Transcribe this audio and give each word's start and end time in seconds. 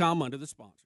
bettorcross.com 0.00 0.22
under 0.22 0.36
the 0.36 0.46
sponsor. 0.46 0.76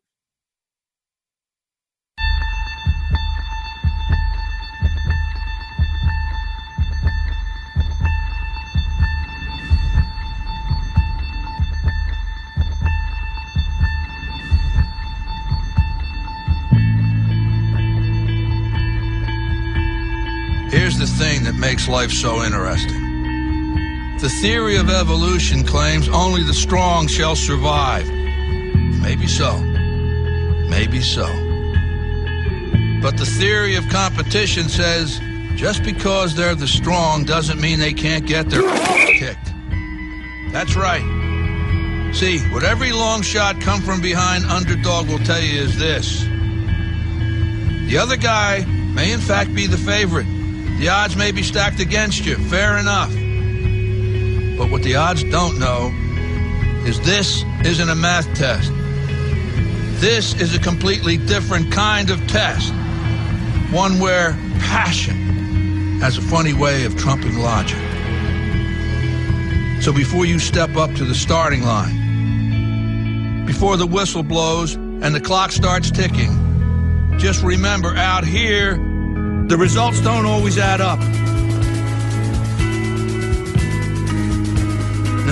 Here's 20.71 20.99
the 20.99 21.07
thing 21.07 21.45
that 21.45 21.55
makes 21.55 21.89
life 21.89 22.11
so 22.11 22.43
interesting. 22.43 23.03
The 24.19 24.29
theory 24.41 24.77
of 24.77 24.91
evolution 24.91 25.65
claims 25.65 26.09
only 26.09 26.43
the 26.43 26.55
strong 26.55 27.07
shall 27.07 27.37
survive. 27.37 28.14
Maybe 29.05 29.27
so. 29.27 29.59
Maybe 29.59 31.03
so. 31.03 31.27
But 33.03 33.19
the 33.19 33.27
theory 33.39 33.77
of 33.77 33.87
competition 33.91 34.71
says 34.71 35.21
just 35.57 35.85
because 35.85 36.35
they're 36.35 36.55
the 36.55 36.67
strong 36.67 37.25
doesn't 37.25 37.61
mean 37.61 37.79
they 37.79 37.93
can't 37.93 38.27
get 38.27 38.49
their 38.49 38.63
kicked. 39.19 39.53
That's 40.53 40.75
right. 40.75 41.05
See, 42.15 42.39
what 42.49 42.65
every 42.65 42.93
long 42.93 43.21
shot 43.21 43.61
come 43.61 43.83
from 43.83 44.01
behind 44.01 44.47
underdog 44.47 45.09
will 45.09 45.19
tell 45.19 45.41
you 45.41 45.61
is 45.61 45.79
this. 45.79 46.23
The 47.91 47.99
other 48.01 48.17
guy 48.17 48.65
may 48.95 49.13
in 49.13 49.21
fact 49.21 49.55
be 49.55 49.67
the 49.67 49.77
favorite. 49.77 50.27
The 50.79 50.89
odds 50.89 51.15
may 51.15 51.31
be 51.31 51.43
stacked 51.43 51.79
against 51.79 52.25
you. 52.25 52.37
Fair 52.49 52.79
enough. 52.79 53.11
But 54.57 54.71
what 54.71 54.83
the 54.83 54.97
odds 54.97 55.23
don't 55.25 55.59
know 55.59 55.93
is 56.87 56.99
this 57.01 57.45
isn't 57.67 57.91
a 57.91 57.95
math 57.95 58.33
test. 58.35 58.73
This 60.05 60.35
is 60.39 60.55
a 60.55 60.59
completely 60.59 61.17
different 61.17 61.73
kind 61.73 62.11
of 62.11 62.21
test. 62.27 62.75
One 63.73 63.99
where 64.01 64.33
passion 64.61 65.99
has 66.01 66.19
a 66.19 66.21
funny 66.21 66.53
way 66.53 66.85
of 66.85 66.95
trumping 66.95 67.39
logic. 67.39 67.79
So 69.81 69.95
before 69.95 70.27
you 70.27 70.39
step 70.39 70.77
up 70.77 70.95
to 70.97 71.07
the 71.07 71.15
starting 71.15 71.63
line, 71.63 73.47
before 73.47 73.79
the 73.79 73.87
whistle 73.87 74.23
blows 74.23 74.75
and 74.75 75.15
the 75.15 75.23
clock 75.23 75.53
starts 75.53 75.91
ticking, 75.91 77.17
just 77.19 77.43
remember 77.43 77.97
out 77.97 78.27
here, 78.27 78.77
the 79.49 79.57
results 79.57 80.03
don't 80.03 80.27
always 80.27 80.59
add 80.59 80.83
up. 80.83 81.01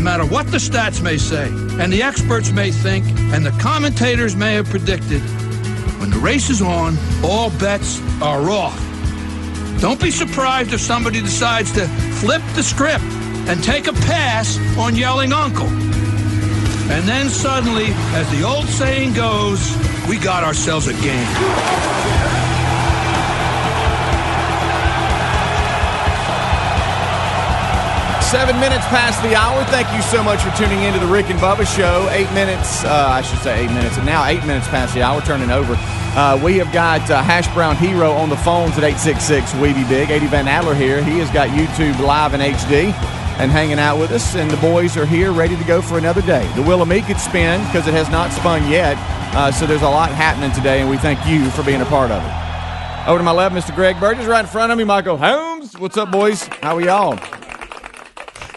No 0.02 0.10
matter 0.10 0.26
what 0.26 0.48
the 0.48 0.58
stats 0.58 1.00
may 1.00 1.16
say, 1.16 1.46
and 1.80 1.92
the 1.92 2.02
experts 2.02 2.50
may 2.50 2.72
think, 2.72 3.06
and 3.32 3.46
the 3.46 3.52
commentators 3.62 4.34
may 4.34 4.54
have 4.54 4.66
predicted, 4.66 5.20
when 6.00 6.10
the 6.10 6.18
race 6.18 6.50
is 6.50 6.60
on, 6.60 6.98
all 7.22 7.50
bets 7.50 8.00
are 8.20 8.50
off. 8.50 8.76
Don't 9.80 10.02
be 10.02 10.10
surprised 10.10 10.72
if 10.72 10.80
somebody 10.80 11.20
decides 11.20 11.70
to 11.74 11.86
flip 12.18 12.42
the 12.56 12.64
script 12.64 13.04
and 13.46 13.62
take 13.62 13.86
a 13.86 13.92
pass 13.92 14.58
on 14.76 14.96
yelling 14.96 15.32
uncle. 15.32 15.68
And 15.68 17.08
then 17.08 17.28
suddenly, 17.28 17.86
as 18.16 18.28
the 18.32 18.42
old 18.42 18.66
saying 18.66 19.12
goes, 19.12 19.60
we 20.08 20.18
got 20.18 20.42
ourselves 20.42 20.88
a 20.88 20.94
game. 20.94 22.21
Seven 28.32 28.58
minutes 28.60 28.86
past 28.86 29.22
the 29.22 29.34
hour. 29.34 29.62
Thank 29.64 29.92
you 29.92 30.00
so 30.00 30.22
much 30.22 30.40
for 30.40 30.48
tuning 30.56 30.84
into 30.84 30.98
the 30.98 31.06
Rick 31.06 31.28
and 31.28 31.38
Bubba 31.38 31.66
Show. 31.66 32.08
Eight 32.12 32.32
minutes, 32.32 32.82
uh, 32.82 33.08
I 33.10 33.20
should 33.20 33.40
say 33.40 33.62
eight 33.62 33.70
minutes, 33.70 33.98
and 33.98 34.06
now 34.06 34.24
eight 34.24 34.42
minutes 34.46 34.66
past 34.68 34.94
the 34.94 35.02
hour, 35.02 35.20
turning 35.20 35.50
over. 35.50 35.74
Uh, 36.16 36.40
we 36.42 36.56
have 36.56 36.72
got 36.72 37.10
uh, 37.10 37.22
Hash 37.22 37.46
Brown 37.52 37.76
Hero 37.76 38.10
on 38.12 38.30
the 38.30 38.36
phones 38.38 38.78
at 38.78 38.84
866 38.84 39.52
Weeby 39.60 39.86
Big. 39.86 40.10
Eddie 40.10 40.28
Van 40.28 40.48
Adler 40.48 40.74
here. 40.74 41.04
He 41.04 41.18
has 41.18 41.28
got 41.28 41.50
YouTube 41.50 42.00
live 42.00 42.32
in 42.32 42.40
HD 42.40 42.94
and 43.38 43.50
hanging 43.50 43.78
out 43.78 43.98
with 43.98 44.10
us, 44.12 44.34
and 44.34 44.50
the 44.50 44.56
boys 44.62 44.96
are 44.96 45.04
here 45.04 45.30
ready 45.30 45.54
to 45.54 45.64
go 45.64 45.82
for 45.82 45.98
another 45.98 46.22
day. 46.22 46.50
The 46.56 46.86
Me 46.86 47.02
could 47.02 47.18
spin 47.18 47.62
because 47.66 47.86
it 47.86 47.92
has 47.92 48.08
not 48.08 48.32
spun 48.32 48.66
yet, 48.70 48.96
uh, 49.36 49.52
so 49.52 49.66
there's 49.66 49.82
a 49.82 49.90
lot 49.90 50.10
happening 50.10 50.52
today, 50.52 50.80
and 50.80 50.88
we 50.88 50.96
thank 50.96 51.20
you 51.26 51.50
for 51.50 51.62
being 51.62 51.82
a 51.82 51.86
part 51.86 52.10
of 52.10 52.24
it. 52.24 53.06
Over 53.06 53.18
to 53.18 53.24
my 53.24 53.32
left, 53.32 53.54
Mr. 53.54 53.74
Greg 53.74 54.00
Burgess. 54.00 54.24
Right 54.24 54.40
in 54.40 54.46
front 54.46 54.72
of 54.72 54.78
me, 54.78 54.84
Michael 54.84 55.18
Helms. 55.18 55.76
What's 55.76 55.98
up, 55.98 56.10
boys? 56.10 56.46
How 56.62 56.76
are 56.76 56.80
y'all? 56.80 57.41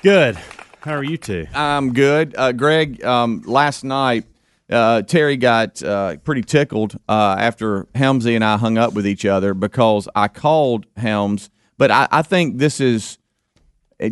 Good. 0.05 0.37
How 0.81 0.93
are 0.93 1.03
you 1.03 1.17
two? 1.17 1.47
I'm 1.55 1.91
good. 1.91 2.35
Uh, 2.37 2.51
Greg, 2.51 3.03
um, 3.03 3.41
last 3.47 3.83
night, 3.83 4.25
uh, 4.69 5.01
Terry 5.01 5.35
got 5.35 5.81
uh, 5.81 6.17
pretty 6.17 6.43
tickled 6.43 6.95
uh, 7.09 7.35
after 7.39 7.85
Helmsy 7.95 8.35
and 8.35 8.43
I 8.43 8.57
hung 8.57 8.77
up 8.77 8.93
with 8.93 9.07
each 9.07 9.25
other 9.25 9.55
because 9.55 10.07
I 10.15 10.27
called 10.27 10.85
Helms, 10.95 11.49
but 11.79 11.89
I, 11.89 12.07
I 12.11 12.21
think 12.21 12.59
this 12.59 12.79
is. 12.79 13.17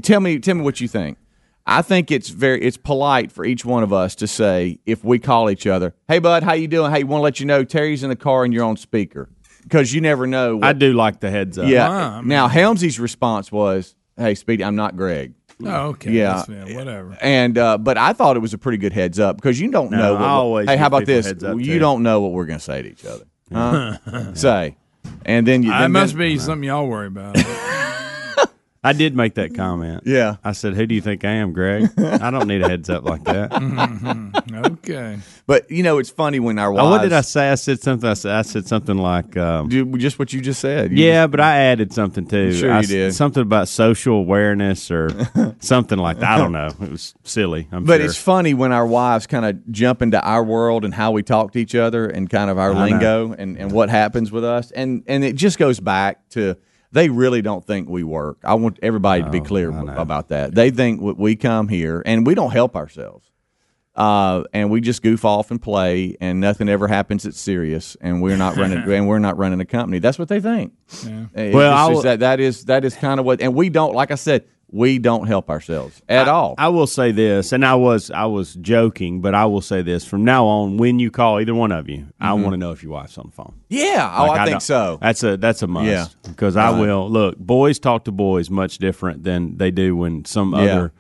Tell 0.02 0.20
me, 0.20 0.40
tell 0.40 0.56
me 0.56 0.64
what 0.64 0.82
you 0.82 0.88
think. 0.88 1.20
I 1.68 1.84
think 1.84 2.10
it's 2.10 2.30
very 2.30 2.64
it's 2.64 2.76
polite 2.76 3.32
for 3.32 3.46
each 3.46 3.64
one 3.64 3.84
of 3.84 3.94
us 3.94 4.16
to 4.16 4.26
say 4.26 4.80
if 4.88 5.04
we 5.04 5.20
call 5.20 5.48
each 5.52 5.68
other, 5.68 5.94
"Hey, 6.08 6.18
bud, 6.18 6.42
how 6.42 6.54
you 6.54 6.68
doing? 6.68 6.92
Hey, 6.92 7.04
want 7.04 7.20
to 7.20 7.24
let 7.24 7.40
you 7.40 7.46
know 7.46 7.64
Terry's 7.64 8.02
in 8.02 8.10
the 8.10 8.16
car 8.16 8.46
and 8.46 8.52
you're 8.52 8.66
on 8.66 8.78
speaker," 8.78 9.30
because 9.62 9.94
you 9.94 10.02
never 10.02 10.26
know. 10.26 10.56
What, 10.56 10.66
I 10.66 10.74
do 10.74 10.94
like 10.94 11.20
the 11.20 11.30
heads 11.30 11.60
up. 11.60 11.68
yeah. 11.68 11.88
Wow, 11.88 12.22
now 12.22 12.48
Helmsy's 12.48 13.00
response 13.00 13.52
was, 13.52 13.94
"Hey, 14.18 14.34
Speedy, 14.34 14.64
I'm 14.64 14.76
not 14.76 14.98
Greg." 14.98 15.36
Oh, 15.66 15.88
okay. 15.90 16.12
Yeah. 16.12 16.44
That's- 16.46 16.70
yeah, 16.70 16.76
whatever. 16.78 17.18
And 17.22 17.58
uh, 17.58 17.78
but 17.78 17.98
I 17.98 18.14
thought 18.14 18.36
it 18.36 18.40
was 18.42 18.54
a 18.54 18.58
pretty 18.58 18.78
good 18.78 18.94
heads 18.94 19.20
up 19.20 19.38
because 19.38 19.60
you 19.60 19.70
don't 19.72 19.92
No, 19.92 19.98
know. 19.98 20.14
What, 20.14 20.22
I 20.22 20.28
always 20.30 20.70
hey, 20.70 20.78
how 20.78 20.88
about 20.88 21.06
this? 21.06 21.28
you 21.28 21.34
too. 21.64 21.80
don't 21.80 22.04
know 22.04 22.22
what 22.22 22.32
we're 22.32 22.46
going 22.46 22.60
to 22.60 22.64
say 22.66 22.82
to 22.82 22.90
each 22.90 23.06
other. 23.06 23.26
Huh? 23.52 24.34
say, 24.34 24.78
and 25.26 25.46
then 25.48 25.64
you. 25.64 25.70
That 25.70 25.82
then- 25.82 25.92
must 25.92 26.14
then- 26.14 26.20
be 26.20 26.38
something 26.40 26.64
y'all 26.68 26.88
worry 26.88 27.08
about. 27.08 27.36
I 28.84 28.92
did 28.94 29.16
make 29.16 29.36
that 29.36 29.56
comment. 29.56 30.04
Yeah. 30.06 30.36
I 30.44 30.52
said, 30.52 30.74
"Who 30.76 30.86
do 30.86 30.94
you 30.94 31.02
think 31.02 31.24
I 31.24 31.32
am, 31.32 31.54
Greg? 31.54 31.90
I 31.98 32.30
don't 32.32 32.48
need 32.48 32.62
a 32.62 32.68
heads 32.68 32.90
up 32.90 33.04
like 33.06 33.24
that." 33.24 33.52
okay. 34.54 35.20
But 35.46 35.70
you 35.70 35.84
know, 35.84 35.98
it's 36.00 36.10
funny 36.10 36.40
when 36.40 36.60
our 36.60 36.72
wives. 36.72 36.86
Oh, 36.86 36.90
what 36.90 37.02
did 37.02 37.14
I 37.14 37.22
say? 37.22 37.50
I 37.50 37.56
said 37.56 37.80
something. 37.82 38.10
I 38.10 38.14
said, 38.14 38.32
I 38.34 38.42
said 38.42 38.66
something 38.68 38.98
like, 38.98 39.36
um, 39.38 39.70
do 39.70 39.86
just 39.98 40.20
what 40.20 40.34
you 40.34 40.42
just 40.42 40.60
said? 40.60 40.92
You 40.92 41.06
"Yeah," 41.06 41.28
but 41.28 41.40
I 41.40 41.58
added 41.60 41.94
something 41.94 42.26
too. 42.26 42.54
Sure 42.54 42.72
I 42.72 42.78
you 42.78 42.84
s- 42.84 42.88
did. 42.90 43.14
Something 43.16 43.42
about 43.44 43.68
social 43.68 44.16
awareness 44.16 44.92
or 44.92 45.10
something 45.60 45.98
like 45.98 46.20
that. 46.20 46.32
I 46.32 46.38
don't 46.38 46.52
know. 46.52 46.68
It 46.82 46.92
was 46.92 47.14
silly. 47.24 47.68
I'm 47.72 47.86
But 47.86 47.98
sure. 47.98 48.06
it's 48.06 48.18
funny 48.18 48.54
when 48.54 48.72
our 48.72 48.86
wives 48.86 49.28
kind 49.28 49.46
of 49.46 49.72
jump 49.72 50.02
into 50.02 50.22
our 50.22 50.44
world 50.44 50.86
and 50.86 50.94
how 50.94 51.12
we 51.12 51.24
talk 51.24 51.52
to 51.54 51.60
each 51.60 51.76
other 51.76 52.08
and 52.08 52.30
kind 52.30 52.50
of 52.50 52.58
our 52.58 52.72
I 52.72 52.74
know. 52.74 52.82
lingo 52.84 53.34
and, 53.34 53.58
and 53.58 53.72
what 53.72 53.90
happens 53.90 54.32
with 54.32 54.44
us. 54.44 54.72
And 54.72 55.04
and 55.08 55.24
it 55.24 55.36
just 55.36 55.58
goes 55.58 55.80
back 55.80 56.28
to 56.32 56.56
they 56.94 57.10
really 57.10 57.42
don't 57.42 57.66
think 57.66 57.90
we 57.90 58.04
work. 58.04 58.38
I 58.44 58.54
want 58.54 58.80
everybody 58.82 59.24
to 59.24 59.30
be 59.30 59.42
clear 59.42 59.70
about 59.98 60.30
that. 60.30 60.54
They 60.56 60.70
think 60.72 61.02
we 61.02 61.36
come 61.36 61.68
here 61.68 62.02
and 62.06 62.26
we 62.26 62.36
don't 62.36 62.52
help 62.52 62.76
ourselves. 62.76 63.30
Uh, 63.96 64.44
and 64.54 64.72
we 64.72 64.82
just 64.82 65.04
goof 65.04 65.24
off 65.24 65.52
and 65.52 65.62
play, 65.62 66.18
and 66.20 66.40
nothing 66.40 66.68
ever 66.68 66.88
happens 66.88 67.24
that's 67.24 67.40
serious, 67.40 67.96
and 68.02 68.24
we're 68.24 68.38
not 68.38 68.58
running, 68.58 68.80
and 68.92 69.08
we're 69.08 69.20
not 69.20 69.38
running 69.38 69.60
a 69.60 69.66
company. 69.66 70.00
That's 70.00 70.18
what 70.18 70.30
they 70.30 70.40
think. 70.40 70.74
It 71.36 71.54
Well, 71.54 71.72
just 71.72 71.90
I 71.90 71.94
is 71.98 72.04
that 72.04 72.20
that 72.22 72.40
is 72.40 72.66
that 72.66 72.86
is 72.86 72.96
kind 72.96 73.20
of 73.20 73.26
what, 73.28 73.40
and 73.40 73.54
we 73.54 73.70
don't, 73.70 73.94
like 73.94 74.10
I 74.10 74.16
said, 74.16 74.46
we 74.74 74.98
don't 74.98 75.28
help 75.28 75.50
ourselves 75.52 76.02
at 76.10 76.28
all. 76.28 76.56
I 76.58 76.68
will 76.70 76.88
say 76.88 77.12
this, 77.12 77.52
and 77.54 77.64
I 77.64 77.76
was 77.76 78.10
I 78.12 78.26
was 78.26 78.56
joking, 78.56 79.22
but 79.22 79.36
I 79.36 79.46
will 79.46 79.62
say 79.62 79.82
this: 79.84 80.04
from 80.04 80.26
now 80.26 80.46
on, 80.48 80.78
when 80.78 80.98
you 81.00 81.12
call 81.12 81.40
either 81.40 81.54
one 81.54 81.72
of 81.72 81.88
you, 81.88 82.08
I 82.20 82.30
Mhm. 82.32 82.42
want 82.42 82.54
to 82.54 82.58
know 82.58 82.72
if 82.72 82.82
your 82.82 82.92
wife's 82.94 83.18
on 83.18 83.28
the 83.28 83.32
phone. 83.32 83.54
Yeah, 83.70 84.12
oh, 84.18 84.26
Like, 84.28 84.42
I, 84.42 84.46
think 84.46 84.62
so. 84.62 84.98
That's 85.00 85.24
a 85.24 85.38
that's 85.38 85.62
a 85.62 85.68
must. 85.68 85.86
Yeah. 85.88 86.06
because 86.28 86.58
I 86.58 86.72
will 86.72 87.10
look. 87.10 87.38
Boys 87.38 87.78
talk 87.80 88.06
to 88.06 88.12
boys 88.12 88.50
much 88.50 88.80
different 88.80 89.24
than 89.24 89.58
they 89.58 89.70
do 89.72 89.96
when 89.96 90.26
some 90.26 90.54
Yeah. 90.54 90.60
other 90.60 90.94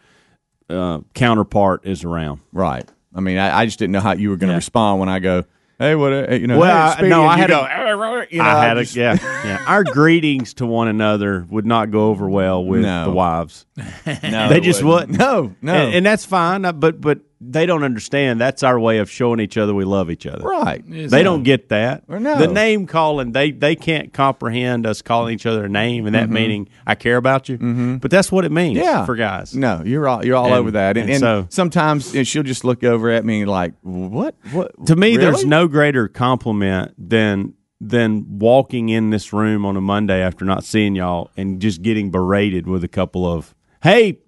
uh, 0.69 0.99
counterpart 1.13 1.85
is 1.85 2.03
around. 2.03 2.39
Right. 2.51 2.87
I 3.15 3.19
mean, 3.21 3.37
I, 3.37 3.59
I 3.61 3.65
just 3.65 3.79
didn't 3.79 3.91
know 3.91 3.99
how 3.99 4.13
you 4.13 4.29
were 4.29 4.37
going 4.37 4.49
to 4.49 4.55
respond 4.55 4.99
when 4.99 5.09
I 5.09 5.19
go, 5.19 5.43
"Hey, 5.79 5.95
what? 5.95 6.13
uh, 6.13 6.33
You 6.35 6.47
know, 6.47 6.57
well, 6.59 6.71
hey, 6.87 6.91
I, 6.91 6.93
Speedy," 6.93 7.09
no, 7.09 7.23
I 7.23 7.35
you 7.35 7.41
had 7.41 7.49
go, 7.49 7.59
a, 7.61 8.27
you 8.29 8.37
know, 8.39 8.43
I 8.45 8.65
had 8.65 8.77
just- 8.77 8.95
a, 8.95 8.99
yeah, 8.99 9.17
yeah. 9.45 9.63
Our 9.67 9.83
greetings 9.83 10.53
to 10.55 10.65
one 10.65 10.87
another 10.87 11.45
would 11.49 11.65
not 11.65 11.91
go 11.91 12.07
over 12.09 12.29
well 12.29 12.63
with 12.63 12.81
No. 12.81 13.05
the 13.05 13.11
wives. 13.11 13.65
No, 14.23 14.49
they 14.49 14.59
just 14.59 14.83
wouldn't. 14.83 15.11
wouldn't. 15.11 15.19
No, 15.19 15.55
no. 15.61 15.73
and, 15.73 15.95
and 15.95 16.05
that's 16.05 16.25
fine. 16.25 16.61
But 16.79 16.99
but 17.01 17.19
they 17.51 17.65
don't 17.65 17.83
understand. 17.83 18.39
That's 18.39 18.63
our 18.63 18.79
way 18.79 18.99
of 18.99 19.09
showing 19.09 19.39
each 19.39 19.57
other 19.57 19.73
we 19.73 19.85
love 19.85 20.09
each 20.11 20.25
other. 20.25 20.43
Right. 20.43 20.83
They 20.87 21.23
don't 21.23 21.43
get 21.43 21.69
that. 21.69 22.03
Or 22.07 22.19
no. 22.19 22.37
The 22.37 22.47
name 22.47 22.87
calling, 22.87 23.31
they 23.31 23.51
they 23.51 23.75
can't 23.75 24.13
comprehend 24.13 24.85
us 24.85 25.01
calling 25.01 25.33
each 25.33 25.45
other 25.45 25.65
a 25.65 25.69
name 25.69 26.05
and 26.05 26.15
that 26.15 26.29
Mhm. 26.29 26.33
meaning 26.33 26.69
I 26.87 26.95
care 26.95 27.17
about 27.17 27.49
you. 27.49 27.57
Mm-hmm. 27.57 27.97
But 27.97 28.11
that's 28.11 28.31
what 28.31 28.45
it 28.45 28.51
means 28.51 28.77
Yeah. 28.77 29.05
for 29.05 29.15
guys. 29.15 29.55
No, 29.55 29.81
you're 29.85 30.07
all 30.07 30.25
you're 30.25 30.35
all 30.35 30.45
And- 30.45 30.55
over 30.55 30.71
that, 30.71 30.97
and, 30.97 31.05
and 31.05 31.11
and 31.11 31.19
so- 31.19 31.45
sometimes 31.49 32.15
uh, 32.15 32.23
she'll 32.23 32.43
just 32.43 32.63
look 32.63 32.83
over 32.83 33.09
at 33.09 33.25
me 33.25 33.45
like, 33.45 33.73
"What? 33.81 34.35
What?" 34.51 34.85
To 34.87 34.95
me, 34.95 35.17
there's 35.17 35.45
no 35.45 35.67
greater 35.67 36.07
compliment 36.07 36.93
than 36.97 37.53
than 37.81 38.39
walking 38.39 38.87
in 38.89 39.09
this 39.09 39.33
room 39.33 39.65
on 39.65 39.75
a 39.75 39.81
Monday 39.81 40.21
after 40.21 40.45
not 40.45 40.63
seeing 40.63 40.95
y'all 40.95 41.29
and 41.35 41.59
just 41.59 41.81
getting 41.81 42.11
berated 42.11 42.65
with 42.65 42.81
a 42.83 42.87
couple 42.87 43.25
of, 43.29 43.53
"Hey, 43.81 44.19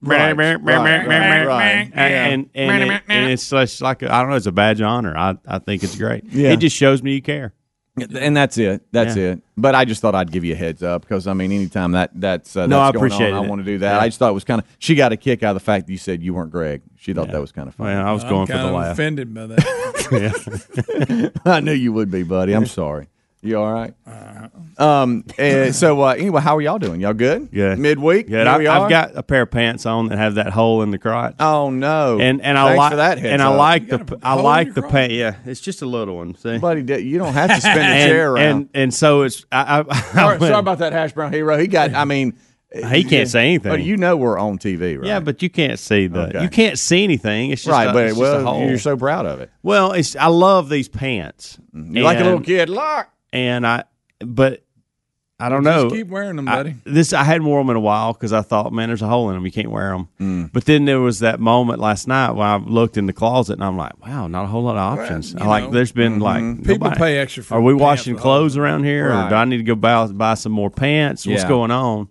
Right, 0.00 0.32
right, 0.32 0.56
right, 0.62 1.46
right. 1.46 1.90
And 1.94 2.50
and, 2.54 2.82
and, 2.82 3.02
and 3.08 3.32
it's 3.32 3.48
just 3.50 3.80
like 3.82 4.02
I 4.02 4.20
don't 4.20 4.30
know, 4.30 4.36
it's 4.36 4.46
a 4.46 4.52
badge 4.52 4.80
of 4.80 4.86
honor. 4.86 5.16
I 5.16 5.36
I 5.46 5.58
think 5.58 5.82
it's 5.82 5.96
great. 5.96 6.24
Yeah. 6.24 6.50
It 6.50 6.58
just 6.58 6.76
shows 6.76 7.02
me 7.02 7.14
you 7.14 7.22
care. 7.22 7.52
And 8.14 8.36
that's 8.36 8.58
it. 8.58 8.82
That's 8.92 9.16
Yeah. 9.16 9.32
it. 9.32 9.42
But 9.56 9.74
I 9.74 9.84
just 9.84 10.00
thought 10.00 10.14
I'd 10.14 10.30
give 10.30 10.44
you 10.44 10.52
a 10.54 10.56
heads 10.56 10.84
up 10.84 11.02
because 11.02 11.26
I 11.26 11.32
mean, 11.32 11.50
anytime 11.50 11.92
that 11.92 12.12
that's 12.14 12.54
uh, 12.54 12.66
No, 12.68 12.78
that's 12.78 12.90
I 12.90 12.92
going 12.92 13.06
appreciate 13.06 13.32
on, 13.32 13.44
I 13.44 13.48
want 13.48 13.60
to 13.60 13.64
do 13.64 13.78
that. 13.78 13.94
Yeah. 13.94 14.00
I 14.00 14.06
just 14.06 14.20
thought 14.20 14.30
it 14.30 14.34
was 14.34 14.44
kind 14.44 14.60
of. 14.60 14.68
She 14.78 14.94
got 14.94 15.10
a 15.10 15.16
kick 15.16 15.42
out 15.42 15.50
of 15.50 15.54
the 15.56 15.64
fact 15.64 15.86
that 15.86 15.92
you 15.92 15.98
said 15.98 16.22
you 16.22 16.32
weren't 16.32 16.52
Greg. 16.52 16.82
She 16.96 17.12
thought 17.12 17.32
that 17.32 17.40
was 17.40 17.50
kind 17.50 17.66
of 17.66 17.74
funny. 17.74 17.96
Well, 17.96 18.06
I 18.06 18.12
was 18.12 18.22
I'm 18.22 18.30
going 18.30 18.46
for 18.46 18.52
the 18.56 18.70
laugh. 18.70 18.92
offended 18.92 19.34
by 19.34 19.46
that. 19.48 21.32
I 21.44 21.58
knew 21.60 21.72
you 21.72 21.92
would 21.92 22.10
be, 22.10 22.22
buddy. 22.22 22.52
I'm 22.52 22.66
sorry. 22.66 23.08
You 23.40 23.58
all 23.60 23.72
right? 23.72 23.94
Uh-huh. 24.04 24.84
Um. 24.84 25.24
eh, 25.38 25.70
so 25.70 26.02
uh, 26.02 26.08
anyway, 26.14 26.40
how 26.40 26.56
are 26.56 26.60
y'all 26.60 26.78
doing? 26.80 27.00
Y'all 27.00 27.12
good? 27.14 27.52
Good. 27.52 27.78
Midweek. 27.78 28.26
Good. 28.26 28.46
Here 28.46 28.48
I, 28.48 28.58
we 28.58 28.66
are? 28.66 28.82
I've 28.84 28.90
got 28.90 29.16
a 29.16 29.22
pair 29.22 29.42
of 29.42 29.50
pants 29.52 29.86
on 29.86 30.08
that 30.08 30.18
have 30.18 30.34
that 30.34 30.50
hole 30.52 30.82
in 30.82 30.90
the 30.90 30.98
crotch. 30.98 31.36
Oh 31.38 31.70
no! 31.70 32.18
and 32.20 32.42
and 32.42 32.58
I 32.58 32.66
Thanks 32.70 32.78
like 32.78 32.96
that 32.96 33.18
heads 33.18 33.32
and 33.32 33.40
I 33.42 33.46
up. 33.52 33.58
like 33.58 33.88
the 33.88 33.98
got 33.98 34.10
a 34.22 34.26
I 34.26 34.30
hole 34.30 34.38
in 34.40 34.44
like 34.44 34.74
the 34.74 34.80
crotch? 34.82 34.92
pant. 34.92 35.12
Yeah, 35.12 35.36
it's 35.46 35.60
just 35.60 35.82
a 35.82 35.86
little 35.86 36.16
one. 36.16 36.34
See, 36.34 36.58
buddy. 36.58 36.82
d- 36.82 36.98
You 36.98 37.18
don't 37.18 37.32
have 37.34 37.50
to 37.50 37.60
spin 37.60 37.76
the 37.76 37.80
and, 37.84 38.10
chair 38.10 38.32
around. 38.32 38.44
and 38.46 38.68
and 38.74 38.94
so 38.94 39.22
it's 39.22 39.44
I, 39.52 39.80
I, 39.80 39.84
I 39.88 40.00
sorry, 40.00 40.38
went- 40.38 40.50
sorry 40.50 40.58
about 40.58 40.78
that, 40.78 40.92
hash 40.92 41.12
brown 41.12 41.32
hero. 41.32 41.56
He 41.58 41.68
got. 41.68 41.94
I 41.94 42.04
mean, 42.06 42.36
He 42.90 43.04
can't 43.04 43.28
say 43.28 43.46
anything. 43.46 43.70
But 43.70 43.82
you 43.84 43.96
know 43.96 44.16
we're 44.16 44.36
on 44.38 44.58
TV, 44.58 44.98
right? 44.98 45.06
yeah, 45.06 45.20
but 45.20 45.42
you 45.42 45.48
can't 45.50 45.78
see 45.78 46.08
the 46.08 46.26
Okay. 46.28 46.42
you 46.42 46.48
can't 46.48 46.76
see 46.78 47.04
anything. 47.04 47.50
It's 47.52 47.62
just 47.62 47.72
right. 47.72 47.88
a, 47.88 47.92
but 47.92 48.06
it's 48.06 48.18
just 48.18 48.32
a 48.32 48.42
well, 48.42 48.54
hole. 48.54 48.68
you're 48.68 48.78
so 48.78 48.96
proud 48.96 49.26
of 49.26 49.40
it. 49.40 49.50
well, 49.62 49.92
it's 49.92 50.16
I 50.16 50.26
love 50.26 50.68
these 50.68 50.88
pants. 50.88 51.56
You 51.72 52.02
like 52.02 52.18
a 52.18 52.24
little 52.24 52.40
kid. 52.40 52.68
Look. 52.68 53.06
And 53.32 53.66
I 53.66 53.84
but 54.20 54.62
I 55.40 55.48
don't 55.48 55.62
Just 55.62 55.84
know. 55.84 55.90
keep 55.90 56.08
wearing 56.08 56.34
them, 56.34 56.48
I- 56.48 56.56
buddy. 56.56 56.74
this 56.84 57.12
I 57.12 57.22
hadn't 57.22 57.46
worn 57.46 57.64
them 57.64 57.70
in 57.70 57.76
a 57.76 57.80
while 57.80 58.12
because 58.12 58.32
I 58.32 58.42
thought, 58.42 58.72
man, 58.72 58.88
there's 58.88 59.02
a 59.02 59.06
hole 59.06 59.28
in 59.30 59.36
them. 59.36 59.44
You 59.46 59.52
can't 59.52 59.70
wear 59.70 59.90
them. 59.90 60.08
Mm. 60.20 60.50
But 60.52 60.64
then 60.64 60.84
there 60.84 60.98
was 60.98 61.20
that 61.20 61.38
moment 61.38 61.78
last 61.78 62.08
night 62.08 62.32
when 62.32 62.44
I 62.46 62.56
looked 62.56 62.96
in 62.96 63.06
the 63.06 63.12
closet 63.12 63.52
and 63.52 63.62
I'm 63.62 63.76
like, 63.76 64.04
wow, 64.04 64.26
not 64.26 64.42
a 64.44 64.46
whole 64.48 64.64
lot 64.64 64.76
of 64.76 64.98
options. 64.98 65.36
I 65.36 65.46
like, 65.46 65.64
know, 65.64 65.70
there's 65.70 65.92
been 65.92 66.18
like 66.18 66.42
People 66.64 66.74
nobody- 66.88 66.96
pay 66.98 67.18
extra 67.18 67.44
for 67.44 67.54
Are 67.54 67.60
we 67.60 67.72
washing 67.72 68.16
clothes 68.16 68.56
around 68.56 68.82
here, 68.82 69.10
Right. 69.10 69.26
or 69.26 69.28
do 69.30 69.34
I 69.36 69.44
need 69.44 69.58
to 69.58 69.62
go 69.62 69.76
buy 69.76 70.06
buy 70.08 70.34
some 70.34 70.50
more 70.50 70.70
pants? 70.70 71.24
What's 71.24 71.44
going 71.44 71.70
on? 71.70 72.08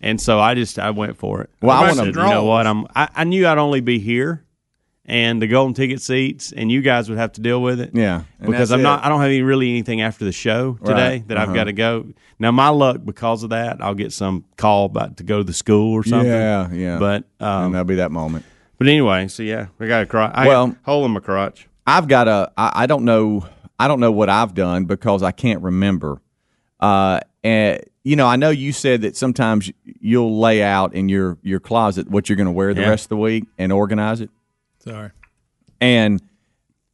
And 0.00 0.18
so 0.18 0.40
I 0.40 0.54
just 0.54 0.78
I 0.78 0.88
went 0.88 1.18
for 1.18 1.42
it. 1.42 1.50
Well, 1.60 1.76
I 1.76 1.84
I 1.84 1.92
wanna- 1.92 2.06
you 2.06 2.12
know 2.12 2.44
what? 2.44 2.66
I'm 2.66 2.86
I, 2.96 3.08
I 3.14 3.24
knew 3.24 3.46
I'd 3.46 3.58
only 3.58 3.82
be 3.82 3.98
here. 3.98 4.42
And 5.10 5.42
the 5.42 5.48
golden 5.48 5.74
ticket 5.74 6.00
seats, 6.00 6.52
and 6.52 6.70
you 6.70 6.82
guys 6.82 7.08
would 7.08 7.18
have 7.18 7.32
to 7.32 7.40
deal 7.40 7.60
with 7.60 7.80
it. 7.80 7.90
Yeah, 7.94 8.22
because 8.40 8.70
I'm 8.70 8.78
it. 8.78 8.82
not. 8.84 9.04
I 9.04 9.08
don't 9.08 9.20
have 9.20 9.28
any, 9.30 9.42
really 9.42 9.68
anything 9.68 10.00
after 10.02 10.24
the 10.24 10.30
show 10.30 10.74
today 10.84 11.10
Right. 11.18 11.28
that 11.28 11.36
I've 11.36 11.48
Uh-huh. 11.48 11.56
got 11.56 11.64
to 11.64 11.72
go. 11.72 12.06
Now 12.38 12.52
my 12.52 12.68
luck 12.68 12.98
because 13.04 13.42
of 13.42 13.50
that, 13.50 13.78
I'll 13.82 13.96
get 13.96 14.12
some 14.12 14.44
call 14.56 14.84
about 14.86 15.16
to 15.16 15.24
go 15.24 15.38
to 15.38 15.44
the 15.44 15.52
school 15.52 15.92
or 15.94 16.04
something. 16.04 16.30
Yeah, 16.30 16.70
yeah. 16.72 16.98
But 17.00 17.24
and 17.40 17.48
um, 17.48 17.72
that'll 17.72 17.86
be 17.86 17.96
that 17.96 18.12
moment. 18.12 18.44
but 18.78 18.86
anyway, 18.86 19.26
so 19.26 19.42
yeah, 19.42 19.66
I 19.80 19.86
got 19.88 20.02
a 20.04 20.06
crotch. 20.06 20.30
I 20.32 20.46
well, 20.46 20.76
hole 20.84 21.04
in 21.04 21.10
my 21.10 21.18
crotch. 21.20 21.68
I've 21.88 22.06
got 22.06 22.28
a. 22.28 22.52
I, 22.56 22.84
I 22.84 22.86
don't 22.86 23.04
know. 23.04 23.44
I 23.80 23.88
don't 23.88 23.98
know 23.98 24.12
what 24.12 24.28
I've 24.28 24.54
done 24.54 24.84
because 24.84 25.24
I 25.24 25.32
can't 25.32 25.60
remember. 25.60 26.20
Uh, 26.78 27.18
and 27.42 27.80
you 28.04 28.14
know, 28.14 28.26
I 28.28 28.36
know 28.36 28.50
you 28.50 28.72
said 28.72 29.02
that 29.02 29.16
sometimes 29.16 29.72
you'll 29.84 30.38
lay 30.38 30.62
out 30.62 30.94
in 30.94 31.08
your 31.08 31.36
your 31.42 31.58
closet 31.58 32.08
what 32.08 32.28
you're 32.28 32.36
going 32.36 32.46
to 32.46 32.52
wear 32.52 32.74
the 32.74 32.82
Yeah. 32.82 32.90
rest 32.90 33.06
of 33.06 33.08
the 33.10 33.16
week 33.16 33.44
and 33.58 33.72
organize 33.72 34.20
it. 34.20 34.30
Sorry. 34.80 35.10
and 35.80 36.20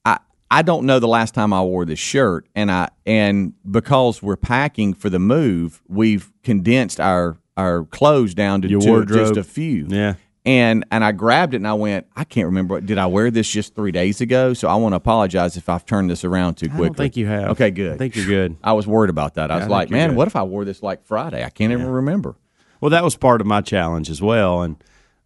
I 0.05 0.19
I 0.51 0.63
don't 0.63 0.87
know 0.87 0.99
the 0.99 1.09
last 1.09 1.35
time 1.35 1.53
I 1.53 1.63
wore 1.63 1.85
this 1.85 1.99
shirt, 1.99 2.47
and 2.55 2.71
I 2.71 2.89
and 3.05 3.53
because 3.71 4.23
we're 4.23 4.37
packing 4.37 4.95
for 4.95 5.09
the 5.11 5.19
move, 5.19 5.83
we've 5.89 6.33
condensed 6.43 7.01
our 7.01 7.39
our 7.57 7.85
clothes 7.85 8.35
down 8.35 8.61
to, 8.63 8.69
Your 8.69 8.81
to 8.81 8.89
wardrobe. 8.91 9.29
just 9.29 9.37
a 9.39 9.45
few. 9.45 9.87
Yeah. 9.89 10.15
And 10.45 10.85
and 10.93 11.03
I 11.03 11.11
grabbed 11.11 11.55
it 11.55 11.57
and 11.57 11.67
I 11.67 11.73
went, 11.75 12.07
I 12.15 12.23
can't 12.23 12.47
remember. 12.47 12.81
Did 12.81 12.99
I 12.99 13.07
wear 13.07 13.31
this 13.33 13.51
just 13.51 13.75
three 13.75 13.91
days 13.91 14.21
ago? 14.21 14.53
So 14.55 14.69
I 14.69 14.77
want 14.77 14.93
to 14.93 14.97
apologize 14.97 15.57
if 15.57 15.69
I've 15.69 15.85
turned 15.85 16.09
this 16.09 16.23
around 16.23 16.55
too 16.57 16.67
I 16.67 16.69
quickly. 16.69 16.87
don't 16.87 16.97
think 16.97 17.17
you 17.17 17.27
have. 17.27 17.51
Okay, 17.53 17.71
good. 17.73 17.95
I 17.95 17.97
think 17.97 18.15
you're 18.15 18.27
good. 18.27 18.57
I 18.63 18.73
was 18.75 18.87
worried 18.87 19.11
about 19.11 19.35
that. 19.35 19.51
I 19.51 19.57
was 19.57 19.65
I 19.65 19.69
like, 19.69 19.91
you're 19.91 19.99
man, 19.99 20.11
good. 20.11 20.17
what 20.19 20.29
if 20.29 20.37
I 20.37 20.45
wore 20.45 20.65
this 20.65 20.83
like 20.85 21.05
Friday? 21.05 21.43
I 21.45 21.51
can't 21.51 21.73
even 21.73 21.87
remember. 21.89 22.37
Well, 22.81 22.91
that 22.91 23.03
was 23.03 23.17
part 23.17 23.41
of 23.41 23.47
my 23.49 23.61
challenge 23.61 24.09
as 24.09 24.23
well, 24.23 24.63
and 24.63 24.77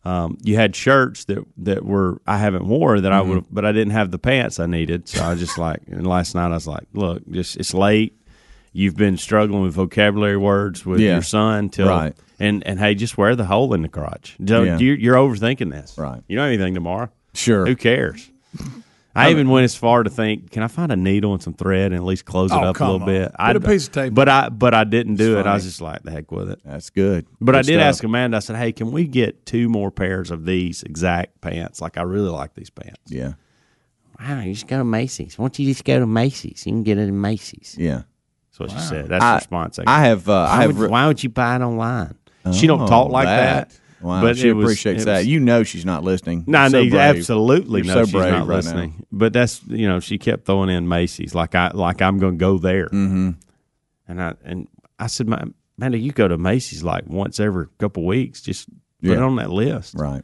um, 0.05 0.39
you 0.43 0.57
had 0.57 0.75
shirts 0.75 1.25
that 1.27 1.45
that 1.59 1.85
were 1.85 2.21
I 2.27 2.39
haven't 2.39 2.67
wore 2.67 3.01
that 3.01 3.13
I 3.13 3.21
Mm-hmm. 3.21 3.31
would, 3.31 3.45
but 3.51 3.65
I 3.65 3.73
didn't 3.73 3.93
have 3.93 4.11
the 4.11 4.19
pants 4.19 4.59
I 4.59 4.67
needed. 4.67 5.09
So 5.09 5.23
I 5.25 5.35
just 5.35 5.59
like, 5.59 5.81
and 5.89 6.07
last 6.07 6.35
night 6.35 6.47
I 6.51 6.55
was 6.55 6.67
like, 6.67 6.85
look, 6.95 7.23
just 7.31 7.57
it's 7.57 7.75
late. 7.75 8.17
You've 8.73 8.97
been 8.97 9.17
struggling 9.17 9.63
with 9.63 9.75
vocabulary 9.75 10.37
words 10.37 10.87
with 10.87 11.01
Yeah. 11.01 11.15
your 11.15 11.23
son 11.23 11.69
till, 11.71 11.89
Right. 11.89 12.15
and 12.39 12.65
and 12.67 12.79
hey, 12.79 12.95
just 12.95 13.19
wear 13.19 13.35
the 13.37 13.45
hole 13.47 13.75
in 13.75 13.83
the 13.83 13.89
crotch. 13.89 14.37
Don't, 14.43 14.67
Yeah. 14.67 14.79
you're, 14.79 14.97
you're 14.97 15.17
overthinking 15.17 15.71
this. 15.71 15.99
Right. 15.99 16.23
You 16.29 16.37
don't 16.37 16.45
have 16.45 16.53
anything 16.55 16.75
tomorrow. 16.75 17.11
Sure. 17.35 17.67
Who 17.67 17.75
cares? 17.77 18.31
I 19.15 19.31
even 19.31 19.49
went 19.49 19.65
as 19.65 19.75
far 19.75 20.03
to 20.05 20.11
think, 20.11 20.51
can 20.53 20.63
I 20.63 20.69
find 20.69 20.93
a 20.93 20.97
needle 20.97 21.33
and 21.33 21.43
some 21.43 21.55
thread 21.55 21.87
and 21.87 21.97
at 21.97 22.05
least 22.05 22.25
close 22.25 22.53
it 22.53 22.55
Oh, 22.55 22.61
up 22.61 22.79
a 22.79 22.85
little 22.85 23.01
on. 23.01 23.07
bit? 23.07 23.33
I 23.37 23.53
Put 23.53 23.65
a 23.65 23.69
piece 23.69 23.87
of 23.89 23.93
tape 23.93 24.15
But 24.15 24.29
I 24.29 24.49
but 24.51 24.73
I 24.73 24.85
didn't 24.85 25.17
do 25.17 25.39
it. 25.39 25.47
I 25.47 25.55
was 25.55 25.65
just 25.65 25.81
like, 25.81 26.03
the 26.05 26.11
heck 26.13 26.31
with 26.31 26.49
it. 26.51 26.61
That's 26.65 26.91
good. 26.91 27.27
But 27.41 27.57
I 27.57 27.63
did 27.63 27.75
stuff. 27.75 27.83
ask 27.83 28.05
Amanda. 28.05 28.37
I 28.37 28.41
said, 28.41 28.57
"Hey, 28.57 28.71
can 28.73 28.93
we 28.93 29.07
get 29.07 29.45
two 29.47 29.69
more 29.69 29.91
pairs 29.91 30.31
of 30.31 30.45
these 30.45 30.83
exact 30.85 31.41
pants? 31.41 31.81
Like, 31.81 31.99
I 31.99 32.03
really 32.03 32.31
like 32.31 32.55
these 32.55 32.71
pants." 32.71 33.01
Yeah. 33.09 33.33
Wow, 34.21 34.41
you 34.41 34.53
just 34.53 34.67
go 34.69 34.79
to 34.79 34.85
Macy's. 34.85 35.39
Why 35.39 35.45
don't 35.45 35.59
you 35.59 35.67
just 35.67 35.85
go 35.85 35.99
to 35.99 36.07
Macy's? 36.07 36.65
You 36.67 36.73
can 36.73 36.83
get 36.83 36.99
it 36.99 37.09
in 37.09 37.21
Macy's. 37.21 37.75
Yeah. 37.79 38.03
That's 38.51 38.61
what 38.61 38.71
she 38.71 38.79
said. 38.87 39.09
That's 39.09 39.23
the 39.23 39.27
I, 39.27 39.35
response. 39.37 39.79
I, 39.79 39.85
I 39.87 40.01
have. 40.07 40.29
Uh, 40.29 40.33
I 40.35 40.45
Why 40.45 40.61
have. 40.63 40.67
would, 40.77 40.83
re- 40.85 40.89
why 40.89 41.07
would 41.07 41.23
you 41.23 41.31
buy 41.31 41.57
it 41.57 41.63
online? 41.63 42.15
she 42.53 42.67
don't 42.67 42.83
Oh, 42.83 42.87
talk 42.87 43.11
like 43.11 43.27
that. 43.27 43.79
Wow, 44.03 44.23
but 44.23 44.37
she 44.39 44.53
was- 44.53 44.65
appreciates 44.65 45.05
that. 45.05 45.19
was- 45.19 45.27
You 45.27 45.41
know 45.41 45.63
she's 45.63 45.85
not 45.85 46.03
listening. 46.05 46.45
No, 46.47 46.63
You're 46.63 46.71
so 46.71 46.83
no, 46.85 46.99
absolutely 46.99 47.83
You're 47.83 47.95
no. 47.95 48.05
so 48.05 48.05
she's 48.07 48.15
not 48.15 48.47
right 48.49 48.57
listening. 48.57 49.07
But 49.13 49.33
that's 49.33 49.61
you 49.67 49.87
know 49.89 50.01
she 50.01 50.17
kept 50.19 50.47
throwing 50.47 50.71
in 50.71 50.89
Macy's 50.89 51.35
like 51.35 51.55
I 51.55 51.71
like 51.75 52.01
I'm 52.01 52.19
going 52.19 52.35
to 52.39 52.39
go 52.39 52.59
there. 52.59 52.87
Mm-hmm. 52.87 53.31
And 54.09 54.23
I 54.23 54.35
and 54.45 54.69
I 54.99 55.07
said, 55.07 55.29
"Ma- 55.29 55.43
Amanda, 55.79 55.99
you 55.99 56.13
go 56.13 56.29
to 56.29 56.39
Macy's 56.39 56.83
like 56.83 57.05
once 57.07 57.39
every 57.41 57.67
couple 57.79 58.05
weeks. 58.07 58.41
Just 58.43 58.69
put 59.03 59.13
it 59.13 59.19
on 59.19 59.37
that 59.37 59.51
list. 59.51 59.95
Right. 59.97 60.23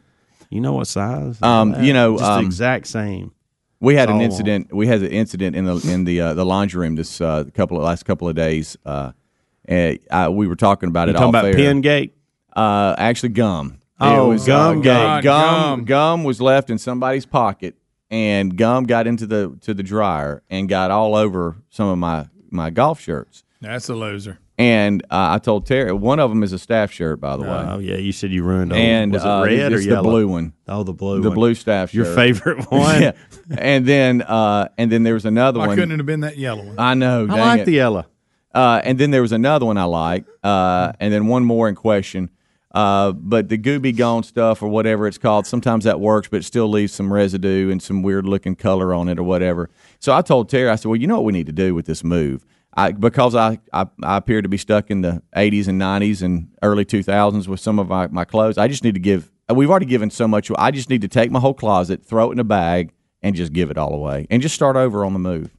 You 0.50 0.60
know 0.60 0.74
what 0.74 0.86
size? 0.86 1.40
Um, 1.42 1.72
that. 1.72 1.82
you 1.84 1.92
know, 1.92 2.16
just 2.18 2.24
um, 2.30 2.42
the 2.42 2.46
exact 2.46 2.86
same. 2.86 3.32
We 3.80 3.94
had 3.94 4.08
an 4.08 4.20
incident. 4.22 4.72
We 4.74 4.86
had 4.86 5.02
an 5.02 5.10
incident 5.10 5.54
in 5.54 5.66
the 5.66 5.76
in 5.92 6.04
the 6.04 6.20
uh, 6.20 6.34
the 6.34 6.46
laundry 6.46 6.80
room 6.80 6.94
this 6.96 7.20
uh, 7.20 7.44
couple 7.54 7.76
of 7.76 7.82
last 7.84 8.04
couple 8.04 8.26
of 8.28 8.34
days. 8.34 8.76
Uh, 8.86 9.12
and 9.66 9.98
I, 10.10 10.28
we 10.30 10.46
were 10.46 10.56
talking 10.56 10.88
about 10.88 11.08
You 11.08 11.14
it. 11.14 11.18
talking 11.18 11.28
about 11.28 11.44
air. 11.44 11.54
Pen 11.54 11.80
Gate? 11.82 12.15
Uh, 12.56 12.94
actually, 12.98 13.28
gum. 13.30 13.78
Oh, 14.00 14.32
uh, 14.32 14.36
gum 14.38 14.46
gum, 14.46 14.82
gate. 14.82 15.22
gum, 15.22 15.22
Gum. 15.22 15.84
gum 15.84 16.24
was 16.24 16.40
left 16.40 16.70
in 16.70 16.78
somebody's 16.78 17.24
pocket, 17.26 17.76
and 18.10 18.56
gum 18.56 18.84
got 18.84 19.06
into 19.06 19.26
the 19.26 19.56
to 19.62 19.72
the 19.74 19.82
dryer 19.82 20.42
and 20.50 20.68
got 20.68 20.90
all 20.90 21.14
over 21.14 21.56
some 21.70 21.88
of 21.88 21.98
my 21.98 22.26
my 22.50 22.70
golf 22.70 23.00
shirts. 23.00 23.44
That's 23.60 23.88
a 23.88 23.94
loser. 23.94 24.38
And 24.58 25.02
uh, 25.10 25.32
I 25.34 25.38
told 25.38 25.66
Terry, 25.66 25.92
one 25.92 26.18
of 26.18 26.30
them 26.30 26.42
is 26.42 26.54
a 26.54 26.58
staff 26.58 26.90
shirt, 26.90 27.20
by 27.20 27.36
the 27.36 27.42
way, 27.42 27.48
Oh 27.50 27.78
yeah, 27.78 27.96
you 27.96 28.10
said 28.12 28.30
you 28.30 28.42
ruined. 28.42 28.72
all- 28.72 28.78
and 28.78 29.12
was 29.12 29.22
it 29.22 29.28
uh, 29.28 29.44
red 29.44 29.72
or 29.72 29.76
it's 29.76 29.84
yellow? 29.84 30.02
the 30.02 30.08
blue 30.08 30.28
one, 30.28 30.54
Oh, 30.66 30.82
the 30.82 30.94
blue. 30.94 31.12
One. 31.14 31.20
The 31.22 31.28
one. 31.28 31.34
blue 31.34 31.54
staff 31.54 31.90
shirt. 31.90 31.94
Your 31.94 32.04
shirt. 32.06 32.14
favorite 32.16 32.64
one. 32.70 33.02
yeah. 33.02 33.12
And 33.58 33.84
then 33.84 34.22
uh, 34.22 34.68
and 34.78 34.90
then 34.90 35.02
there 35.02 35.12
was 35.14 35.26
another 35.26 35.58
Why 35.58 35.66
one. 35.68 35.76
couldn't 35.76 35.92
it 35.92 35.96
have 35.98 36.06
been 36.06 36.20
that 36.20 36.38
yellow 36.38 36.64
one? 36.64 36.76
I 36.78 36.94
know. 36.94 37.24
I 37.24 37.26
dang 37.26 37.38
like 37.38 37.60
it. 37.60 37.64
the 37.66 37.72
yellow. 37.72 38.06
Uh, 38.54 38.80
and 38.82 38.98
then 38.98 39.10
there 39.10 39.20
was 39.20 39.32
another 39.32 39.66
one 39.66 39.76
I 39.76 39.84
like, 39.84 40.24
uh, 40.42 40.92
and 41.00 41.12
then 41.12 41.26
one 41.26 41.44
more 41.44 41.68
in 41.68 41.74
question. 41.74 42.30
Uh, 42.76 43.10
but 43.12 43.48
the 43.48 43.56
Gooby 43.56 43.96
Gone 43.96 44.22
stuff 44.22 44.60
or 44.60 44.68
whatever 44.68 45.06
it's 45.06 45.16
called, 45.16 45.46
sometimes 45.46 45.84
that 45.84 45.98
works, 45.98 46.28
but 46.28 46.40
it 46.40 46.42
still 46.42 46.68
leaves 46.68 46.92
some 46.92 47.10
residue 47.10 47.70
and 47.70 47.82
some 47.82 48.02
weird 48.02 48.26
looking 48.26 48.54
color 48.54 48.92
on 48.92 49.08
it 49.08 49.18
or 49.18 49.22
whatever. 49.22 49.70
So 49.98 50.12
I 50.12 50.20
told 50.20 50.50
Terry, 50.50 50.68
I 50.68 50.74
said, 50.74 50.90
well, 50.90 51.00
you 51.00 51.06
know 51.06 51.14
what 51.14 51.24
we 51.24 51.32
need 51.32 51.46
to 51.46 51.52
do 51.52 51.74
with 51.74 51.86
this 51.86 52.04
move? 52.04 52.44
I, 52.76 52.92
because 52.92 53.34
I, 53.34 53.60
I, 53.72 53.86
I 54.02 54.18
appear 54.18 54.42
to 54.42 54.48
be 54.50 54.58
stuck 54.58 54.90
in 54.90 55.00
the 55.00 55.22
80s 55.34 55.68
and 55.68 55.80
90s 55.80 56.20
and 56.20 56.50
early 56.62 56.84
2000s 56.84 57.48
with 57.48 57.60
some 57.60 57.78
of 57.78 57.88
my, 57.88 58.08
my 58.08 58.26
clothes. 58.26 58.58
I 58.58 58.68
just 58.68 58.84
need 58.84 58.92
to 58.92 59.00
give, 59.00 59.32
we've 59.48 59.70
already 59.70 59.86
given 59.86 60.10
so 60.10 60.28
much. 60.28 60.50
I 60.58 60.70
just 60.70 60.90
need 60.90 61.00
to 61.00 61.08
take 61.08 61.30
my 61.30 61.40
whole 61.40 61.54
closet, 61.54 62.04
throw 62.04 62.28
it 62.28 62.34
in 62.34 62.40
a 62.40 62.44
bag, 62.44 62.92
and 63.22 63.34
just 63.34 63.54
give 63.54 63.70
it 63.70 63.78
all 63.78 63.94
away 63.94 64.26
and 64.28 64.42
just 64.42 64.54
start 64.54 64.76
over 64.76 65.02
on 65.02 65.14
the 65.14 65.18
move. 65.18 65.55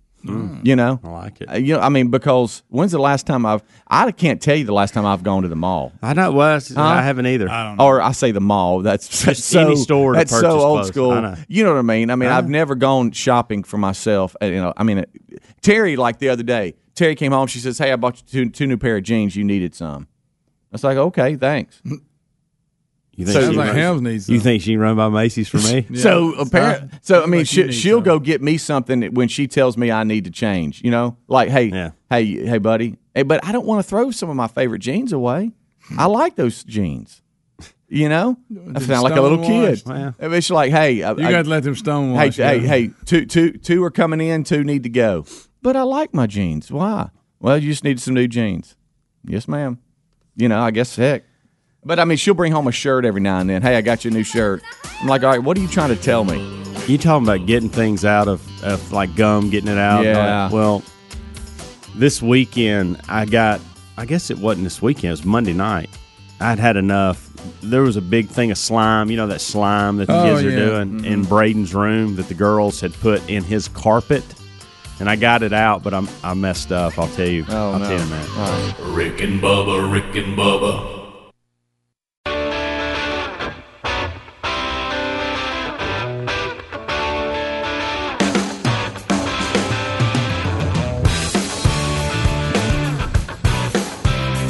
You 0.64 0.76
know? 0.76 1.00
I 1.04 1.10
like 1.10 1.42
it. 1.42 1.50
Uh, 1.50 1.56
You 1.58 1.76
know, 1.76 1.80
I 1.82 1.90
mean, 1.90 2.10
because 2.10 2.64
when's 2.70 2.92
the 2.92 3.00
last 3.00 3.26
time 3.26 3.46
I've? 3.46 3.64
I 3.88 4.12
can't 4.12 4.42
tell 4.42 4.56
you 4.56 4.64
the 4.66 4.74
last 4.74 4.94
time 4.94 5.06
I've 5.06 5.24
gone 5.24 5.44
to 5.44 5.48
the 5.48 5.56
mall. 5.56 5.92
I 6.02 6.14
know. 6.14 6.32
Well, 6.32 6.60
I 6.76 7.02
haven't 7.02 7.28
either. 7.28 7.50
I 7.50 7.64
don't 7.64 7.78
know. 7.78 7.86
Or 7.86 8.02
I 8.02 8.12
say 8.12 8.32
the 8.32 8.42
mall. 8.42 8.82
That's, 8.82 9.24
that's 9.26 9.44
so, 9.44 9.62
any 9.68 9.76
store 9.76 10.14
to 10.14 10.18
That's 10.20 10.32
so 10.32 10.52
old 10.60 10.78
clothes. 10.80 10.88
school. 10.88 11.12
I 11.12 11.20
know. 11.22 11.36
You 11.48 11.64
know 11.64 11.72
what 11.74 11.80
I 11.80 11.84
mean? 11.84 12.10
I 12.12 12.16
mean, 12.16 12.30
I've 12.30 12.50
never 12.50 12.76
gone 12.76 13.12
shopping 13.12 13.64
for 13.64 13.78
myself. 13.78 14.36
uh, 14.42 14.46
You 14.46 14.62
know, 14.62 14.74
I 14.78 14.84
mean, 14.84 15.00
uh, 15.00 15.06
Terry 15.62 15.96
like 15.96 16.20
the 16.20 16.30
other 16.30 16.44
day. 16.44 16.76
Terry 16.96 17.16
came 17.16 17.32
home. 17.32 17.48
She 17.48 17.60
says, 17.60 17.78
"Hey, 17.78 17.92
I 17.92 17.96
bought 17.96 18.18
you 18.18 18.46
two, 18.46 18.50
two 18.50 18.66
new 18.68 18.78
pair 18.78 18.98
of 18.98 19.04
jeans. 19.04 19.36
You 19.36 19.44
needed 19.44 19.76
some." 19.76 20.08
I 20.72 20.74
was 20.74 20.84
like, 20.84 20.98
"Okay, 20.98 21.36
thanks." 21.36 21.82
You 23.18 23.26
think, 23.26 23.34
So- 23.42 23.52
she 23.52 23.58
like 23.58 23.74
runs- 23.76 24.02
needs. 24.02 24.30
you 24.30 24.40
think 24.40 24.62
she 24.62 24.72
can 24.74 24.80
run 24.80 24.96
by 24.96 25.10
Macy's 25.10 25.50
for 25.50 25.58
me? 25.58 25.86
So 25.96 26.34
apparently, 26.36 26.90
so 27.02 27.24
I 27.24 27.26
mean, 27.26 27.40
like 27.42 27.48
she, 27.48 27.72
she'll 27.72 27.98
some. 27.98 28.04
go 28.04 28.20
get 28.20 28.42
me 28.44 28.58
something 28.58 29.02
when 29.16 29.28
she 29.28 29.48
tells 29.48 29.76
me 29.76 29.92
I 29.92 30.04
need 30.04 30.26
to 30.26 30.32
change. 30.32 30.84
You 30.84 30.92
know, 30.92 31.18
like, 31.28 31.50
hey, 31.50 31.66
Yeah. 31.66 31.92
hey, 32.12 32.26
hey, 32.46 32.60
buddy. 32.60 32.96
Hey, 33.16 33.24
but 33.24 33.44
I 33.44 33.52
don't 33.52 33.66
want 33.66 33.84
to 33.84 33.90
throw 33.90 34.12
some 34.12 34.30
of 34.30 34.36
my 34.36 34.48
favorite 34.48 34.80
jeans 34.80 35.12
away. 35.12 35.52
I 35.98 36.06
like 36.06 36.36
those 36.36 36.64
jeans. 36.64 37.22
You 37.90 38.10
know, 38.10 38.38
I 38.76 38.80
sound 38.82 39.04
like 39.04 39.16
a 39.16 39.22
little 39.22 39.38
kid. 39.44 39.80
stonewashed. 39.80 40.18
It's 40.20 40.50
like, 40.52 40.72
hey, 40.72 41.02
I, 41.02 41.14
You 41.14 41.26
I- 41.26 41.32
got 41.32 41.44
to 41.46 41.50
let 41.50 41.64
them 41.64 41.74
stone 41.74 42.10
hey, 42.16 42.26
wash. 42.28 42.36
hey, 42.36 42.60
hey, 42.60 42.92
two, 43.06 43.26
two, 43.26 43.54
two 43.54 43.84
are 43.84 43.90
coming 43.90 44.22
in, 44.22 44.44
two 44.44 44.64
need 44.64 44.84
to 44.84 44.90
go. 44.90 45.26
But 45.64 45.76
I 45.76 45.82
like 45.84 46.14
my 46.14 46.28
jeans. 46.28 46.70
Why? 46.72 47.10
Well, 47.40 47.58
you 47.58 47.72
just 47.72 47.84
need 47.84 48.00
some 48.00 48.14
new 48.14 48.28
jeans. 48.28 48.76
Yes, 49.26 49.48
ma'am. 49.48 49.80
You 50.36 50.50
know, 50.50 50.60
I 50.60 50.70
guess 50.72 50.96
heck. 50.96 51.24
But 51.88 52.00
I 52.00 52.06
mean, 52.06 52.18
she'll 52.18 52.34
bring 52.34 52.52
home 52.52 52.68
a 52.68 52.72
shirt 52.74 53.06
every 53.06 53.22
now 53.22 53.40
and 53.40 53.50
then. 53.50 53.62
Hey, 53.62 53.78
I 53.78 53.82
got 53.82 54.04
you 54.04 54.12
a 54.12 54.14
new 54.14 54.24
shirt. 54.24 54.62
I'm 55.00 55.08
like, 55.08 55.24
all 55.24 55.30
right, 55.30 55.42
what 55.42 55.58
are 55.58 55.62
you 55.62 55.70
trying 55.70 55.88
to 55.88 55.96
tell 55.96 56.26
me? 56.26 56.38
You 56.86 56.98
talking 56.98 57.26
about 57.26 57.48
getting 57.48 57.70
things 57.70 58.04
out 58.04 58.28
of, 58.28 58.46
of 58.62 58.92
like 58.92 59.16
gum, 59.16 59.50
getting 59.50 59.72
it 59.72 59.78
out? 59.78 60.04
Yeah. 60.04 60.52
Well, 60.52 60.84
this 61.96 62.22
weekend 62.22 63.00
I 63.08 63.26
got. 63.26 63.62
I 64.00 64.06
guess 64.06 64.30
it 64.30 64.38
wasn't 64.38 64.66
this 64.66 64.80
weekend. 64.82 65.06
It 65.06 65.12
was 65.12 65.26
Monday 65.26 65.54
night. 65.54 65.90
I'd 66.42 66.60
had 66.60 66.76
enough. 66.76 67.26
There 67.62 67.82
was 67.82 67.96
a 67.96 68.02
big 68.02 68.28
thing 68.28 68.52
of 68.52 68.58
slime. 68.58 69.10
You 69.10 69.16
know 69.18 69.28
that 69.28 69.42
slime 69.42 69.98
that 69.98 70.08
the 70.08 70.20
Oh, 70.20 70.24
kids 70.26 70.44
are 70.44 70.50
yeah. 70.50 70.56
doing 70.58 70.90
mm-hmm. 70.90 71.06
in 71.06 71.24
Braden's 71.24 71.74
room 71.74 72.18
that 72.18 72.28
the 72.28 72.36
girls 72.36 72.82
had 72.82 72.94
put 72.96 73.28
in 73.30 73.44
his 73.46 73.70
carpet, 73.70 74.24
and 75.00 75.10
I 75.10 75.16
got 75.16 75.42
it 75.42 75.54
out, 75.54 75.84
but 75.84 75.94
I'm 75.94 76.08
I 76.22 76.34
messed 76.34 76.74
up. 76.74 77.00
I'll 77.00 77.08
tell 77.08 77.30
you. 77.30 77.46
Oh, 77.48 77.72
I'll 77.74 77.80
no. 77.80 77.88
tell 77.88 78.00
you, 78.00 78.10
man. 78.12 78.94
Rick 78.94 79.22
and 79.22 79.42
Bubba, 79.42 79.92
Rick 79.92 80.16
and 80.16 80.38
Bubba. 80.38 81.07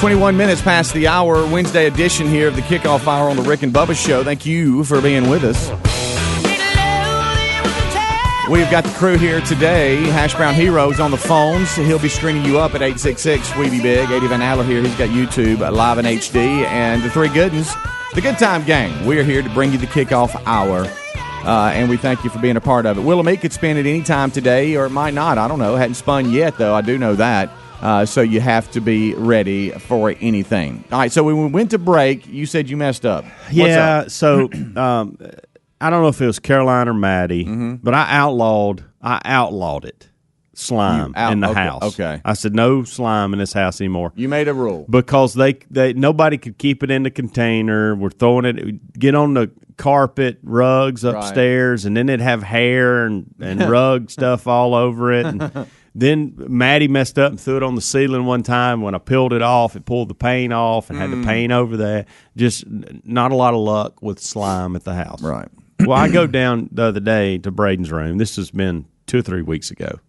Twenty-one 0.07 0.37
minutes 0.37 0.61
past 0.61 0.93
the 0.93 1.05
hour. 1.05 1.45
Wednesday 1.45 1.85
edition 1.85 2.27
here 2.27 2.47
of 2.47 2.55
the 2.55 2.61
kickoff 2.61 3.05
hour 3.07 3.29
on 3.29 3.35
the 3.35 3.41
Rick 3.41 3.63
and 3.63 3.73
Bubba 3.73 3.93
Show. 3.93 4.23
Thank 4.23 4.45
you 4.45 4.85
for 4.85 5.01
being 5.01 5.29
with 5.29 5.43
us. 5.43 5.69
We've 8.49 8.71
got 8.71 8.85
the 8.85 8.93
crew 8.97 9.17
here 9.17 9.41
today. 9.41 9.97
Hash 9.97 10.33
Brown 10.33 10.55
Heroes 10.55 11.01
on 11.01 11.11
the 11.11 11.17
phones. 11.17 11.75
He'll 11.75 11.99
be 11.99 12.07
stringing 12.07 12.45
you 12.45 12.57
up 12.57 12.73
at 12.73 12.81
866 12.81 13.49
Weeby 13.49 13.83
Big. 13.83 14.09
Eddie 14.09 14.27
Van 14.27 14.41
Adler 14.41 14.63
here. 14.63 14.81
He's 14.81 14.95
got 14.95 15.09
YouTube 15.09 15.59
live 15.69 15.97
in 15.97 16.05
HD. 16.05 16.63
And 16.67 17.03
the 17.03 17.09
three 17.09 17.27
good 17.27 17.51
ones, 17.51 17.75
the 18.13 18.21
Good 18.21 18.37
Time 18.37 18.63
Gang. 18.63 19.05
We're 19.05 19.25
here 19.25 19.41
to 19.41 19.49
bring 19.49 19.73
you 19.73 19.77
the 19.77 19.87
kickoff 19.87 20.41
hour. 20.45 20.85
Uh, 21.45 21.71
and 21.73 21.89
we 21.89 21.97
thank 21.97 22.23
you 22.23 22.29
for 22.29 22.39
being 22.39 22.55
a 22.55 22.61
part 22.61 22.85
of 22.85 22.97
it. 22.97 23.01
Willamette 23.01 23.41
could 23.41 23.51
spin 23.51 23.75
at 23.75 23.85
any 23.85 24.03
time 24.03 24.31
today, 24.31 24.73
or 24.77 24.85
it 24.85 24.91
might 24.91 25.13
not. 25.13 25.37
I 25.37 25.49
don't 25.49 25.59
know. 25.59 25.75
Hadn't 25.75 25.95
spun 25.95 26.31
yet, 26.31 26.57
though. 26.57 26.73
I 26.73 26.79
do 26.79 26.97
know 26.97 27.15
that. 27.15 27.51
Uh, 27.81 28.05
so 28.05 28.21
you 28.21 28.39
have 28.41 28.69
to 28.71 28.81
be 28.81 29.13
ready 29.15 29.69
for 29.71 30.15
anything. 30.19 30.83
All 30.91 30.99
right. 30.99 31.11
So 31.11 31.23
when 31.23 31.37
we 31.37 31.45
went 31.47 31.71
to 31.71 31.77
break, 31.77 32.25
you 32.27 32.45
said 32.45 32.69
you 32.69 32.77
messed 32.77 33.05
up. 33.05 33.23
Yeah. 33.51 33.99
up? 33.99 34.09
So 34.11 34.49
um, 34.75 35.17
I 35.79 35.89
don't 35.89 36.01
know 36.01 36.07
if 36.07 36.19
it 36.21 36.25
was 36.25 36.39
Caroline 36.39 36.87
or 36.87 36.93
Maddie, 36.93 37.45
Mm-hmm. 37.45 37.75
but 37.75 37.93
I 37.93 38.15
outlawed. 38.17 38.83
I 39.01 39.21
outlawed 39.25 39.85
it. 39.85 40.09
Slime 40.53 41.13
out- 41.15 41.33
in 41.33 41.41
the 41.41 41.49
okay, 41.51 41.59
house. 41.59 41.83
okay. 41.83 42.19
I 42.25 42.33
said 42.33 42.55
no 42.55 42.83
slime 42.83 43.31
in 43.33 43.37
this 43.37 43.53
house 43.53 43.79
anymore. 43.79 44.11
You 44.15 44.27
made 44.27 44.47
a 44.47 44.55
rule. 44.55 44.87
because 44.89 45.35
they 45.35 45.53
they 45.69 45.93
nobody 45.93 46.39
could 46.39 46.57
keep 46.57 46.81
it 46.81 46.89
in 46.89 47.03
the 47.03 47.11
container. 47.11 47.93
We're 47.95 48.09
throwing 48.09 48.45
it 48.45 48.97
get 48.97 49.13
on 49.13 49.35
the 49.35 49.51
carpet, 49.77 50.39
rugs 50.41 51.03
upstairs, 51.03 51.85
and 51.85 51.95
then 51.95 52.09
it'd 52.09 52.21
have 52.21 52.41
hair 52.41 53.05
and 53.05 53.31
and 53.39 53.61
rug 53.69 54.09
stuff 54.09 54.47
all 54.47 54.73
over 54.73 55.13
it. 55.13 55.27
And 55.27 55.67
then 55.99 56.33
Maddie 56.37 56.87
messed 56.87 57.17
up 57.17 57.31
and 57.31 57.39
threw 57.39 57.57
it 57.57 57.63
on 57.63 57.75
the 57.75 57.81
ceiling 57.81 58.25
one 58.25 58.43
time. 58.43 58.81
When 58.81 58.93
I 58.93 58.99
peeled 58.99 59.33
it 59.33 59.41
off, 59.41 59.75
it 59.75 59.85
pulled 59.85 60.09
the 60.09 60.13
paint 60.15 60.53
off 60.53 60.89
and 60.89 60.99
had 60.99 61.09
Mm. 61.09 61.21
the 61.21 61.27
paint 61.27 61.51
over 61.51 61.77
that. 61.77 62.07
Just 62.35 62.65
not 63.03 63.31
a 63.31 63.35
lot 63.35 63.53
of 63.53 63.59
luck 63.59 64.01
with 64.01 64.19
slime 64.19 64.75
at 64.75 64.83
the 64.83 64.93
house. 64.93 65.21
Right. 65.23 65.47
well, 65.79 65.97
I 65.97 66.09
go 66.09 66.27
down 66.27 66.69
the 66.71 66.83
other 66.83 66.99
day 66.99 67.37
to 67.39 67.51
Braden's 67.51 67.91
room. 67.91 68.17
This 68.17 68.35
has 68.35 68.51
been 68.51 68.85
two 69.07 69.19
or 69.19 69.21
three 69.23 69.41
weeks 69.41 69.71
ago 69.71 69.99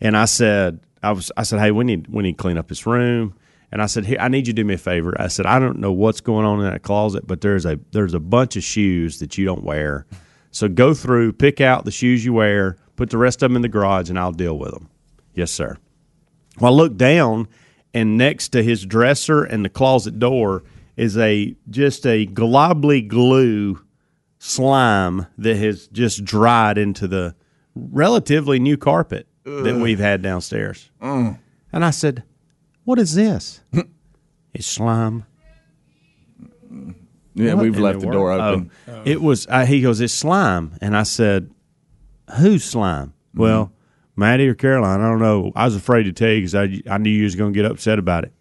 and 0.00 0.16
I 0.16 0.24
said, 0.24 0.80
I 1.02 1.12
was, 1.12 1.30
I 1.36 1.42
said, 1.42 1.58
hey, 1.60 1.72
we 1.72 1.84
need, 1.84 2.06
we 2.08 2.22
need 2.22 2.32
to 2.38 2.42
clean 2.42 2.56
up 2.56 2.68
this 2.68 2.86
room. 2.86 3.34
And 3.72 3.80
I 3.82 3.86
said, 3.86 4.04
here, 4.04 4.18
I 4.20 4.28
need 4.28 4.46
you 4.46 4.52
to 4.52 4.62
do 4.62 4.64
me 4.64 4.74
a 4.74 4.78
favor. 4.78 5.14
I 5.18 5.28
said, 5.28 5.46
I 5.46 5.58
don't 5.58 5.78
know 5.78 5.92
what's 5.92 6.20
going 6.20 6.44
on 6.46 6.60
in 6.60 6.70
that 6.70 6.82
closet, 6.82 7.26
but 7.26 7.40
there's 7.40 7.64
a, 7.66 7.78
there's 7.92 8.14
a 8.14 8.20
bunch 8.20 8.54
of 8.56 8.62
shoes 8.62 9.18
that 9.20 9.36
you 9.38 9.44
don't 9.46 9.64
wear. 9.64 10.06
So 10.50 10.68
go 10.68 10.92
through, 10.94 11.32
pick 11.32 11.60
out 11.60 11.84
the 11.86 11.90
shoes 11.90 12.24
you 12.24 12.34
wear, 12.34 12.76
put 12.96 13.08
the 13.10 13.16
rest 13.18 13.42
of 13.42 13.50
them 13.50 13.56
in 13.56 13.62
the 13.62 13.68
garage, 13.68 14.10
and 14.10 14.18
I'll 14.18 14.30
deal 14.32 14.58
with 14.58 14.72
them. 14.72 14.88
Yes, 15.34 15.50
sir. 15.50 15.76
Well, 16.60 16.72
I 16.72 16.76
look 16.76 16.96
down, 16.96 17.48
and 17.94 18.16
next 18.18 18.48
to 18.50 18.62
his 18.62 18.84
dresser 18.84 19.44
and 19.44 19.64
the 19.64 19.68
closet 19.70 20.18
door 20.18 20.62
is 20.96 21.16
a 21.16 21.56
just 21.70 22.06
a 22.06 22.26
globly 22.26 23.00
glue 23.00 23.80
slime 24.38 25.26
that 25.38 25.56
has 25.56 25.88
just 25.88 26.24
dried 26.24 26.76
into 26.76 27.08
the 27.08 27.34
relatively 27.74 28.58
new 28.58 28.76
carpet 28.76 29.26
that 29.44 29.76
we've 29.76 29.98
had 29.98 30.20
downstairs. 30.22 30.90
And 31.00 31.38
I 31.72 31.90
said, 31.90 32.22
"What 32.84 32.98
is 32.98 33.14
this?" 33.14 33.62
it's 34.54 34.66
slime. 34.66 35.24
Yeah, 37.34 37.54
What 37.54 37.62
we've 37.62 37.78
left 37.78 38.00
the 38.00 38.10
door 38.10 38.30
open. 38.32 38.70
Oh, 38.86 39.02
it 39.06 39.22
was. 39.22 39.46
Uh, 39.48 39.64
he 39.64 39.80
goes, 39.80 40.00
"It's 40.00 40.12
slime," 40.12 40.76
and 40.82 40.94
I 40.96 41.02
said, 41.04 41.50
"Who's 42.38 42.62
slime?" 42.64 43.08
Mm-hmm. 43.30 43.40
Well, 43.40 43.72
Maddie 44.16 44.48
or 44.48 44.54
Caroline, 44.54 45.00
I 45.00 45.08
don't 45.08 45.20
know. 45.20 45.52
I 45.56 45.64
was 45.64 45.74
afraid 45.76 46.04
to 46.04 46.12
tell 46.12 46.28
you 46.30 46.38
because 46.40 46.54
I, 46.54 46.80
I 46.90 46.98
knew 46.98 47.10
you 47.10 47.24
was 47.24 47.34
going 47.34 47.52
to 47.52 47.56
get 47.56 47.70
upset 47.70 47.98
about 47.98 48.24
it. 48.24 48.32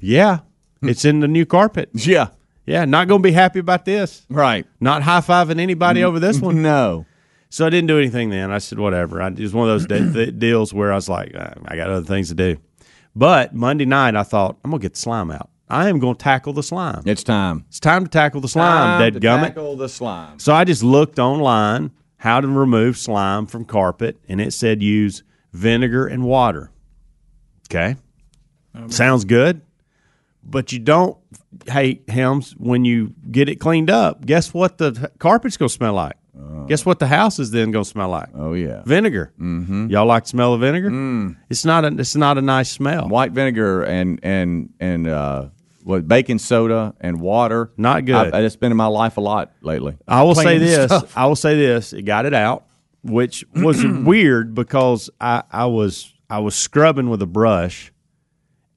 Yeah, 0.00 0.40
Hmm. 0.80 0.88
it's 0.90 1.04
in 1.04 1.20
the 1.20 1.28
new 1.28 1.46
carpet. 1.46 1.88
Yeah. 1.94 2.28
Yeah, 2.66 2.84
not 2.86 3.08
going 3.08 3.20
to 3.20 3.26
be 3.26 3.32
happy 3.32 3.58
about 3.58 3.84
this. 3.84 4.24
Right. 4.30 4.66
Not 4.80 5.02
high 5.02 5.20
fiving 5.20 5.60
anybody 5.60 6.02
over 6.02 6.18
this 6.18 6.40
one. 6.40 6.62
No. 6.62 7.04
So 7.50 7.66
I 7.66 7.70
didn't 7.70 7.88
do 7.88 7.98
anything 7.98 8.30
then. 8.30 8.50
I 8.50 8.58
said, 8.58 8.78
whatever. 8.78 9.20
I, 9.22 9.28
it 9.28 9.38
was 9.38 9.52
one 9.54 9.68
of 9.68 9.74
those 9.74 9.86
de- 9.86 10.12
de- 10.26 10.32
deals 10.32 10.72
where 10.72 10.90
I 10.90 10.94
was 10.94 11.08
like, 11.08 11.34
uh, 11.34 11.50
I 11.66 11.76
got 11.76 11.90
other 11.90 12.06
things 12.06 12.28
to 12.30 12.34
do. 12.34 12.56
But 13.14 13.54
Monday 13.54 13.84
night, 13.84 14.16
I 14.16 14.22
thought, 14.24 14.56
I'm 14.64 14.70
going 14.70 14.80
to 14.80 14.84
get 14.84 14.94
the 14.94 14.98
slime 15.00 15.30
out. 15.30 15.50
I 15.68 15.88
am 15.88 15.98
going 15.98 16.14
to 16.16 16.22
tackle 16.22 16.52
the 16.54 16.62
slime. 16.62 17.02
It's 17.06 17.22
time. 17.22 17.64
It's 17.68 17.80
time 17.80 18.04
to 18.04 18.10
tackle 18.10 18.40
the 18.40 18.48
slime, 18.48 18.98
dead 19.00 19.22
gummit. 19.22 19.48
tackle 19.48 19.76
the 19.76 19.88
slime. 19.88 20.38
So 20.38 20.52
I 20.54 20.64
just 20.64 20.82
looked 20.82 21.18
online 21.18 21.90
how 22.24 22.40
to 22.40 22.48
remove 22.48 22.96
slime 22.96 23.44
from 23.44 23.66
carpet, 23.66 24.18
and 24.30 24.40
it 24.40 24.50
said 24.54 24.82
use 24.82 25.22
vinegar 25.52 26.06
and 26.06 26.24
water. 26.24 26.70
Okay. 27.68 27.96
Sounds 28.88 29.26
good. 29.26 29.60
But 30.42 30.72
you 30.72 30.78
don't, 30.78 31.18
hey, 31.66 32.00
Helms, 32.08 32.52
when 32.56 32.86
you 32.86 33.12
get 33.30 33.50
it 33.50 33.56
cleaned 33.56 33.90
up, 33.90 34.24
guess 34.24 34.54
what 34.54 34.78
the 34.78 35.10
carpet's 35.18 35.58
going 35.58 35.68
to 35.68 35.74
smell 35.74 35.92
like? 35.92 36.16
guess 36.66 36.86
what 36.86 36.98
the 36.98 37.06
house 37.06 37.38
is 37.38 37.50
then 37.50 37.70
going 37.70 37.84
to 37.84 37.90
smell 37.90 38.08
like? 38.08 38.30
Oh 38.34 38.54
yeah. 38.54 38.82
Vinegar. 38.84 39.34
Mm-hmm. 39.38 39.88
Y'all 39.90 40.06
like 40.06 40.22
the 40.24 40.30
smell 40.30 40.54
of 40.54 40.62
vinegar? 40.62 40.90
Mm. 40.90 41.36
It's 41.50 41.66
not 41.66 41.84
a. 41.84 41.88
It's 41.88 42.16
not 42.16 42.38
a 42.38 42.42
nice 42.42 42.70
smell. 42.70 43.06
White 43.06 43.32
vinegar 43.32 43.82
and 43.82 44.18
and 44.22 44.72
and 44.80 45.06
uh, 45.06 45.48
what 45.84 46.08
baking 46.08 46.38
soda 46.38 46.94
and 47.00 47.20
water. 47.20 47.70
Not 47.76 48.04
good. 48.04 48.34
I, 48.34 48.40
it's 48.40 48.56
been 48.56 48.72
in 48.72 48.76
my 48.76 48.86
life 48.86 49.16
a 49.16 49.20
lot 49.20 49.52
lately. 49.60 49.96
I 50.08 50.22
will 50.22 50.34
say 50.34 50.58
this. 50.58 50.86
stuff. 50.86 51.12
I 51.16 51.26
will 51.26 51.36
say 51.36 51.56
this. 51.56 51.92
It 51.92 52.02
got 52.02 52.26
it 52.26 52.34
out, 52.34 52.66
which 53.02 53.44
was 53.54 53.84
weird 53.84 54.54
because 54.54 55.10
I, 55.20 55.42
I 55.50 55.66
was 55.66 56.12
I 56.28 56.38
was 56.38 56.56
scrubbing 56.56 57.10
with 57.10 57.20
a 57.22 57.26
brush, 57.26 57.92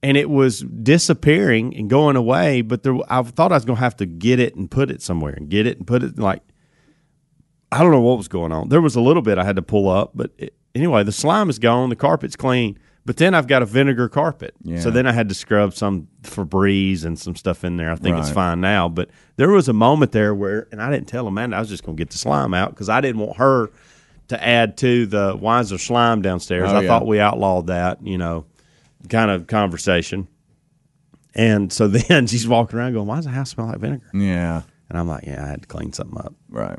and 0.04 0.18
it 0.18 0.30
was 0.30 0.60
disappearing 0.60 1.76
and 1.76 1.90
going 1.90 2.18
away. 2.18 2.62
But 2.62 2.84
there, 2.84 2.98
I 3.10 3.24
thought 3.24 3.52
I 3.52 3.56
was 3.56 3.66
going 3.66 3.78
to 3.78 3.84
have 3.84 3.96
to 3.98 4.06
get 4.06 4.40
it 4.40 4.56
and 4.56 4.70
put 4.70 4.92
it 4.92 5.02
somewhere 5.02 5.34
and 5.34 5.50
get 5.50 5.66
it 5.66 5.78
and 5.78 5.88
put 5.88 6.04
it 6.04 6.20
like. 6.20 6.44
I 7.70 7.80
don't 7.84 7.92
know 7.92 8.00
what 8.00 8.18
was 8.18 8.30
going 8.30 8.54
on. 8.54 8.70
There 8.70 8.80
was 8.80 8.96
a 8.96 9.02
little 9.02 9.22
bit 9.22 9.38
I 9.38 9.44
had 9.44 9.58
to 9.58 9.62
pull 9.62 9.90
up, 9.90 10.12
but 10.16 10.32
it, 10.38 10.54
anyway, 10.74 11.04
the 11.04 11.12
slime 11.12 11.50
is 11.50 11.60
gone. 11.60 11.90
The 11.90 11.98
carpet's 11.98 12.38
clean. 12.38 12.80
But 13.08 13.16
then 13.16 13.34
I've 13.34 13.48
got 13.48 13.62
a 13.62 13.66
vinegar 13.66 14.10
carpet. 14.10 14.54
Yeah. 14.64 14.82
So 14.82 14.92
then 14.92 15.08
I 15.08 15.14
had 15.14 15.30
to 15.30 15.34
scrub 15.34 15.74
some 15.74 16.10
Febreze 16.24 17.06
and 17.06 17.18
some 17.18 17.38
stuff 17.38 17.64
in 17.64 17.78
there. 17.78 17.90
I 17.90 17.96
think 17.96 18.18
it's 18.18 18.30
fine 18.30 18.60
now. 18.60 18.90
But 18.90 19.10
there 19.38 19.48
was 19.50 19.70
a 19.70 19.74
moment 19.74 20.12
there 20.12 20.36
where, 20.36 20.68
and 20.74 20.82
I 20.82 20.92
didn't 20.92 21.08
tell 21.08 21.26
Amanda 21.26 21.56
I 21.56 21.62
was 21.62 21.70
just 21.70 21.86
going 21.86 21.96
to 21.96 22.02
get 22.02 22.10
the 22.12 22.18
slime 22.18 22.54
out 22.54 22.72
because 22.72 22.90
I 22.90 23.00
didn't 23.00 23.22
want 23.22 23.38
her 23.38 23.70
to 24.28 24.46
add 24.46 24.76
to 24.80 25.06
the 25.06 25.38
Wiser 25.40 25.78
slime 25.78 26.22
downstairs. 26.22 26.70
Oh, 26.70 26.76
I 26.76 26.82
yeah. 26.82 26.88
thought 26.90 27.08
we 27.08 27.18
outlawed 27.22 27.68
that, 27.68 28.06
you 28.06 28.18
know, 28.18 28.46
kind 29.08 29.32
of 29.32 29.48
conversation. 29.48 30.28
And 31.34 31.72
so 31.72 31.88
then 32.10 32.28
she's 32.28 32.46
walking 32.46 32.78
around 32.78 32.92
going, 32.92 33.08
"Why 33.08 33.16
does 33.16 33.24
the 33.26 33.32
house 33.32 33.52
smell 33.52 33.68
like 33.68 33.80
vinegar?" 33.80 34.10
Yeah. 34.14 34.64
And 34.90 35.00
I'm 35.00 35.08
like, 35.08 35.24
"Yeah, 35.26 35.46
I 35.46 35.48
had 35.48 35.62
to 35.62 35.68
clean 35.70 35.94
something 35.94 36.20
up." 36.20 36.34
Right. 36.50 36.78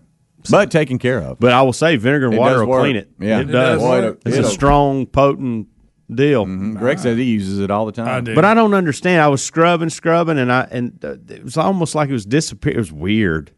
But 0.51 0.71
taken 0.71 0.99
care 0.99 1.21
of. 1.23 1.41
But 1.41 1.53
I 1.53 1.63
will 1.63 1.73
say, 1.73 1.97
vinegar 1.97 2.27
and 2.29 2.37
water 2.37 2.61
will 2.61 2.67
work. 2.73 2.83
clean 2.83 2.97
it. 2.97 3.11
Yeah. 3.19 3.41
it 3.41 3.49
It 3.49 3.53
does. 3.53 3.81
does. 3.81 4.17
It's 4.27 4.47
a 4.47 4.51
strong, 4.51 5.07
potent 5.07 5.69
deal. 6.13 6.45
Greg 6.45 6.99
says 6.99 7.17
he 7.17 7.25
uses 7.25 7.59
it 7.59 7.71
all 7.71 7.87
the 7.87 7.93
time. 7.93 8.09
I 8.09 8.21
do. 8.21 8.35
But 8.35 8.45
I 8.45 8.55
don't 8.55 8.75
understand. 8.75 9.23
I 9.23 9.29
was 9.29 9.45
scrubbing, 9.45 9.91
scrubbing, 9.91 10.39
and 10.39 10.53
I 10.53 10.69
and 10.71 11.05
uh, 11.05 11.17
it 11.29 11.45
was 11.45 11.57
almost 11.57 11.95
like 11.95 12.09
it 12.09 12.13
was 12.13 12.27
disappear. 12.27 12.75
It 12.75 12.79
was 12.79 12.93
weird. 12.93 13.51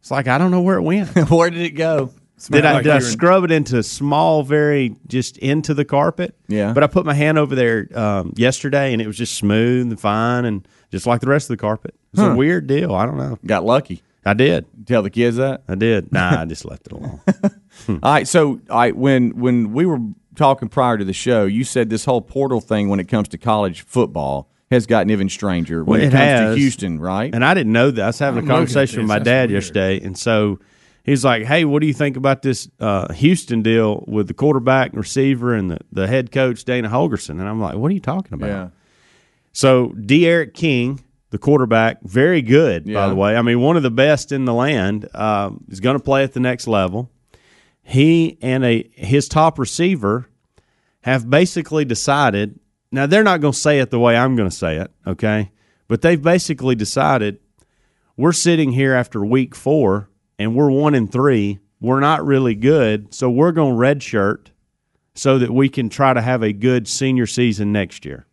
It's 0.00 0.10
like 0.10 0.28
I 0.28 0.38
don't 0.38 0.50
know 0.50 0.60
where 0.62 0.76
it 0.76 0.82
went. 0.82 1.08
Where 1.30 1.50
did 1.50 1.62
it 1.62 1.70
go? 1.70 2.12
Did 2.50 2.66
I 2.66 2.74
like 2.74 2.82
did 2.84 2.92
I 2.92 2.98
scrub 2.98 3.44
it 3.44 3.50
into 3.50 3.82
small, 3.82 4.42
very 4.42 4.94
just 5.06 5.38
into 5.38 5.72
the 5.72 5.86
carpet? 5.86 6.36
Yeah. 6.48 6.74
But 6.74 6.82
I 6.82 6.86
put 6.86 7.06
my 7.06 7.14
hand 7.14 7.38
over 7.38 7.54
there 7.54 7.88
um, 7.94 8.34
yesterday, 8.36 8.92
and 8.92 9.00
it 9.00 9.06
was 9.06 9.16
just 9.16 9.34
smooth 9.34 9.88
and 9.88 9.98
fine, 9.98 10.44
and 10.44 10.68
just 10.90 11.06
like 11.06 11.22
the 11.22 11.28
rest 11.28 11.46
of 11.50 11.56
the 11.56 11.60
carpet. 11.60 11.94
It's 12.12 12.22
a 12.22 12.34
weird 12.34 12.66
deal. 12.66 12.94
I 12.94 13.06
don't 13.06 13.16
know. 13.16 13.38
Got 13.44 13.64
lucky. 13.64 14.02
I 14.24 14.34
did. 14.34 14.66
Tell 14.86 15.02
the 15.02 15.10
kids 15.10 15.36
that. 15.36 15.62
I 15.68 15.76
did. 15.76 16.12
Nah, 16.12 16.42
I 16.42 16.44
just 16.46 16.64
left 16.64 16.86
it 16.86 16.92
alone. 16.92 17.20
All 17.88 17.98
right. 18.02 18.26
So, 18.26 18.60
all 18.68 18.78
right, 18.78 18.96
when 18.96 19.38
when 19.38 19.72
we 19.72 19.86
were 19.86 19.98
talking 20.36 20.68
prior 20.68 20.96
to 20.98 21.04
the 21.04 21.12
show, 21.12 21.44
you 21.44 21.64
said 21.64 21.90
this 21.90 22.04
whole 22.04 22.20
portal 22.20 22.60
thing 22.60 22.88
when 22.88 23.00
it 23.00 23.08
comes 23.08 23.28
to 23.28 23.38
college 23.38 23.82
football 23.82 24.48
has 24.70 24.86
gotten 24.86 25.10
even 25.10 25.28
stranger 25.28 25.82
when 25.84 25.98
Well, 26.00 26.04
it, 26.04 26.08
it 26.08 26.16
comes 26.16 26.22
has. 26.22 26.54
to 26.54 26.60
Houston, 26.60 27.00
right? 27.00 27.34
And 27.34 27.44
I 27.44 27.54
didn't 27.54 27.72
know 27.72 27.90
that. 27.90 28.02
I 28.02 28.06
was 28.06 28.18
having 28.18 28.44
I'm 28.44 28.50
a 28.50 28.52
conversation 28.54 28.98
with 29.00 29.08
my 29.08 29.18
That's 29.18 29.24
dad 29.24 29.50
weird. 29.50 29.62
yesterday, 29.62 30.00
and 30.04 30.16
so 30.18 30.58
he's 31.04 31.24
like, 31.24 31.44
"Hey, 31.44 31.64
what 31.64 31.80
do 31.80 31.86
you 31.86 31.94
think 31.94 32.16
about 32.16 32.42
this 32.42 32.68
uh, 32.80 33.12
Houston 33.12 33.62
deal 33.62 34.04
with 34.08 34.26
the 34.28 34.34
quarterback 34.34 34.90
and 34.90 34.98
receiver 34.98 35.54
and 35.54 35.70
the, 35.70 35.78
the 35.92 36.06
head 36.08 36.32
coach 36.32 36.64
Dana 36.64 36.88
Holgorsen?" 36.88 37.30
And 37.30 37.42
I'm 37.48 37.60
like, 37.60 37.76
"What 37.76 37.90
are 37.90 37.94
you 37.94 38.00
talking 38.00 38.34
about?" 38.34 38.46
yeah. 38.48 38.68
So 39.52 39.88
D'Eriq 39.90 40.52
King, 40.52 41.02
the 41.30 41.38
quarterback, 41.38 42.02
very 42.02 42.42
good 42.42 42.92
by 42.92 43.08
the 43.08 43.14
way. 43.14 43.36
I 43.36 43.42
mean, 43.42 43.60
one 43.60 43.76
of 43.76 43.82
the 43.82 43.90
best 43.90 44.32
in 44.32 44.44
the 44.46 44.52
land. 44.54 45.08
Um, 45.14 45.64
is 45.68 45.80
going 45.80 45.96
to 45.96 46.02
play 46.02 46.22
at 46.24 46.32
the 46.32 46.40
next 46.40 46.66
level. 46.66 47.08
He 47.88 48.36
and 48.42 48.64
a 48.64 48.90
his 48.94 49.28
top 49.28 49.60
receiver 49.60 50.28
have 51.02 51.30
basically 51.30 51.84
decided. 51.84 52.58
Now 52.90 53.06
they're 53.06 53.22
not 53.22 53.40
going 53.40 53.52
to 53.52 53.58
say 53.58 53.78
it 53.78 53.90
the 53.90 54.00
way 54.00 54.16
I'm 54.16 54.34
going 54.34 54.50
to 54.50 54.54
say 54.54 54.76
it, 54.78 54.90
okay? 55.06 55.52
But 55.86 56.02
they've 56.02 56.20
basically 56.20 56.74
decided 56.74 57.38
we're 58.16 58.32
sitting 58.32 58.72
here 58.72 58.92
after 58.92 59.24
week 59.24 59.54
four 59.54 60.10
and 60.36 60.56
we're 60.56 60.70
one 60.70 60.96
and 60.96 61.10
three. 61.10 61.60
We're 61.80 62.00
not 62.00 62.26
really 62.26 62.56
good, 62.56 63.14
so 63.14 63.30
we're 63.30 63.52
going 63.52 63.74
to 63.74 63.78
redshirt 63.78 64.48
so 65.14 65.38
that 65.38 65.52
we 65.52 65.68
can 65.68 65.88
try 65.88 66.12
to 66.12 66.22
have 66.22 66.42
a 66.42 66.52
good 66.52 66.88
senior 66.88 67.26
season 67.26 67.70
next 67.70 68.04
year. 68.04 68.26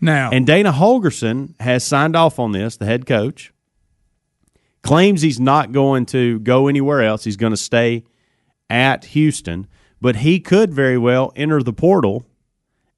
Now, 0.00 0.30
And 0.30 0.46
Dana 0.46 0.72
Holgorsen 0.72 1.60
has 1.60 1.84
signed 1.84 2.16
off 2.16 2.38
on 2.38 2.52
this, 2.52 2.76
the 2.76 2.86
head 2.86 3.04
coach. 3.04 3.52
Claims 4.82 5.20
he's 5.20 5.40
not 5.40 5.72
going 5.72 6.06
to 6.06 6.38
go 6.38 6.68
anywhere 6.68 7.02
else. 7.02 7.24
He's 7.24 7.36
going 7.36 7.52
to 7.52 7.56
stay 7.56 8.04
at 8.70 9.06
Houston, 9.06 9.66
but 10.00 10.16
he 10.16 10.40
could 10.40 10.72
very 10.74 10.98
well 10.98 11.32
enter 11.36 11.62
the 11.62 11.72
portal 11.72 12.24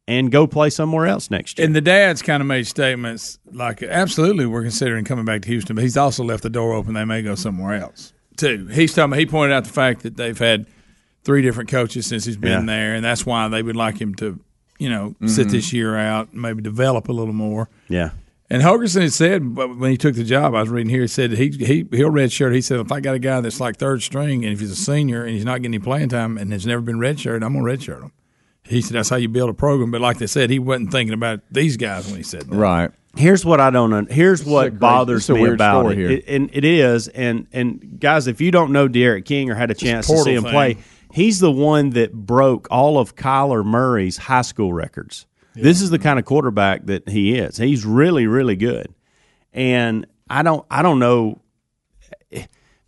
and 0.06 0.30
go 0.32 0.46
play 0.46 0.70
somewhere 0.70 1.06
else 1.06 1.30
next 1.30 1.58
year. 1.58 1.66
and 1.66 1.76
the 1.76 1.82
dad's 1.82 2.22
kind 2.22 2.40
of 2.40 2.46
made 2.46 2.66
statements 2.66 3.38
like, 3.52 3.82
absolutely, 3.82 4.46
we're 4.46 4.62
considering 4.62 5.04
coming 5.04 5.24
back 5.26 5.42
to 5.42 5.48
Houston, 5.48 5.76
but 5.76 5.82
he's 5.82 5.96
also 5.98 6.24
left 6.24 6.42
the 6.42 6.48
door 6.50 6.72
open. 6.72 6.94
They 6.94 7.04
may 7.04 7.20
go 7.22 7.34
somewhere 7.34 7.74
else, 7.74 8.14
too. 8.36 8.66
He's 8.68 8.94
talking, 8.94 9.18
he 9.18 9.26
pointed 9.26 9.54
out 9.54 9.64
the 9.64 9.70
fact 9.70 10.02
that 10.04 10.16
they've 10.16 10.38
had 10.38 10.66
three 11.24 11.42
different 11.42 11.68
coaches 11.68 12.06
since 12.06 12.24
he's 12.24 12.38
been 12.38 12.66
Yeah. 12.66 12.74
there, 12.74 12.94
and 12.94 13.04
that's 13.04 13.26
why 13.26 13.48
they 13.48 13.62
would 13.62 13.76
like 13.76 14.00
him 14.00 14.14
to, 14.14 14.40
you 14.78 14.88
know, 14.88 15.10
mm-hmm. 15.10 15.26
sit 15.26 15.50
this 15.50 15.74
year 15.74 15.94
out 15.98 16.32
and 16.32 16.40
maybe 16.40 16.62
develop 16.62 17.08
a 17.08 17.12
little 17.12 17.34
more. 17.34 17.68
yeah. 17.88 18.10
And 18.50 18.62
Holgorsen 18.62 19.02
had 19.02 19.12
said 19.12 19.54
but 19.54 19.76
when 19.78 19.90
he 19.90 19.96
took 19.98 20.14
the 20.14 20.24
job, 20.24 20.54
I 20.54 20.60
was 20.60 20.70
reading 20.70 20.88
here, 20.90 21.02
he 21.02 21.06
said 21.08 21.32
he 21.32 21.50
he 21.50 21.86
he'll 21.90 22.10
redshirt. 22.10 22.54
He 22.54 22.62
said 22.62 22.80
if 22.80 22.90
I 22.90 23.00
got 23.00 23.14
a 23.14 23.18
guy 23.18 23.40
that's 23.40 23.60
like 23.60 23.76
third 23.76 24.02
string 24.02 24.44
and 24.44 24.52
if 24.54 24.60
he's 24.60 24.70
a 24.70 24.76
senior 24.76 25.22
and 25.24 25.34
he's 25.34 25.44
not 25.44 25.58
getting 25.60 25.74
any 25.74 25.82
playing 25.84 26.08
time 26.08 26.38
and 26.38 26.52
has 26.52 26.66
never 26.66 26.80
been 26.80 26.96
redshirted, 26.98 27.44
I'm 27.44 27.52
gonna 27.52 27.64
redshirt 27.64 28.02
him. 28.02 28.12
He 28.64 28.80
said 28.82 28.94
that's 28.96 29.08
how 29.10 29.16
you 29.16 29.28
build 29.28 29.50
a 29.50 29.54
program. 29.54 29.90
But 29.90 30.00
like 30.00 30.18
they 30.18 30.26
said, 30.26 30.48
he 30.50 30.58
wasn't 30.58 30.92
thinking 30.92 31.14
about 31.14 31.40
these 31.50 31.76
guys 31.76 32.06
when 32.06 32.16
he 32.16 32.22
said 32.22 32.42
that. 32.42 32.54
Right. 32.56 32.90
Here's 33.16 33.44
what 33.44 33.60
I 33.60 33.70
don't. 33.70 33.92
Un- 33.92 34.06
here's 34.10 34.46
a 34.46 34.50
what 34.50 34.62
crazy- 34.68 34.78
bothers 34.78 35.28
a 35.30 35.34
me 35.34 35.40
weird 35.42 35.54
about 35.54 35.80
story 35.82 35.94
it. 35.94 35.98
here. 35.98 36.10
It- 36.10 36.24
and 36.28 36.50
it 36.52 36.64
is. 36.64 37.08
And 37.08 37.46
and 37.52 37.98
guys, 38.00 38.26
if 38.28 38.40
you 38.40 38.50
don't 38.50 38.72
know 38.72 38.88
D'Eriq 38.88 39.24
King 39.24 39.50
or 39.50 39.54
had 39.56 39.70
a 39.70 39.74
chance 39.74 40.06
to 40.06 40.16
see 40.18 40.34
him 40.34 40.44
thing. 40.44 40.52
play, 40.52 40.76
he's 41.12 41.38
the 41.40 41.50
one 41.52 41.90
that 41.90 42.12
broke 42.14 42.66
all 42.70 42.98
of 42.98 43.14
Kyler 43.14 43.64
Murray's 43.64 44.16
high 44.16 44.42
school 44.42 44.72
records. 44.72 45.26
This 45.62 45.82
is 45.82 45.90
the 45.90 45.98
kind 45.98 46.18
of 46.18 46.24
quarterback 46.24 46.86
that 46.86 47.08
he 47.08 47.36
is. 47.38 47.56
He's 47.56 47.84
really 47.84 48.26
really 48.26 48.56
good. 48.56 48.94
And 49.52 50.06
I 50.30 50.42
don't 50.42 50.64
I 50.70 50.82
don't 50.82 50.98
know. 50.98 51.40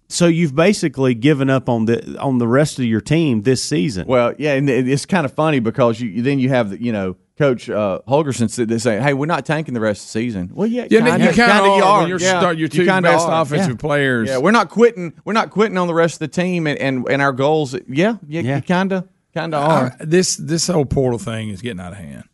So 0.08 0.26
you've 0.26 0.56
basically 0.56 1.14
given 1.14 1.48
up 1.48 1.68
on 1.68 1.84
the 1.84 2.18
on 2.18 2.38
the 2.38 2.48
rest 2.48 2.80
of 2.80 2.84
your 2.84 3.00
team 3.00 3.42
this 3.42 3.62
season. 3.62 4.08
Well, 4.08 4.34
yeah, 4.38 4.54
and 4.54 4.68
it's 4.68 5.06
kind 5.06 5.24
of 5.24 5.32
funny 5.32 5.60
because 5.60 6.00
you 6.00 6.20
then 6.22 6.40
you 6.40 6.48
have 6.48 6.70
the, 6.70 6.82
you 6.82 6.90
know 6.90 7.16
Coach 7.38 7.70
uh, 7.70 8.00
Holgorsen 8.08 8.50
sit 8.50 8.68
there 8.68 8.80
saying, 8.80 9.02
"Hey, 9.04 9.14
we're 9.14 9.26
not 9.26 9.46
tanking 9.46 9.72
the 9.72 9.80
rest 9.80 10.00
of 10.02 10.06
the 10.08 10.10
season." 10.20 10.50
Well, 10.52 10.66
yeah, 10.66 10.88
Yeah, 10.90 10.98
kinda, 11.06 11.10
you 11.26 11.32
kind 11.32 11.50
of 11.52 11.64
kinda 11.64 11.84
are 11.86 11.98
when 12.00 12.08
you're 12.08 12.18
yeah, 12.20 12.40
start 12.40 12.56
your 12.56 12.64
you 12.64 12.68
two 12.68 12.84
kinda 12.86 13.02
best 13.02 13.24
are. 13.28 13.42
offensive 13.42 13.70
Yeah. 13.70 13.76
players. 13.76 14.28
Yeah, 14.28 14.38
we're 14.38 14.50
not 14.50 14.68
quitting. 14.68 15.12
We're 15.24 15.32
not 15.32 15.50
quitting 15.50 15.78
on 15.78 15.86
the 15.86 15.94
rest 15.94 16.14
of 16.14 16.18
the 16.18 16.28
team 16.28 16.66
and 16.66 16.76
and, 16.80 17.06
and 17.08 17.22
our 17.22 17.32
goals. 17.32 17.74
Yeah, 17.88 18.16
yeah, 18.26 18.40
Yeah. 18.42 18.56
you 18.56 18.62
kind 18.62 18.90
of 18.92 19.08
kind 19.32 19.54
of 19.54 19.62
are. 19.62 19.96
I- 20.00 20.04
this 20.04 20.34
this 20.36 20.66
whole 20.66 20.84
portal 20.86 21.20
thing 21.20 21.50
is 21.50 21.62
getting 21.62 21.80
out 21.80 21.92
of 21.92 21.98
hand. 21.98 22.24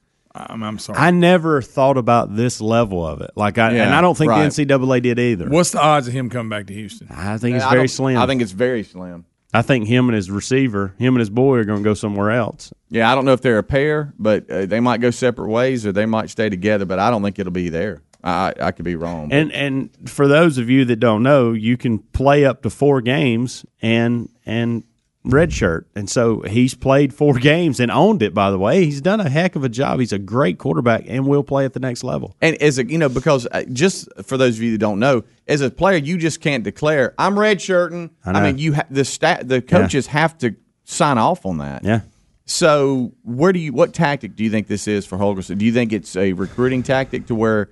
I'm, 0.49 0.63
I'm 0.63 0.79
sorry. 0.79 0.99
I 0.99 1.11
never 1.11 1.63
thought 1.63 1.97
about 1.97 2.35
this 2.37 2.61
level 2.61 3.07
of 3.07 3.21
it. 3.21 3.31
Like 3.37 3.59
I 3.59 3.73
and 3.73 3.95
I 3.95 4.01
don't 4.01 4.17
think 4.17 4.31
right. 4.31 4.51
the 4.51 4.65
NCAA 4.67 5.03
did 5.03 5.19
either. 5.19 5.49
What's 5.49 5.71
the 5.73 5.81
odds 5.81 6.09
of 6.09 6.15
him 6.15 6.31
coming 6.31 6.51
back 6.51 6.67
to 6.67 6.75
Houston? 6.75 7.09
I 7.11 7.39
think 7.39 7.57
it's 7.57 7.65
I 7.65 7.71
very 7.71 7.83
don't- 7.83 7.89
slim. 7.89 8.19
I 8.19 8.27
think 8.27 8.43
it's 8.43 8.53
very 8.53 8.83
slim. 8.83 9.25
I 9.55 9.63
think 9.63 9.87
him 9.87 10.09
and 10.09 10.15
his 10.17 10.31
receiver, 10.31 10.93
him 10.99 11.15
and 11.15 11.21
his 11.21 11.31
boy, 11.31 11.57
are 11.59 11.65
going 11.65 11.79
to 11.79 11.85
go 11.85 11.95
somewhere 11.95 12.31
else. 12.31 12.75
Yeah, 12.91 13.11
I 13.11 13.15
don't 13.15 13.25
know 13.25 13.33
if 13.33 13.41
they're 13.41 13.59
a 13.59 13.63
pair, 13.63 14.13
but 14.19 14.51
uh, 14.51 14.67
they 14.67 14.81
might 14.81 15.01
go 15.01 15.11
separate 15.11 15.49
ways 15.49 15.87
or 15.87 15.93
they 15.93 16.05
might 16.05 16.29
stay 16.29 16.51
together. 16.51 16.85
But 16.85 16.99
I 16.99 17.11
don't 17.11 17.23
think 17.23 17.39
it'll 17.39 17.53
be 17.53 17.71
there. 17.71 18.03
I 18.23 18.53
I 18.61 18.73
could 18.73 18.85
be 18.85 18.97
wrong. 18.97 19.33
And 19.33 19.53
and 19.53 19.91
for 20.11 20.29
those 20.29 20.59
of 20.59 20.69
you 20.69 20.85
that 20.87 20.97
don't 20.97 21.23
know, 21.23 21.53
you 21.53 21.77
can 21.77 21.99
play 22.01 22.45
up 22.45 22.63
to 22.63 22.71
four 22.71 23.01
games 23.01 23.65
and 23.81 24.29
and 24.45 24.85
redshirt. 25.27 25.85
And 25.95 26.09
so 26.09 26.41
he's 26.43 26.75
played 26.75 27.13
four 27.13 27.35
games 27.39 27.81
and 27.81 27.91
owned 27.91 28.23
it. 28.23 28.35
By 28.35 28.51
the 28.51 28.59
way, 28.59 28.85
he's 28.85 29.01
done 29.01 29.21
a 29.21 29.29
heck 29.29 29.57
of 29.57 29.65
a 29.65 29.69
job. 29.69 30.01
He's 30.01 30.13
a 30.13 30.19
great 30.19 30.59
quarterback 30.59 31.05
and 31.07 31.27
will 31.27 31.45
play 31.45 31.65
at 31.65 31.73
the 31.73 31.81
next 31.81 32.05
level. 32.05 32.37
And 32.41 32.57
as 32.63 32.79
a 32.79 32.87
you 32.87 32.99
know, 32.99 33.09
because 33.09 33.47
uh, 33.51 33.65
just 33.73 34.09
for 34.25 34.37
those 34.37 34.57
of 34.57 34.63
you 34.63 34.73
that 34.73 34.79
don't 34.79 34.99
know, 34.99 35.25
as 35.47 35.61
a 35.61 35.71
player, 35.71 35.99
you 35.99 36.19
just 36.19 36.41
can't 36.41 36.65
declare 36.65 37.15
I'm 37.19 37.39
red 37.39 37.59
redshirting. 37.59 38.11
I, 38.25 38.33
know. 38.33 38.41
mean, 38.41 38.59
you 38.59 38.75
ha- 38.75 38.87
the 38.91 39.05
stat 39.05 39.49
the 39.49 39.63
coaches 39.63 40.09
have 40.09 40.39
to 40.39 40.57
sign 40.85 41.19
off 41.19 41.45
on 41.45 41.59
that. 41.59 41.85
Yeah. 41.85 42.01
So 42.47 43.13
where 43.25 43.53
do 43.53 43.59
you 43.59 43.73
what 43.73 43.93
tactic 43.93 44.37
do 44.37 44.45
you 44.45 44.51
think 44.51 44.69
this 44.69 44.87
is 44.87 45.05
for 45.05 45.19
Holgorsen? 45.19 45.59
Do 45.59 45.65
you 45.65 45.73
think 45.73 45.93
it's 45.93 46.15
a 46.17 46.33
recruiting 46.33 46.83
tactic 46.83 47.27
to 47.27 47.35
where 47.35 47.71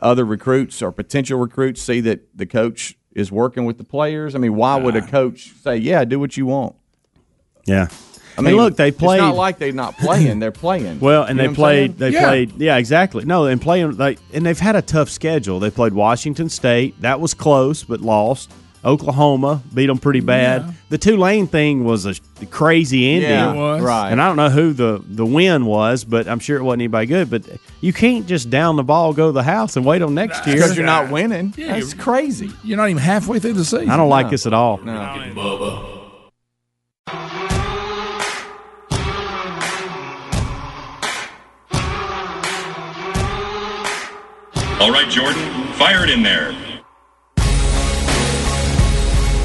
other 0.00 0.24
recruits 0.24 0.82
or 0.82 0.90
potential 0.90 1.38
recruits 1.38 1.82
see 1.82 2.00
that 2.00 2.36
the 2.36 2.46
coach 2.46 2.96
is 3.12 3.30
working 3.30 3.66
with 3.66 3.76
the 3.76 3.84
players? 3.84 4.34
I 4.34 4.38
mean, 4.38 4.54
why 4.54 4.76
would 4.76 4.96
a 4.96 5.06
coach 5.06 5.52
say, 5.62 5.76
"Yeah, 5.76 6.04
do 6.04 6.18
what 6.18 6.36
you 6.36 6.46
want"? 6.46 6.74
Yeah. 7.66 7.88
I 8.36 8.40
mean, 8.40 8.56
look, 8.56 8.76
they 8.76 8.90
played. 8.90 9.18
It's 9.18 9.22
not 9.28 9.36
like 9.36 9.58
they're 9.58 9.70
not 9.72 9.96
playing; 9.96 10.40
they're 10.40 10.50
playing. 10.50 10.98
Well, 11.00 11.22
and 11.22 11.38
You 11.38 11.48
they 11.48 11.54
played. 11.54 11.98
They 11.98 12.10
Yeah. 12.10 12.26
played. 12.26 12.52
Yeah, 12.60 12.78
exactly. 12.78 13.24
No, 13.24 13.44
and 13.46 13.60
playing. 13.62 13.92
They 13.92 14.16
and 14.32 14.44
they've 14.44 14.58
had 14.58 14.74
a 14.74 14.82
tough 14.82 15.08
schedule. 15.08 15.60
They 15.60 15.70
played 15.70 15.92
Washington 15.92 16.48
State. 16.48 17.00
That 17.00 17.20
was 17.20 17.32
close, 17.32 17.84
but 17.84 18.00
lost. 18.00 18.50
Oklahoma 18.84 19.62
beat 19.72 19.86
them 19.86 19.96
pretty 19.96 20.20
bad. 20.20 20.74
The 20.90 20.98
Tulane 20.98 21.46
thing 21.46 21.84
was 21.84 22.04
a 22.04 22.14
crazy 22.50 23.12
ending. 23.14 23.30
Yeah, 23.30 23.52
It 23.52 23.56
was. 23.56 23.80
right. 23.82 24.10
And 24.10 24.20
I 24.20 24.26
don't 24.26 24.36
know 24.36 24.50
who 24.50 24.72
the 24.74 25.02
the 25.08 25.24
win 25.24 25.64
was, 25.64 26.04
but 26.04 26.26
I'm 26.28 26.38
sure 26.40 26.58
it 26.58 26.62
wasn't 26.64 26.82
anybody 26.82 27.06
good. 27.06 27.30
But 27.30 27.44
you 27.80 27.92
can't 27.94 28.26
just 28.26 28.50
down 28.50 28.76
the 28.76 28.82
ball, 28.82 29.14
go 29.14 29.28
to 29.28 29.32
the 29.32 29.42
house, 29.44 29.76
and 29.76 29.86
wait 29.86 30.02
on 30.02 30.12
next 30.14 30.44
year. 30.46 30.56
because 30.56 30.76
you're 30.76 30.84
not 30.84 31.10
winning. 31.10 31.54
Yeah, 31.56 31.68
That's 31.78 31.92
you're- 31.92 32.02
crazy. 32.02 32.50
You're 32.62 32.76
not 32.76 32.90
even 32.90 33.00
halfway 33.02 33.38
through 33.38 33.54
the 33.54 33.64
season. 33.64 33.88
I 33.90 33.96
don't 33.96 34.10
like 34.10 34.28
this 34.28 34.44
at 34.44 34.52
all. 34.52 34.78
Rick 34.78 34.94
All 44.84 44.92
right, 44.92 45.08
Jordan, 45.08 45.72
fire 45.72 46.04
it 46.04 46.10
in 46.10 46.22
there. 46.22 46.52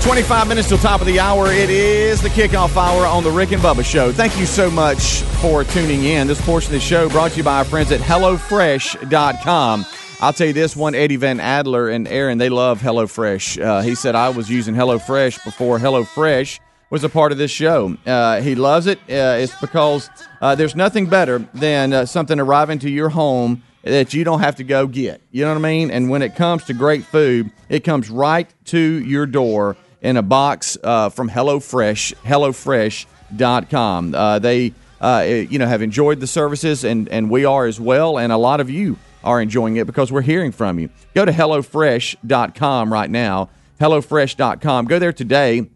25 0.01 0.49
minutes 0.49 0.67
till 0.67 0.77
top 0.77 0.99
of 0.99 1.07
the 1.07 1.17
hour. 1.21 1.49
It 1.49 1.69
is 1.69 2.21
the 2.21 2.27
kickoff 2.27 2.75
hour 2.75 3.05
on 3.05 3.23
the 3.23 3.31
Rick 3.31 3.53
and 3.53 3.61
Bubba 3.61 3.85
Show. 3.85 4.11
Thank 4.11 4.37
you 4.37 4.45
so 4.45 4.69
much 4.69 5.21
for 5.39 5.63
tuning 5.63 6.03
in. 6.03 6.27
This 6.27 6.45
portion 6.45 6.75
of 6.75 6.81
the 6.81 6.85
show 6.85 7.07
brought 7.07 7.31
to 7.31 7.37
you 7.37 7.43
by 7.43 7.59
our 7.59 7.63
friends 7.63 7.89
at 7.93 8.01
HelloFresh.com. 8.01 9.85
I'll 10.19 10.33
tell 10.33 10.47
you 10.47 10.51
this 10.51 10.75
one, 10.75 10.93
Eddie 10.93 11.15
Van 11.15 11.39
Adler 11.39 11.87
and 11.87 12.05
Aaron, 12.09 12.37
they 12.37 12.49
love 12.49 12.81
HelloFresh. 12.81 13.63
Uh, 13.63 13.79
he 13.79 13.95
said, 13.95 14.15
I 14.15 14.27
was 14.31 14.49
using 14.49 14.75
HelloFresh 14.75 15.45
before 15.45 15.79
HelloFresh 15.79 16.59
was 16.89 17.05
a 17.05 17.09
part 17.09 17.31
of 17.31 17.37
this 17.37 17.51
show. 17.51 17.95
Uh, 18.05 18.41
he 18.41 18.55
loves 18.55 18.87
it. 18.87 18.97
Uh, 19.09 19.37
it's 19.39 19.55
because 19.61 20.09
uh, 20.41 20.55
there's 20.55 20.75
nothing 20.75 21.05
better 21.05 21.39
than 21.53 21.93
uh, 21.93 22.05
something 22.05 22.41
arriving 22.41 22.79
to 22.79 22.89
your 22.89 23.07
home 23.07 23.63
that 23.83 24.13
you 24.13 24.23
don't 24.23 24.39
have 24.41 24.57
to 24.57 24.63
go 24.63 24.87
get. 24.87 25.21
You 25.31 25.45
know 25.45 25.51
what 25.53 25.59
I 25.59 25.69
mean? 25.69 25.91
And 25.91 26.09
when 26.09 26.21
it 26.21 26.35
comes 26.35 26.65
to 26.65 26.73
great 26.73 27.05
food, 27.05 27.51
it 27.69 27.81
comes 27.83 28.09
right 28.09 28.47
to 28.65 28.79
your 28.79 29.25
door 29.25 29.77
in 30.01 30.17
a 30.17 30.21
box 30.21 30.77
uh, 30.83 31.09
from 31.09 31.29
HelloFresh, 31.29 32.13
HelloFresh.com. 32.25 34.15
Uh, 34.15 34.39
they, 34.39 34.73
uh, 35.01 35.25
you 35.27 35.59
know, 35.59 35.67
have 35.67 35.81
enjoyed 35.81 36.19
the 36.19 36.27
services, 36.27 36.83
and, 36.83 37.09
and 37.09 37.29
we 37.29 37.45
are 37.45 37.65
as 37.65 37.79
well. 37.79 38.17
And 38.19 38.31
a 38.31 38.37
lot 38.37 38.59
of 38.59 38.69
you 38.69 38.97
are 39.23 39.41
enjoying 39.41 39.77
it 39.77 39.85
because 39.87 40.11
we're 40.11 40.21
hearing 40.21 40.51
from 40.51 40.79
you. 40.79 40.89
Go 41.15 41.25
to 41.25 41.31
HelloFresh.com 41.31 42.91
right 42.93 43.09
now. 43.09 43.49
HelloFresh.com. 43.79 44.85
Go 44.85 44.99
there 44.99 45.13
today 45.13 45.69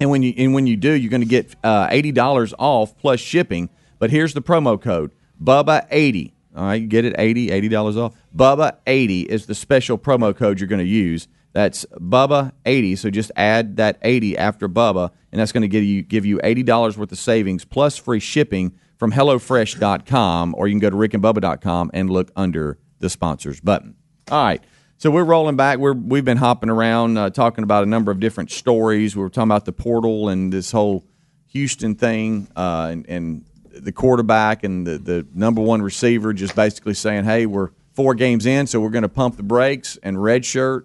And 0.00 0.10
when 0.10 0.22
you 0.22 0.34
and 0.36 0.52
when 0.54 0.66
you 0.66 0.76
do, 0.76 0.92
you're 0.92 1.10
going 1.10 1.22
to 1.22 1.26
get 1.26 1.56
uh, 1.64 1.88
eighty 1.90 2.12
dollars 2.12 2.52
off 2.58 2.96
plus 2.98 3.20
shipping. 3.20 3.70
But 3.98 4.10
here's 4.10 4.34
the 4.34 4.42
promo 4.42 4.80
code 4.80 5.10
Bubba 5.42 5.86
eighty. 5.90 6.34
All 6.56 6.64
right, 6.64 6.88
get 6.88 7.04
it 7.04 7.14
80 7.18 7.50
eighty 7.50 7.68
dollars 7.68 7.96
off. 7.96 8.14
Bubba 8.34 8.78
eighty 8.86 9.22
is 9.22 9.46
the 9.46 9.54
special 9.54 9.98
promo 9.98 10.34
code 10.34 10.58
you're 10.58 10.68
going 10.68 10.78
to 10.80 10.84
use. 10.86 11.28
That's 11.52 11.84
Bubba 12.00 12.52
eighty. 12.64 12.96
So 12.96 13.10
just 13.10 13.30
add 13.36 13.76
that 13.76 13.98
eighty 14.02 14.36
after 14.38 14.68
Bubba, 14.68 15.10
and 15.32 15.40
that's 15.40 15.52
going 15.52 15.62
to 15.62 15.68
give 15.68 15.84
you 15.84 16.02
give 16.02 16.24
you 16.24 16.40
eighty 16.42 16.62
dollars 16.62 16.96
worth 16.96 17.12
of 17.12 17.18
savings 17.18 17.64
plus 17.64 17.98
free 17.98 18.20
shipping 18.20 18.72
from 18.96 19.12
HelloFresh.com, 19.12 20.54
or 20.56 20.66
you 20.66 20.72
can 20.72 20.80
go 20.80 20.88
to 20.88 20.96
RickandBubba.com 20.96 21.90
and 21.92 22.08
look 22.08 22.30
under 22.34 22.78
the 22.98 23.10
sponsors 23.10 23.60
button. 23.60 23.94
All 24.30 24.42
right. 24.42 24.64
So 24.98 25.10
we're 25.10 25.24
rolling 25.24 25.56
back. 25.56 25.78
We're 25.78 25.92
we've 25.92 26.24
been 26.24 26.38
hopping 26.38 26.70
around 26.70 27.18
uh, 27.18 27.28
talking 27.28 27.64
about 27.64 27.82
a 27.82 27.86
number 27.86 28.10
of 28.10 28.18
different 28.18 28.50
stories. 28.50 29.14
We 29.14 29.22
were 29.22 29.28
talking 29.28 29.48
about 29.48 29.66
the 29.66 29.72
portal 29.72 30.30
and 30.30 30.50
this 30.50 30.72
whole 30.72 31.04
Houston 31.48 31.94
thing, 31.94 32.48
uh, 32.56 32.88
and, 32.90 33.06
and 33.08 33.44
the 33.80 33.92
quarterback 33.92 34.64
and 34.64 34.86
the, 34.86 34.98
the 34.98 35.26
number 35.34 35.60
one 35.60 35.82
receiver 35.82 36.32
just 36.32 36.54
basically 36.56 36.94
saying, 36.94 37.24
"Hey, 37.24 37.46
we're 37.46 37.70
four 37.94 38.14
games 38.14 38.46
in, 38.46 38.66
so 38.66 38.80
we're 38.80 38.90
going 38.90 39.02
to 39.02 39.08
pump 39.08 39.36
the 39.36 39.42
brakes." 39.42 39.98
And 40.02 40.16
redshirt 40.16 40.84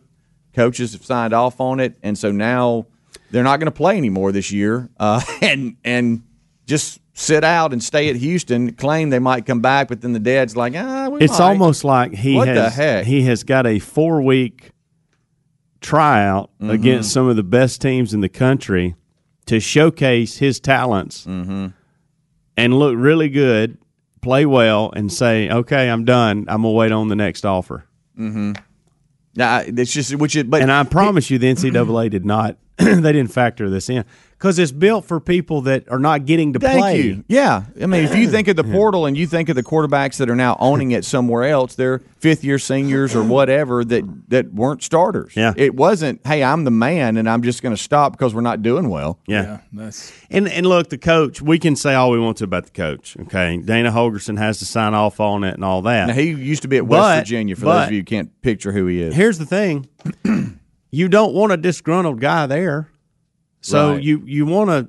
coaches 0.54 0.94
have 0.94 1.06
signed 1.06 1.34
off 1.34 1.60
on 1.62 1.80
it, 1.80 1.98
and 2.04 2.18
so 2.18 2.32
now 2.32 2.86
they're 3.32 3.44
not 3.44 3.58
going 3.60 3.66
to 3.72 3.72
play 3.72 3.98
anymore 3.98 4.32
this 4.32 4.52
year, 4.52 4.90
uh, 5.00 5.22
and 5.42 5.78
and 5.84 6.24
just 6.66 7.00
sit 7.14 7.44
out 7.44 7.74
and 7.74 7.84
stay 7.84 8.10
at 8.10 8.16
Houston. 8.16 8.74
Claim 8.74 9.10
they 9.10 9.20
might 9.20 9.46
come 9.46 9.62
back, 9.62 9.88
but 9.90 10.02
then 10.02 10.14
the 10.14 10.20
dad's 10.20 10.56
like, 10.56 10.74
"Ah, 10.76 11.10
It's 11.20 11.40
might." 11.40 11.46
almost 11.46 11.84
like 11.84 12.14
he 12.14 12.36
What 12.36 12.48
has 12.48 12.76
the 12.76 12.82
heck? 12.82 13.06
he 13.06 13.24
has 13.24 13.44
got 13.44 13.66
a 13.68 13.80
four 13.80 14.22
week 14.22 14.72
tryout 15.82 16.50
Mm-hmm. 16.62 16.70
against 16.70 17.12
some 17.12 17.28
of 17.28 17.36
the 17.36 17.44
best 17.44 17.82
teams 17.82 18.14
in 18.14 18.22
the 18.22 18.30
country 18.30 18.94
to 19.48 19.60
showcase 19.60 20.38
his 20.38 20.60
talents 20.60 21.26
Mm-hmm. 21.26 21.68
And 22.62 22.78
look 22.78 22.96
really 22.98 23.30
good, 23.30 23.78
play 24.22 24.46
well, 24.46 24.92
and 24.96 25.12
say, 25.12 25.50
"Okay, 25.50 25.90
I'm 25.90 26.06
done. 26.06 26.46
I'm 26.48 26.62
gonna 26.62 26.72
wait 26.72 26.92
on 26.92 27.08
the 27.08 27.16
next 27.16 27.46
offer." 27.46 27.86
Mm-hmm. 28.18 28.54
Nah, 29.36 29.64
it's 29.66 29.94
just 29.94 30.16
which 30.16 30.36
it, 30.36 30.50
but 30.50 30.62
And 30.62 30.72
I 30.72 30.84
promise 30.84 31.30
you, 31.30 31.38
the 31.38 31.48
NCAA 31.48 32.10
did 32.10 32.26
not. 32.26 32.58
they 33.02 33.12
didn't 33.12 33.32
factor 33.32 33.70
this 33.70 33.90
in 33.90 34.04
because 34.38 34.58
it's 34.58 34.72
built 34.72 35.06
for 35.06 35.20
people 35.20 35.62
that 35.62 35.88
are 35.90 36.00
not 36.00 36.26
getting 36.26 36.54
to 36.54 36.60
Thank 36.60 36.80
play. 36.80 37.02
you. 37.02 37.24
Yeah, 37.28 37.66
I 37.80 37.86
mean, 37.86 38.04
if 38.04 38.16
you 38.16 38.28
think 38.28 38.48
of 38.48 38.56
the 38.56 38.64
portal 38.78 39.06
and 39.06 39.16
you 39.16 39.28
think 39.28 39.50
of 39.50 39.56
the 39.56 39.62
quarterbacks 39.64 40.18
that 40.18 40.30
are 40.32 40.36
now 40.36 40.58
owning 40.60 40.92
it 40.92 41.06
somewhere 41.06 41.44
else, 41.44 41.76
they're 41.76 42.00
fifth 42.18 42.44
year 42.44 42.58
seniors 42.58 43.16
or 43.16 43.24
whatever 43.24 43.86
that 43.86 44.30
that 44.30 44.52
weren't 44.54 44.82
starters. 44.82 45.36
Yeah. 45.36 45.54
it 45.58 45.76
wasn't. 45.76 46.26
Hey, 46.26 46.44
I'm 46.44 46.64
the 46.64 46.72
man, 46.72 47.18
and 47.18 47.30
I'm 47.30 47.44
just 47.44 47.62
going 47.62 47.76
to 47.76 47.82
stop 47.82 48.14
because 48.14 48.34
we're 48.34 48.42
not 48.42 48.62
doing 48.64 48.90
well. 48.90 49.20
Yeah. 49.28 49.44
Yeah, 49.44 49.60
that's 49.74 50.12
And 50.32 50.48
and 50.48 50.66
look, 50.66 50.90
the 50.90 50.98
coach, 50.98 51.42
we 51.42 51.60
can 51.60 51.76
say 51.76 51.94
all 51.94 52.10
we 52.12 52.20
want 52.20 52.38
to 52.38 52.44
about 52.46 52.66
the 52.66 52.72
coach. 52.72 53.16
Okay. 53.22 53.58
Dana 53.58 53.92
Holgorsen 53.92 54.38
has 54.40 54.58
to 54.60 54.66
sign 54.66 54.94
off 54.96 55.20
on 55.20 55.44
it 55.44 55.54
and 55.54 55.64
all 55.64 55.84
that. 55.84 56.08
Now, 56.08 56.14
he 56.14 56.30
used 56.32 56.64
to 56.64 56.68
be 56.68 56.78
at 56.78 56.88
West 56.88 57.00
But- 57.02 57.20
Virginia. 57.20 57.56
For 57.56 57.66
but- 57.66 57.80
those 57.82 57.88
of 57.88 57.92
you 57.94 58.00
who 58.00 58.06
can't 58.06 58.42
picture 58.42 58.72
who 58.72 58.88
he 58.88 59.02
is, 59.02 59.14
Here's 59.14 59.38
the 59.38 59.46
thing. 59.46 59.88
you 60.92 61.08
don't 61.08 61.34
want 61.34 61.52
a 61.52 61.58
disgruntled 61.58 62.20
guy 62.22 62.46
there. 62.46 62.90
So 63.62 63.94
Right. 63.94 64.04
you 64.04 64.24
you 64.26 64.46
want 64.46 64.70
to 64.70 64.88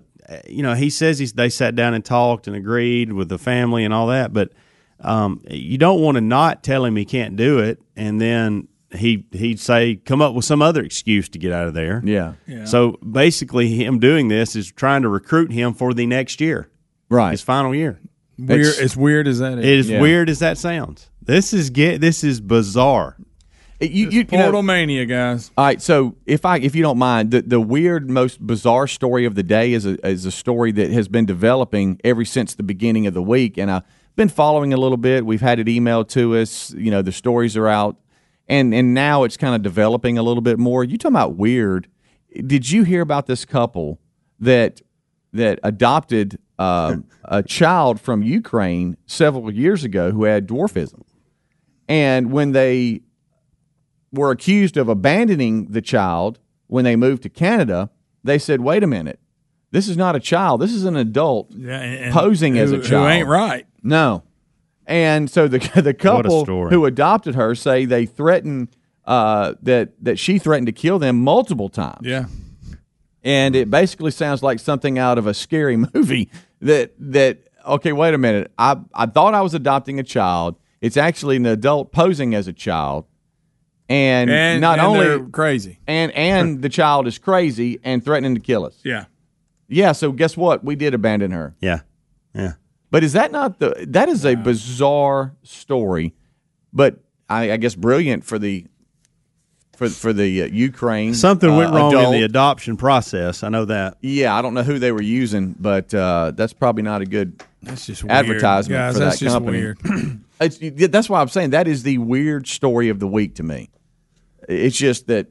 you 0.49 0.63
know, 0.63 0.75
he 0.75 0.89
says 0.91 1.19
he's 1.19 1.33
they 1.35 1.49
sat 1.49 1.75
down 1.77 1.95
and 1.95 2.05
talked 2.05 2.47
and 2.47 2.57
agreed 2.57 3.13
with 3.13 3.29
the 3.29 3.39
family 3.39 3.85
and 3.85 3.93
all 3.93 4.07
that, 4.09 4.33
but 4.33 4.53
um, 5.01 5.43
you 5.51 5.77
don't 5.79 6.01
want 6.01 6.15
to 6.15 6.21
not 6.21 6.63
tell 6.63 6.85
him 6.85 6.97
he 6.97 7.05
can't 7.05 7.37
do 7.37 7.59
it 7.59 7.81
and 7.97 8.21
then 8.21 8.69
he 8.95 9.27
he'd 9.33 9.59
say 9.59 9.97
come 9.97 10.23
up 10.23 10.33
with 10.35 10.45
some 10.45 10.63
other 10.63 10.83
excuse 10.83 11.29
to 11.31 11.39
get 11.39 11.51
out 11.53 11.67
of 11.67 11.75
there. 11.75 12.01
yeah, 12.05 12.35
So 12.65 12.93
basically 12.99 13.69
him 13.75 13.99
doing 13.99 14.29
this 14.29 14.55
is 14.55 14.71
trying 14.71 15.03
to 15.03 15.09
recruit 15.09 15.51
him 15.51 15.75
for 15.75 15.93
the 15.93 16.07
next 16.07 16.41
year, 16.41 16.71
right. 17.11 17.33
his 17.33 17.43
final 17.43 17.75
year. 17.75 18.01
weird. 18.39 18.61
It's- 18.61 18.79
It's, 18.79 18.97
weird 18.97 19.29
as 19.29 19.39
that 19.41 19.59
is. 19.59 19.65
It 19.65 19.73
is 19.79 19.91
Yeah. 19.91 20.01
weird 20.01 20.31
as 20.31 20.39
that 20.39 20.57
sounds. 20.57 21.11
This 21.21 21.53
is 21.53 21.71
get 21.71 22.01
this 22.01 22.23
is 22.25 22.41
bizarre. 22.41 23.17
You, 23.83 24.09
you, 24.11 24.11
you 24.11 24.25
know- 24.39 24.45
Portal 24.45 24.63
mania, 24.63 25.05
guys. 25.07 25.51
All 25.57 25.65
right, 25.65 25.83
so 25.83 26.15
if 26.27 26.45
I 26.45 26.59
if 26.59 26.75
you 26.75 26.83
don't 26.83 26.99
mind, 26.99 27.31
the 27.33 27.43
the 27.43 27.61
weird, 27.61 28.09
most 28.11 28.45
bizarre 28.47 28.87
story 28.87 29.25
of 29.25 29.35
the 29.35 29.43
day 29.43 29.73
is 29.73 29.85
a 29.87 30.05
is 30.07 30.25
a 30.25 30.31
story 30.31 30.73
that 30.73 30.91
has 30.91 31.09
been 31.09 31.27
developing 31.27 32.01
ever 32.05 32.25
since 32.25 32.55
the 32.55 32.63
beginning 32.63 33.07
of 33.07 33.15
the 33.15 33.23
week, 33.23 33.59
and 33.59 33.71
I've 33.71 33.83
been 34.17 34.29
following 34.29 34.73
a 34.73 34.77
little 34.77 34.97
bit. 34.97 35.27
We've 35.27 35.41
had 35.41 35.59
it 35.59 35.67
emailed 35.67 36.09
to 36.11 36.37
us. 36.37 36.73
You 36.75 36.91
know, 36.91 37.03
the 37.03 37.13
stories 37.13 37.57
are 37.57 37.67
out, 37.69 37.97
and 38.49 38.73
and 38.75 38.95
now 38.95 39.25
it's 39.25 39.37
kind 39.37 39.55
of 39.55 39.63
developing 39.63 40.17
a 40.19 40.23
little 40.23 40.43
bit 40.43 40.59
more. 40.59 40.85
You 40.85 40.97
talking 40.99 41.17
about 41.17 41.37
weird? 41.37 41.89
Did 42.47 42.71
you 42.71 42.85
hear 42.85 43.03
about 43.03 43.27
this 43.27 43.45
couple 43.45 43.99
that 44.39 44.81
that 45.33 45.59
adopted 45.63 46.39
um, 46.59 47.05
a 47.25 47.43
child 47.43 48.01
from 48.01 48.23
Ukraine 48.23 48.97
several 49.07 49.53
years 49.53 49.83
ago 49.83 50.13
who 50.13 50.25
had 50.25 50.47
dwarfism, 50.47 51.03
and 51.89 52.31
when 52.31 52.53
they 52.53 53.01
were 54.13 54.31
accused 54.31 54.77
of 54.77 54.89
abandoning 54.89 55.67
the 55.73 55.81
child 55.83 56.39
when 56.67 56.85
they 56.85 56.97
moved 56.97 57.23
to 57.25 57.29
Canada, 57.29 57.91
they 58.25 58.39
said, 58.39 58.61
"Wait 58.61 58.83
a 58.83 58.87
minute, 58.87 59.19
this 59.71 59.89
is 59.89 59.97
not 59.97 60.15
a 60.17 60.21
child. 60.21 60.61
This 60.61 60.73
is 60.73 60.85
an 60.85 60.97
adult 60.97 61.51
Yeah, 61.57 61.81
and- 61.81 62.05
and 62.07 62.13
posing 62.15 62.59
as 62.59 62.73
a 62.73 62.79
child. 62.81 63.05
Who 63.07 63.09
ain't 63.09 63.29
right. 63.29 63.67
No." 63.83 64.23
And 64.87 65.31
so 65.31 65.49
the 65.49 65.59
the 65.83 65.95
couple 65.95 66.45
who 66.45 66.85
adopted 66.87 67.35
her 67.37 67.55
say 67.55 67.85
they 67.85 68.05
threatened 68.07 68.69
uh, 69.05 69.55
that 69.63 69.93
that 70.05 70.19
she 70.19 70.39
threatened 70.39 70.67
to 70.67 70.73
kill 70.73 70.99
them 70.99 71.23
multiple 71.23 71.69
times. 71.69 72.01
Yeah. 72.07 72.27
And 73.25 73.55
it 73.55 73.71
basically 73.71 74.11
sounds 74.11 74.43
like 74.43 74.59
something 74.59 74.99
out 74.99 75.17
of 75.19 75.27
a 75.27 75.35
scary 75.35 75.77
movie. 75.95 76.29
That 76.61 76.93
that 76.99 77.39
okay, 77.67 77.93
wait 77.93 78.15
a 78.15 78.19
minute. 78.19 78.51
I 78.59 78.77
I 78.95 79.07
thought 79.07 79.35
I 79.35 79.41
was 79.43 79.55
adopting 79.55 79.99
a 79.99 80.03
child. 80.03 80.57
It's 80.81 80.97
actually 80.97 81.37
an 81.37 81.47
adult 81.47 81.93
posing 81.93 82.35
as 82.35 82.49
a 82.49 82.53
child. 82.53 83.05
And, 83.93 84.31
And 84.31 84.61
not 84.61 84.79
and 84.79 84.87
only 84.89 85.31
crazy. 85.31 85.79
and 85.87 86.11
and 86.13 86.63
the 86.67 86.69
child 86.69 87.07
is 87.07 87.19
crazy 87.19 87.79
and 87.85 88.05
threatening 88.05 88.35
to 88.35 88.41
kill 88.41 88.65
us. 88.65 88.79
Yeah. 88.85 89.05
Yeah, 89.69 89.93
so 89.93 90.13
guess 90.13 90.37
what? 90.37 90.65
We 90.65 90.77
did 90.77 90.95
abandon 90.95 91.31
her. 91.31 91.55
Yeah. 91.61 91.81
Yeah. 92.35 92.55
But 92.91 93.05
is 93.05 93.13
that 93.15 93.33
not 93.33 93.59
the 93.59 93.87
that 93.89 94.09
is 94.09 94.25
a 94.27 94.35
bizarre 94.35 95.35
story, 95.43 96.15
but 96.73 96.97
I, 97.29 97.53
I 97.53 97.57
guess 97.57 97.75
brilliant 97.75 98.25
for 98.25 98.39
the 98.39 98.67
for 99.77 99.89
for 99.89 100.13
the 100.13 100.43
uh, 100.43 100.47
Ukraine. 100.47 101.15
Something 101.15 101.51
uh, 101.51 101.57
went 101.57 101.73
wrong 101.73 101.93
adult. 101.93 102.15
in 102.15 102.21
the 102.21 102.25
adoption 102.25 102.77
process. 102.77 103.43
I 103.43 103.49
know 103.49 103.65
that. 103.65 103.97
Yeah, 104.03 104.35
I 104.35 104.43
don't 104.43 104.53
know 104.55 104.63
who 104.63 104.79
they 104.79 104.93
were 104.93 105.03
using, 105.03 105.55
but 105.59 105.93
uh, 105.95 106.33
that's 106.35 106.53
probably 106.53 106.83
not 106.83 107.01
a 107.01 107.07
good 107.07 107.43
That's 107.63 107.87
just 107.87 108.05
advertisement. 108.05 108.79
Guys, 108.79 108.95
for 108.95 108.99
that's 109.01 109.19
that 109.19 109.25
just 109.25 109.35
company. 109.37 109.59
weird. 109.59 109.79
It's, 110.43 110.59
that's 110.91 111.09
why 111.09 111.21
I'm 111.21 111.29
saying 111.29 111.51
that 111.51 111.69
is 111.69 111.85
the 111.85 111.99
weird 111.99 112.49
story 112.49 112.89
of 112.89 112.99
the 112.99 113.07
week 113.07 113.37
to 113.37 113.45
me. 113.45 113.71
It's 114.49 114.77
just 114.77 115.07
that, 115.09 115.29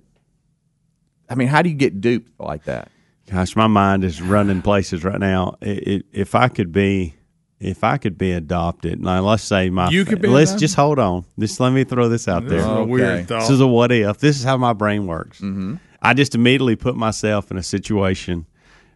I 1.29 1.35
mean, 1.35 1.47
how 1.47 1.61
do 1.61 1.69
you 1.69 1.75
get 1.75 2.01
duped 2.01 2.31
like 2.39 2.65
that? 2.65 2.89
Gosh, 3.29 3.55
my 3.55 3.67
mind 3.67 4.03
is 4.03 4.21
running 4.21 4.61
places 4.61 5.03
right 5.03 5.19
now. 5.19 5.55
It, 5.61 5.87
it, 5.87 6.05
if 6.11 6.35
I 6.35 6.47
could 6.49 6.71
be, 6.71 7.15
if 7.59 7.83
I 7.83 7.97
could 7.97 8.17
be 8.17 8.31
adopted, 8.31 8.99
now 8.99 9.21
let's 9.21 9.43
say 9.43 9.69
my, 9.69 9.89
You 9.89 10.03
could 10.03 10.21
be 10.21 10.27
let's 10.27 10.51
adopted? 10.51 10.59
just 10.59 10.75
hold 10.75 10.99
on. 10.99 11.25
Just 11.39 11.59
let 11.59 11.71
me 11.71 11.83
throw 11.83 12.09
this 12.09 12.27
out 12.27 12.43
This 12.43 12.59
is 12.59 12.65
there. 12.65 12.75
a 12.75 12.79
Okay. 12.79 12.89
weird 12.91 13.27
thought. 13.27 13.41
This 13.41 13.49
is 13.51 13.61
a 13.61 13.67
what 13.67 13.91
if. 13.91 14.17
This 14.17 14.37
is 14.37 14.43
how 14.43 14.57
my 14.57 14.73
brain 14.73 15.05
works. 15.07 15.39
Mm-hmm. 15.39 15.75
I 16.01 16.13
just 16.13 16.33
immediately 16.35 16.75
put 16.75 16.95
myself 16.95 17.51
in 17.51 17.57
a 17.57 17.63
situation 17.63 18.47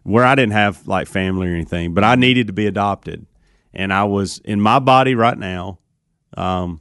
where 0.02 0.24
I 0.24 0.34
didn't 0.34 0.52
have 0.52 0.86
like 0.88 1.06
family 1.06 1.48
or 1.48 1.54
anything, 1.54 1.94
but 1.94 2.02
I 2.04 2.16
needed 2.16 2.48
to 2.48 2.52
be 2.52 2.66
adopted, 2.66 3.26
and 3.72 3.92
I 3.92 4.04
was 4.04 4.38
in 4.38 4.60
my 4.60 4.78
body 4.80 5.14
right 5.14 5.38
now. 5.38 5.78
Um, 6.36 6.80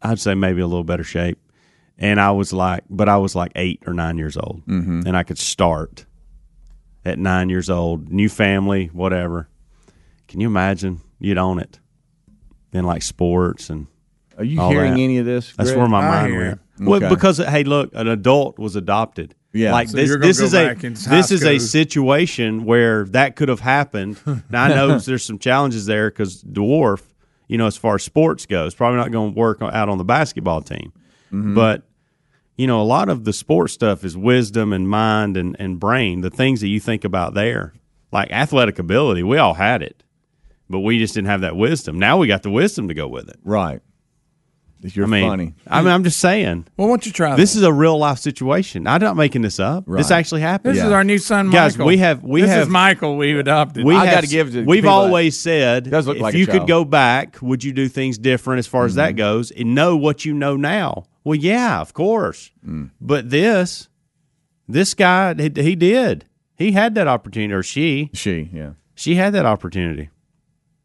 I'd 0.00 0.20
say 0.20 0.34
maybe 0.34 0.60
a 0.60 0.66
little 0.66 0.84
better 0.84 1.02
shape, 1.04 1.38
and 1.98 2.20
I 2.20 2.30
was 2.32 2.52
like, 2.52 2.84
but 2.90 3.08
I 3.08 3.16
was 3.18 3.34
like 3.34 3.52
eight 3.56 3.82
or 3.86 3.92
nine 3.92 4.18
years 4.18 4.36
old, 4.36 4.62
mm-hmm. 4.66 5.02
and 5.06 5.16
I 5.16 5.22
could 5.22 5.38
start 5.38 6.06
at 7.04 7.18
nine 7.18 7.48
years 7.50 7.68
old, 7.70 8.10
new 8.10 8.28
family, 8.28 8.86
whatever. 8.92 9.48
Can 10.28 10.40
you 10.40 10.46
imagine? 10.48 11.00
You'd 11.20 11.38
own 11.38 11.58
it, 11.58 11.78
Then 12.72 12.84
like 12.84 13.02
sports 13.02 13.70
and 13.70 13.86
Are 14.36 14.44
you 14.44 14.60
hearing 14.68 14.94
that. 14.94 15.00
any 15.00 15.18
of 15.18 15.26
this? 15.26 15.54
that's 15.56 15.72
where 15.72 15.86
my 15.88 16.00
I 16.00 16.22
mind 16.22 16.36
went. 16.36 16.60
you. 16.78 16.86
Well, 16.88 17.00
because 17.08 17.38
hey, 17.38 17.64
look, 17.64 17.90
an 17.94 18.08
adult 18.08 18.58
was 18.58 18.74
adopted. 18.76 19.34
Yeah. 19.52 19.72
like 19.72 19.88
So 19.88 19.96
this. 19.96 20.08
you're 20.08 20.18
This 20.18 20.40
go 20.40 20.46
is 20.46 20.54
a 20.54 20.66
back 20.66 20.82
into 20.82 21.08
high 21.08 21.16
this 21.16 21.30
is 21.30 21.44
a 21.44 21.58
situation 21.58 22.64
where 22.64 23.04
that 23.06 23.36
could 23.36 23.48
have 23.48 23.60
happened. 23.60 24.18
now 24.50 24.64
I 24.64 24.68
know 24.68 24.98
there's 24.98 25.24
some 25.24 25.38
challenges 25.38 25.86
there 25.86 26.10
because 26.10 26.42
dwarf, 26.42 27.02
you 27.46 27.56
know, 27.58 27.66
as 27.66 27.76
far 27.76 27.94
as 27.94 28.02
sports 28.02 28.46
goes, 28.46 28.74
probably 28.74 28.96
not 28.98 29.12
going 29.12 29.32
to 29.34 29.38
work 29.38 29.62
out 29.62 29.88
on 29.88 29.98
the 29.98 30.04
basketball 30.04 30.60
team. 30.60 30.92
Mm-hmm. 31.32 31.54
But 31.54 31.82
you 32.56 32.66
know, 32.68 32.80
a 32.80 32.84
lot 32.84 33.08
of 33.08 33.24
the 33.24 33.32
sports 33.32 33.72
stuff 33.72 34.04
is 34.04 34.16
wisdom 34.16 34.72
and 34.72 34.88
mind 34.88 35.36
and, 35.36 35.56
and 35.58 35.80
brain. 35.80 36.20
The 36.20 36.30
things 36.30 36.60
that 36.60 36.68
you 36.68 36.78
think 36.78 37.04
about 37.04 37.34
there, 37.34 37.74
like 38.12 38.30
athletic 38.30 38.78
ability, 38.78 39.22
we 39.24 39.38
all 39.38 39.54
had 39.54 39.82
it, 39.82 40.04
but 40.70 40.80
we 40.80 40.98
just 41.00 41.14
didn't 41.14 41.26
have 41.28 41.40
that 41.40 41.56
wisdom. 41.56 41.98
Now 41.98 42.16
we 42.18 42.28
got 42.28 42.42
the 42.44 42.50
wisdom 42.50 42.86
to 42.88 42.94
go 42.94 43.08
with 43.08 43.28
it. 43.28 43.36
Right. 43.42 43.80
You're 44.86 45.06
I 45.06 45.08
mean, 45.08 45.28
funny. 45.30 45.54
I 45.66 45.80
mean, 45.80 45.90
I'm 45.90 46.04
just 46.04 46.18
saying. 46.20 46.66
Well, 46.76 46.88
why 46.88 46.92
don't 46.92 47.06
you 47.06 47.12
try 47.12 47.34
This 47.36 47.54
that? 47.54 47.60
is 47.60 47.64
a 47.64 47.72
real 47.72 47.96
life 47.96 48.18
situation. 48.18 48.86
I'm 48.86 49.00
not 49.00 49.16
making 49.16 49.40
this 49.40 49.58
up. 49.58 49.86
This 49.88 50.10
actually 50.10 50.42
happened. 50.42 50.74
This 50.74 50.82
Yeah. 50.82 50.88
is 50.88 50.92
our 50.92 51.02
new 51.02 51.16
son, 51.16 51.50
Guys, 51.50 51.72
Michael. 51.78 51.86
we 51.86 51.96
have- 51.96 52.22
we 52.22 52.42
this 52.42 52.50
have- 52.50 52.62
is 52.64 52.68
Michael 52.68 53.16
we 53.16 53.38
adopted. 53.38 53.82
We 53.86 53.94
I 53.96 54.04
have, 54.04 54.14
gotta 54.16 54.26
give 54.26 54.48
We've 54.54 54.66
people 54.66 54.82
that- 54.82 54.88
always 54.90 55.38
said, 55.40 55.90
Does 55.90 56.06
look 56.06 56.16
if 56.16 56.22
like 56.22 56.34
you 56.34 56.46
could 56.46 56.66
go 56.66 56.84
back, 56.84 57.38
would 57.40 57.64
you 57.64 57.72
do 57.72 57.88
things 57.88 58.18
different 58.18 58.58
as 58.58 58.66
far 58.66 58.84
as 58.84 58.92
Mm-hmm. 58.92 58.96
that 58.98 59.16
goes, 59.16 59.50
and 59.52 59.74
know 59.74 59.96
what 59.96 60.26
you 60.26 60.34
know 60.34 60.54
now? 60.54 61.04
Well, 61.24 61.34
yeah, 61.36 61.80
of 61.80 61.94
course. 61.94 62.50
Mm. 62.66 62.90
But 63.00 63.30
this, 63.30 63.88
this 64.68 64.94
guy, 64.94 65.34
he, 65.34 65.50
he 65.62 65.74
did. 65.74 66.26
He 66.56 66.72
had 66.72 66.94
that 66.94 67.08
opportunity, 67.08 67.52
or 67.52 67.62
she, 67.62 68.10
She, 68.12 68.50
yeah. 68.52 68.72
she 68.94 69.14
had 69.16 69.32
that 69.32 69.46
opportunity. 69.46 70.10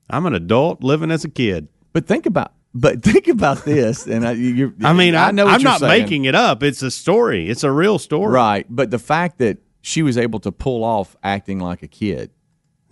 I'm 0.10 0.26
an 0.26 0.34
adult 0.34 0.84
living 0.84 1.12
as 1.12 1.24
a 1.26 1.30
kid. 1.30 1.68
But 1.94 2.08
think 2.08 2.26
about, 2.26 2.54
but 2.74 3.04
think 3.04 3.28
about 3.28 3.66
this, 3.66 4.08
and 4.08 4.26
I, 4.28 4.32
you, 4.32 4.74
I 4.84 4.94
mean, 4.94 5.14
I, 5.16 5.32
know 5.32 5.46
what 5.46 5.56
I'm 5.56 5.62
not 5.64 5.82
saying. 5.82 6.02
making 6.04 6.26
it 6.26 6.36
up. 6.36 6.64
It's 6.64 6.82
a 6.82 6.90
story. 6.92 7.50
It's 7.50 7.64
a 7.64 7.72
real 7.72 8.00
story. 8.00 8.32
right. 8.32 8.66
But 8.70 8.90
the 8.92 9.00
fact 9.00 9.38
that 9.40 9.58
she 9.82 10.02
was 10.02 10.18
able 10.18 10.40
to 10.42 10.52
pull 10.52 10.84
off 10.84 11.16
acting 11.24 11.60
like 11.60 11.84
a 11.84 11.88
kid 11.88 12.32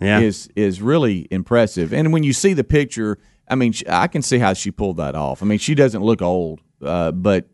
Yeah. 0.00 0.20
is 0.20 0.48
is 0.54 0.80
really 0.80 1.26
impressive. 1.30 1.92
And 1.92 2.12
when 2.12 2.22
you 2.22 2.32
see 2.32 2.54
the 2.54 2.64
picture, 2.64 3.18
I 3.48 3.56
mean, 3.56 3.74
I 3.88 4.06
can 4.06 4.22
see 4.22 4.38
how 4.38 4.52
she 4.54 4.70
pulled 4.70 4.96
that 4.98 5.14
off. 5.14 5.42
I 5.42 5.46
mean, 5.46 5.58
she 5.58 5.74
doesn't 5.74 6.02
look 6.02 6.22
old, 6.22 6.60
uh, 6.82 7.12
but 7.12 7.46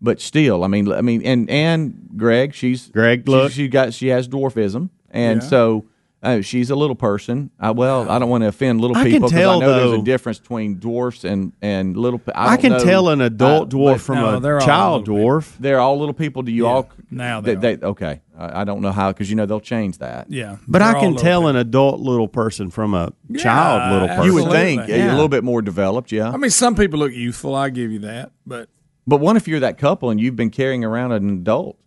but 0.00 0.20
still, 0.20 0.62
I 0.64 0.66
mean, 0.68 0.90
I 0.92 1.00
mean, 1.00 1.22
and 1.22 1.48
and 1.50 2.08
Greg, 2.16 2.54
she's 2.54 2.88
Greg, 2.88 3.22
she- 3.26 3.30
look. 3.30 3.52
she, 3.52 3.68
got 3.68 3.94
she 3.94 4.08
has 4.08 4.28
dwarfism, 4.28 4.90
and 5.10 5.42
so. 5.42 5.86
Uh, 6.26 6.40
she's 6.42 6.70
a 6.70 6.76
little 6.76 6.96
person. 6.96 7.50
Uh, 7.60 7.72
well, 7.76 8.10
I 8.10 8.18
don't 8.18 8.28
want 8.28 8.42
to 8.42 8.48
offend 8.48 8.80
little 8.80 8.96
I 8.96 9.02
can 9.04 9.12
people 9.12 9.28
because 9.28 9.38
I 9.38 9.42
tell, 9.42 9.60
know 9.60 9.72
there's 9.78 9.90
though- 9.92 10.00
a 10.00 10.04
difference 10.04 10.38
between 10.38 10.78
dwarfs 10.78 11.24
and 11.24 11.52
and 11.62 11.96
little. 11.96 12.18
pe- 12.18 12.32
I, 12.32 12.44
I, 12.44 12.48
don't 12.56 12.60
can 12.62 12.72
know. 12.72 12.84
tell 12.84 13.08
an 13.10 13.20
adult 13.20 13.72
Uh, 13.72 13.76
dwarf 13.76 13.92
but 13.92 14.00
from 14.00 14.14
no, 14.16 14.36
a 14.36 14.40
they're 14.40 14.60
all 14.60 14.66
child 14.66 15.08
little 15.08 15.24
dwarf. 15.24 15.56
They're 15.58 15.78
all 15.80 15.98
little 15.98 16.14
people. 16.14 16.42
Do 16.42 16.52
you 16.52 16.66
all 16.66 16.90
now 17.10 17.40
they 17.40 17.54
they, 17.54 17.76
okay? 17.78 18.20
I, 18.36 18.62
I 18.62 18.64
don't 18.64 18.80
know 18.82 18.92
how 18.92 19.12
because 19.12 19.30
you 19.30 19.36
know 19.36 19.46
they'll 19.46 19.60
change 19.60 19.98
that. 19.98 20.26
yeah, 20.30 20.56
But 20.68 20.82
I 20.82 20.98
can 21.00 21.16
tell 21.16 21.40
people. 21.42 21.48
an 21.50 21.56
adult 21.56 22.00
little 22.00 22.28
person 22.28 22.70
from 22.70 22.92
a 22.94 23.12
child 23.38 23.92
little 23.92 24.08
person. 24.08 24.24
You 24.24 24.34
would 24.34 24.44
Absolutely. 24.46 24.76
think 24.76 24.88
yeah. 24.88 24.96
you're 24.96 25.08
a 25.10 25.14
little 25.14 25.28
bit 25.28 25.44
more 25.44 25.62
developed, 25.62 26.12
yeah. 26.12 26.30
I 26.30 26.36
mean, 26.36 26.50
some 26.50 26.74
people 26.74 26.98
look 26.98 27.12
youthful. 27.12 27.54
I 27.54 27.70
give 27.70 27.90
you 27.92 28.00
that, 28.00 28.32
but 28.46 28.68
But 29.06 29.20
what 29.20 29.36
if 29.36 29.46
you're 29.46 29.60
that 29.60 29.78
couple 29.78 30.10
and 30.10 30.20
you've 30.20 30.36
been 30.36 30.50
carrying 30.50 30.84
around 30.84 31.12
an 31.12 31.30
adult? 31.30 31.78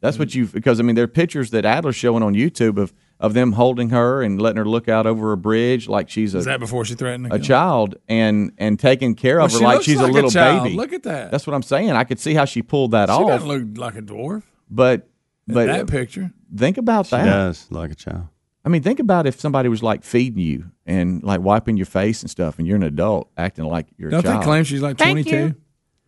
That's 0.00 0.18
what 0.18 0.34
you've 0.34 0.52
because 0.52 0.78
I 0.78 0.84
mean 0.84 0.94
there 0.94 1.04
are 1.04 1.08
pictures 1.08 1.50
that 1.50 1.64
Adler's 1.64 1.96
showing 1.96 2.22
on 2.22 2.34
YouTube 2.34 2.76
of 2.78 2.92
of 3.20 3.34
them 3.34 3.52
holding 3.52 3.90
her 3.90 4.22
and 4.22 4.40
letting 4.40 4.58
her 4.58 4.64
look 4.64 4.88
out 4.88 5.06
over 5.06 5.32
a 5.32 5.36
bridge 5.36 5.88
like 5.88 6.08
she's 6.08 6.34
a, 6.34 6.38
is 6.38 6.46
a, 6.46 6.50
that 6.50 6.60
before 6.60 6.84
she 6.84 6.94
threatened 6.94 7.32
a 7.32 7.38
child 7.38 7.96
and 8.08 8.52
and 8.58 8.78
taking 8.78 9.14
care 9.14 9.40
of 9.40 9.50
her 9.52 9.58
she 9.58 9.64
like 9.64 9.82
she's 9.82 9.96
like 10.00 10.10
a 10.10 10.12
little 10.12 10.30
child. 10.30 10.64
baby. 10.64 10.76
Look 10.76 10.92
at 10.92 11.02
that. 11.02 11.30
That's 11.30 11.46
what 11.46 11.54
I'm 11.54 11.62
saying. 11.62 11.90
I 11.90 12.04
could 12.04 12.20
see 12.20 12.34
how 12.34 12.44
she 12.44 12.62
pulled 12.62 12.92
that 12.92 13.08
she 13.08 13.12
off. 13.12 13.22
She 13.22 13.26
doesn't 13.28 13.48
look 13.48 13.78
like 13.78 13.96
a 13.96 14.02
dwarf. 14.02 14.42
but 14.70 15.08
in 15.48 15.54
but 15.54 15.66
that 15.66 15.86
picture, 15.88 16.30
think 16.54 16.76
about 16.78 17.06
She 17.06 17.16
that. 17.16 17.24
does 17.24 17.66
like 17.70 17.90
a 17.90 17.94
child. 17.94 18.28
I 18.64 18.68
mean, 18.68 18.82
think 18.82 19.00
about 19.00 19.26
if 19.26 19.40
somebody 19.40 19.68
was 19.70 19.82
like 19.82 20.04
feeding 20.04 20.42
you 20.42 20.70
and 20.84 21.22
like 21.22 21.40
wiping 21.40 21.76
your 21.78 21.86
face 21.86 22.20
and 22.22 22.30
stuff, 22.30 22.58
and 22.58 22.66
you're 22.66 22.76
an 22.76 22.82
adult 22.82 23.30
acting 23.36 23.64
like 23.64 23.86
you're 23.96 24.08
a 24.08 24.10
don't 24.10 24.22
child. 24.22 24.42
they 24.42 24.44
claim 24.44 24.64
she's 24.64 24.82
like 24.82 24.96
twenty 24.98 25.24
two? 25.24 25.54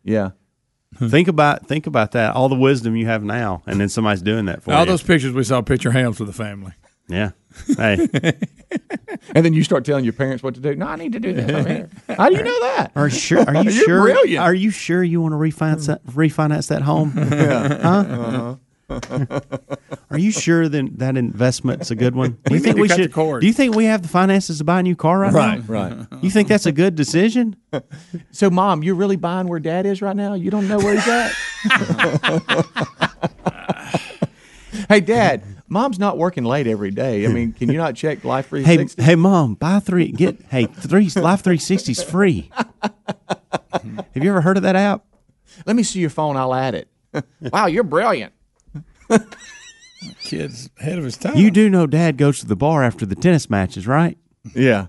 Yeah. 0.05 0.31
think 0.97 1.29
about 1.29 1.67
think 1.67 1.87
about 1.87 2.13
that. 2.13 2.35
All 2.35 2.49
the 2.49 2.57
wisdom 2.57 2.97
you 2.97 3.07
have 3.07 3.23
now, 3.25 3.63
and 3.67 3.81
then 3.81 3.89
somebody's 3.89 4.23
doing 4.23 4.45
that 4.47 4.63
for 4.63 4.73
All 4.75 4.81
you. 4.81 4.87
those 4.87 5.03
pictures 5.03 5.33
we 5.33 5.45
saw 5.45 5.63
picture 5.63 5.93
hams 5.93 6.19
with 6.21 6.27
the 6.29 6.35
family. 6.35 6.73
Yeah. 7.11 7.31
Hey, 7.77 8.07
And 9.35 9.45
then 9.45 9.53
you 9.53 9.65
start 9.65 9.85
telling 9.85 10.05
your 10.05 10.13
parents 10.13 10.43
what 10.43 10.55
to 10.55 10.61
do. 10.61 10.75
No, 10.77 10.87
I 10.87 10.97
need 10.97 11.13
to 11.13 11.21
do 11.21 11.33
this 11.33 11.51
over 11.51 11.69
here. 11.69 11.91
How 12.09 12.29
do 12.29 12.37
you 12.37 12.43
know 12.43 12.61
that? 12.61 12.93
are 12.95 13.09
you 13.09 13.15
sure? 13.15 13.41
Are 13.41 13.55
you 13.57 13.63
You're 13.71 13.85
sure? 13.85 14.03
brilliant. 14.03 14.43
Are 14.45 14.55
you 14.55 14.71
sure 14.71 15.03
you 15.03 15.21
want 15.21 15.33
to 15.33 15.37
refinance 15.37 15.87
that, 15.87 16.05
refinance 16.07 16.69
that 16.69 16.83
home? 16.83 17.13
Huh? 18.91 19.77
Are 20.11 20.19
you 20.19 20.33
sure 20.33 20.69
that 20.69 20.99
that 20.99 21.17
investment's 21.17 21.93
a 21.93 21.95
good 21.95 22.17
one? 22.17 22.39
Do 22.45 22.55
you 22.55 22.61
need 22.61 22.65
think 22.65 22.77
we 22.79 22.89
should? 22.89 23.13
cord. 23.13 23.41
Do 23.41 23.47
you 23.47 23.53
think 23.53 23.77
we 23.77 23.85
have 23.85 24.03
the 24.03 24.09
finances 24.09 24.59
to 24.59 24.65
buy 24.65 24.81
a 24.81 24.83
new 24.83 24.97
car 24.97 25.21
right, 25.21 25.33
now? 25.33 25.39
Right, 25.39 25.69
right. 25.69 26.07
You 26.21 26.29
think 26.29 26.49
that's 26.49 26.67
a 26.67 26.73
good 26.73 26.97
decision? 26.97 27.55
So, 28.33 28.51
mom, 28.51 28.83
you're 28.83 28.97
really 28.97 29.15
buying 29.15 29.47
where 29.47 29.61
dad 29.61 29.87
is 29.87 30.03
right 30.03 30.17
now? 30.17 30.35
You 30.35 30.51
don't 30.51 30.67
know 30.67 30.79
where 30.79 30.95
he's 30.95 31.07
at? 31.07 31.33
hey, 34.89 35.01
dad, 35.01 35.45
mom's 35.71 35.99
not 35.99 36.19
working 36.19 36.45
late 36.45 36.67
every 36.67 36.91
day. 36.91 37.25
I 37.25 37.29
mean, 37.29 37.53
can 37.53 37.71
you 37.71 37.79
not 37.79 37.95
check 37.95 38.23
Life 38.25 38.47
Hey, 38.51 38.63
360? 38.65 39.03
hey, 39.03 39.15
mom, 39.15 39.55
buy 39.55 39.79
three. 39.81 40.13
Get 40.13 40.37
hey 40.51 40.67
three 40.67 41.09
Life 41.17 41.43
360's 41.43 42.03
free. 42.03 42.51
Have 43.73 44.23
you 44.23 44.29
ever 44.31 44.43
heard 44.43 44.57
of 44.59 44.63
that 44.65 44.77
app? 44.77 45.05
Let 45.65 45.77
me 45.77 45.83
see 45.83 46.01
your 46.01 46.11
phone. 46.11 46.37
I'll 46.37 46.55
add 46.55 46.75
it. 46.75 46.89
wow, 47.53 47.67
you're 47.67 47.85
brilliant. 47.85 48.33
Kid's 50.23 50.71
ahead 50.79 50.99
of 50.99 51.05
his 51.05 51.17
time. 51.17 51.37
You 51.37 51.51
do 51.51 51.69
know 51.69 51.87
Dad 51.87 52.17
goes 52.17 52.41
to 52.41 52.47
the 52.47 52.57
bar 52.57 52.83
after 52.83 53.05
the 53.05 53.15
tennis 53.15 53.51
matches, 53.51 53.87
right? 53.87 54.17
Yeah. 54.55 54.87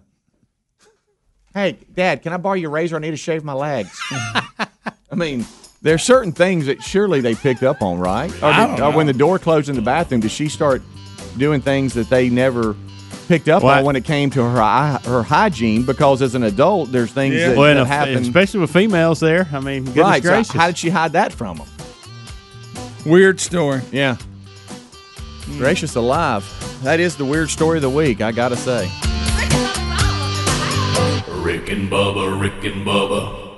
Hey, 1.53 1.77
Dad, 1.93 2.21
can 2.21 2.31
I 2.31 2.37
borrow 2.37 2.55
your 2.55 2.69
razor? 2.69 2.95
I 2.95 2.99
need 2.99 3.11
to 3.11 3.17
shave 3.17 3.43
my 3.43 3.51
legs. 3.53 3.99
I 4.11 5.15
mean, 5.15 5.45
there's 5.81 6.03
certain 6.03 6.31
things 6.31 6.65
that 6.67 6.81
surely 6.81 7.21
they 7.21 7.35
picked 7.35 7.63
up 7.63 7.81
on, 7.81 7.99
right? 7.99 8.31
Or, 8.41 8.45
I 8.45 8.67
did- 8.67 8.77
don't 8.77 8.93
or 8.93 8.95
when 8.97 9.07
the 9.07 9.13
door 9.13 9.39
closed 9.39 9.69
in 9.69 9.75
the 9.75 9.81
bathroom, 9.81 10.21
did 10.21 10.31
she 10.31 10.47
start 10.47 10.81
doing 11.37 11.61
things 11.61 11.93
that 11.93 12.09
they 12.09 12.29
never 12.29 12.75
picked 13.27 13.47
up 13.49 13.63
Well, 13.63 13.73
I- 13.73 13.79
on 13.79 13.85
when 13.85 13.95
it 13.95 14.03
came 14.05 14.29
to 14.31 14.43
her 14.43 14.99
her 15.05 15.23
hygiene? 15.23 15.83
Because 15.83 16.21
as 16.21 16.35
an 16.35 16.43
adult, 16.43 16.91
there's 16.91 17.11
things 17.11 17.35
that, 17.35 17.57
Well, 17.57 17.73
that 17.73 17.77
and 17.77 17.87
happen. 17.87 18.17
especially 18.17 18.59
with 18.59 18.71
females 18.71 19.19
there. 19.19 19.47
I 19.53 19.59
mean, 19.59 19.85
goodness 19.85 20.03
right. 20.03 20.23
So 20.23 20.29
gracious. 20.29 20.51
how 20.55 20.67
did 20.67 20.77
she 20.77 20.89
hide 20.89 21.13
that 21.13 21.33
from 21.33 21.57
them? 21.57 21.67
Weird 23.05 23.39
story. 23.39 23.81
Yeah. 23.91 24.17
Hmm. 25.45 25.57
Gracious 25.57 25.95
alive. 25.95 26.45
That 26.83 26.99
is 26.99 27.15
the 27.15 27.25
weird 27.25 27.49
story 27.49 27.77
of 27.79 27.81
the 27.81 27.89
week, 27.89 28.21
I 28.21 28.31
got 28.31 28.49
to 28.49 28.55
say. 28.57 28.89
Rick 31.41 31.69
and 31.71 31.89
Bubba, 31.91 32.39
Rick 32.39 32.63
and 32.71 32.85
Bubba. 32.85 33.50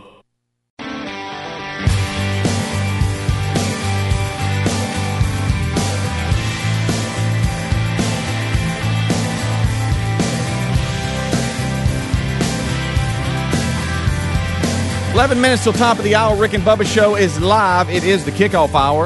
Eleven 15.13 15.39
minutes 15.39 15.63
till 15.63 15.73
top 15.73 15.99
of 15.99 16.03
the 16.03 16.15
hour. 16.15 16.35
Rick 16.35 16.53
and 16.53 16.63
Bubba 16.63 16.87
show 16.87 17.15
is 17.15 17.39
live. 17.39 17.87
It 17.87 18.03
is 18.03 18.25
the 18.25 18.31
kickoff 18.31 18.73
hour. 18.73 19.05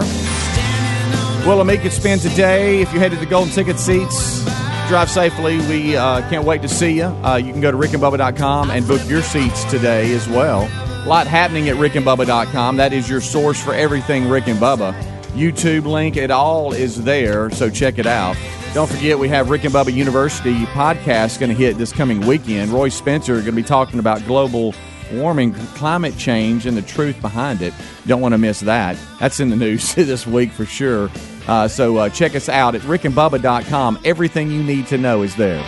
Willamette 1.46 1.92
spend 1.92 2.22
today. 2.22 2.82
If 2.82 2.94
you 2.94 3.00
headed 3.00 3.20
to 3.20 3.26
the 3.26 3.30
Golden 3.30 3.54
Ticket 3.54 3.78
Seats, 3.78 4.46
drive 4.88 5.10
safely. 5.10 5.58
We 5.68 5.98
uh, 5.98 6.22
can't 6.30 6.46
wait 6.46 6.62
to 6.62 6.70
see 6.70 6.96
you. 6.96 7.04
Uh, 7.04 7.36
you 7.36 7.52
can 7.52 7.60
go 7.60 7.72
to 7.72 7.78
rickandbubba.com 7.78 8.72
and 8.72 8.88
book 8.88 9.02
your 9.10 9.22
seats 9.22 9.66
today 9.66 10.14
as 10.14 10.30
well. 10.30 10.62
A 10.62 11.08
lot 11.10 11.28
happening 11.28 11.68
at 11.68 11.76
rickandbubba.com. 11.76 12.78
That 12.78 12.94
is 12.94 13.10
your 13.10 13.20
source 13.20 13.62
for 13.62 13.74
everything 13.74 14.30
Rick 14.30 14.48
and 14.48 14.60
Bubba. 14.60 14.94
YouTube 15.34 15.84
link, 15.84 16.16
it 16.16 16.32
all 16.32 16.72
is 16.72 17.04
there, 17.04 17.50
so 17.50 17.70
check 17.70 18.00
it 18.00 18.08
out. 18.08 18.38
Don't 18.74 18.90
forget, 18.90 19.20
we 19.20 19.28
have 19.28 19.50
Rick 19.50 19.66
and 19.66 19.74
Bubba 19.74 19.94
University 19.94 20.64
podcast 20.68 21.38
going 21.40 21.50
to 21.50 21.56
hit 21.56 21.78
this 21.78 21.92
coming 21.92 22.26
weekend. 22.26 22.72
Roy 22.72 22.88
Spencer 22.88 23.34
going 23.34 23.46
to 23.46 23.52
be 23.52 23.62
talking 23.62 24.00
about 24.00 24.26
global 24.26 24.74
warming, 25.12 25.54
climate 25.54 26.18
change, 26.18 26.66
and 26.66 26.76
the 26.76 26.82
truth 26.82 27.22
behind 27.22 27.62
it. 27.62 27.74
Don't 28.06 28.22
want 28.22 28.34
to 28.34 28.38
miss 28.38 28.62
that. 28.62 28.98
That's 29.20 29.40
in 29.40 29.50
the 29.50 29.56
news 29.56 29.96
this 29.96 30.26
week 30.28 30.52
for 30.52 30.66
sure. 30.66 31.10
Uh, 31.48 31.68
so 31.68 31.98
uh, 31.98 32.10
check 32.10 32.36
us 32.36 32.50
out 32.50 32.76
at 32.76 32.82
rickandbubba.com. 32.82 34.00
Everything 34.04 34.52
you 34.52 34.64
need 34.64 34.88
to 34.88 34.98
know 34.98 35.22
is 35.22 35.36
there. 35.36 35.64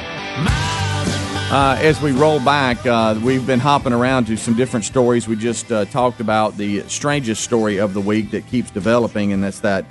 Uh, 1.51 1.75
as 1.79 1.99
we 1.99 2.11
roll 2.11 2.39
back, 2.39 2.85
uh, 2.85 3.19
we've 3.23 3.47
been 3.47 3.59
hopping 3.59 3.91
around 3.91 4.25
to 4.25 4.37
some 4.37 4.53
different 4.53 4.85
stories. 4.85 5.27
We 5.27 5.35
just 5.35 5.71
uh, 5.71 5.85
talked 5.85 6.19
about 6.19 6.57
the 6.57 6.81
strangest 6.87 7.43
story 7.43 7.79
of 7.79 7.95
the 7.95 8.01
week 8.01 8.29
that 8.31 8.45
keeps 8.47 8.69
developing, 8.69 9.33
and 9.33 9.43
that's 9.43 9.61
that 9.61 9.85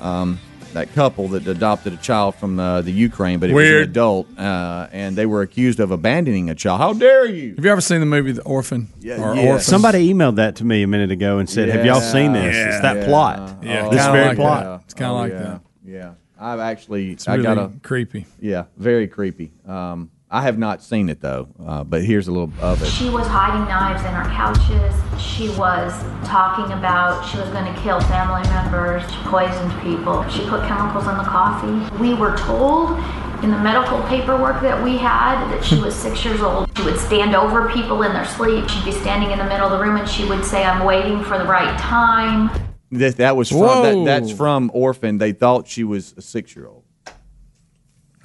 um, 0.00 0.38
that 0.78 0.94
couple 0.94 1.28
that 1.28 1.46
adopted 1.46 1.92
a 1.92 1.96
child 1.96 2.34
from 2.36 2.58
uh, 2.58 2.82
the 2.82 2.92
Ukraine, 2.92 3.38
but 3.40 3.50
it 3.50 3.52
was 3.52 3.68
an 3.68 3.76
adult, 3.76 4.26
uh, 4.38 4.86
and 4.92 5.16
they 5.16 5.26
were 5.26 5.42
accused 5.42 5.80
of 5.80 5.90
abandoning 5.90 6.50
a 6.50 6.54
child. 6.54 6.80
How 6.80 6.92
dare 6.92 7.26
you? 7.26 7.54
Have 7.56 7.64
you 7.64 7.70
ever 7.70 7.80
seen 7.80 8.00
the 8.00 8.06
movie 8.06 8.32
The 8.32 8.42
Orphan? 8.42 8.88
Yeah, 9.00 9.20
or 9.22 9.34
yeah. 9.34 9.42
Orphan? 9.48 9.64
Somebody 9.64 10.12
emailed 10.12 10.36
that 10.36 10.56
to 10.56 10.64
me 10.64 10.82
a 10.82 10.86
minute 10.86 11.10
ago 11.10 11.38
and 11.38 11.50
said, 11.50 11.68
"Have 11.68 11.84
y'all 11.84 12.00
seen 12.00 12.32
this? 12.32 12.54
Yeah. 12.54 12.68
it's 12.68 12.80
that 12.82 12.96
Yeah. 12.98 13.06
plot. 13.06 13.58
Yeah, 13.62 13.88
this 13.88 14.06
very 14.06 14.28
like 14.28 14.36
plot." 14.36 14.62
that. 14.64 14.80
It's 14.84 14.94
kinda 14.94 15.12
like 15.12 15.32
yeah. 15.32 15.38
that. 15.42 15.60
Yeah, 15.84 16.10
I've 16.38 16.60
actually 16.60 17.10
It's 17.12 17.26
I 17.26 17.32
really 17.34 17.42
got 17.44 17.58
a 17.58 17.70
creepy. 17.82 18.26
yeah, 18.40 18.64
very 18.76 19.08
creepy. 19.08 19.52
Um, 19.66 20.10
I 20.30 20.42
have 20.42 20.58
not 20.58 20.82
seen 20.82 21.08
it 21.08 21.20
though, 21.22 21.48
uh, 21.64 21.84
but 21.84 22.04
here's 22.04 22.28
a 22.28 22.32
little 22.32 22.52
of 22.60 22.82
it. 22.82 22.86
She 22.86 23.08
was 23.08 23.26
hiding 23.26 23.66
knives 23.66 24.02
in 24.02 24.08
our 24.08 24.28
couches. 24.28 24.94
She 25.18 25.48
was 25.56 25.92
talking 26.28 26.70
about 26.76 27.26
she 27.26 27.38
was 27.38 27.48
going 27.48 27.64
to 27.72 27.80
kill 27.80 27.98
family 28.02 28.42
members. 28.50 29.02
She 29.10 29.16
poisoned 29.22 29.72
people. 29.80 30.28
She 30.28 30.40
put 30.46 30.66
chemicals 30.68 31.06
in 31.06 31.16
the 31.16 31.24
coffee. 31.24 31.96
We 31.96 32.12
were 32.14 32.36
told 32.36 32.98
In 33.42 33.52
the 33.52 33.58
medical 33.58 34.02
paperwork 34.08 34.60
that 34.62 34.82
we 34.82 34.96
had, 34.98 35.48
that 35.52 35.64
she 35.64 35.78
was 35.80 35.94
six 35.94 36.24
years 36.24 36.40
old, 36.40 36.68
she 36.76 36.82
would 36.82 36.98
stand 36.98 37.36
over 37.36 37.70
people 37.70 38.02
in 38.02 38.12
their 38.12 38.24
sleep. 38.24 38.68
She'd 38.68 38.84
be 38.84 38.90
standing 38.90 39.30
in 39.30 39.38
the 39.38 39.44
middle 39.44 39.66
of 39.66 39.78
the 39.78 39.78
room 39.78 39.96
and 39.96 40.08
she 40.08 40.24
would 40.24 40.44
say, 40.44 40.64
I'm 40.64 40.84
waiting 40.84 41.22
for 41.22 41.38
the 41.38 41.44
right 41.44 41.78
time. 41.78 42.50
That, 42.90 43.16
that 43.18 43.36
was 43.36 43.48
from 43.50 43.58
Whoa. 43.60 44.04
that, 44.04 44.20
that's 44.20 44.32
from 44.32 44.72
Orphan. 44.74 45.18
They 45.18 45.30
thought 45.32 45.68
she 45.68 45.84
was 45.84 46.14
a 46.16 46.20
six 46.20 46.56
year 46.56 46.66
old, 46.66 46.82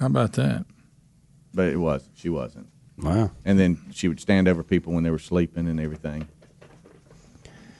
How 0.00 0.06
about 0.06 0.32
that? 0.32 0.66
But 1.54 1.68
it 1.68 1.76
was. 1.76 2.08
She 2.14 2.28
wasn't. 2.28 2.68
Wow. 2.98 3.30
And 3.44 3.58
then 3.58 3.78
she 3.92 4.08
would 4.08 4.20
stand 4.20 4.46
over 4.48 4.62
people 4.62 4.92
when 4.92 5.02
they 5.04 5.10
were 5.10 5.18
sleeping 5.18 5.68
and 5.68 5.80
everything. 5.80 6.28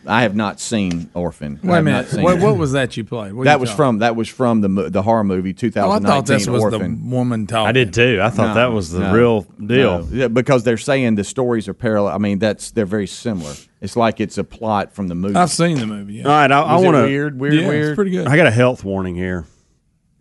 I 0.06 0.20
have 0.22 0.36
not 0.36 0.60
seen 0.60 1.08
Orphan. 1.14 1.60
I 1.62 1.66
Wait 1.66 1.72
a 1.72 1.74
have 1.76 1.84
not 1.84 1.90
minute. 1.90 2.08
seen 2.10 2.22
What, 2.24 2.36
it. 2.36 2.42
what 2.42 2.58
was 2.58 2.72
that 2.72 2.94
you 2.98 3.04
played? 3.04 3.32
What 3.32 3.44
that 3.44 3.54
you 3.54 3.60
was 3.60 3.70
talking- 3.70 3.76
from 3.76 3.98
that 4.00 4.14
was 4.16 4.28
from 4.28 4.60
the 4.60 4.68
mo- 4.68 4.88
the 4.90 5.00
horror 5.00 5.24
movie 5.24 5.48
Oh, 5.48 5.52
I 5.52 5.52
2019 5.52 6.06
thought 6.06 6.26
this 6.26 6.46
was 6.46 6.62
Orphan. 6.62 7.00
the 7.08 7.16
woman 7.16 7.46
talking. 7.46 7.68
I 7.68 7.72
did 7.72 7.94
too. 7.94 8.20
I 8.22 8.28
thought 8.28 8.48
No, 8.48 8.54
that 8.54 8.72
was 8.72 8.90
the 8.90 8.98
no, 9.00 9.14
real 9.14 9.40
deal. 9.64 10.00
no. 10.04 10.08
Yeah, 10.12 10.28
because 10.28 10.62
they're 10.62 10.76
saying 10.76 11.14
the 11.14 11.24
stories 11.24 11.68
are 11.68 11.74
parallel. 11.74 12.12
I 12.14 12.18
mean, 12.18 12.38
that's 12.38 12.70
they're 12.72 12.84
very 12.84 13.06
similar. 13.06 13.54
It's 13.80 13.96
like 13.96 14.20
it's 14.20 14.36
a 14.36 14.44
plot 14.44 14.92
from 14.92 15.08
the 15.08 15.14
movie. 15.14 15.36
I've 15.36 15.50
seen 15.50 15.78
the 15.78 15.86
movie. 15.86 16.14
Yeah. 16.16 16.24
All 16.24 16.32
right, 16.32 16.52
I, 16.52 16.60
I 16.60 16.74
want 16.80 16.96
to. 16.96 17.04
weird, 17.04 17.40
weird, 17.40 17.54
yeah, 17.54 17.68
weird. 17.68 17.84
it's 17.92 17.94
pretty 17.96 18.10
good. 18.10 18.26
I 18.26 18.36
got 18.36 18.46
a 18.46 18.50
health 18.50 18.84
warning 18.84 19.14
here. 19.14 19.46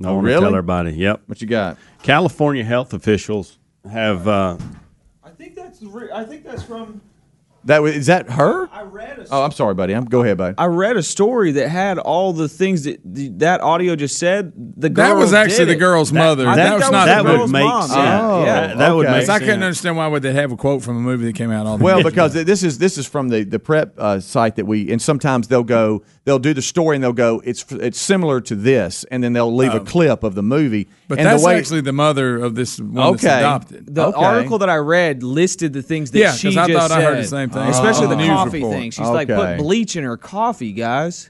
I 0.01 0.07
Oh, 0.07 0.15
want 0.15 0.25
to 0.25 0.27
really? 0.27 0.41
tell 0.41 0.49
everybody. 0.49 0.91
Yep. 0.93 1.21
What 1.27 1.41
you 1.41 1.47
got? 1.47 1.77
California 2.01 2.63
health 2.63 2.93
officials 2.93 3.57
have. 3.89 4.27
Uh, 4.27 4.57
I 5.23 5.29
think 5.29 5.55
that's 5.55 5.81
re- 5.81 6.09
I 6.13 6.23
think 6.23 6.43
that's 6.43 6.63
from. 6.63 7.01
That 7.65 7.81
was, 7.81 7.95
is 7.95 8.07
that 8.07 8.29
her? 8.31 8.67
I 8.73 8.81
read 8.81 9.19
a. 9.19 9.27
Oh, 9.31 9.41
I'm 9.43 9.51
sorry, 9.53 9.73
buddy. 9.73 9.93
I'm 9.93 10.03
go 10.03 10.21
ahead, 10.21 10.37
buddy. 10.37 10.55
I 10.57 10.65
read 10.65 10.97
a 10.97 11.03
story 11.03 11.53
that 11.53 11.69
had 11.69 11.97
all 11.97 12.33
the 12.33 12.49
things 12.49 12.83
that 12.83 12.99
that 13.39 13.61
audio 13.61 13.95
just 13.95 14.17
said. 14.17 14.51
The 14.75 14.89
girl 14.89 15.07
That 15.07 15.15
was 15.15 15.31
actually 15.33 15.59
did 15.59 15.67
the 15.69 15.73
it. 15.75 15.79
girl's 15.79 16.11
mother. 16.11 16.45
I 16.45 16.57
That 16.57 16.63
think 16.71 16.75
was 16.81 16.83
that 16.83 16.91
not- 16.91 17.05
that 17.05 17.23
the 17.23 17.29
would 17.29 17.37
girl's 17.37 17.51
make 17.53 17.63
mom. 17.63 17.81
sense. 17.83 17.93
Oh, 17.95 18.43
yeah. 18.43 18.75
that 18.75 18.91
would 18.93 19.05
okay. 19.07 19.19
make 19.19 19.29
I 19.29 19.39
couldn't 19.39 19.63
understand 19.63 19.95
why 19.95 20.07
would 20.07 20.23
they 20.23 20.33
have 20.33 20.51
a 20.51 20.57
quote 20.57 20.81
from 20.83 20.97
a 20.97 20.99
movie 20.99 21.23
that 21.23 21.35
came 21.35 21.51
out 21.51 21.65
all 21.65 21.77
the 21.77 21.83
Well, 21.85 22.03
because 22.03 22.33
this 22.33 22.63
is 22.63 22.79
this 22.79 22.97
is 22.97 23.07
from 23.07 23.29
the 23.29 23.45
the 23.45 23.59
prep 23.59 23.93
uh, 23.97 24.19
site 24.19 24.57
that 24.57 24.65
we 24.65 24.91
and 24.91 25.01
sometimes 25.01 25.47
they'll 25.47 25.63
go 25.63 26.03
they'll 26.25 26.39
do 26.39 26.53
the 26.53 26.61
story 26.61 26.95
and 26.95 27.03
they'll 27.03 27.11
go 27.13 27.41
it's 27.45 27.65
it's 27.71 27.99
similar 27.99 28.39
to 28.41 28.55
this 28.55 29.03
and 29.11 29.23
then 29.23 29.33
they'll 29.33 29.53
leave 29.53 29.73
a 29.73 29.79
oh. 29.81 29.83
clip 29.85 30.23
of 30.23 30.35
the 30.35 30.43
movie. 30.43 30.87
Oh. 30.89 30.93
but 31.09 31.17
and 31.19 31.27
that's 31.27 31.41
the 31.41 31.47
way, 31.47 31.57
actually 31.57 31.81
the 31.81 31.91
mother 31.93 32.37
of 32.37 32.55
this 32.55 32.79
one 32.79 32.93
that's 32.93 33.23
Okay. 33.25 33.39
adopted. 33.39 33.93
The 33.93 34.05
Okay. 34.07 34.23
article 34.23 34.57
that 34.59 34.69
I 34.69 34.77
read 34.77 35.23
listed 35.23 35.73
the 35.73 35.81
things 35.81 36.11
that 36.11 36.19
Yeah, 36.19 36.31
she 36.33 36.47
'cause 36.47 36.57
I 36.57 36.67
just 36.67 36.79
thought 36.79 36.91
I 36.97 37.01
heard 37.03 37.15
said. 37.15 37.23
the 37.23 37.27
same 37.27 37.49
thing. 37.49 37.61
especially 37.69 38.05
Oh. 38.05 38.09
the 38.09 38.15
News 38.17 38.27
coffee 38.27 38.57
report. 38.59 38.73
thing. 38.77 38.91
She's 38.91 39.07
like, 39.07 39.27
put 39.27 39.57
bleach 39.57 39.95
in 39.95 40.03
her 40.03 40.17
coffee, 40.17 40.71
guys. 40.71 41.29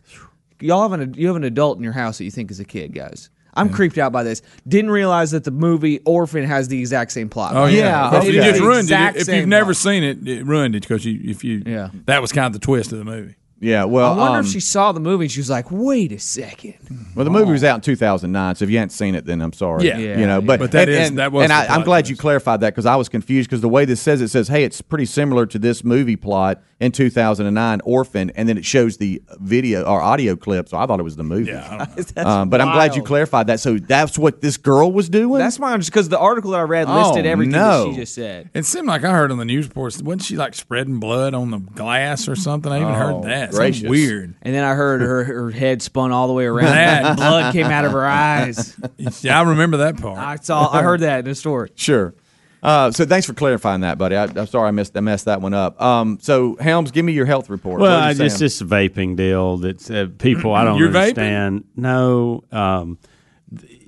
Y'all 0.60 0.82
have 0.88 0.93
an 0.99 1.13
you 1.17 1.27
have 1.27 1.36
an 1.36 1.43
adult 1.43 1.77
in 1.77 1.84
your 1.84 1.93
house 1.93 2.17
that 2.19 2.23
you 2.25 2.32
think 2.32 2.51
is 2.51 2.60
a 2.60 2.65
kid, 2.65 2.93
guys. 2.93 3.29
I'm 3.56 3.69
creeped 3.69 3.99
out 3.99 4.12
by 4.12 4.23
this. 4.23 4.41
Didn't 4.67 4.89
realize 4.89 5.29
that 5.32 5.43
the 5.43 5.51
movie 5.51 5.99
Orphan 6.06 6.43
has 6.43 6.69
the 6.69 6.79
exact 6.79 7.12
same 7.12 7.29
plot. 7.29 7.56
Oh 7.56 7.65
Yeah, 7.65 7.77
yeah, 7.84 8.10
But 8.10 8.21
okay. 8.23 8.29
it 8.38 8.43
just 8.43 8.62
ruined 8.62 8.89
it. 8.89 9.15
If 9.15 9.27
you've 9.27 9.47
never 9.47 9.73
plot. 9.73 9.75
seen 9.77 10.03
it, 10.03 10.27
it 10.27 10.43
ruined 10.45 10.73
it 10.75 10.82
because 10.82 11.06
you, 11.06 11.19
if 11.23 11.43
you, 11.43 11.62
Yeah. 11.65 11.89
that 12.06 12.19
was 12.21 12.32
kind 12.32 12.47
of 12.47 12.53
the 12.53 12.65
twist 12.65 12.91
of 12.91 12.97
the 12.97 13.06
movie. 13.06 13.36
Yeah, 13.63 13.86
well, 13.86 14.13
I 14.13 14.17
wonder 14.17 14.39
um, 14.39 14.45
if 14.45 14.52
she 14.52 14.60
saw 14.60 14.91
the 14.91 14.99
movie 14.99 15.26
and 15.26 15.32
she 15.32 15.39
was 15.39 15.49
like, 15.49 15.71
"Wait 15.71 16.12
a 16.12 16.19
second. 16.19 16.76
well, 17.15 17.26
the 17.26 17.32
movie 17.32 17.52
was 17.52 17.63
out 17.63 17.76
in 17.76 17.82
2009, 17.82 18.56
so 18.56 18.63
if 18.65 18.69
you 18.69 18.78
hadn't 18.78 18.91
seen 18.91 19.15
it, 19.15 19.26
then 19.26 19.41
I'm 19.41 19.54
sorry. 19.54 19.88
Yeah. 19.88 19.97
you 19.97 20.28
know, 20.28 20.41
but 20.41 20.60
But 20.60 20.71
that 20.73 20.89
and, 20.89 20.91
is- 20.91 21.10
and, 21.10 21.17
that 21.19 21.32
was 21.32 21.43
and 21.43 21.52
the 21.52 21.56
I, 21.56 21.76
I'm 21.76 21.84
glad 21.84 22.10
you 22.10 22.15
clarified 22.15 22.60
that 22.62 22.71
because 22.73 22.86
I 22.86 22.95
was 22.95 23.10
confused 23.10 23.49
because 23.49 23.62
the 23.62 23.69
way 23.69 23.86
this 23.86 24.02
says 24.02 24.21
it 24.21 24.28
says, 24.30 24.47
hey, 24.47 24.63
it's 24.63 24.82
pretty 24.82 25.06
similar 25.06 25.45
to 25.47 25.58
this 25.58 25.84
movie 25.84 26.15
plot 26.15 26.62
in 26.80 26.91
2009, 26.91 27.80
Orphan, 27.86 28.30
and 28.32 28.49
then 28.49 28.58
it 28.58 28.65
shows 28.65 28.97
the 28.97 29.21
video 29.39 29.84
or 29.84 30.02
audio 30.02 30.36
clip. 30.36 30.67
So 30.67 30.78
I 30.78 30.86
thought 30.86 30.99
it 30.99 31.04
was 31.04 31.15
the 31.15 31.23
movie. 31.23 31.52
Yeah, 31.52 31.86
um, 32.17 32.49
but 32.49 32.60
I'm 32.60 32.73
glad 32.73 32.95
you 32.95 33.02
wild. 33.02 33.08
clarified 33.08 33.47
that. 33.47 33.60
So 33.62 33.78
that's 33.78 34.17
what 34.17 34.41
this 34.41 34.58
girl 34.58 34.91
was 34.91 35.08
doing. 35.08 35.39
That's 35.39 35.60
my 35.60 35.78
because 35.78 36.10
the 36.10 36.19
article 36.19 36.52
that 36.52 36.60
I 36.60 36.63
read 36.63 36.88
Oh, 36.89 37.02
listed 37.08 37.26
everything 37.26 37.54
no. 37.54 37.86
that 37.86 37.91
she 37.93 37.99
just 38.02 38.13
said. 38.15 38.49
It 38.54 38.65
seemed 38.65 38.88
like 38.88 39.04
I 39.06 39.12
heard 39.12 39.32
on 39.32 39.38
the 39.38 39.45
news 39.45 39.67
reports. 39.67 40.02
Wasn't 40.02 40.23
she 40.23 40.36
like 40.36 40.56
spreading 40.56 40.99
blood 40.99 41.34
on 41.34 41.52
the 41.52 41.60
glass 41.60 42.28
or 42.28 42.36
something? 42.36 42.71
I 42.71 42.78
even 42.82 42.89
Oh, 42.89 42.93
heard 42.93 43.23
that. 43.23 43.53
Something 43.54 43.72
gracious. 43.72 43.89
weird. 43.89 44.36
And 44.42 44.54
then 44.56 44.63
I 44.63 44.74
heard 44.74 45.02
her, 45.02 45.24
her 45.24 45.52
head 45.52 45.82
spun 45.82 46.12
all 46.12 46.28
the 46.28 46.34
way 46.34 46.46
around. 46.46 46.66
That- 46.68 47.06
and 47.06 47.18
blood 47.18 47.54
came 47.54 47.68
out 47.68 47.86
of 47.86 47.92
her 47.94 48.06
eyes. 48.06 48.76
Yeah, 49.22 49.39
I 49.39 49.44
remember 49.44 49.78
that 49.78 49.98
part. 50.02 50.18
I 50.20 50.36
saw. 50.38 50.70
I 50.72 50.82
heard 50.82 51.02
that 51.02 51.20
in 51.20 51.26
the 51.26 51.36
story. 51.36 51.70
Sure. 51.76 52.13
Uh, 52.62 52.92
so 52.92 53.06
thanks 53.06 53.26
for 53.28 53.34
clarifying 53.34 53.82
that, 53.82 53.98
buddy. 53.98 54.16
I, 54.16 54.24
I'm 54.24 54.48
sorry 54.48 54.70
I 54.70 54.72
missed 54.72 54.96
I 54.96 55.02
messed 55.02 55.26
that 55.26 55.42
one 55.42 55.54
up. 55.54 55.82
Um, 55.82 56.18
so 56.22 56.56
Helms, 56.62 56.92
give 56.92 57.04
me 57.04 57.12
your 57.12 57.26
health 57.26 57.50
report. 57.50 57.82
well, 57.82 57.92
What 57.98 58.04
I 58.04 58.12
you 58.12 58.16
just 58.18 58.38
saying? 58.38 58.46
this 58.46 58.62
vaping 58.62 59.16
deal 59.18 59.58
that 59.58 59.92
uh, 59.92 60.08
people 60.18 60.54
I 60.54 60.63
don't 60.66 60.78
You're 60.78 60.88
vaping? 60.89 60.96
understand. 61.10 61.63
No, 61.76 62.44
um, 62.54 62.98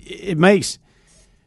it 0.06 0.38
makes 0.38 0.78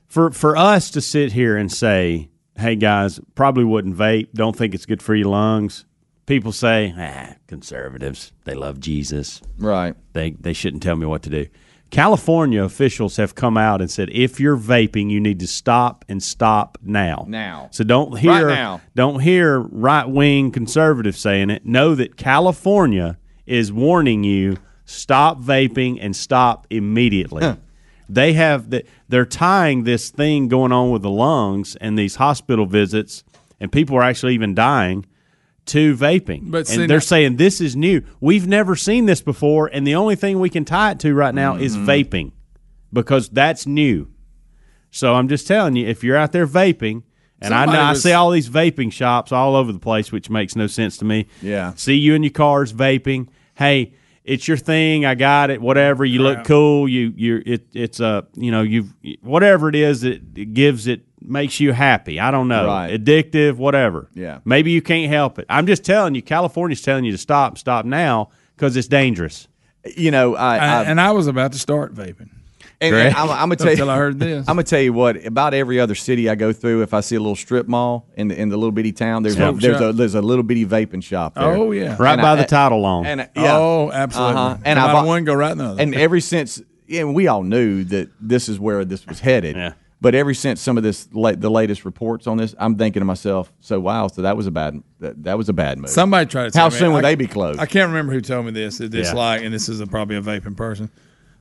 for 0.06 0.30
for 0.30 0.56
us 0.56 0.90
to 0.92 1.00
sit 1.02 1.32
here 1.32 1.56
and 1.56 1.70
say, 1.70 2.30
"Hey 2.56 2.76
guys, 2.76 3.20
probably 3.34 3.64
wouldn't 3.64 3.96
vape. 3.96 4.32
Don't 4.32 4.56
think 4.56 4.74
it's 4.74 4.86
good 4.86 5.02
for 5.02 5.14
your 5.14 5.28
lungs." 5.28 5.84
People 6.28 6.52
say, 6.52 6.94
"Ah, 6.98 7.36
conservatives. 7.46 8.32
They 8.44 8.54
love 8.54 8.80
Jesus. 8.80 9.40
right. 9.58 9.94
They 10.12 10.32
they 10.32 10.52
shouldn't 10.52 10.82
tell 10.82 10.94
me 10.94 11.06
what 11.06 11.22
to 11.22 11.30
do." 11.30 11.46
California 11.90 12.62
officials 12.62 13.16
have 13.16 13.34
come 13.34 13.56
out 13.56 13.80
and 13.80 13.90
said 13.90 14.10
if 14.12 14.38
you're 14.38 14.58
vaping, 14.58 15.10
you 15.10 15.20
need 15.20 15.40
to 15.40 15.46
stop 15.46 16.04
and 16.06 16.22
stop 16.22 16.76
now. 16.82 17.24
Now. 17.26 17.68
So 17.70 17.82
don't 17.82 18.18
hear 18.18 18.48
now. 18.48 18.82
don't 18.94 19.20
hear 19.20 19.58
right 19.58 20.06
wing 20.06 20.50
conservatives 20.50 21.18
saying 21.18 21.48
it. 21.48 21.64
Know 21.64 21.94
that 21.94 22.18
California 22.18 23.16
is 23.46 23.72
warning 23.72 24.22
you 24.22 24.58
stop 24.84 25.40
vaping 25.40 25.96
and 25.98 26.14
stop 26.14 26.66
immediately. 26.68 27.56
They 28.10 28.34
have 28.34 28.68
the, 28.68 28.84
they're 29.08 29.24
tying 29.24 29.84
this 29.84 30.10
thing 30.10 30.48
going 30.48 30.72
on 30.72 30.90
with 30.90 31.00
the 31.00 31.10
lungs 31.10 31.74
and 31.76 31.98
these 31.98 32.16
hospital 32.16 32.66
visits 32.66 33.24
and 33.60 33.72
people 33.72 33.96
are 33.96 34.02
actually 34.02 34.34
even 34.34 34.54
dying 34.54 35.06
to 35.68 35.96
vaping. 35.96 36.50
But 36.50 36.70
and 36.70 36.88
they're 36.90 37.00
saying 37.00 37.36
this 37.36 37.60
is 37.60 37.76
new. 37.76 38.02
We've 38.20 38.46
never 38.46 38.76
seen 38.76 39.06
this 39.06 39.20
before 39.22 39.66
and 39.72 39.86
the 39.86 39.94
only 39.94 40.16
thing 40.16 40.40
we 40.40 40.50
can 40.50 40.64
tie 40.64 40.92
it 40.92 41.00
to 41.00 41.14
right 41.14 41.34
now 41.34 41.56
is 41.56 41.76
Mm-hmm. 41.76 41.88
vaping 41.90 42.32
because 42.92 43.28
that's 43.28 43.66
new. 43.66 44.08
So 44.90 45.14
I'm 45.14 45.28
just 45.28 45.46
telling 45.46 45.76
you, 45.76 45.86
if 45.86 46.02
you're 46.02 46.16
out 46.16 46.32
there 46.32 46.46
vaping, 46.46 47.02
and 47.40 47.52
I 47.54 47.66
know 47.66 47.80
I 47.80 47.92
see 47.94 48.12
all 48.12 48.30
these 48.30 48.48
vaping 48.48 48.90
shops 48.92 49.30
all 49.30 49.54
over 49.54 49.70
the 49.70 49.78
place, 49.78 50.10
which 50.10 50.28
makes 50.30 50.56
no 50.56 50.66
sense 50.66 50.96
to 50.98 51.04
me. 51.04 51.26
Yeah. 51.42 51.74
See 51.76 51.94
you 51.94 52.14
in 52.14 52.22
your 52.22 52.32
cars 52.32 52.72
vaping. 52.72 53.28
Hey, 53.54 53.92
it's 54.28 54.46
your 54.46 54.56
thing. 54.56 55.04
I 55.06 55.14
got 55.14 55.50
it. 55.50 55.60
Whatever. 55.60 56.04
You 56.04 56.20
look 56.22 56.44
cool. 56.44 56.88
You 56.88 57.12
you 57.16 57.42
it 57.46 57.66
it's 57.72 58.00
a 58.00 58.26
you 58.34 58.50
know 58.50 58.62
you 58.62 58.86
whatever 59.22 59.68
it 59.68 59.74
is 59.74 60.02
that 60.02 60.22
it 60.36 60.54
gives 60.54 60.86
it 60.86 61.02
makes 61.20 61.58
you 61.60 61.72
happy. 61.72 62.20
I 62.20 62.30
don't 62.30 62.46
know. 62.48 62.66
Right. 62.66 62.92
Addictive. 62.92 63.56
Whatever. 63.56 64.08
Yeah. 64.14 64.38
Maybe 64.44 64.70
you 64.70 64.82
can't 64.82 65.10
help 65.10 65.38
it. 65.38 65.46
I'm 65.48 65.66
just 65.66 65.84
telling 65.84 66.14
you. 66.14 66.22
California's 66.22 66.82
telling 66.82 67.04
you 67.04 67.12
to 67.12 67.18
stop. 67.18 67.58
Stop 67.58 67.84
now 67.84 68.30
because 68.56 68.76
it's 68.76 68.88
dangerous. 68.88 69.48
You 69.96 70.10
know, 70.10 70.34
I, 70.36 70.56
I 70.56 70.58
I- 70.80 70.84
and 70.84 71.00
I 71.00 71.12
was 71.12 71.26
about 71.26 71.52
to 71.52 71.58
start 71.58 71.94
vaping 71.94 72.30
and, 72.80 72.94
and 72.94 73.14
I'm, 73.16 73.28
I'm 73.30 73.36
gonna 73.48 73.56
tell 73.56 73.66
you. 73.66 73.72
until 73.72 73.90
I 73.90 73.96
heard 73.96 74.18
this. 74.18 74.40
I'm 74.48 74.54
gonna 74.56 74.62
tell 74.64 74.80
you 74.80 74.92
what. 74.92 75.24
About 75.26 75.52
every 75.54 75.80
other 75.80 75.94
city 75.94 76.28
I 76.28 76.34
go 76.36 76.52
through, 76.52 76.82
if 76.82 76.94
I 76.94 77.00
see 77.00 77.16
a 77.16 77.20
little 77.20 77.34
strip 77.36 77.66
mall 77.66 78.06
in 78.16 78.28
the 78.28 78.40
in 78.40 78.48
the 78.50 78.56
little 78.56 78.72
bitty 78.72 78.92
town, 78.92 79.22
there's 79.22 79.34
a, 79.34 79.38
Smoke 79.38 79.60
there's 79.60 79.80
a 79.80 79.92
there's 79.92 80.14
a 80.14 80.22
little 80.22 80.44
bitty 80.44 80.64
vaping 80.64 81.02
shop 81.02 81.34
there. 81.34 81.44
oh 81.44 81.72
yeah. 81.72 81.96
Right 81.98 82.12
And 82.12 82.22
by 82.22 82.32
I- 82.32 82.36
the 82.36 82.44
title 82.44 82.80
long. 82.80 83.04
And 83.06 83.28
yeah. 83.34 83.56
Oh, 83.56 83.90
absolutely. 83.92 84.34
Uh-huh. 84.36 84.54
And 84.64 84.78
And 84.78 84.78
I 84.78 85.02
one 85.04 85.24
go 85.24 85.34
right 85.34 85.52
in 85.52 85.58
the 85.58 85.64
other. 85.64 85.82
and 85.82 85.94
ever 85.94 86.20
since, 86.20 86.62
yeah, 86.86 87.04
we 87.04 87.26
all 87.26 87.42
knew 87.42 87.84
that 87.84 88.10
this 88.20 88.48
is 88.48 88.60
where 88.60 88.84
this 88.84 89.06
was 89.06 89.20
headed. 89.20 89.56
Yeah. 89.56 89.72
But 90.00 90.14
ever 90.14 90.32
since 90.32 90.60
some 90.60 90.76
of 90.76 90.84
this, 90.84 91.08
la- 91.12 91.32
the 91.32 91.50
latest 91.50 91.84
reports 91.84 92.28
on 92.28 92.36
this, 92.36 92.54
I'm 92.60 92.76
thinking 92.78 93.00
to 93.00 93.04
myself, 93.04 93.52
so 93.58 93.80
wow, 93.80 94.06
so 94.06 94.22
that 94.22 94.36
was 94.36 94.46
a 94.46 94.52
bad, 94.52 94.80
that, 95.00 95.24
that 95.24 95.36
was 95.36 95.48
a 95.48 95.52
bad 95.52 95.76
move. 95.80 95.90
Somebody 95.90 96.26
tried 96.26 96.44
to. 96.44 96.50
Tell 96.52 96.66
How 96.66 96.68
me- 96.72 96.78
soon 96.78 96.90
will 96.92 96.98
I- 96.98 97.02
they 97.02 97.14
be 97.16 97.26
closed? 97.26 97.58
I 97.58 97.66
can't 97.66 97.88
remember 97.88 98.12
who 98.12 98.20
told 98.20 98.46
me 98.46 98.52
this. 98.52 98.78
That 98.78 98.94
it's 98.94 99.08
Yeah. 99.08 99.14
like, 99.16 99.42
and 99.42 99.52
this 99.52 99.68
is 99.68 99.80
a, 99.80 99.88
probably 99.88 100.14
a 100.16 100.22
vaping 100.22 100.56
person. 100.56 100.88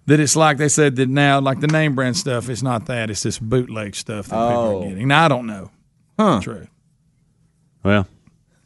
That 0.08 0.20
it's 0.22 0.36
like 0.36 0.58
they 0.58 0.70
said 0.70 0.96
that 0.96 1.10
now, 1.10 1.40
like 1.42 1.60
the 1.60 1.68
name 1.68 1.94
brand 1.94 2.16
stuff, 2.18 2.50
it's 2.50 2.64
not 2.64 2.86
that. 2.86 3.10
It's 3.10 3.24
this 3.24 3.40
bootleg 3.40 3.94
stuff 3.96 4.28
that 4.28 4.36
people 4.36 4.62
Oh. 4.62 4.84
are 4.84 4.88
getting. 4.90 5.08
Now 5.10 5.26
I 5.26 5.28
don't 5.28 5.46
know. 5.46 5.70
Huh. 6.18 6.40
True. 6.42 6.68
well, 7.84 8.08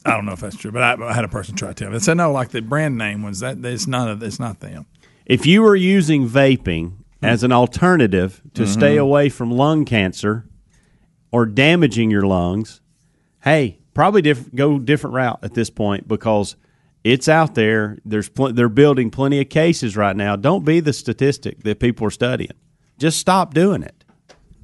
I 0.06 0.12
don't 0.12 0.24
know 0.24 0.32
if 0.32 0.40
that's 0.40 0.56
true, 0.56 0.72
but 0.72 0.82
I, 0.82 1.04
I 1.04 1.12
had 1.12 1.24
a 1.24 1.28
person 1.28 1.54
try 1.54 1.68
to 1.68 1.74
tell 1.74 1.88
me. 1.88 1.98
They 1.98 2.00
said 2.00 2.16
no, 2.16 2.32
like 2.32 2.50
the 2.50 2.62
brand 2.62 2.96
name 2.96 3.22
ones. 3.22 3.40
That 3.40 3.64
it's 3.64 3.86
not. 3.86 4.08
A, 4.08 4.24
it's 4.24 4.40
not 4.40 4.60
them. 4.60 4.86
if 5.26 5.44
you 5.44 5.62
were 5.62 5.76
using 5.76 6.28
vaping 6.28 6.92
hmm. 7.20 7.24
as 7.24 7.42
an 7.42 7.52
alternative 7.52 8.40
to 8.54 8.62
mm-hmm. 8.62 8.72
stay 8.72 8.96
away 8.96 9.28
from 9.28 9.50
lung 9.50 9.84
cancer 9.84 10.46
or 11.32 11.44
damaging 11.46 12.10
your 12.10 12.22
lungs, 12.22 12.80
hey, 13.42 13.78
probably 13.94 14.22
diff- 14.22 14.54
go 14.54 14.78
different 14.78 15.14
route 15.14 15.40
at 15.42 15.54
this 15.54 15.70
point 15.70 16.06
because 16.06 16.56
it's 17.04 17.28
out 17.28 17.54
there. 17.54 17.98
There's 18.04 18.28
pl- 18.28 18.52
they're 18.52 18.68
building 18.68 19.10
plenty 19.10 19.40
of 19.40 19.48
cases 19.48 19.96
right 19.96 20.14
now. 20.16 20.36
Don't 20.36 20.64
be 20.64 20.80
the 20.80 20.92
statistic 20.92 21.62
that 21.64 21.80
people 21.80 22.06
are 22.06 22.10
studying. 22.10 22.52
Just 22.98 23.18
stop 23.18 23.54
doing 23.54 23.82
it 23.82 24.04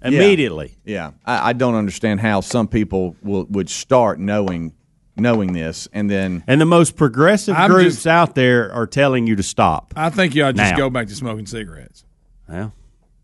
immediately. 0.02 0.76
yeah, 0.84 1.10
I, 1.26 1.50
I 1.50 1.52
don't 1.52 1.74
understand 1.74 2.20
how 2.20 2.40
some 2.40 2.68
people 2.68 3.16
will 3.22 3.46
would 3.50 3.68
start 3.68 4.20
knowing 4.20 4.72
knowing 5.16 5.52
this, 5.52 5.88
and 5.92 6.08
then 6.08 6.44
And 6.46 6.60
the 6.60 6.64
most 6.66 6.94
progressive 6.96 7.56
I'm 7.56 7.68
groups 7.70 7.96
just- 7.96 8.06
out 8.06 8.36
there 8.36 8.72
are 8.72 8.86
telling 8.86 9.26
you 9.26 9.34
to 9.36 9.42
stop. 9.42 9.92
I 9.96 10.10
think 10.10 10.34
you 10.36 10.44
ought 10.44 10.52
to 10.52 10.58
just 10.58 10.76
go 10.76 10.88
back 10.90 11.08
to 11.08 11.14
smoking 11.16 11.46
cigarettes. 11.46 12.04
Well, 12.48 12.72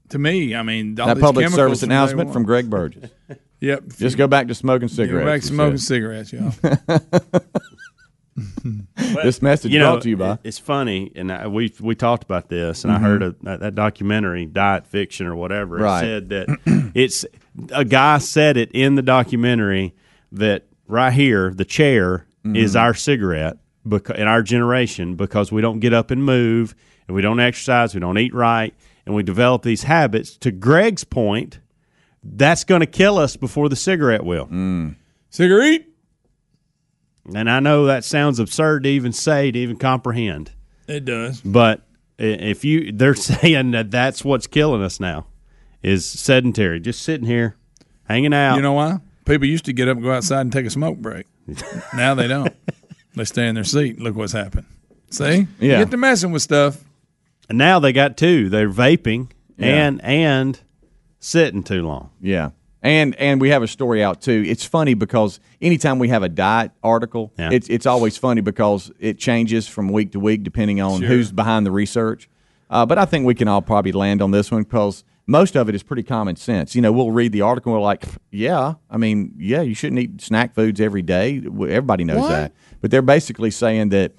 To 0.09 0.19
me, 0.19 0.57
I 0.57 0.63
mean, 0.65 0.99
all 0.99 1.07
that 1.07 1.15
these 1.15 1.23
public 1.23 1.49
service 1.51 1.83
announcement 1.85 2.33
from 2.33 2.43
Greg 2.45 2.69
Burgess. 2.69 3.11
Yep. 3.61 3.85
Just 3.97 4.19
go 4.19 4.27
back 4.27 4.49
to 4.49 4.55
smoking 4.55 4.89
cigarettes. 4.89 5.25
Go 5.25 5.31
back 5.33 5.41
he 5.41 5.47
smoking 5.47 5.79
said. 5.79 5.87
cigarettes, 5.87 6.33
y'all. 6.35 6.53
This 8.97 9.41
message 9.43 9.73
you 9.73 9.79
know, 9.79 9.93
brought 9.93 10.03
to 10.03 10.09
you 10.11 10.17
by. 10.17 10.33
it- 10.33 10.41
it's 10.45 10.59
funny, 10.59 11.13
and 11.15 11.31
I, 11.31 11.47
we 11.47 11.73
we 11.81 11.95
talked 11.95 12.25
about 12.25 12.49
this, 12.49 12.83
and 12.85 12.93
I 12.93 12.99
Mhm. 12.99 13.03
heard 13.03 13.23
a, 13.23 13.35
that, 13.43 13.61
that 13.61 13.75
documentary, 13.75 14.45
Diet 14.47 14.87
Fiction 14.87 15.27
or 15.27 15.37
whatever, 15.37 15.79
it 15.79 15.83
Right. 15.83 16.01
said 16.01 16.29
that 16.31 16.91
it's 16.95 17.25
a 17.71 17.85
guy 17.85 18.19
said 18.19 18.57
it 18.57 18.71
in 18.73 18.97
the 18.97 19.03
documentary 19.03 19.95
that 20.33 20.65
right 20.89 21.13
here, 21.13 21.53
the 21.55 21.65
chair 21.65 22.27
is 22.45 22.75
Mhm. 22.75 22.81
our 22.81 22.95
cigarette 22.95 23.57
because 23.89 24.19
in 24.19 24.27
our 24.27 24.43
generation 24.43 25.15
because 25.15 25.53
we 25.53 25.63
don't 25.63 25.79
get 25.81 25.93
up 25.93 26.11
and 26.11 26.25
move, 26.25 26.75
and 27.07 27.15
we 27.15 27.23
don't 27.23 27.39
exercise, 27.41 27.95
we 27.95 28.01
don't 28.01 28.19
eat 28.19 28.35
right, 28.35 28.75
and 29.07 29.15
we 29.15 29.23
develop 29.23 29.63
these 29.63 29.85
habits. 29.85 30.37
To 30.39 30.51
Greg's 30.51 31.05
point, 31.05 31.61
that's 32.25 32.65
going 32.65 32.81
to 32.81 32.87
kill 32.87 33.19
us 33.19 33.37
before 33.37 33.69
the 33.69 33.77
cigarette 33.77 34.25
will. 34.25 34.49
Cigarette. 35.31 35.85
And 37.35 37.49
I 37.51 37.61
know 37.61 37.87
that 37.87 38.05
sounds 38.05 38.39
absurd 38.39 38.83
to 38.85 38.89
even 38.91 39.13
say, 39.13 39.51
to 39.51 39.59
even 39.59 39.77
comprehend. 39.77 40.51
It 40.87 41.05
does. 41.05 41.41
But 41.41 41.83
if 42.19 42.65
you, 42.65 42.93
they're 42.93 43.15
saying 43.15 43.71
that 43.71 43.91
that's 43.91 44.25
what's 44.25 44.47
killing 44.47 44.83
us 44.83 45.01
now, 45.01 45.27
is 45.83 46.05
sedentary, 46.05 46.81
just 46.81 47.03
sitting 47.03 47.27
here, 47.27 47.57
hanging 48.05 48.35
out. 48.35 48.57
You 48.57 48.63
know 48.63 48.73
why? 48.75 48.99
People 49.25 49.47
used 49.47 49.65
to 49.67 49.73
get 49.73 49.89
up 49.89 49.97
and 49.97 50.05
go 50.05 50.13
outside 50.13 50.43
and 50.43 50.53
take 50.53 50.67
a 50.67 50.71
smoke 50.71 50.99
break. 50.99 51.27
now 51.95 52.15
they 52.15 52.27
don't. 52.29 52.55
They 53.15 53.25
stay 53.25 53.49
in 53.49 53.55
their 53.55 53.65
seat. 53.65 54.01
Look 54.01 54.17
what's 54.17 54.33
happened. 54.33 54.67
See? 55.11 55.47
Yeah. 55.61 55.79
Get 55.79 55.91
to 55.93 55.97
messing 55.97 56.33
with 56.33 56.43
stuff. 56.43 56.83
and 57.49 57.57
now 57.57 57.79
they 57.79 57.93
got 57.93 58.17
two. 58.17 58.49
They're 58.49 58.69
vaping 58.71 59.31
Yeah. 59.57 59.87
and 59.87 60.03
and 60.05 60.61
sitting 61.21 61.63
too 61.63 61.83
long. 61.87 62.11
Yeah. 62.21 62.51
And 62.85 63.17
and 63.17 63.41
we 63.41 63.49
have 63.49 63.63
a 63.63 63.67
story 63.67 64.05
out 64.05 64.21
too. 64.21 64.45
It's 64.47 64.65
funny 64.65 64.93
because 64.95 65.41
anytime 65.63 65.99
we 65.99 66.11
have 66.11 66.23
a 66.23 66.29
diet 66.29 66.71
article, 66.83 67.33
Yeah. 67.39 67.49
it's 67.51 67.69
it's 67.71 67.87
always 67.87 68.17
funny 68.19 68.43
because 68.43 68.93
it 69.01 69.19
changes 69.19 69.67
from 69.67 69.89
week 69.89 70.13
to 70.13 70.21
week 70.21 70.43
depending 70.45 70.81
on 70.83 71.01
Sure. 71.01 71.09
who's 71.09 71.33
behind 71.33 71.65
the 71.65 71.71
research. 71.73 72.29
Uh, 72.69 72.85
but 72.85 72.99
I 72.99 73.07
think 73.07 73.25
we 73.27 73.35
can 73.35 73.49
all 73.49 73.63
probably 73.63 73.93
land 73.93 74.21
on 74.21 74.31
this 74.33 74.51
one 74.51 74.65
because 74.65 75.03
most 75.27 75.57
of 75.57 75.69
it 75.71 75.75
is 75.75 75.83
pretty 75.83 76.03
common 76.03 76.37
sense. 76.37 76.75
You 76.75 76.83
know, 76.83 76.93
we'll 76.93 77.11
read 77.11 77.33
the 77.33 77.41
article 77.41 77.73
and 77.73 77.81
we're 77.81 77.85
like, 77.87 78.05
yeah, 78.31 78.75
I 78.91 78.99
mean, 78.99 79.33
yeah, 79.39 79.63
you 79.63 79.75
shouldn't 79.75 79.99
eat 80.01 80.21
snack 80.21 80.55
foods 80.55 80.79
every 80.81 81.01
day. 81.03 81.39
Everybody 81.47 82.05
knows 82.05 82.21
What? 82.21 82.29
that. 82.29 82.53
But 82.83 82.91
they're 82.91 83.01
basically 83.01 83.51
saying 83.51 83.89
that 83.91 84.13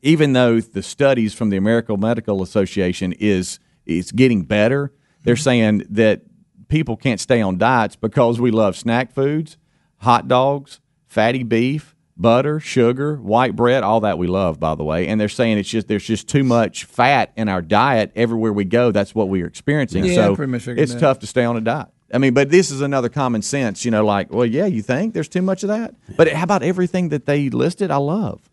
even 0.00 0.32
though 0.32 0.60
the 0.60 0.82
studies 0.82 1.34
from 1.34 1.50
the 1.50 1.58
American 1.58 2.00
Medical 2.00 2.42
Association 2.42 3.12
is 3.20 3.58
is 3.84 4.10
getting 4.12 4.42
better, 4.44 4.90
they're 5.24 5.36
saying 5.36 5.84
that 5.90 6.22
people 6.68 6.96
can't 6.96 7.20
stay 7.20 7.40
on 7.40 7.58
diets 7.58 7.96
because 7.96 8.40
we 8.40 8.50
love 8.50 8.76
snack 8.76 9.12
foods, 9.12 9.56
hot 9.98 10.28
dogs, 10.28 10.80
fatty 11.06 11.42
beef, 11.42 11.94
butter, 12.16 12.60
sugar, 12.60 13.16
white 13.16 13.56
bread, 13.56 13.82
all 13.82 14.00
that 14.00 14.18
we 14.18 14.26
love, 14.26 14.60
by 14.60 14.74
the 14.74 14.84
way. 14.84 15.08
And 15.08 15.20
they're 15.20 15.28
saying 15.28 15.58
it's 15.58 15.68
just 15.68 15.88
there's 15.88 16.04
just 16.04 16.28
too 16.28 16.44
much 16.44 16.84
fat 16.84 17.32
in 17.36 17.48
our 17.48 17.62
diet 17.62 18.12
everywhere 18.14 18.52
we 18.52 18.64
go. 18.64 18.92
That's 18.92 19.14
what 19.14 19.28
we're 19.28 19.46
experiencing. 19.46 20.04
Yeah, 20.04 20.14
so 20.14 20.36
pretty 20.36 20.52
much 20.52 20.62
figured 20.62 20.80
it's 20.80 20.94
that. 20.94 21.00
tough 21.00 21.18
to 21.20 21.26
stay 21.26 21.44
on 21.44 21.56
a 21.56 21.60
diet. 21.60 21.88
I 22.12 22.18
mean, 22.18 22.34
but 22.34 22.50
this 22.50 22.70
is 22.70 22.80
another 22.80 23.08
common 23.08 23.42
sense, 23.42 23.84
you 23.84 23.90
know, 23.90 24.04
like, 24.04 24.32
well, 24.32 24.46
yeah, 24.46 24.66
you 24.66 24.82
think 24.82 25.14
there's 25.14 25.28
too 25.28 25.42
much 25.42 25.64
of 25.64 25.68
that? 25.70 25.94
But 26.16 26.32
how 26.32 26.44
about 26.44 26.62
everything 26.62 27.08
that 27.08 27.26
they 27.26 27.50
listed? 27.50 27.90
I 27.90 27.96
love. 27.96 28.50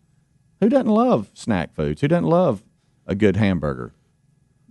Who 0.60 0.68
doesn't 0.68 0.88
love 0.88 1.30
snack 1.34 1.74
foods? 1.74 2.00
Who 2.00 2.08
doesn't 2.08 2.28
love 2.28 2.64
a 3.06 3.14
good 3.14 3.36
hamburger? 3.36 3.92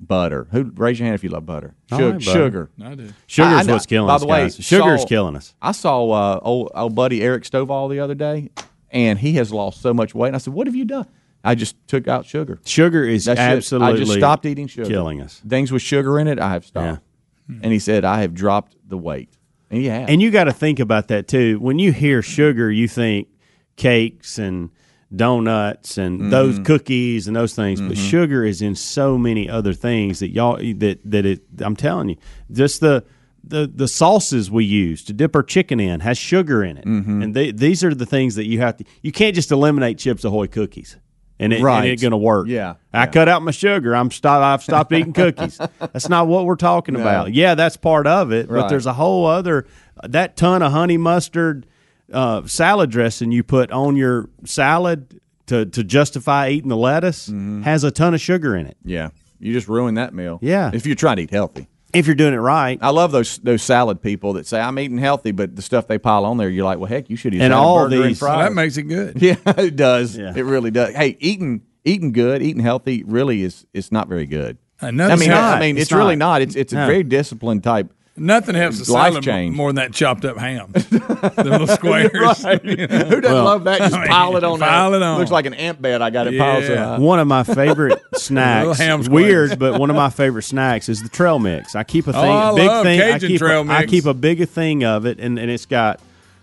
Butter. 0.04 0.48
Who 0.52 0.64
raise 0.76 1.00
your 1.00 1.06
hand 1.06 1.16
if 1.16 1.24
you 1.24 1.30
love 1.30 1.46
butter? 1.46 1.76
Sugar. 1.90 2.06
like 2.06 2.14
butter. 2.14 2.32
sugar. 2.40 2.72
I 2.84 2.96
do. 2.96 3.10
Sugar's 3.28 3.68
I- 3.68 3.70
I 3.70 3.74
what's 3.74 3.86
killing 3.86 4.08
by 4.08 4.16
us, 4.16 4.22
the 4.22 4.28
way, 4.28 4.42
guys. 4.44 4.56
Sugar's 4.56 5.02
saw- 5.02 5.08
killing 5.08 5.36
us. 5.36 5.54
I 5.62 5.72
saw 5.74 6.10
uh, 6.10 6.40
old, 6.42 6.72
old 6.74 6.96
buddy 6.96 7.22
Eric 7.22 7.44
Stovall 7.44 7.88
the 7.90 8.00
other 8.00 8.16
day, 8.16 8.50
and 8.90 9.20
he 9.20 9.34
has 9.34 9.54
lost 9.54 9.80
so 9.82 9.94
much 9.94 10.16
weight. 10.16 10.30
And 10.30 10.36
I 10.36 10.40
said, 10.40 10.54
"What 10.56 10.66
have 10.68 10.76
you 10.76 10.86
done?" 10.86 11.06
I 11.44 11.54
just 11.56 11.76
took 11.88 12.08
out 12.08 12.26
sugar. 12.26 12.60
Sugar 12.66 13.04
is 13.04 13.26
That's 13.26 13.72
it. 13.72 13.82
I 13.82 13.94
just 13.94 14.12
stopped 14.14 14.46
eating 14.46 14.68
sugar. 14.68 14.88
killing 14.90 15.22
us. 15.22 15.42
Things 15.48 15.72
with 15.72 15.82
sugar 15.82 16.20
in 16.20 16.28
it, 16.28 16.40
I 16.40 16.54
have 16.54 16.66
stopped. 16.66 17.02
Yeah. 17.50 17.56
And 17.62 17.72
he 17.72 17.80
said, 17.80 18.04
"I 18.04 18.22
have 18.22 18.34
dropped 18.34 18.76
the 18.88 18.98
weight." 18.98 19.38
And 19.70 19.82
yeah, 19.84 20.06
And 20.10 20.22
you 20.22 20.32
got 20.32 20.46
to 20.46 20.52
think 20.54 20.80
about 20.80 21.08
that 21.10 21.28
too. 21.28 21.60
When 21.60 21.78
you 21.80 21.92
hear 21.94 22.22
sugar, 22.22 22.72
you 22.72 22.88
think 22.88 23.28
cakes 23.76 24.38
and 24.38 24.70
donuts 25.16 25.98
and 25.98 26.32
those 26.32 26.56
Mm-hmm. 26.56 26.64
cookies 26.64 27.28
and 27.28 27.36
those 27.36 27.54
things. 27.54 27.82
But 27.82 27.98
sugar 27.98 28.44
is 28.46 28.62
in 28.62 28.76
so 28.76 29.18
many 29.18 29.50
other 29.50 29.74
things 29.74 30.20
that 30.20 30.30
y'all 30.30 30.58
that 30.58 31.00
that 31.06 31.26
it. 31.26 31.42
I'm 31.60 31.76
telling 31.76 32.10
you, 32.10 32.18
just 32.52 32.80
the. 32.82 33.04
The, 33.44 33.66
the 33.66 33.88
sauces 33.88 34.52
we 34.52 34.66
use 34.66 35.04
to 35.06 35.14
dip 35.14 35.36
our 35.36 35.42
chicken 35.42 35.80
in 35.80 36.02
has 36.02 36.16
sugar 36.16 36.64
in 36.64 36.78
it, 36.78 36.86
Mm-hmm. 36.86 37.22
and 37.24 37.34
they, 37.34 37.52
these 37.52 37.84
are 37.84 37.94
the 37.94 38.06
things 38.06 38.36
that 38.36 38.46
you 38.46 38.60
have 38.60 38.78
to. 38.78 38.84
You 39.02 39.12
can't 39.12 39.34
just 39.34 39.52
eliminate 39.52 39.98
Chips 39.98 40.24
Ahoy 40.24 40.46
cookies, 40.46 40.96
and 41.40 41.52
it, 41.52 41.60
Right. 41.60 41.80
and 41.80 41.88
it's 41.88 42.04
going 42.04 42.12
to 42.12 42.18
work. 42.18 42.48
Yeah. 42.48 42.76
I 42.94 43.08
cut 43.08 43.28
out 43.28 43.42
my 43.42 43.50
sugar. 43.50 43.96
I'm 43.96 44.12
stop. 44.12 44.44
I've 44.44 44.62
stopped 44.62 44.94
eating 44.94 45.12
cookies. 45.12 45.58
That's 45.80 46.08
not 46.08 46.28
what 46.28 46.46
we're 46.46 46.56
talking 46.56 46.96
about. 46.96 47.34
Yeah, 47.34 47.56
that's 47.56 47.78
part 47.78 48.06
of 48.06 48.32
it, 48.32 48.48
but 48.48 48.68
there's 48.68 48.86
a 48.86 48.94
whole 48.94 49.26
other 49.26 49.66
that 50.08 50.38
ton 50.38 50.62
of 50.62 50.72
honey 50.72 50.98
mustard 50.98 51.66
uh, 52.12 52.46
salad 52.48 52.90
dressing 52.90 53.32
you 53.32 53.44
put 53.44 53.72
on 53.72 53.96
your 53.96 54.30
salad 54.46 55.20
to 55.48 55.66
to 55.66 55.84
justify 55.84 56.50
eating 56.50 56.70
the 56.70 56.78
lettuce 56.78 57.28
Mm-hmm. 57.28 57.62
has 57.64 57.84
a 57.84 57.92
ton 57.92 58.14
of 58.14 58.22
sugar 58.22 58.56
in 58.56 58.68
it. 58.68 58.78
yeah, 58.84 59.10
you 59.40 59.54
just 59.54 59.68
ruin 59.68 59.96
that 59.96 60.14
meal. 60.14 60.40
Yeah. 60.42 60.72
if 60.74 60.86
you're 60.86 60.96
trying 60.96 61.18
to 61.18 61.24
eat 61.24 61.32
healthy. 61.32 61.68
If 61.94 62.06
you're 62.08 62.16
doing 62.16 62.34
it 62.34 62.38
right, 62.38 62.80
I 62.82 62.92
love 62.92 63.12
those 63.12 63.38
those 63.40 63.62
salad 63.62 64.02
people 64.02 64.34
that 64.34 64.48
say 64.48 64.62
I'm 64.62 64.80
eating 64.80 64.98
healthy, 64.98 65.32
but 65.32 65.58
the 65.58 65.62
stuff 65.62 65.88
they 65.88 65.98
pile 65.98 66.24
on 66.24 66.38
there, 66.38 66.48
you're 66.50 66.64
like, 66.64 66.80
well, 66.80 66.88
heck, 66.88 67.10
you 67.10 67.18
should 67.18 67.34
eat 67.34 67.42
And 67.42 67.52
a 67.52 67.58
all 67.58 67.84
burger 67.84 67.96
and 68.02 68.06
these- 68.12 68.22
Well, 68.22 68.38
that 68.40 68.54
makes 68.54 68.78
it 68.78 68.84
good. 68.84 69.22
yeah, 69.22 69.36
it 69.46 69.76
does. 69.76 70.18
Yeah. 70.18 70.32
It 70.34 70.44
really 70.46 70.72
does. 70.72 70.96
Hey, 70.96 71.18
eating 71.20 71.64
eating 71.84 72.14
good, 72.14 72.42
eating 72.42 72.62
healthy, 72.64 73.04
really 73.04 73.42
is 73.44 73.66
is 73.74 73.92
not 73.92 74.08
very 74.08 74.26
good. 74.26 74.58
And 74.80 75.02
I 75.02 75.08
nothing, 75.10 75.20
mean, 75.20 75.30
not. 75.32 75.58
I 75.58 75.60
mean, 75.60 75.76
It's 75.78 75.84
it's, 75.88 75.92
really 75.92 76.16
not. 76.16 76.36
not. 76.36 76.42
It's 76.44 76.56
it's 76.56 76.72
a 76.72 76.78
No. 76.78 76.88
very 76.88 77.04
disciplined 77.04 77.64
type. 77.64 77.92
Nothing 78.22 78.56
helps 78.56 78.88
a 78.88 78.92
Life 78.92 79.12
salad 79.14 79.24
change. 79.24 79.56
more 79.56 79.70
than 79.70 79.76
that 79.78 79.94
chopped 79.94 80.24
up 80.26 80.38
ham. 80.38 80.70
the 80.74 81.44
little 81.46 81.68
squares. 81.78 82.12
Who 82.12 83.22
doesn't 83.22 83.24
love 83.46 83.64
that? 83.66 83.80
Just 83.80 83.96
I 83.96 84.00
mean, 84.00 84.08
pile 84.08 84.38
it 84.38 84.44
on. 84.44 84.60
pile 84.60 84.94
it 84.94 85.02
on. 85.02 85.18
Looks 85.20 85.32
like 85.32 85.46
an 85.46 85.54
ant 85.54 85.82
bed. 85.82 86.02
I 86.02 86.10
got 86.10 86.28
it 86.28 86.38
piled 86.40 86.64
so 86.66 86.74
Yeah. 86.74 86.86
high. 86.86 86.98
one 87.00 87.20
of 87.20 87.28
my 87.28 87.44
favorite 87.44 88.02
snacks. 88.16 88.78
ham 88.80 89.04
squares. 89.04 89.10
weird, 89.50 89.60
but 89.60 89.80
one 89.80 89.90
of 89.90 89.96
my 89.96 90.10
favorite 90.10 90.44
snacks 90.44 90.88
is 90.90 91.02
the 91.04 91.10
trail 91.10 91.40
mix. 91.40 91.76
I 91.76 91.84
keep 91.84 92.08
a 92.08 92.14
thing, 92.14 92.22
Oh, 92.24 92.30
I 92.30 92.52
a 92.52 92.56
big 92.56 92.68
love 92.68 92.84
thing. 92.86 93.02
I 93.02 93.20
keep, 93.20 93.40
trail 93.40 93.60
a, 93.62 93.74
I 93.74 93.80
mix. 93.82 93.92
keep 93.92 94.06
a 94.06 94.14
big 94.14 94.48
thing 94.48 94.84
of 94.84 95.06
it, 95.06 95.20
and, 95.20 95.38
and 95.40 95.50
it's 95.52 95.66
got 95.66 96.00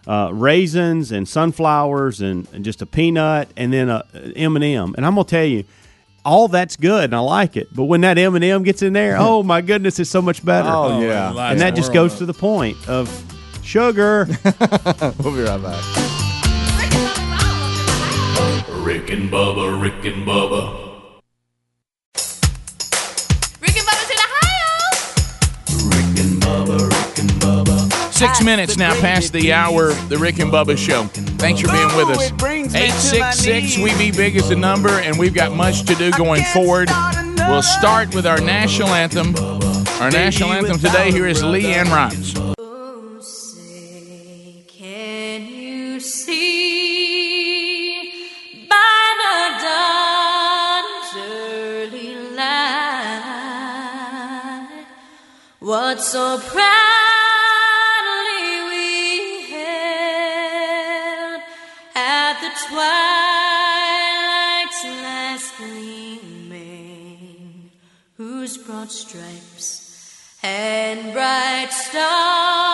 uh, 0.06 0.30
raisins 0.32 1.12
and 1.12 1.28
sunflowers 1.28 2.20
and, 2.20 2.48
and 2.52 2.64
just 2.64 2.80
a 2.82 2.86
peanut, 2.86 3.48
and 3.56 3.72
then 3.72 3.88
a 3.88 4.04
M 4.36 4.56
and 4.56 4.64
M. 4.64 4.94
And 4.96 5.04
I'm 5.06 5.14
gonna 5.14 5.24
tell 5.24 5.44
you, 5.44 5.64
all 6.28 6.46
that's 6.48 6.76
good, 6.76 7.04
and 7.04 7.14
I 7.14 7.20
like 7.20 7.56
it. 7.56 7.74
But 7.74 7.84
when 7.84 8.02
that 8.02 8.18
M 8.18 8.34
and 8.34 8.44
M 8.44 8.62
gets 8.62 8.82
in 8.82 8.92
there, 8.92 9.16
oh 9.18 9.42
my 9.42 9.62
goodness, 9.62 9.98
it's 9.98 10.10
so 10.10 10.20
much 10.22 10.44
better. 10.44 10.68
Oh, 10.70 11.00
yeah. 11.00 11.30
lights 11.30 11.52
and 11.52 11.60
that 11.60 11.74
just 11.74 11.92
goes 11.92 12.12
up. 12.12 12.18
to 12.18 12.26
the 12.26 12.34
point 12.34 12.76
of 12.88 13.08
sugar. 13.62 14.26
We'll 15.18 15.34
be 15.34 15.42
right 15.42 15.62
back. 15.62 15.84
Rick 18.84 19.10
and 19.10 19.30
Bubba, 19.30 19.80
Rick 19.82 20.04
and 20.04 20.26
Bubba, 20.26 20.86
Rick 23.60 23.76
and 23.76 23.86
Bubba's 23.86 24.10
in 24.10 24.18
Ohio. 24.26 24.70
Rick 25.88 26.18
and 26.24 26.42
Bubba, 26.42 26.78
Rick 26.88 27.18
and 27.18 27.30
Bubba. 27.42 28.12
Six 28.12 28.42
minutes 28.42 28.76
now 28.76 28.98
past 29.00 29.32
the 29.32 29.52
hour, 29.52 29.92
the 30.08 30.18
Rick 30.18 30.38
and 30.38 30.50
Bubba 30.50 30.76
Show. 30.78 31.08
Thanks 31.38 31.60
for 31.60 31.68
being 31.68 31.94
with 31.96 32.08
us. 32.08 32.32
866 32.42 33.78
We 33.78 33.96
Be 33.96 34.10
Big 34.10 34.36
is 34.36 34.48
the 34.48 34.56
number, 34.56 34.90
and 34.90 35.18
we've 35.18 35.34
got 35.34 35.52
much 35.52 35.84
to 35.84 35.94
do 35.94 36.10
going 36.12 36.42
forward. 36.52 36.90
We'll 37.48 37.62
start 37.62 38.12
with 38.14 38.26
our 38.26 38.40
national 38.40 38.88
anthem. 38.88 39.36
Our 40.00 40.10
national 40.10 40.52
anthem 40.52 40.78
today 40.78 41.12
here 41.12 41.28
is 41.28 41.42
LeAnn 41.42 41.86
Rimes. 41.86 42.34
Oh, 42.58 43.20
say, 43.20 44.64
can 44.66 45.46
stripes 68.90 70.38
and 70.42 71.12
bright 71.12 71.68
stars 71.70 72.67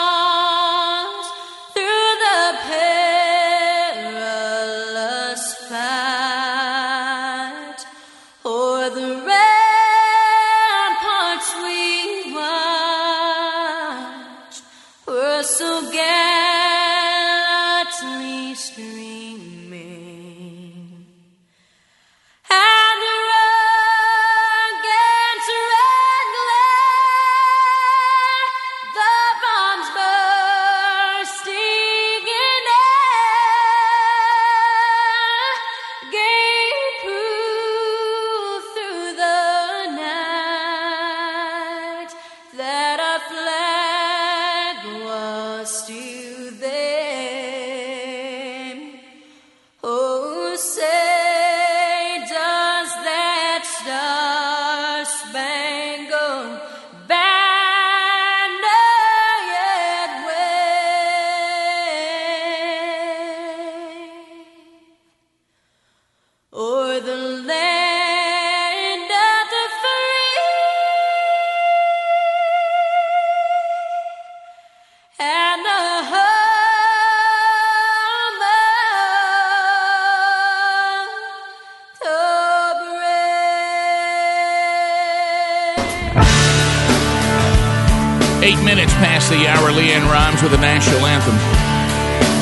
past 89.25 89.31
the 89.31 89.49
hour, 89.49 89.70
LeAnn 89.70 90.05
Rimes 90.11 90.43
with 90.43 90.53
the 90.53 90.59
national 90.59 91.07
anthem. 91.07 91.37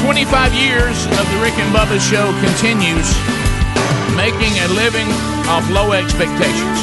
25 0.03 0.55
years 0.55 1.07
of 1.07 1.25
the 1.31 1.39
Rick 1.39 1.55
and 1.59 1.71
Bubba 1.75 1.99
show 2.01 2.27
continues, 2.43 3.07
making 4.17 4.51
a 4.59 4.69
living 4.75 5.07
off 5.47 5.63
low 5.71 5.93
expectations. 5.93 6.79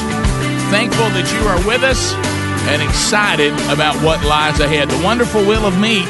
Thankful 0.72 1.10
that 1.12 1.28
you 1.36 1.42
are 1.44 1.60
with 1.66 1.82
us 1.82 2.14
and 2.72 2.80
excited 2.80 3.52
about 3.68 3.96
what 4.00 4.24
lies 4.24 4.60
ahead. 4.60 4.88
The 4.88 5.04
wonderful 5.04 5.42
wheel 5.44 5.66
of 5.66 5.78
meat 5.78 6.08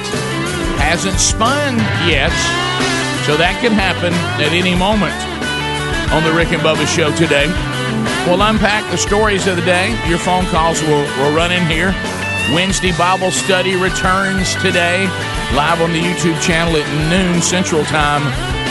hasn't 0.78 1.18
spun 1.18 1.74
yet, 2.07 2.34
so 3.26 3.36
that 3.36 3.59
can 3.59 3.72
happen 3.72 4.14
at 4.38 4.53
any 4.55 4.74
moment 4.78 5.16
on 6.14 6.22
the 6.22 6.30
Rick 6.30 6.53
and 6.53 6.62
Bubba 6.62 6.86
show 6.86 7.11
today. 7.16 7.51
We'll 8.28 8.43
unpack 8.43 8.88
the 8.91 8.99
stories 8.99 9.47
of 9.47 9.57
the 9.57 9.64
day. 9.64 9.91
Your 10.07 10.18
phone 10.18 10.47
calls 10.47 10.80
will, 10.82 11.03
will 11.18 11.34
run 11.34 11.51
in 11.51 11.66
here. 11.66 11.91
Wednesday 12.53 12.90
Bible 12.98 13.30
study 13.30 13.76
returns 13.76 14.55
today, 14.57 15.05
live 15.55 15.80
on 15.80 15.92
the 15.92 16.01
YouTube 16.01 16.40
channel 16.42 16.74
at 16.76 17.11
noon 17.11 17.40
Central 17.40 17.84
Time, 17.84 18.22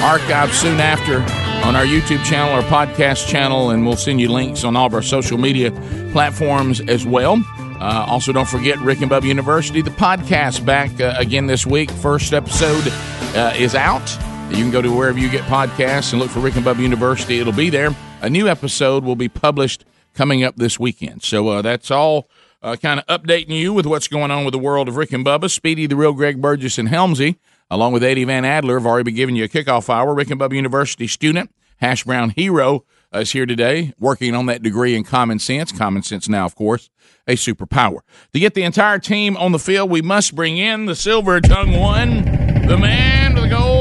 archived 0.01 0.51
soon 0.51 0.81
after 0.81 1.19
on 1.65 1.77
our 1.77 1.85
YouTube 1.85 2.23
channel, 2.25 2.53
our 2.53 2.61
podcast 2.63 3.27
channel, 3.27 3.69
and 3.69 3.85
we'll 3.85 3.95
send 3.95 4.19
you 4.19 4.29
links 4.29 4.65
on 4.65 4.75
all 4.75 4.87
of 4.87 4.93
our 4.93 5.01
social 5.01 5.37
media 5.37 5.71
platforms 6.11 6.81
as 6.81 7.05
well. 7.05 7.41
Uh, 7.79 8.05
also, 8.09 8.33
don't 8.33 8.49
forget 8.49 8.77
Rick 8.79 8.99
and 8.99 9.09
Bubba 9.09 9.23
University, 9.23 9.81
the 9.81 9.91
podcast 9.91 10.65
back 10.65 10.99
uh, 10.99 11.13
again 11.17 11.47
this 11.47 11.65
week. 11.65 11.89
First 11.89 12.33
episode 12.33 12.91
uh, 13.35 13.53
is 13.55 13.75
out. 13.75 14.09
You 14.49 14.57
can 14.57 14.71
go 14.71 14.81
to 14.81 14.93
wherever 14.93 15.17
you 15.17 15.29
get 15.29 15.43
podcasts 15.43 16.11
and 16.11 16.21
look 16.21 16.31
for 16.31 16.39
Rick 16.41 16.57
and 16.57 16.65
Bubba 16.65 16.79
University. 16.79 17.39
It'll 17.39 17.53
be 17.53 17.69
there. 17.69 17.95
A 18.21 18.29
new 18.29 18.49
episode 18.49 19.05
will 19.05 19.15
be 19.15 19.29
published 19.29 19.85
coming 20.13 20.43
up 20.43 20.57
this 20.57 20.77
weekend. 20.77 21.23
So 21.23 21.47
uh, 21.47 21.61
that's 21.61 21.91
all. 21.91 22.27
Uh, 22.61 22.75
kind 22.75 22.99
of 22.99 23.21
updating 23.21 23.51
you 23.51 23.71
with 23.71 23.85
what's 23.85 24.09
going 24.09 24.31
on 24.31 24.43
with 24.43 24.51
the 24.51 24.59
world 24.59 24.89
of 24.89 24.97
Rick 24.97 25.13
and 25.13 25.25
Bubba. 25.25 25.49
Speedy, 25.49 25.87
the 25.87 25.95
real 25.95 26.11
Greg 26.11 26.41
Burgess, 26.41 26.77
and 26.77 26.89
Helmsy, 26.89 27.37
along 27.71 27.93
with 27.93 28.03
Eddie 28.03 28.25
Van 28.25 28.43
Adler, 28.43 28.77
have 28.77 28.85
already 28.85 29.05
been 29.05 29.15
giving 29.15 29.35
you 29.37 29.45
a 29.45 29.47
kickoff 29.47 29.89
hour. 29.89 30.13
Rick 30.13 30.29
and 30.29 30.41
Bubba 30.41 30.55
University 30.55 31.07
student, 31.07 31.53
Hash 31.77 32.03
Brown 32.03 32.31
Hero, 32.31 32.83
uh, 33.13 33.19
is 33.19 33.31
here 33.31 33.45
today 33.45 33.93
working 33.97 34.35
on 34.35 34.47
that 34.47 34.61
degree 34.61 34.93
in 34.93 35.05
common 35.05 35.39
sense. 35.39 35.71
Common 35.71 36.03
sense 36.03 36.27
now, 36.27 36.45
of 36.45 36.55
course, 36.55 36.89
a 37.27 37.35
superpower. 37.35 37.99
To 38.33 38.39
get 38.39 38.55
the 38.55 38.63
entire 38.63 38.99
team 38.99 39.37
on 39.37 39.53
the 39.53 39.59
field, 39.59 39.89
we 39.89 40.01
must 40.01 40.35
bring 40.35 40.57
in 40.57 40.85
the 40.85 40.95
silver 40.95 41.39
tongue 41.39 41.79
one, 41.79 42.25
the 42.67 42.77
man 42.77 43.19
with 43.35 43.49
the 43.49 43.55
voice, 43.55 43.78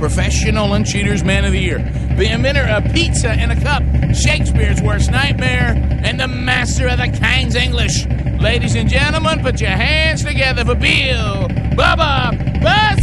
professional 0.00 0.72
and 0.72 0.86
cheaters 0.86 1.22
man 1.22 1.44
of 1.44 1.52
the 1.52 1.60
year, 1.60 1.78
the 2.16 2.32
inventor 2.32 2.64
of 2.64 2.82
pizza 2.92 3.34
in 3.34 3.50
a 3.50 3.60
cup, 3.60 3.82
Shakespeare's 4.14 4.80
worst 4.80 5.10
nightmare, 5.10 5.74
and 6.02 6.18
the 6.18 6.26
master 6.26 6.88
of 6.88 6.96
the 6.96 7.08
King's 7.08 7.54
English. 7.54 8.06
Ladies 8.40 8.74
and 8.74 8.88
gentlemen, 8.88 9.40
put 9.40 9.60
your 9.60 9.70
hands 9.70 10.24
together 10.24 10.64
for 10.64 10.74
Bill 10.74 11.48
Bubba 11.76 12.32
Bubba? 12.60 13.00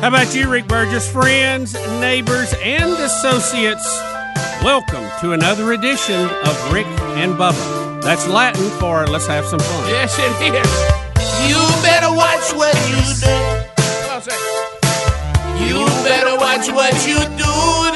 How 0.00 0.08
about 0.08 0.34
you, 0.34 0.48
Rick 0.48 0.68
Burgess? 0.68 1.10
Friends, 1.10 1.74
neighbors, 2.00 2.54
and 2.62 2.92
associates, 2.92 3.86
welcome 4.62 5.04
to 5.20 5.32
another 5.32 5.72
edition 5.72 6.28
of 6.44 6.72
Rick 6.72 6.86
and 7.16 7.32
Bubba. 7.32 7.85
That's 8.06 8.28
Latin 8.28 8.70
for 8.78 9.04
let's 9.08 9.26
have 9.26 9.44
some 9.46 9.58
fun. 9.58 9.88
Yes, 9.88 10.16
it 10.16 10.54
is. 10.54 11.50
You 11.50 11.58
better 11.82 12.14
watch 12.14 12.54
what 12.54 12.72
you 12.88 13.02
do. 13.18 13.34
Come 14.04 14.14
on, 14.14 14.22
say 14.22 14.30
it. 14.30 15.68
You 15.68 15.84
better 16.04 16.38
watch 16.38 16.70
what 16.70 16.94
you 17.04 17.18
do 17.36 17.95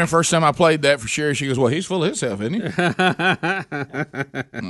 Yeah. 0.00 0.02
I 0.02 0.04
mean, 0.04 0.08
first 0.08 0.30
time 0.30 0.44
I 0.44 0.52
played 0.52 0.82
that 0.82 1.00
for 1.00 1.08
Sherry, 1.08 1.34
she 1.34 1.46
goes, 1.46 1.58
"Well, 1.58 1.68
he's 1.68 1.86
full 1.86 2.02
of 2.02 2.08
himself, 2.08 2.40
isn't 2.40 2.54
he?" 2.54 2.62
I 2.62 3.64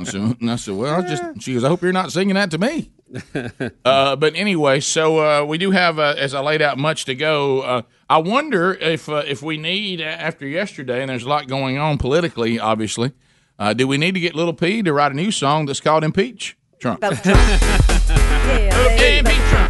said, 0.03 0.37
I 0.41 0.55
said, 0.55 0.75
"Well, 0.75 0.95
I 0.95 1.01
just," 1.01 1.41
she 1.41 1.53
goes, 1.53 1.63
"I 1.63 1.67
hope 1.67 1.81
you're 1.81 1.91
not 1.91 2.11
singing 2.11 2.35
that 2.35 2.51
to 2.51 2.57
me." 2.57 2.91
uh, 3.85 4.15
but 4.15 4.35
anyway, 4.35 4.79
so 4.79 5.19
uh, 5.19 5.45
we 5.45 5.57
do 5.57 5.71
have, 5.71 5.99
uh, 5.99 6.15
as 6.17 6.33
I 6.33 6.41
laid 6.41 6.61
out, 6.61 6.77
much 6.77 7.05
to 7.05 7.15
go. 7.15 7.61
Uh, 7.61 7.81
I 8.09 8.17
wonder 8.19 8.73
if 8.73 9.09
uh, 9.09 9.23
if 9.27 9.41
we 9.41 9.57
need 9.57 10.01
after 10.01 10.47
yesterday, 10.47 11.01
and 11.01 11.09
there's 11.09 11.23
a 11.23 11.29
lot 11.29 11.47
going 11.47 11.77
on 11.77 11.97
politically, 11.97 12.59
obviously. 12.59 13.11
Uh, 13.59 13.73
do 13.73 13.87
we 13.87 13.97
need 13.97 14.13
to 14.13 14.19
get 14.19 14.33
Little 14.33 14.53
P 14.53 14.81
to 14.81 14.93
write 14.93 15.11
a 15.11 15.15
new 15.15 15.31
song 15.31 15.65
that's 15.65 15.81
called 15.81 16.03
"Impeach 16.03 16.57
Trump"? 16.79 17.03
Okay, 17.03 17.13
impeach 19.19 19.35
Trump. 19.49 19.60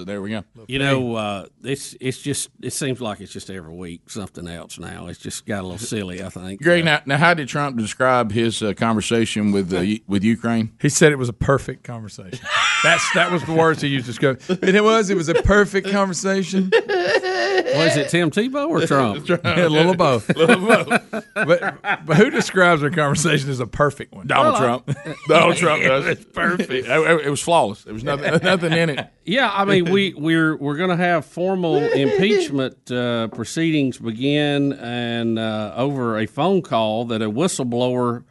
So 0.00 0.04
there 0.04 0.22
we 0.22 0.30
go. 0.30 0.44
You 0.66 0.78
know, 0.78 1.14
uh, 1.14 1.44
it's 1.62 1.94
it's 2.00 2.16
just 2.16 2.48
it 2.62 2.72
seems 2.72 3.02
like 3.02 3.20
it's 3.20 3.34
just 3.34 3.50
every 3.50 3.74
week 3.74 4.08
something 4.08 4.48
else 4.48 4.78
now. 4.78 5.08
It's 5.08 5.18
just 5.18 5.44
got 5.44 5.60
a 5.60 5.64
little 5.64 5.76
silly, 5.76 6.24
I 6.24 6.30
think. 6.30 6.62
Greg, 6.62 6.86
now, 6.86 7.02
now 7.04 7.18
how 7.18 7.34
did 7.34 7.48
Trump 7.48 7.76
describe 7.76 8.32
his 8.32 8.62
uh, 8.62 8.72
conversation 8.72 9.52
with 9.52 9.70
uh, 9.74 9.84
with 10.06 10.24
Ukraine? 10.24 10.72
He 10.80 10.88
said 10.88 11.12
it 11.12 11.18
was 11.18 11.28
a 11.28 11.34
perfect 11.34 11.84
conversation. 11.84 12.40
That's 12.82 13.12
that 13.12 13.30
was 13.30 13.44
the 13.44 13.52
words 13.52 13.82
he 13.82 13.88
used 13.88 14.06
to 14.06 14.12
describe. 14.12 14.40
And 14.48 14.74
it 14.74 14.82
was. 14.82 15.10
It 15.10 15.18
was 15.18 15.28
a 15.28 15.34
perfect 15.34 15.90
conversation. 15.90 16.70
Was 17.00 17.96
it 17.96 18.08
Tim 18.10 18.30
Tebow 18.30 18.68
or 18.68 18.86
Trump? 18.86 19.26
Yeah, 19.28 19.66
a 19.66 19.68
little 19.68 19.92
of 19.92 19.96
both. 19.98 20.26
but 20.34 22.04
but 22.06 22.16
who 22.16 22.30
describes 22.30 22.80
their 22.80 22.90
conversation 22.90 23.50
as 23.50 23.60
a 23.60 23.66
perfect 23.66 24.12
one? 24.12 24.26
Donald 24.26 24.56
Trump. 24.56 24.90
Donald 25.28 25.56
Trump 25.56 25.82
does. 25.82 26.06
It's 26.06 26.24
perfect. 26.24 26.70
It, 26.70 26.86
it- 26.86 27.20
it 27.26 27.30
was 27.30 27.40
flawless. 27.42 27.84
There 27.84 27.94
was 27.94 28.04
nothing, 28.04 28.32
nothing 28.42 28.72
in 28.72 28.90
it. 28.90 29.08
Yeah, 29.24 29.50
I 29.52 29.64
mean, 29.64 29.90
we 29.90 30.14
we're 30.14 30.56
we're 30.56 30.76
going 30.76 30.90
to 30.90 30.96
have 30.96 31.24
formal 31.24 31.76
impeachment 31.76 32.90
uh, 32.90 33.28
proceedings 33.28 33.98
begin, 33.98 34.72
and 34.74 35.38
uh, 35.38 35.72
over 35.76 36.18
a 36.18 36.26
phone 36.26 36.62
call 36.62 37.04
that 37.06 37.22
a 37.22 37.30
whistleblower 37.30 38.24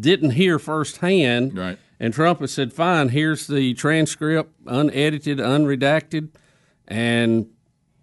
didn't 0.00 0.30
hear 0.32 0.58
firsthand. 0.58 1.56
Right. 1.56 1.78
And 2.00 2.12
Trump 2.12 2.40
has 2.40 2.52
said, 2.52 2.72
"Fine, 2.72 3.10
here's 3.10 3.46
the 3.46 3.74
transcript, 3.74 4.52
unedited, 4.66 5.38
unredacted," 5.38 6.28
and." 6.88 7.46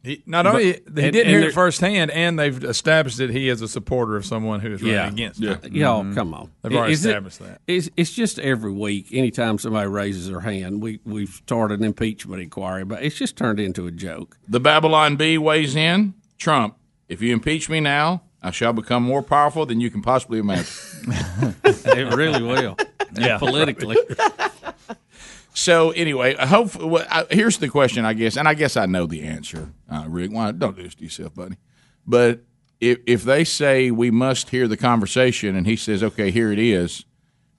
He, 0.01 0.23
not 0.25 0.47
only 0.47 0.65
he 0.73 0.79
But- 0.85 0.95
didn't 0.95 1.15
and- 1.21 1.29
hear 1.29 1.41
it 1.41 1.53
firsthand, 1.53 2.09
and 2.11 2.39
they've 2.39 2.63
established 2.63 3.17
that 3.17 3.31
he 3.31 3.49
is 3.49 3.61
a 3.61 3.67
supporter 3.67 4.15
of 4.15 4.25
someone 4.25 4.61
who 4.61 4.71
is 4.73 4.81
running 4.81 4.95
Yeah. 4.95 5.07
against 5.09 5.39
Yeah. 5.41 5.59
him. 5.59 5.75
Y'all, 5.75 6.03
Mhm. 6.05 6.15
come 6.15 6.33
on. 6.33 6.49
They've 6.63 6.73
already 6.73 6.93
Is 6.93 7.05
it- 7.05 7.09
established 7.09 7.39
that. 7.39 7.59
It's, 7.67 7.89
it's 7.97 8.11
just 8.11 8.39
every 8.39 8.71
week. 8.71 9.07
Anytime 9.11 9.57
somebody 9.57 9.89
raises 9.89 10.29
their 10.29 10.39
hand, 10.39 10.81
we 10.81 10.99
we've 11.05 11.29
started 11.45 11.79
an 11.79 11.85
impeachment 11.85 12.41
inquiry, 12.41 12.85
but 12.85 13.03
it's 13.03 13.17
just 13.17 13.35
turned 13.35 13.59
into 13.59 13.87
a 13.87 13.91
joke. 13.91 14.37
The 14.47 14.61
Babylon 14.61 15.17
Bee 15.17 15.37
weighs 15.37 15.75
in. 15.75 16.13
Trump, 16.37 16.75
if 17.09 17.21
you 17.21 17.33
impeach 17.33 17.69
me 17.69 17.81
now, 17.81 18.21
I 18.41 18.51
shall 18.51 18.71
become 18.71 19.03
more 19.03 19.21
powerful 19.21 19.65
than 19.65 19.81
you 19.81 19.89
can 19.89 20.01
possibly 20.01 20.39
imagine. 20.39 20.65
It 21.65 22.13
really 22.15 22.41
will. 22.41 22.77
Yeah. 23.19 23.37
politically. 23.37 23.97
So 25.53 25.91
anyway, 25.91 26.35
hope. 26.35 26.75
Well, 26.75 27.05
I, 27.09 27.25
here's 27.31 27.57
the 27.57 27.67
question, 27.69 28.05
I 28.05 28.13
guess, 28.13 28.37
and 28.37 28.47
I 28.47 28.53
guess 28.53 28.77
I 28.77 28.85
know 28.85 29.05
the 29.05 29.23
answer. 29.23 29.69
Uh, 29.91 30.05
Rick, 30.07 30.31
why 30.31 30.51
don't 30.51 30.75
do 30.75 30.83
this 30.83 30.95
to 30.95 31.03
yourself, 31.03 31.33
buddy? 31.35 31.57
But 32.05 32.41
if 32.79 32.99
if 33.05 33.23
they 33.23 33.43
say 33.43 33.91
we 33.91 34.11
must 34.11 34.49
hear 34.49 34.67
the 34.67 34.77
conversation, 34.77 35.55
and 35.55 35.65
he 35.67 35.75
says, 35.75 36.03
"Okay, 36.03 36.31
here 36.31 36.51
it 36.51 36.59
is," 36.59 37.05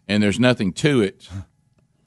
and 0.09 0.22
there's 0.22 0.41
nothing 0.41 0.72
to 0.74 1.03
it, 1.03 1.28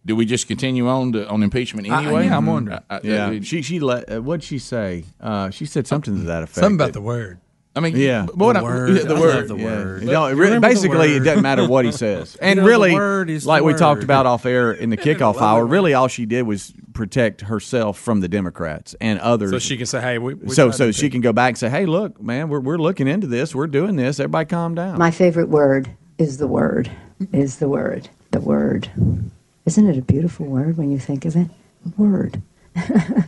do 0.05 0.15
we 0.15 0.25
just 0.25 0.47
continue 0.47 0.87
on 0.87 1.11
to, 1.11 1.27
on 1.29 1.43
impeachment 1.43 1.89
I- 1.89 2.03
anyway? 2.05 2.25
yeah, 2.25 2.37
I'm 2.37 2.45
wondering. 2.45 2.79
I- 2.89 2.95
I- 2.95 3.01
yeah, 3.03 3.27
I- 3.27 3.39
she 3.41 3.61
she 3.61 3.79
let. 3.79 4.11
Uh, 4.11 4.21
what'd 4.21 4.43
she 4.43 4.57
say? 4.59 5.03
Uh, 5.19 5.49
she 5.51 5.65
said 5.65 5.85
something 5.85 6.15
to 6.15 6.23
that 6.23 6.43
effect. 6.43 6.55
Something 6.55 6.75
about 6.75 6.85
that- 6.87 6.93
the 6.93 7.01
word. 7.01 7.39
I 7.75 7.79
mean, 7.79 7.95
yeah, 7.95 8.25
but 8.27 8.37
what 8.37 8.55
I- 8.57 8.61
yeah, 8.61 9.01
the 9.03 9.15
I 9.15 9.19
word. 9.19 9.35
love 9.35 9.47
the 9.47 9.55
Yeah. 9.57 9.63
word. 9.65 10.03
No, 10.03 10.25
it 10.27 10.29
you 10.31 10.35
re- 10.35 10.45
remember 10.45 10.67
the 10.67 10.73
basically, 10.75 11.13
it 11.15 11.19
doesn't 11.21 11.41
matter 11.41 11.67
what 11.67 11.85
he 11.85 11.91
says. 11.91 12.37
And 12.41 12.59
know, 12.59 12.65
really, 12.67 12.93
word 12.93 13.29
is 13.31 13.43
the 13.43 13.49
like 13.49 13.63
we 13.63 13.73
talked 13.73 14.03
about 14.03 14.25
off 14.27 14.45
air 14.45 14.71
in 14.71 14.91
the 14.91 14.97
kickoff 15.05 15.41
hour, 15.41 15.65
really 15.65 15.93
all 15.95 16.07
she 16.07 16.25
did 16.27 16.43
was 16.43 16.71
protect 16.93 17.41
herself 17.41 17.97
from 17.97 18.19
the 18.21 18.27
Democrats 18.27 18.93
and 19.01 19.19
others. 19.19 19.49
So 19.49 19.57
she 19.57 19.75
can 19.77 19.87
say, 19.87 20.01
"Hey, 20.01 20.19
we." 20.19 20.35
we 20.35 20.53
so 20.53 20.69
so 20.69 20.91
she 20.91 21.09
can 21.09 21.21
go 21.21 21.33
back 21.33 21.49
and 21.49 21.57
say, 21.57 21.69
"Hey, 21.69 21.87
look, 21.87 22.21
man, 22.21 22.47
we're 22.49 22.59
we're 22.59 22.77
looking 22.77 23.07
into 23.07 23.25
this. 23.25 23.55
We're 23.55 23.65
doing 23.67 23.95
this. 23.95 24.19
Everybody, 24.19 24.45
calm 24.49 24.75
down." 24.75 24.99
My 24.99 25.09
favorite 25.09 25.49
word 25.49 25.89
is 26.19 26.37
the 26.37 26.47
word. 26.47 26.91
Is 27.31 27.57
the 27.57 27.67
word. 27.69 28.07
The 28.29 28.39
word. 28.41 28.89
Isn't 29.65 29.87
it 29.89 29.97
a 29.97 30.01
beautiful 30.01 30.45
word 30.45 30.77
when 30.77 30.91
you 30.91 30.99
think 30.99 31.25
of 31.25 31.35
it? 31.35 31.47
Word. 31.97 32.41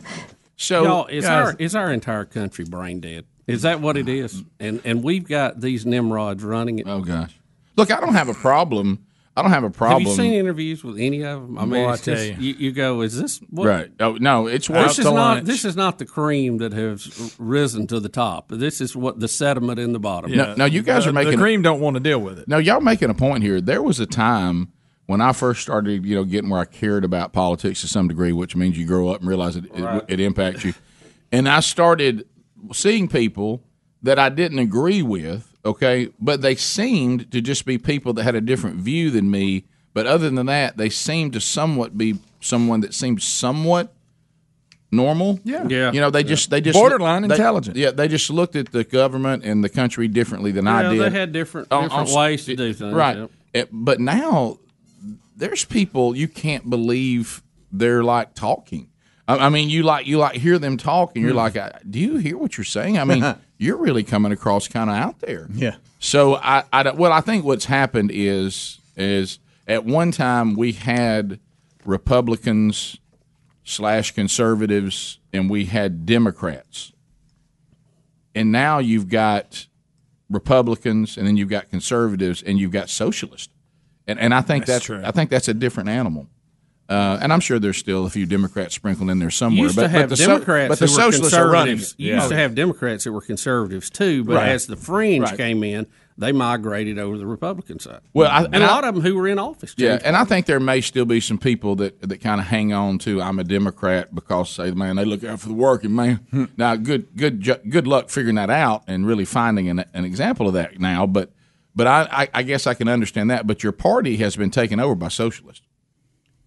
So 0.58 0.84
Y'all, 0.84 1.06
is 1.06 1.24
guys- 1.24 1.48
our 1.48 1.56
is 1.58 1.74
our 1.74 1.92
entire 1.92 2.24
country 2.24 2.64
brain 2.64 3.00
dead? 3.00 3.26
Is 3.46 3.62
that 3.62 3.80
what 3.80 3.96
it 3.96 4.08
is? 4.08 4.42
And 4.58 4.80
and 4.84 5.02
we've 5.02 5.26
got 5.26 5.60
these 5.60 5.86
nimrods 5.86 6.42
running 6.42 6.78
it. 6.80 6.86
Oh 6.88 7.00
gosh! 7.00 7.38
Look, 7.76 7.90
I 7.90 8.00
don't 8.00 8.14
have 8.14 8.28
a 8.28 8.34
problem. 8.34 9.02
I 9.38 9.42
don't 9.42 9.50
have 9.50 9.64
a 9.64 9.70
problem. 9.70 10.00
Have 10.04 10.10
you 10.10 10.16
seen 10.16 10.32
interviews 10.32 10.82
with 10.82 10.98
any 10.98 11.22
of 11.22 11.42
them? 11.42 11.58
I 11.58 11.66
mean, 11.66 11.82
Well, 11.82 11.92
I 11.92 11.96
tell 11.96 12.14
just- 12.14 12.40
you. 12.40 12.52
you. 12.52 12.54
you 12.54 12.72
go, 12.72 13.02
is 13.02 13.20
this 13.20 13.38
what? 13.50 13.66
Right. 13.66 13.90
Oh 14.00 14.12
no, 14.14 14.46
it's 14.46 14.66
This 14.66 14.98
is 14.98 15.04
not. 15.04 15.12
lunch. 15.14 15.44
This 15.46 15.64
is 15.66 15.76
not 15.76 15.98
the 15.98 16.06
cream 16.06 16.56
that 16.58 16.72
has 16.72 17.36
risen 17.38 17.86
to 17.88 18.00
the 18.00 18.08
top. 18.08 18.48
This 18.48 18.80
is 18.80 18.96
what 18.96 19.20
the 19.20 19.28
sediment 19.28 19.78
in 19.78 19.92
the 19.92 19.98
bottom. 20.00 20.32
No, 20.32 20.54
no, 20.54 20.64
you 20.64 20.80
guys 20.82 21.04
The- 21.04 21.10
are 21.10 21.12
making 21.12 21.32
the 21.32 21.36
cream 21.36 21.60
don't 21.60 21.80
want 21.80 21.94
to 21.94 22.00
deal 22.00 22.18
with 22.18 22.38
it. 22.38 22.48
No, 22.48 22.56
y'all 22.56 22.80
making 22.80 23.10
a 23.10 23.14
point 23.14 23.42
here. 23.42 23.60
There 23.60 23.82
was 23.82 24.00
a 24.00 24.06
time 24.06 24.68
when 25.04 25.20
I 25.20 25.32
first 25.34 25.60
started, 25.60 26.06
you 26.06 26.14
know, 26.16 26.24
getting 26.24 26.48
where 26.48 26.60
I 26.60 26.64
cared 26.64 27.04
about 27.04 27.34
politics 27.34 27.82
to 27.82 27.88
some 27.88 28.08
degree, 28.08 28.32
which 28.32 28.56
means 28.56 28.78
you 28.78 28.86
grow 28.86 29.08
up 29.10 29.20
and 29.20 29.28
realize 29.28 29.54
it, 29.56 29.64
Right. 29.78 30.02
it, 30.08 30.14
it 30.14 30.20
impacts 30.20 30.64
you. 30.64 30.72
And 31.30 31.46
I 31.46 31.60
started 31.60 32.24
seeing 32.72 33.08
people 33.08 33.62
that 34.02 34.18
I 34.18 34.28
didn't 34.28 34.58
agree 34.58 35.02
with, 35.02 35.50
okay, 35.64 36.08
but 36.20 36.40
they 36.42 36.54
seemed 36.54 37.30
to 37.32 37.40
just 37.40 37.64
be 37.64 37.78
people 37.78 38.12
that 38.14 38.22
had 38.24 38.34
a 38.34 38.40
different 38.40 38.76
view 38.76 39.10
than 39.10 39.30
me. 39.30 39.64
But 39.94 40.06
other 40.06 40.28
than 40.30 40.46
that, 40.46 40.76
they 40.76 40.90
seemed 40.90 41.32
to 41.32 41.40
somewhat 41.40 41.96
be 41.96 42.18
someone 42.40 42.80
that 42.82 42.92
seemed 42.94 43.22
somewhat 43.22 43.94
normal. 44.92 45.40
Yeah. 45.44 45.66
Yeah. 45.68 45.92
You 45.92 46.00
know, 46.00 46.10
they 46.10 46.22
just 46.22 46.50
they 46.50 46.60
just 46.60 46.78
Borderline 46.78 47.22
they- 47.26 47.34
intelligent. 47.34 47.76
Yeah, 47.76 47.90
they 47.90 48.08
just 48.08 48.30
looked 48.30 48.56
at 48.56 48.72
the 48.72 48.84
government 48.84 49.44
and 49.44 49.64
the 49.64 49.68
country 49.68 50.08
differently 50.08 50.52
than 50.52 50.66
I 50.68 50.90
did. 50.92 51.00
they 51.00 51.10
had 51.10 51.32
different 51.32 51.68
different 51.70 51.92
on- 51.92 52.14
ways 52.14 52.44
to 52.46 52.56
do 52.56 52.72
things. 52.72 52.94
Right. 52.94 53.16
yep. 53.16 53.30
Eh, 53.54 53.64
But 53.72 54.00
now 54.00 54.58
there's 55.36 55.64
people 55.64 56.16
you 56.16 56.28
can't 56.28 56.68
believe 56.70 57.42
they're 57.72 58.04
like 58.04 58.34
talking. 58.34 58.88
I, 59.28 59.48
mean, 59.48 59.68
you 59.70 59.82
like 59.82 60.06
you 60.06 60.18
like 60.18 60.36
hear 60.36 60.58
them 60.58 60.76
talk, 60.76 61.12
and 61.16 61.22
you're 61.24 61.32
Hmm. 61.32 61.38
like, 61.56 61.90
do 61.90 61.98
you 61.98 62.16
hear 62.18 62.38
what 62.38 62.56
you're 62.56 62.64
saying? 62.64 62.98
I 62.98 63.04
mean, 63.04 63.24
you're 63.58 63.76
really 63.76 64.04
coming 64.04 64.30
across 64.32 64.68
kind 64.68 64.88
of 64.88 64.96
out 64.96 65.18
there. 65.20 65.48
Yeah. 65.52 65.76
So 65.98 66.36
I, 66.36 66.64
I 66.72 66.82
don't- 66.84 66.96
well, 66.96 67.12
I 67.12 67.20
think 67.20 67.44
what's 67.44 67.64
happened 67.64 68.10
is 68.12 68.78
is 68.96 69.38
at 69.66 69.84
one 69.84 70.12
time 70.12 70.54
we 70.54 70.72
had 70.72 71.40
Republicans 71.84 72.98
slash 73.64 74.12
conservatives, 74.12 75.18
and 75.32 75.50
we 75.50 75.64
had 75.64 76.06
Democrats, 76.06 76.92
and 78.34 78.52
now 78.52 78.78
you've 78.78 79.08
got 79.08 79.66
Republicans, 80.30 81.16
and 81.16 81.26
then 81.26 81.36
you've 81.36 81.48
got 81.48 81.68
conservatives, 81.70 82.42
and 82.42 82.58
you've 82.58 82.70
got 82.70 82.88
socialists, 82.88 83.52
and 84.06 84.18
and 84.20 84.32
I 84.34 84.40
think 84.40 84.66
That's 84.66 84.76
that's, 84.76 84.84
true. 84.86 85.02
I 85.04 85.10
think 85.10 85.30
that's 85.30 85.48
a 85.48 85.54
different 85.54 85.88
animal. 85.88 86.28
Uh, 86.88 87.18
and 87.20 87.32
I'm 87.32 87.40
sure 87.40 87.58
there's 87.58 87.76
still 87.78 88.06
a 88.06 88.10
few 88.10 88.26
Democrats 88.26 88.74
sprinkled 88.76 89.10
in 89.10 89.18
there 89.18 89.30
somewhere. 89.30 89.64
Used 89.64 89.74
but, 89.76 89.82
to 89.82 89.88
have 89.88 90.02
but 90.10 90.18
the 90.18 90.24
so- 90.24 90.38
but 90.68 90.78
the 90.78 90.86
socialists 90.88 91.34
are 91.36 91.50
running. 91.50 91.78
You 91.96 92.14
used 92.14 92.28
to 92.28 92.36
have 92.36 92.54
Democrats 92.54 93.04
that 93.04 93.12
were 93.12 93.20
conservatives 93.20 93.90
too, 93.90 94.22
but 94.24 94.36
Right. 94.36 94.48
as 94.50 94.66
the 94.66 94.76
fringe 94.76 95.24
Right. 95.24 95.36
came 95.36 95.64
in, 95.64 95.88
they 96.16 96.30
migrated 96.32 96.96
over 96.98 97.14
to 97.14 97.18
the 97.18 97.26
Republican 97.26 97.80
side. 97.80 98.00
Well, 98.14 98.30
I- 98.30 98.44
and, 98.44 98.54
a 98.54 98.60
a 98.60 98.62
I- 98.62 98.66
lot 98.70 98.84
of 98.84 98.94
them 98.94 99.02
who 99.02 99.16
were 99.16 99.26
in 99.26 99.38
office. 99.40 99.74
Yeah, 99.76 99.98
and 100.04 100.16
I 100.16 100.24
think 100.24 100.46
there 100.46 100.60
may 100.60 100.80
still 100.80 101.04
be 101.04 101.18
some 101.20 101.38
people 101.38 101.74
that, 101.76 102.00
that 102.08 102.20
kind 102.20 102.40
of 102.40 102.46
hang 102.46 102.72
on 102.72 102.98
to 103.00 103.20
I'm 103.20 103.38
a 103.40 103.44
Democrat 103.44 104.14
because 104.14 104.50
say 104.50 104.70
man 104.70 104.94
they 104.96 105.04
look 105.04 105.24
out 105.24 105.40
for 105.40 105.48
the 105.48 105.54
working 105.54 105.94
man. 105.94 106.20
Hmm. 106.30 106.44
now 106.56 106.76
good 106.76 107.08
good 107.16 107.42
good 107.68 107.86
luck 107.88 108.10
figuring 108.10 108.36
that 108.36 108.48
out 108.48 108.84
and 108.86 109.06
really 109.08 109.24
finding 109.24 109.68
an, 109.68 109.84
an 109.92 110.04
example 110.04 110.46
of 110.46 110.54
that 110.54 110.78
now. 110.78 111.04
But 111.06 111.32
but 111.74 111.86
I, 111.88 112.08
I, 112.10 112.28
I 112.32 112.42
guess 112.44 112.66
I 112.68 112.72
can 112.74 112.86
understand 112.88 113.30
that. 113.30 113.46
But 113.46 113.62
your 113.62 113.72
party 113.72 114.16
has 114.18 114.36
been 114.36 114.50
taken 114.50 114.78
over 114.80 114.94
by 114.94 115.08
socialists. 115.08 115.65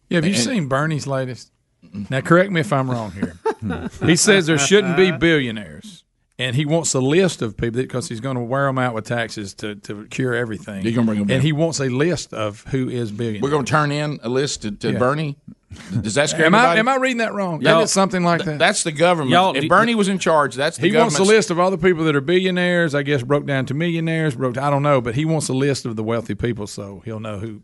Yeah, 0.10 0.18
have 0.18 0.26
you 0.26 0.34
And- 0.34 0.43
seen 0.43 0.68
Bernie's 0.68 1.07
latest? 1.07 1.51
Now, 2.10 2.20
correct 2.22 2.51
me 2.51 2.60
if 2.60 2.74
I'm 2.74 2.89
wrong 2.91 3.12
here. 3.12 3.36
he 4.05 4.16
says 4.16 4.45
there 4.47 4.57
shouldn't 4.60 4.97
be 4.97 5.12
billionaires, 5.12 6.03
and 6.38 6.55
he 6.55 6.66
wants 6.66 6.93
a 6.93 6.99
list 6.99 7.41
of 7.41 7.55
people 7.57 7.82
because 7.82 8.10
he's 8.10 8.20
going 8.20 8.36
to 8.36 8.41
wear 8.43 8.66
them 8.66 8.78
out 8.78 8.93
with 8.93 9.05
taxes 9.05 9.53
to, 9.55 9.76
to 9.76 10.05
cure 10.07 10.34
everything. 10.36 10.84
You're 10.84 10.93
gonna 10.93 11.05
bring 11.07 11.20
'em 11.22 11.28
down. 11.28 11.36
and 11.36 11.43
he 11.43 11.51
wants 11.53 11.80
a 11.80 11.86
list 11.86 12.34
of 12.34 12.64
who 12.70 12.89
is 12.89 13.12
billionaires. 13.12 13.41
We're 13.43 13.49
going 13.49 13.66
to 13.66 13.72
turn 13.72 13.91
in 13.91 14.20
a 14.24 14.30
list 14.30 14.64
to, 14.64 14.72
to 14.72 14.91
Yeah. 14.91 14.99
Bernie. 14.99 15.38
Does 16.01 16.16
that 16.16 16.30
scare 16.30 16.45
Am 16.47 16.55
I 16.55 16.60
anybody? 16.60 16.80
am 16.80 16.88
I 16.89 16.95
reading 16.97 17.18
that 17.20 17.34
wrong? 17.34 17.62
Y'all- 17.62 17.78
That 17.78 17.84
is 17.84 17.91
something 17.91 18.24
like 18.24 18.39
Th- 18.39 18.45
that. 18.47 18.60
That's 18.60 18.84
the 18.84 18.91
government. 18.91 19.32
Y'all- 19.32 19.55
if 19.55 19.68
Bernie 19.70 19.93
was 19.95 20.07
in 20.10 20.18
charge, 20.20 20.55
that's 20.55 20.78
the 20.78 20.89
he 20.89 20.97
wants 20.97 21.18
a 21.20 21.24
list 21.24 21.51
of 21.51 21.60
all 21.60 21.70
the 21.72 21.78
people 21.78 22.03
that 22.05 22.16
are 22.16 22.22
billionaires. 22.22 22.93
I 22.95 23.03
guess 23.03 23.22
broke 23.24 23.45
down 23.45 23.68
to 23.68 23.74
millionaires. 23.76 24.36
Broke. 24.36 24.57
I 24.57 24.70
don't 24.72 24.84
know, 24.84 24.99
but 24.99 25.14
he 25.16 25.26
wants 25.26 25.47
a 25.47 25.53
list 25.53 25.86
of 25.86 25.95
the 25.95 26.03
wealthy 26.03 26.34
people 26.36 26.66
so 26.68 27.01
he'll 27.05 27.20
know 27.20 27.38
who 27.39 27.47
who 27.47 27.51
to 27.51 27.62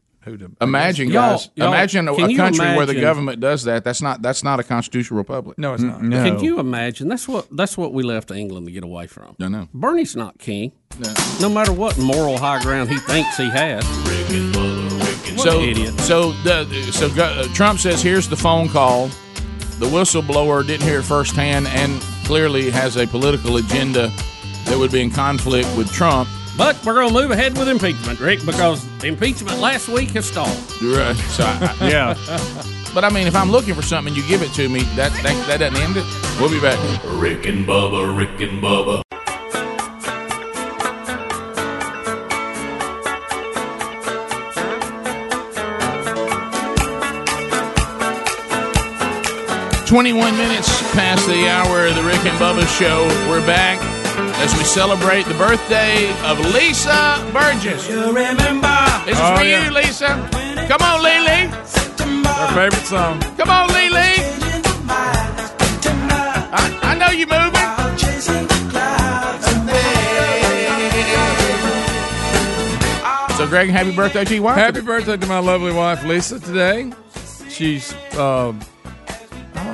Imagine, 0.61 1.09
Y'all- 1.09 1.31
guys. 1.37 1.49
y'all- 1.55 1.67
imagine 1.67 2.07
a, 2.07 2.13
a 2.13 2.29
you 2.29 2.37
country 2.37 2.65
where 2.75 2.85
the 2.85 2.99
government 2.99 3.39
does 3.39 3.63
that. 3.63 3.83
That's 3.83 4.01
not. 4.01 4.21
That's 4.21 4.43
not 4.43 4.59
a 4.59 4.63
constitutional 4.63 5.17
republic. 5.17 5.57
No, 5.57 5.73
it's 5.73 5.83
not. 5.83 5.99
Can 5.99 6.39
you 6.39 6.59
imagine? 6.59 7.07
That's 7.07 7.27
what 7.27 7.47
that's 7.55 7.77
what 7.77 7.93
we 7.93 8.03
left 8.03 8.31
England 8.31 8.65
to 8.67 8.71
get 8.71 8.83
away 8.83 9.07
from. 9.07 9.35
I 9.39 9.47
know. 9.47 9.67
Bernie's 9.73 10.15
not 10.15 10.39
king. 10.39 10.71
No 11.41 11.49
matter 11.49 11.73
what 11.73 11.97
moral 11.97 12.37
high 12.37 12.61
ground 12.61 12.89
he 12.89 12.97
thinks 12.97 13.37
he 13.37 13.49
has. 13.49 13.85
So, 15.37 15.61
idiot. 15.61 15.99
so, 15.99 16.31
the, 16.43 16.65
so 16.91 17.07
uh, 17.21 17.43
Trump 17.53 17.79
says, 17.79 18.01
"Here's 18.01 18.27
the 18.27 18.37
phone 18.37 18.69
call." 18.69 19.07
The 19.79 19.85
whistleblower 19.87 20.65
didn't 20.65 20.83
hear 20.83 20.99
it 20.99 21.03
firsthand, 21.03 21.67
and 21.67 22.01
clearly 22.23 22.71
has 22.71 22.95
a 22.95 23.05
political 23.05 23.57
agenda 23.57 24.09
that 24.65 24.77
would 24.77 24.91
be 24.91 25.01
in 25.01 25.11
conflict 25.11 25.67
with 25.75 25.91
Trump. 25.91 26.29
But 26.57 26.83
we're 26.85 26.93
going 26.93 27.09
to 27.09 27.13
move 27.13 27.31
ahead 27.31 27.57
with 27.57 27.67
impeachment, 27.67 28.19
Rick, 28.21 28.45
because 28.45 28.85
impeachment 29.03 29.59
last 29.59 29.89
week 29.89 30.11
has 30.11 30.25
stalled. 30.25 30.57
Right. 30.81 31.15
So, 31.35 31.43
I, 31.43 31.75
yeah. 31.81 32.13
But 32.93 33.03
I 33.03 33.09
mean, 33.09 33.27
if 33.27 33.35
I'm 33.35 33.51
looking 33.51 33.73
for 33.73 33.81
something 33.81 34.13
and 34.13 34.23
you 34.23 34.25
give 34.29 34.41
it 34.41 34.53
to 34.53 34.69
me, 34.69 34.83
that 34.95 35.11
that, 35.23 35.47
that 35.47 35.57
doesn't 35.57 35.75
end 35.75 35.97
it. 35.97 36.05
We'll 36.39 36.49
be 36.49 36.61
back. 36.61 36.79
Rick 37.19 37.45
and 37.45 37.65
Bubba, 37.65 38.17
Rick 38.17 38.39
and 38.39 38.63
Bubba. 38.63 39.01
Twenty-one 49.85 50.37
minutes 50.37 50.69
past 50.93 51.27
the 51.27 51.49
hour 51.49 51.87
of 51.87 51.95
the 51.95 52.03
Rick 52.03 52.25
and 52.25 52.39
Bubba 52.39 52.65
Show. 52.79 53.03
We're 53.29 53.45
back 53.45 53.81
as 54.43 54.53
we 54.57 54.63
celebrate 54.63 55.23
the 55.25 55.33
birthday 55.35 56.09
of 56.23 56.39
Lisa 56.53 57.23
Burgess. 57.33 57.87
You 57.89 58.07
remember? 58.07 58.77
This 59.05 59.15
is 59.17 59.21
Oh, 59.23 59.35
for 59.37 59.43
yeah. 59.43 59.65
you, 59.65 59.71
Lisa. 59.71 60.07
Come 60.67 60.81
on, 60.81 61.01
Lily. 61.03 61.49
Our 62.27 62.47
favorite 62.53 62.85
song. 62.85 63.19
Come 63.37 63.49
on, 63.49 63.67
Lily. 63.69 64.13
I, 66.57 66.79
I 66.83 66.95
know 66.97 67.09
you 67.11 67.25
moving. 67.27 67.55
So, 73.37 73.45
Greg, 73.47 73.69
happy 73.69 73.93
birthday 73.93 74.23
to 74.23 74.33
your 74.35 74.43
wife. 74.43 74.55
Happy 74.55 74.79
birthday 74.79 75.17
to 75.17 75.27
my 75.27 75.39
lovely 75.39 75.73
wife 75.73 76.05
Lisa 76.05 76.39
today. 76.39 76.93
She's 77.49 77.93
uh, 78.17 78.53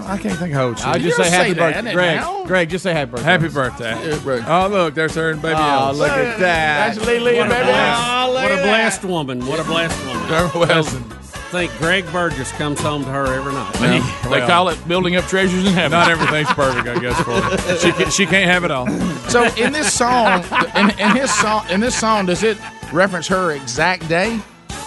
I 0.07 0.17
can't 0.17 0.37
think 0.37 0.53
how 0.53 0.67
old 0.67 0.79
she 0.79 0.85
I'll 0.85 0.99
just 0.99 1.17
say 1.17 1.29
happy 1.29 1.53
birthday, 1.53 1.93
Greg. 1.93 2.47
Greg, 2.47 2.69
just 2.69 2.83
say 2.83 2.93
happy 2.93 3.11
birthday. 3.11 3.23
Happy 3.25 3.47
birthday. 3.49 4.43
Oh, 4.47 4.67
look, 4.69 4.93
there's 4.93 5.15
her 5.15 5.31
and 5.31 5.41
baby 5.41 5.55
Oh, 5.57 5.87
Ellis. 5.87 5.97
look 5.99 6.11
at 6.11 6.39
that. 6.39 6.93
That's 6.95 7.05
Lily 7.05 7.35
What 7.37 7.43
and 7.43 7.51
a 7.51 7.55
baby. 7.55 7.65
blessed, 7.65 8.01
Oh, 8.03 8.31
look 8.33 8.41
what 8.43 8.51
a 8.51 8.55
at 8.55 8.63
blessed 8.63 9.03
woman. 9.05 9.45
What 9.45 9.59
a 9.59 9.63
blessed 9.63 10.05
woman. 10.05 10.21
Well, 10.55 10.83
think 11.51 11.71
Greg 11.79 12.09
Burgess 12.13 12.49
comes 12.53 12.79
home 12.79 13.03
to 13.03 13.09
her 13.09 13.25
every 13.25 13.51
night. 13.51 13.73
they 13.73 14.29
Well. 14.29 14.47
call 14.47 14.69
it 14.69 14.87
building 14.87 15.17
up 15.17 15.25
treasures 15.25 15.65
in 15.65 15.73
heaven. 15.73 15.91
Not 15.91 16.09
everything's 16.09 16.47
perfect, 16.53 16.87
I 16.87 16.97
guess. 16.99 17.19
For 17.21 17.33
her. 17.33 17.77
She 17.77 17.91
can, 17.91 18.09
she 18.09 18.25
can't 18.25 18.49
have 18.49 18.63
it 18.63 18.71
all. 18.71 18.87
So 19.27 19.43
in 19.61 19.73
this 19.73 19.91
song, 19.91 20.45
in, 20.77 20.91
in 20.97 21.13
his 21.17 21.29
song, 21.33 21.65
in 21.69 21.81
this 21.81 21.93
song, 21.99 22.25
does 22.27 22.43
it 22.43 22.57
reference 22.93 23.27
her 23.27 23.51
exact 23.51 24.07
day? 24.07 24.39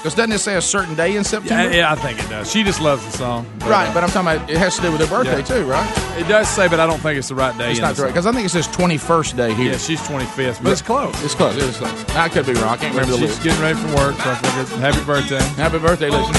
Because 0.05 0.16
doesn't 0.16 0.32
it 0.32 0.38
say 0.40 0.57
a 0.57 0.61
certain 0.61 0.94
day 0.94 1.16
in 1.16 1.24
September? 1.24 1.74
yeah, 1.74 1.90
I 1.90 1.94
think 1.94 2.22
it 2.22 2.28
does. 2.28 2.50
She 2.52 2.62
just 2.62 2.78
loves 2.78 3.07
the 3.07 3.12
song. 3.12 3.46
Right, 3.61 3.90
but 3.94 4.05
I'm 4.05 4.11
talking 4.11 4.36
about 4.36 4.50
it 4.50 4.59
has 4.59 4.76
to 4.76 4.82
do 4.82 4.92
with 4.92 5.00
her 5.00 5.07
birthday 5.07 5.38
Yeah. 5.38 5.42
too, 5.62 5.64
right? 5.64 6.18
It 6.18 6.28
does 6.28 6.46
say, 6.46 6.68
but 6.68 6.78
I 6.78 6.86
don't 6.86 6.98
think 7.00 7.16
it's 7.16 7.28
the 7.28 7.34
right 7.34 7.57
day. 7.57 7.70
It's 7.70 7.78
in 7.78 7.84
not 7.86 7.96
the 7.96 8.02
right 8.02 8.09
because 8.09 8.26
I 8.26 8.32
think 8.32 8.44
it 8.44 8.50
says 8.50 8.68
21st 8.68 9.34
day 9.34 9.55
here. 9.55 9.72
Yeah, 9.72 9.78
she's 9.78 10.02
25th, 10.02 10.62
but 10.62 10.72
it's 10.72 10.82
close. 10.82 11.14
It's 11.24 11.34
close. 11.34 11.57
It's 11.57 11.78
close. 11.78 12.05
I 12.14 12.28
could 12.28 12.44
be 12.44 12.52
wrong. 12.52 12.74
I 12.74 12.76
can't 12.76 12.94
remember 12.94 13.12
the 13.12 13.18
She's 13.26 13.30
list. 13.30 13.44
getting 13.44 13.62
ready 13.62 13.78
for 13.78 13.88
work, 13.96 14.14
so 14.20 14.30
I 14.30 14.34
figured 14.34 14.68
happy 14.78 15.02
birthday. 15.07 15.40
Happy 15.57 15.78
birthday, 15.78 16.11
listen. 16.11 16.34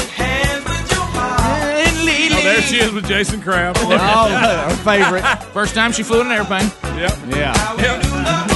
Oh, 1.17 2.41
there 2.43 2.61
she 2.61 2.77
is 2.77 2.91
with 2.91 3.07
Jason 3.07 3.41
Kraft. 3.41 3.79
Oh, 3.81 3.91
our 3.91 4.69
favorite. 4.85 5.23
First 5.53 5.73
time 5.73 5.91
she 5.91 6.03
flew 6.03 6.21
in 6.21 6.27
an 6.27 6.33
airplane. 6.33 6.69
Yep. 6.83 7.17
Yeah. 7.29 8.47
Go 8.49 8.54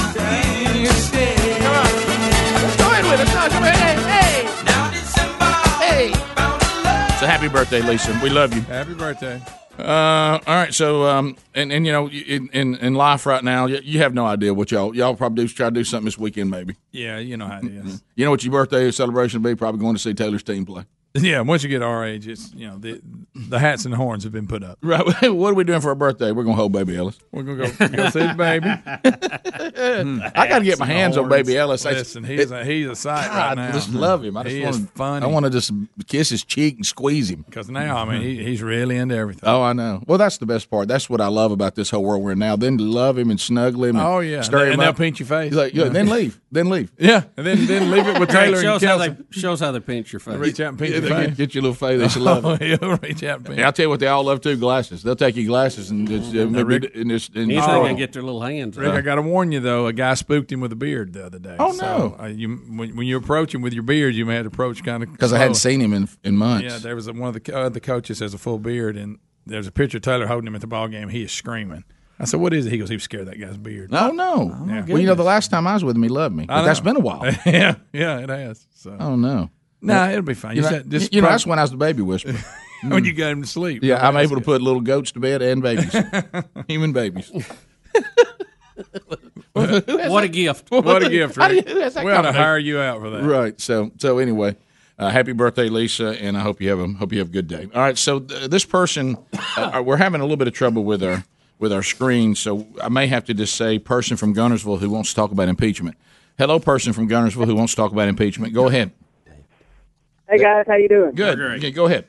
happy 7.40 7.52
birthday, 7.52 7.80
Lisa. 7.80 8.18
We 8.22 8.28
love 8.28 8.54
you. 8.54 8.60
Happy 8.62 8.92
birthday. 8.92 9.40
Uh, 9.78 10.38
all 10.46 10.54
right, 10.54 10.74
so 10.74 11.04
um, 11.04 11.36
and 11.54 11.72
and 11.72 11.86
you 11.86 11.92
know, 11.92 12.10
in 12.10 12.50
in, 12.52 12.74
in 12.76 12.94
life 12.94 13.24
right 13.24 13.42
now, 13.42 13.64
you, 13.64 13.80
you 13.82 13.98
have 14.00 14.12
no 14.12 14.26
idea 14.26 14.52
what 14.52 14.70
y'all 14.70 14.94
y'all 14.94 15.16
probably 15.16 15.46
do 15.46 15.48
try 15.48 15.68
to 15.68 15.74
do 15.74 15.82
something 15.82 16.04
this 16.04 16.18
weekend, 16.18 16.50
maybe. 16.50 16.76
Yeah, 16.92 17.18
you 17.18 17.38
know 17.38 17.46
how 17.46 17.60
it 17.60 17.64
is. 17.64 18.02
You 18.14 18.26
know 18.26 18.30
what 18.30 18.44
your 18.44 18.52
birthday 18.52 18.90
celebration 18.90 19.42
will 19.42 19.52
be? 19.52 19.54
Probably 19.56 19.80
going 19.80 19.94
to 19.94 20.02
see 20.02 20.12
Taylor's 20.12 20.42
team 20.42 20.66
play. 20.66 20.84
Yeah, 21.20 21.40
once 21.40 21.64
you 21.64 21.68
get 21.68 21.82
our 21.82 22.04
age, 22.04 22.28
it's 22.28 22.52
you 22.54 22.68
know 22.68 22.78
the 22.78 23.00
the 23.34 23.58
hats 23.58 23.84
and 23.84 23.92
the 23.92 23.96
horns 23.96 24.22
have 24.22 24.32
been 24.32 24.46
put 24.46 24.62
up. 24.62 24.78
Right. 24.80 25.04
what 25.32 25.50
are 25.50 25.54
we 25.54 25.64
doing 25.64 25.80
for 25.80 25.88
our 25.88 25.94
birthday? 25.96 26.30
We're 26.30 26.44
gonna 26.44 26.54
hold 26.56 26.72
Baby 26.72 26.96
Ellis. 26.96 27.18
We're 27.32 27.42
gonna 27.42 27.68
go, 27.68 27.88
go 27.88 28.10
see 28.10 28.20
the 28.20 28.34
baby. 28.36 29.36
Hmm. 29.80 30.20
I 30.34 30.46
got 30.46 30.58
to 30.60 30.64
get 30.64 30.78
my 30.78 30.86
hands 30.86 31.16
on 31.16 31.28
Baby 31.28 31.56
Ellis. 31.56 31.84
I- 31.86 31.92
Listen, 31.92 32.24
he's 32.24 32.50
a 32.50 32.64
he's 32.64 32.86
a 32.86 32.94
sight 32.94 33.28
right 33.28 33.54
now. 33.54 33.68
I 33.68 33.72
just 33.72 33.90
love 33.92 34.24
him. 34.24 34.36
I 34.36 34.42
just 34.44 34.54
he 34.56 34.62
want 34.62 34.76
is 34.76 34.86
funny. 34.94 35.24
I 35.24 35.28
want 35.28 35.44
to 35.44 35.50
just 35.50 35.72
kiss 36.06 36.28
his 36.30 36.44
cheek 36.44 36.76
and 36.76 36.86
squeeze 36.86 37.30
him. 37.30 37.42
because 37.48 37.68
now 37.70 37.96
I 37.96 38.04
mean 38.04 38.22
he, 38.22 38.36
hmm. 38.36 38.42
he's 38.46 38.62
really 38.62 38.96
into 38.96 39.16
everything. 39.16 39.48
Oh, 39.48 39.62
I 39.62 39.72
know. 39.72 40.02
Well, 40.06 40.18
that's 40.18 40.38
the 40.38 40.46
best 40.46 40.70
part. 40.70 40.88
That's 40.88 41.08
what 41.10 41.20
I 41.20 41.28
love 41.28 41.50
about 41.52 41.74
this 41.74 41.90
whole 41.90 42.04
world 42.04 42.22
we're 42.22 42.32
in 42.32 42.38
now. 42.38 42.56
Then 42.56 42.78
love 42.78 43.18
him 43.18 43.30
and 43.30 43.40
snuggle 43.40 43.84
him. 43.84 43.96
And 43.96 44.06
Oh 44.06 44.20
yeah, 44.20 44.42
stir 44.42 44.64
and 44.64 44.74
him 44.74 44.80
they'll 44.80 44.90
up. 44.90 44.96
pinch 44.96 45.20
your 45.20 45.26
face. 45.26 45.50
He's 45.50 45.56
like, 45.58 45.74
yeah, 45.74 45.88
then 45.88 46.08
leave. 46.08 46.40
Then 46.52 46.68
leave. 46.70 46.92
yeah, 46.98 47.24
and 47.36 47.46
then 47.46 47.66
then 47.66 47.90
leave 47.90 48.06
it 48.06 48.18
with 48.18 48.28
Taylor 48.30 48.56
and 48.58 48.62
shows 48.62 48.82
how 48.82 48.98
Kelsey. 48.98 49.10
they 49.12 49.40
shows 49.40 49.60
how 49.60 49.72
they 49.72 49.80
pinch 49.80 50.12
your 50.12 50.20
face. 50.20 50.36
Reach 50.36 50.60
out 50.60 50.70
and 50.70 50.78
pinch 50.78 50.99
Yeah, 51.02 51.14
they 51.20 51.26
get, 51.28 51.36
get 51.36 51.54
your 51.54 51.62
little 51.62 51.74
face. 51.74 52.00
They 52.00 52.08
should 52.08 52.22
love 52.22 52.44
Oh, 52.44 52.52
it. 52.60 52.62
he'll 52.80 52.96
reach 52.98 53.22
out 53.24 53.48
and 53.48 53.60
I'll 53.60 53.72
tell 53.72 53.84
you 53.84 53.90
what 53.90 54.00
they 54.00 54.06
all 54.06 54.24
love 54.24 54.40
too. 54.40 54.56
Glasses. 54.56 55.02
They'll 55.02 55.16
take 55.16 55.36
your 55.36 55.46
glasses 55.46 55.90
and 55.90 56.08
just, 56.08 56.30
uh, 56.34 56.46
maybe 56.46 56.62
Rick- 56.62 56.92
and 56.94 57.10
just 57.10 57.34
and 57.34 57.50
Anything 57.50 57.70
oh. 57.70 57.84
they 57.84 57.94
get 57.94 58.12
their 58.12 58.22
little 58.22 58.42
hands 58.42 58.76
Rick, 58.76 58.90
on. 58.90 58.96
I 58.96 59.00
got 59.00 59.14
to 59.16 59.22
warn 59.22 59.52
you 59.52 59.60
though. 59.60 59.86
A 59.86 59.92
guy 59.92 60.14
spooked 60.14 60.50
him 60.52 60.60
with 60.60 60.72
a 60.72 60.76
beard 60.76 61.12
the 61.12 61.26
other 61.26 61.38
day. 61.38 61.56
Oh, 61.58 61.72
So, 61.72 61.84
no. 61.84 62.16
uh, 62.24 62.26
you 62.26 62.56
when, 62.68 62.96
when 62.96 63.06
you 63.06 63.16
approach 63.16 63.54
him 63.54 63.62
with 63.62 63.72
your 63.72 63.82
beard, 63.82 64.14
you 64.14 64.24
may 64.26 64.34
have 64.36 64.44
to 64.44 64.48
approach 64.48 64.82
kind 64.84 65.02
of 65.02 65.10
because 65.12 65.32
I 65.32 65.38
hadn't 65.38 65.54
seen 65.54 65.80
him 65.80 65.92
in 65.92 66.08
in 66.24 66.36
months. 66.36 66.64
Yeah, 66.72 66.78
there 66.78 66.94
was 66.94 67.06
a, 67.06 67.12
one 67.12 67.28
of 67.28 67.34
the 67.34 67.40
co- 67.40 67.60
other 67.62 67.80
coaches 67.80 68.18
has 68.20 68.34
a 68.34 68.38
full 68.38 68.58
beard, 68.58 68.96
and 68.96 69.18
there's 69.46 69.66
a 69.66 69.72
picture 69.72 69.96
of 69.98 70.02
Taylor 70.02 70.26
holding 70.26 70.46
him 70.48 70.54
at 70.54 70.60
the 70.60 70.66
ball 70.66 70.88
game. 70.88 71.08
He 71.08 71.22
is 71.22 71.32
screaming. 71.32 71.84
I 72.18 72.24
said, 72.26 72.38
"What 72.38 72.52
is 72.52 72.66
it?" 72.66 72.70
He 72.70 72.76
goes, 72.78 72.90
"He 72.90 72.96
was 72.96 73.02
scared 73.04 73.22
of 73.22 73.28
that 73.28 73.38
guy's 73.40 73.56
beard." 73.56 73.88
Oh 73.94 74.10
no! 74.10 74.54
Yeah. 74.68 74.84
well, 74.86 74.98
you 74.98 75.06
know, 75.06 75.14
the 75.14 75.22
last 75.22 75.50
time 75.50 75.66
I 75.66 75.72
was 75.72 75.82
with 75.82 75.96
him, 75.96 76.02
he 76.02 76.10
loved 76.10 76.36
me. 76.36 76.44
I 76.50 76.60
But 76.60 76.64
that's 76.66 76.80
know. 76.80 76.84
been 76.92 76.96
a 76.96 77.00
while. 77.00 77.24
yeah, 77.46 77.76
yeah, 77.94 78.18
it 78.18 78.28
has. 78.28 78.66
So, 78.74 78.94
Oh 79.00 79.16
no! 79.16 79.48
Nah, 79.82 80.08
it'll 80.10 80.22
be 80.22 80.34
fine. 80.34 80.56
You 80.56 80.62
You, 80.62 80.70
know, 80.70 80.76
said 80.76 80.90
just 80.90 81.14
you 81.14 81.20
know 81.22 81.28
that's 81.28 81.46
when 81.46 81.58
I 81.58 81.62
was 81.62 81.70
the 81.70 81.76
baby 81.76 82.02
whisperer. 82.02 82.34
when 82.82 83.04
you 83.04 83.12
got 83.12 83.30
him 83.32 83.42
to 83.42 83.48
sleep. 83.48 83.82
Yeah, 83.82 84.06
I'm 84.06 84.14
That's 84.14 84.26
able 84.30 84.36
to 84.40 84.44
put 84.44 84.60
little 84.62 84.80
goats 84.82 85.12
to 85.12 85.20
bed 85.20 85.42
and 85.42 85.62
babies, 85.62 85.94
human 86.68 86.92
babies. 86.92 87.30
What 89.52 90.24
a 90.24 90.28
gift! 90.28 90.70
What 90.70 91.02
a 91.02 91.08
gift, 91.10 91.36
How 91.36 91.48
do 91.48 91.54
Rick. 91.56 91.68
you- 91.68 91.74
who 91.90 92.04
We 92.04 92.12
ought 92.12 92.22
to 92.22 92.32
hire 92.32 92.58
you 92.58 92.78
out 92.78 93.00
for 93.00 93.10
that. 93.10 93.24
Right. 93.24 93.60
So 93.60 93.90
so 93.98 94.18
anyway, 94.18 94.56
uh, 94.98 95.10
happy 95.10 95.32
birthday, 95.32 95.68
Lisa, 95.68 96.10
and 96.22 96.36
I 96.36 96.40
hope 96.40 96.60
you 96.60 96.70
have 96.70 96.78
a 96.78 96.86
hope 96.88 97.12
you 97.12 97.18
have 97.18 97.28
a 97.28 97.32
good 97.32 97.48
day. 97.48 97.68
All 97.74 97.82
right. 97.82 97.98
So 97.98 98.20
th- 98.20 98.48
this 98.48 98.64
person, 98.64 99.16
uh, 99.56 99.82
we're 99.84 99.96
having 99.96 100.20
a 100.20 100.24
little 100.24 100.36
bit 100.36 100.48
of 100.48 100.54
trouble 100.54 100.84
with 100.84 101.02
our 101.02 101.24
with 101.58 101.72
our 101.72 101.82
screen, 101.82 102.34
so 102.34 102.66
I 102.82 102.88
may 102.88 103.06
have 103.08 103.24
to 103.26 103.34
just 103.34 103.54
say 103.56 103.78
person 103.78 104.16
from 104.16 104.34
Guntersville 104.34 104.78
who 104.78 104.88
wants 104.88 105.10
to 105.10 105.16
talk 105.16 105.30
about 105.32 105.48
impeachment. 105.48 105.96
Hello, 106.38 106.58
person 106.58 106.92
from 106.94 107.08
Guntersville 107.08 107.44
who 107.46 107.56
wants 107.56 107.72
to 107.72 107.76
talk 107.76 107.92
about 107.92 108.08
impeachment. 108.08 108.54
Go 108.54 108.68
ahead. 108.68 108.92
Hey 110.30 110.38
guys, 110.38 110.64
how 110.68 110.76
you 110.76 110.88
doing? 110.88 111.12
Good. 111.12 111.40
Okay, 111.40 111.70
go 111.72 111.86
ahead. 111.86 112.06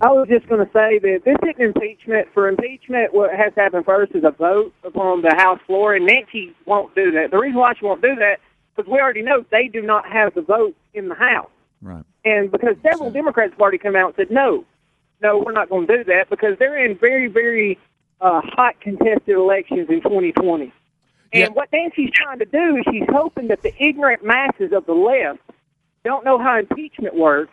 I 0.00 0.10
was 0.10 0.26
just 0.28 0.48
going 0.48 0.64
to 0.64 0.72
say 0.72 0.98
that 0.98 1.20
this 1.24 1.36
isn't 1.42 1.60
impeachment. 1.60 2.28
For 2.32 2.48
impeachment, 2.48 3.12
what 3.12 3.30
has 3.34 3.52
to 3.54 3.60
happen 3.60 3.84
first 3.84 4.12
is 4.14 4.24
a 4.24 4.30
vote 4.30 4.72
upon 4.84 5.22
the 5.22 5.34
House 5.36 5.60
floor, 5.66 5.94
and 5.94 6.06
Nancy 6.06 6.54
won't 6.66 6.94
do 6.94 7.10
that. 7.12 7.30
The 7.30 7.38
reason 7.38 7.58
why 7.60 7.74
she 7.78 7.84
won't 7.84 8.00
do 8.02 8.14
that 8.16 8.38
because 8.74 8.90
we 8.90 8.98
already 8.98 9.22
know 9.22 9.44
they 9.50 9.68
do 9.68 9.82
not 9.82 10.08
have 10.08 10.34
the 10.34 10.40
vote 10.40 10.74
in 10.94 11.08
the 11.08 11.14
House, 11.14 11.50
Right. 11.82 12.04
and 12.24 12.50
because 12.50 12.76
several 12.82 13.10
Democrats 13.10 13.52
have 13.52 13.60
already 13.60 13.78
come 13.78 13.94
out 13.96 14.06
and 14.08 14.16
said 14.16 14.30
no, 14.30 14.64
no, 15.22 15.38
we're 15.44 15.52
not 15.52 15.68
going 15.68 15.86
to 15.86 15.98
do 15.98 16.04
that 16.04 16.30
because 16.30 16.58
they're 16.58 16.82
in 16.82 16.96
very, 16.96 17.26
very 17.28 17.78
uh, 18.22 18.40
hot 18.42 18.80
contested 18.80 19.36
elections 19.36 19.88
in 19.90 20.00
2020. 20.00 20.72
And 21.32 21.54
what 21.54 21.68
Nancy's 21.72 22.10
trying 22.12 22.38
to 22.40 22.44
do 22.46 22.76
is 22.76 22.84
she's 22.90 23.06
hoping 23.10 23.48
that 23.48 23.62
the 23.62 23.72
ignorant 23.82 24.24
masses 24.24 24.72
of 24.72 24.86
the 24.86 24.94
left 24.94 25.40
don't 26.04 26.24
know 26.24 26.38
how 26.38 26.58
impeachment 26.58 27.14
works. 27.14 27.52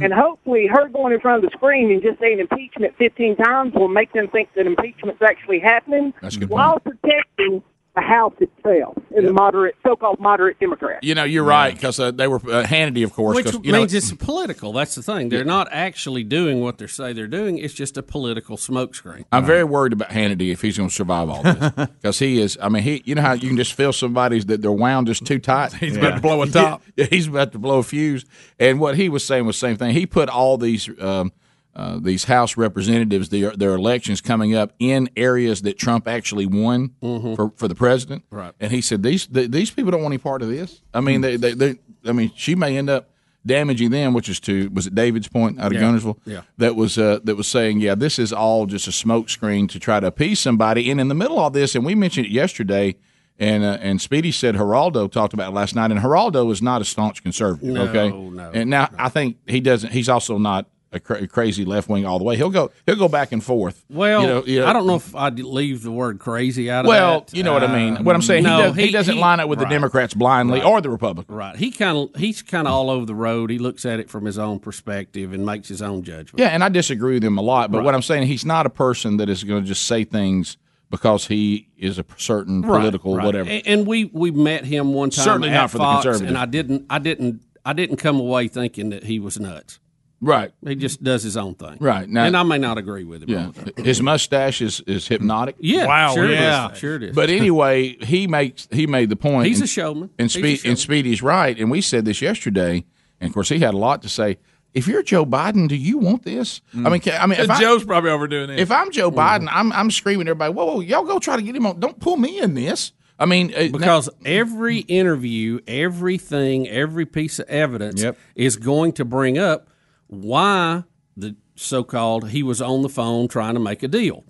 And 0.00 0.12
hopefully, 0.12 0.68
her 0.68 0.88
going 0.88 1.12
in 1.12 1.20
front 1.20 1.44
of 1.44 1.50
the 1.50 1.56
screen 1.56 1.90
and 1.90 2.00
just 2.00 2.20
saying 2.20 2.38
impeachment 2.38 2.94
15 2.98 3.36
times 3.36 3.74
will 3.74 3.88
make 3.88 4.12
them 4.12 4.28
think 4.28 4.48
that 4.54 4.64
impeachment's 4.64 5.20
actually 5.22 5.58
happening 5.58 6.14
That's 6.22 6.36
a 6.36 6.40
good 6.40 6.50
while 6.50 6.78
protecting 6.78 7.64
the 7.98 8.06
House 8.06 8.34
itself 8.40 8.96
and 9.16 9.26
the 9.26 9.32
moderate, 9.32 9.74
so-called 9.84 10.20
moderate 10.20 10.58
Democrats. 10.60 11.00
You 11.02 11.14
know, 11.14 11.24
you're 11.24 11.44
right 11.44 11.74
because 11.74 11.98
uh, 11.98 12.10
they 12.10 12.28
were 12.28 12.36
uh, 12.36 12.64
Hannity, 12.64 13.02
of 13.04 13.12
course. 13.12 13.34
Which 13.36 13.46
'cause, 13.46 13.58
you 13.62 13.72
know, 13.72 13.78
means 13.78 13.94
it's 13.94 14.12
political. 14.12 14.72
That's 14.72 14.94
the 14.94 15.02
thing. 15.02 15.28
They're 15.28 15.44
not 15.44 15.68
actually 15.72 16.24
doing 16.24 16.60
what 16.60 16.78
they 16.78 16.86
say 16.86 17.12
they're 17.12 17.26
doing. 17.26 17.58
It's 17.58 17.74
just 17.74 17.96
a 17.96 18.02
political 18.02 18.56
smokescreen. 18.56 19.24
I'm 19.32 19.44
very 19.44 19.64
worried 19.64 19.92
about 19.92 20.10
Hannity 20.10 20.52
if 20.52 20.62
he's 20.62 20.76
going 20.76 20.88
to 20.90 20.94
survive 20.94 21.28
all 21.28 21.42
this 21.42 21.70
because 21.76 22.18
he 22.18 22.40
is. 22.40 22.56
I 22.60 22.68
mean, 22.68 22.82
he. 22.82 23.02
You 23.04 23.14
know 23.14 23.22
how 23.22 23.32
you 23.32 23.48
can 23.48 23.56
just 23.56 23.72
feel 23.72 23.92
somebody's 23.92 24.46
that 24.46 24.62
they're 24.62 24.70
wound 24.72 25.06
just 25.06 25.24
too 25.26 25.38
tight. 25.38 25.72
He's 25.78 25.96
about 25.96 26.16
to 26.16 26.20
blow 26.20 26.42
a 26.42 26.46
top. 26.46 26.82
Yeah, 26.96 27.06
he's 27.10 27.28
about 27.28 27.52
to 27.52 27.58
blow 27.60 27.78
a 27.78 27.82
fuse. 27.84 28.24
And 28.58 28.80
what 28.80 28.96
he 28.96 29.08
was 29.08 29.24
saying 29.24 29.46
was 29.46 29.54
the 29.54 29.60
same 29.68 29.76
thing. 29.76 29.92
He 29.94 30.04
put 30.04 30.28
all 30.28 30.58
these. 30.58 30.88
Um, 31.00 31.32
uh, 31.78 31.98
these 32.02 32.24
House 32.24 32.56
representatives, 32.56 33.28
their 33.28 33.52
their 33.56 33.74
elections 33.74 34.20
coming 34.20 34.54
up 34.54 34.72
in 34.78 35.08
areas 35.16 35.62
that 35.62 35.78
Trump 35.78 36.08
actually 36.08 36.44
won 36.46 36.90
for, 37.00 37.52
for 37.56 37.68
the 37.68 37.74
president, 37.74 38.24
Right. 38.30 38.52
And 38.60 38.72
he 38.72 38.80
said 38.80 39.02
these 39.02 39.26
th- 39.26 39.50
these 39.50 39.70
people 39.70 39.92
don't 39.92 40.02
want 40.02 40.12
any 40.12 40.18
part 40.18 40.42
of 40.42 40.48
this. 40.48 40.80
I 40.92 41.00
mean, 41.00 41.20
they, 41.20 41.36
they, 41.36 41.52
they 41.54 41.76
I 42.04 42.12
mean, 42.12 42.32
she 42.34 42.54
may 42.54 42.76
end 42.76 42.90
up 42.90 43.10
damaging 43.46 43.90
them, 43.90 44.12
which 44.12 44.28
is 44.28 44.40
to 44.40 44.68
was 44.74 44.86
it 44.88 44.94
David's 44.94 45.28
point 45.28 45.58
out 45.60 45.66
of 45.72 45.80
Yeah. 45.80 45.82
Guntersville? 45.82 46.18
Yeah. 46.26 46.40
that 46.58 46.74
was 46.76 46.98
uh, 46.98 47.20
that 47.24 47.36
was 47.36 47.46
saying, 47.46 47.80
yeah, 47.80 47.94
this 47.94 48.18
is 48.18 48.32
all 48.32 48.66
just 48.66 48.88
a 48.88 48.90
smokescreen 48.90 49.68
to 49.70 49.78
try 49.78 50.00
to 50.00 50.06
appease 50.08 50.40
somebody. 50.40 50.90
And 50.90 51.00
in 51.00 51.08
the 51.08 51.14
middle 51.14 51.36
of 51.38 51.42
all 51.44 51.50
this, 51.50 51.74
and 51.76 51.84
we 51.86 51.94
mentioned 51.94 52.26
it 52.26 52.32
yesterday, 52.32 52.96
and 53.38 53.62
uh, 53.62 53.78
and 53.80 54.00
Speedy 54.00 54.32
said 54.32 54.56
Geraldo 54.56 55.10
talked 55.10 55.32
about 55.32 55.52
it 55.52 55.54
last 55.54 55.74
night, 55.76 55.92
and 55.92 56.00
Geraldo 56.00 56.50
is 56.50 56.60
not 56.60 56.82
a 56.82 56.84
staunch 56.84 57.22
conservative. 57.22 57.68
No, 57.68 57.82
okay, 57.88 58.10
no, 58.10 58.50
and 58.52 58.68
now 58.68 58.88
I 58.98 59.08
think 59.08 59.36
he 59.46 59.60
doesn't. 59.60 59.92
He's 59.92 60.08
also 60.08 60.38
not 60.38 60.66
a 60.90 60.98
cra- 60.98 61.26
crazy 61.28 61.64
left 61.64 61.88
wing 61.88 62.06
all 62.06 62.18
the 62.18 62.24
way. 62.24 62.36
He'll 62.36 62.48
go 62.50 62.70
he'll 62.86 62.96
go 62.96 63.08
back 63.08 63.30
and 63.32 63.44
forth. 63.44 63.84
Well, 63.90 64.20
You 64.22 64.26
know, 64.26 64.44
you 64.46 64.60
know- 64.60 64.66
I 64.66 64.72
don't 64.72 64.86
know 64.86 64.94
if 64.96 65.14
I'd 65.14 65.38
leave 65.38 65.82
the 65.82 65.90
word 65.90 66.18
crazy 66.18 66.70
out 66.70 66.80
of 66.80 66.86
it. 66.86 66.88
Well, 66.88 67.20
that. 67.20 67.36
you 67.36 67.42
know 67.42 67.52
what 67.52 67.62
I 67.62 67.74
mean. 67.74 67.96
Uh, 67.98 68.02
what 68.02 68.14
I'm 68.14 68.22
saying, 68.22 68.44
no, 68.44 68.56
he, 68.58 68.62
does, 68.62 68.76
he, 68.86 68.90
doesn't 68.92 69.18
line 69.18 69.40
up 69.40 69.48
with 69.48 69.58
the. 69.58 69.66
Democrats 69.66 70.14
blindly 70.14 70.60
Right. 70.60 70.66
or 70.66 70.80
the 70.80 70.88
Republicans. 70.90 71.36
Right. 71.36 71.54
He 71.56 71.70
kind 71.70 71.96
of 71.98 72.16
he's 72.18 72.40
kind 72.40 72.66
of 72.66 72.72
all 72.72 72.88
over 72.90 73.04
the 73.04 73.14
road. 73.14 73.50
He 73.50 73.58
looks 73.58 73.84
at 73.84 74.00
it 74.00 74.08
from 74.08 74.24
his 74.24 74.38
own 74.38 74.60
perspective 74.60 75.32
and 75.34 75.44
makes 75.44 75.68
his 75.68 75.82
own 75.82 76.02
judgment. 76.04 76.38
Yeah, 76.40 76.48
and 76.48 76.64
I 76.64 76.70
disagree 76.70 77.14
with 77.14 77.24
him 77.24 77.36
a 77.36 77.42
lot. 77.42 77.70
But 77.70 77.78
Right. 77.78 77.84
what 77.84 77.94
I'm 77.94 78.02
saying, 78.02 78.26
he's 78.26 78.46
not 78.46 78.64
a 78.64 78.70
person 78.70 79.18
that 79.18 79.28
is 79.28 79.44
going 79.44 79.62
to 79.62 79.68
just 79.68 79.84
say 79.84 80.04
things 80.04 80.56
because 80.90 81.26
he 81.26 81.68
is 81.76 81.98
a 81.98 82.04
certain 82.16 82.62
Right, 82.62 82.78
political 82.78 83.14
right. 83.14 83.26
whatever. 83.26 83.50
And 83.66 83.86
we 83.86 84.06
we 84.06 84.30
met 84.30 84.64
him 84.64 84.94
one 84.94 85.10
time 85.10 85.22
Certainly 85.24 85.50
not 85.50 85.70
for 85.70 85.76
the 85.78 85.84
conservatives. 85.84 86.28
and 86.30 86.38
I 86.38 86.46
didn't 86.46 86.86
I 86.88 86.98
didn't 86.98 87.42
I 87.66 87.74
didn't 87.74 87.98
come 87.98 88.18
away 88.18 88.48
thinking 88.48 88.88
that 88.88 89.04
he 89.04 89.18
was 89.20 89.38
nuts. 89.38 89.78
Right. 90.20 90.52
He 90.66 90.74
just 90.74 91.02
does 91.02 91.22
his 91.22 91.36
own 91.36 91.54
thing. 91.54 91.76
Right. 91.80 92.08
Now- 92.08 92.24
and 92.24 92.36
I 92.36 92.42
may 92.42 92.58
not 92.58 92.76
agree 92.76 93.04
with 93.04 93.22
him. 93.22 93.30
Yeah, 93.30 93.46
all 93.46 93.52
the 93.52 93.70
time. 93.72 93.84
his 93.84 94.02
mustache 94.02 94.60
is, 94.60 94.80
is 94.80 95.06
hypnotic. 95.06 95.56
Yeah, 95.60 95.86
Wow, 95.86 96.14
sure 96.14 96.30
yeah. 96.30 96.72
is. 96.72 96.78
Sure 96.78 96.96
it 96.96 97.02
is. 97.04 97.14
But 97.14 97.30
anyway, 97.30 97.96
he 98.04 98.26
makes 98.26 98.66
he 98.72 98.86
made 98.86 99.10
the 99.10 99.16
point. 99.16 99.46
He's 99.46 99.62
a 99.62 99.66
showman. 99.66 100.10
and 100.18 100.26
He's 100.28 100.36
a 100.36 100.38
Speed 100.40 100.56
showman. 100.58 100.70
and 100.70 100.78
Speedy's 100.78 101.22
right. 101.22 101.58
And 101.58 101.70
we 101.70 101.80
said 101.80 102.04
this 102.04 102.20
yesterday, 102.20 102.84
and 103.20 103.28
of 103.28 103.34
course 103.34 103.48
he 103.48 103.60
had 103.60 103.74
a 103.74 103.78
lot 103.78 104.02
to 104.02 104.08
say. 104.08 104.38
If 104.74 104.86
you're 104.86 105.02
Joe 105.02 105.24
Biden, 105.24 105.66
do 105.66 105.74
you 105.74 105.96
want 105.96 106.24
this? 106.24 106.60
Mm. 106.74 106.86
I 106.86 106.90
mean, 106.90 107.02
I 107.18 107.26
mean, 107.26 107.40
if 107.40 107.48
uh, 107.50 107.54
I- 107.54 107.60
Joe's 107.60 107.84
probably 107.84 108.10
overdoing 108.10 108.50
it. 108.50 108.58
if 108.60 108.70
I'm 108.70 108.90
Joe 108.92 109.10
mm-hmm. 109.10 109.18
Biden, 109.18 109.48
I'm 109.50 109.72
I'm 109.72 109.90
screaming 109.90 110.28
at 110.28 110.32
everybody, 110.32 110.52
whoa, 110.52 110.64
whoa, 110.66 110.80
y'all 110.80 111.04
go 111.04 111.18
try 111.18 111.36
to 111.36 111.42
get 111.42 111.56
him 111.56 111.64
on. 111.66 111.80
Don't 111.80 111.98
pull 111.98 112.16
me 112.18 112.38
in 112.38 112.54
this. 112.54 112.92
I 113.18 113.26
mean, 113.26 113.52
uh, 113.54 113.68
because 113.72 114.08
every 114.24 114.78
interview, 114.80 115.60
everything, 115.66 116.68
every 116.68 117.06
piece 117.06 117.38
of 117.38 117.48
evidence 117.48 118.04
is 118.36 118.56
going 118.56 118.92
to 118.92 119.04
bring 119.04 119.38
up 119.38 119.68
why 120.08 120.84
the 121.16 121.36
so-called 121.54 122.30
he 122.30 122.42
was 122.42 122.60
on 122.60 122.82
the 122.82 122.88
phone 122.88 123.28
trying 123.28 123.54
to 123.54 123.60
make 123.60 123.82
a 123.82 123.88
deal, 123.88 124.24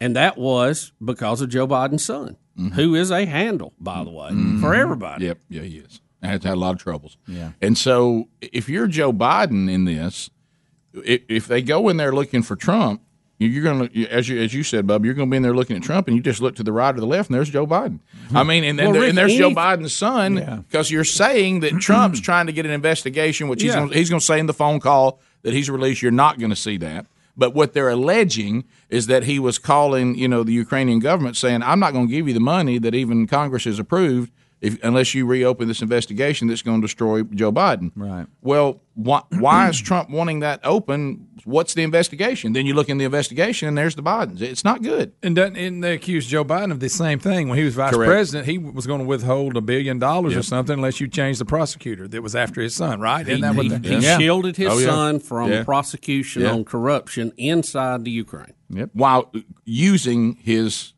and 0.00 0.14
that 0.14 0.36
was 0.36 0.92
because 1.02 1.40
of 1.40 1.48
Joe 1.48 1.66
Biden's 1.66 2.04
son, 2.04 2.36
mm-hmm. 2.58 2.74
who 2.74 2.94
is 2.94 3.10
a 3.10 3.24
handle, 3.24 3.72
by 3.80 4.04
the 4.04 4.10
way, 4.10 4.30
mm-hmm. 4.30 4.60
for 4.60 4.74
everybody. 4.74 5.26
Yep, 5.26 5.38
yeah, 5.48 5.62
he 5.62 5.78
is. 5.78 6.00
has 6.22 6.44
had 6.44 6.54
a 6.54 6.56
lot 6.56 6.74
of 6.74 6.78
troubles. 6.78 7.16
Yeah. 7.26 7.52
And 7.60 7.76
so, 7.76 8.28
if 8.40 8.68
you're 8.68 8.86
Joe 8.86 9.12
Biden 9.12 9.70
in 9.70 9.84
this, 9.84 10.30
if 10.94 11.46
they 11.46 11.62
go 11.62 11.88
in 11.88 11.96
there 11.96 12.12
looking 12.12 12.42
for 12.42 12.56
Trump, 12.56 13.02
you're 13.46 13.62
going 13.64 13.88
to, 13.88 14.06
as 14.08 14.28
you 14.28 14.40
as 14.40 14.52
you 14.54 14.62
said, 14.62 14.86
Bub, 14.86 15.04
you're 15.04 15.14
going 15.14 15.28
to 15.28 15.30
be 15.30 15.36
in 15.36 15.42
there 15.42 15.54
looking 15.54 15.76
at 15.76 15.82
Trump, 15.82 16.08
and 16.08 16.16
you 16.16 16.22
just 16.22 16.40
look 16.40 16.56
to 16.56 16.62
the 16.62 16.72
right 16.72 16.94
or 16.96 17.00
the 17.00 17.06
left, 17.06 17.28
and 17.30 17.34
there's 17.36 17.50
Joe 17.50 17.66
Biden. 17.66 17.98
Hmm. 18.28 18.36
I 18.36 18.42
mean, 18.42 18.64
and, 18.64 18.78
then 18.78 18.86
Well, 18.90 19.00
there- 19.00 19.08
and 19.08 19.16
there's 19.18 19.34
Joe 19.36 19.50
Biden's 19.50 19.94
son 19.94 20.64
because 20.68 20.90
you're 20.90 21.04
saying 21.04 21.60
that 21.60 21.72
Trump's 21.80 22.20
trying 22.20 22.46
to 22.46 22.52
get 22.52 22.64
an 22.66 22.72
investigation, 22.72 23.48
which 23.48 23.62
he's 23.62 23.72
Yeah. 23.74 23.80
gonna, 23.80 23.94
he's 23.94 24.10
going 24.10 24.20
to 24.20 24.26
say 24.26 24.38
in 24.38 24.46
the 24.46 24.54
phone 24.54 24.80
call 24.80 25.20
that 25.42 25.52
he's 25.52 25.68
released. 25.70 26.02
You're 26.02 26.12
not 26.12 26.38
going 26.38 26.50
to 26.50 26.56
see 26.56 26.76
that. 26.78 27.06
But 27.36 27.54
what 27.54 27.72
they're 27.72 27.88
alleging 27.88 28.64
is 28.90 29.06
that 29.06 29.24
he 29.24 29.38
was 29.38 29.58
calling, 29.58 30.16
you 30.16 30.28
know, 30.28 30.42
the 30.42 30.52
Ukrainian 30.52 30.98
government 30.98 31.36
saying, 31.36 31.62
"I'm 31.62 31.80
not 31.80 31.92
going 31.94 32.06
to 32.08 32.12
give 32.12 32.28
you 32.28 32.34
the 32.34 32.40
money 32.40 32.76
that 32.78 32.94
even 32.94 33.26
Congress 33.26 33.64
has 33.64 33.78
approved 33.78 34.30
if, 34.62 34.82
unless 34.82 35.14
you 35.14 35.26
reopen 35.26 35.68
this 35.68 35.82
investigation 35.82 36.48
that's 36.48 36.62
going 36.62 36.80
to 36.80 36.84
destroy 36.86 37.22
Joe 37.24 37.52
Biden." 37.52 37.90
Right. 37.94 38.26
Well, 38.40 38.80
why, 38.94 39.22
why 39.30 39.68
is 39.70 39.80
Trump 39.80 40.10
wanting 40.10 40.40
that 40.40 40.60
open? 40.64 41.26
What's 41.44 41.72
the 41.74 41.82
investigation? 41.82 42.52
Then 42.52 42.66
you 42.66 42.74
look 42.74 42.88
in 42.90 42.98
the 42.98 43.04
investigation, 43.06 43.66
and 43.68 43.76
there's 43.76 43.94
the 43.94 44.02
Bidens. 44.02 44.40
It's 44.42 44.64
not 44.64 44.82
good. 44.82 45.12
And, 45.22 45.34
doesn't, 45.34 45.56
and 45.56 45.82
they 45.82 45.94
accused 45.94 46.28
Joe 46.28 46.44
Biden 46.44 46.70
of 46.70 46.80
the 46.80 46.88
same 46.90 47.18
thing 47.18 47.48
when 47.48 47.56
he 47.58 47.64
was 47.64 47.74
vice 47.74 47.92
Correct. 47.94 48.08
president. 48.10 48.46
He 48.48 48.58
was 48.58 48.86
going 48.86 49.00
to 49.00 49.06
withhold 49.06 49.56
a 49.56 49.60
billion 49.62 49.98
dollars 49.98 50.36
or 50.36 50.42
something 50.42 50.74
unless 50.74 51.00
you 51.00 51.08
change 51.08 51.38
the 51.38 51.44
prosecutor 51.46 52.06
that 52.08 52.22
was 52.22 52.36
after 52.36 52.60
his 52.60 52.74
son, 52.76 53.00
right? 53.00 53.26
Isn't 53.26 53.40
that 53.40 53.54
what 53.56 53.64
he, 53.64 53.70
the, 53.70 53.88
he 53.88 53.96
Yeah. 54.04 54.18
shielded 54.18 54.56
his 54.56 54.68
Oh, 54.70 54.78
yeah. 54.78 54.86
son 54.86 55.18
from 55.20 55.50
Yeah. 55.50 55.64
prosecution 55.64 56.42
Yeah. 56.42 56.52
on 56.52 56.64
corruption 56.64 57.32
inside 57.38 58.04
the 58.04 58.10
Ukraine. 58.10 58.52
Yep. 58.68 58.90
While 58.92 59.32
using 59.64 60.34
his 60.42 60.92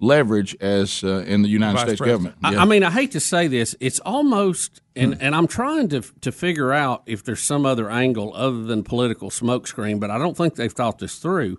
leverage 0.00 0.56
as 0.60 1.02
uh, 1.02 1.24
in 1.26 1.42
the 1.42 1.48
United 1.48 1.74
Vice 1.74 1.82
States 1.82 1.98
president. 2.00 2.40
government. 2.40 2.58
I, 2.58 2.62
I 2.62 2.64
mean, 2.64 2.84
I 2.84 2.90
hate 2.90 3.12
to 3.12 3.20
say 3.20 3.48
this, 3.48 3.74
it's 3.80 3.98
almost, 4.00 4.80
and, 4.94 5.20
and 5.20 5.34
I'm 5.34 5.46
trying 5.46 5.88
to 5.88 6.02
to 6.20 6.32
figure 6.32 6.72
out 6.72 7.02
if 7.06 7.24
there's 7.24 7.40
some 7.42 7.66
other 7.66 7.90
angle 7.90 8.32
other 8.34 8.62
than 8.64 8.84
political 8.84 9.30
smokescreen, 9.30 9.98
but 10.00 10.10
I 10.10 10.18
don't 10.18 10.36
think 10.36 10.54
they've 10.54 10.72
thought 10.72 10.98
this 10.98 11.18
through, 11.18 11.58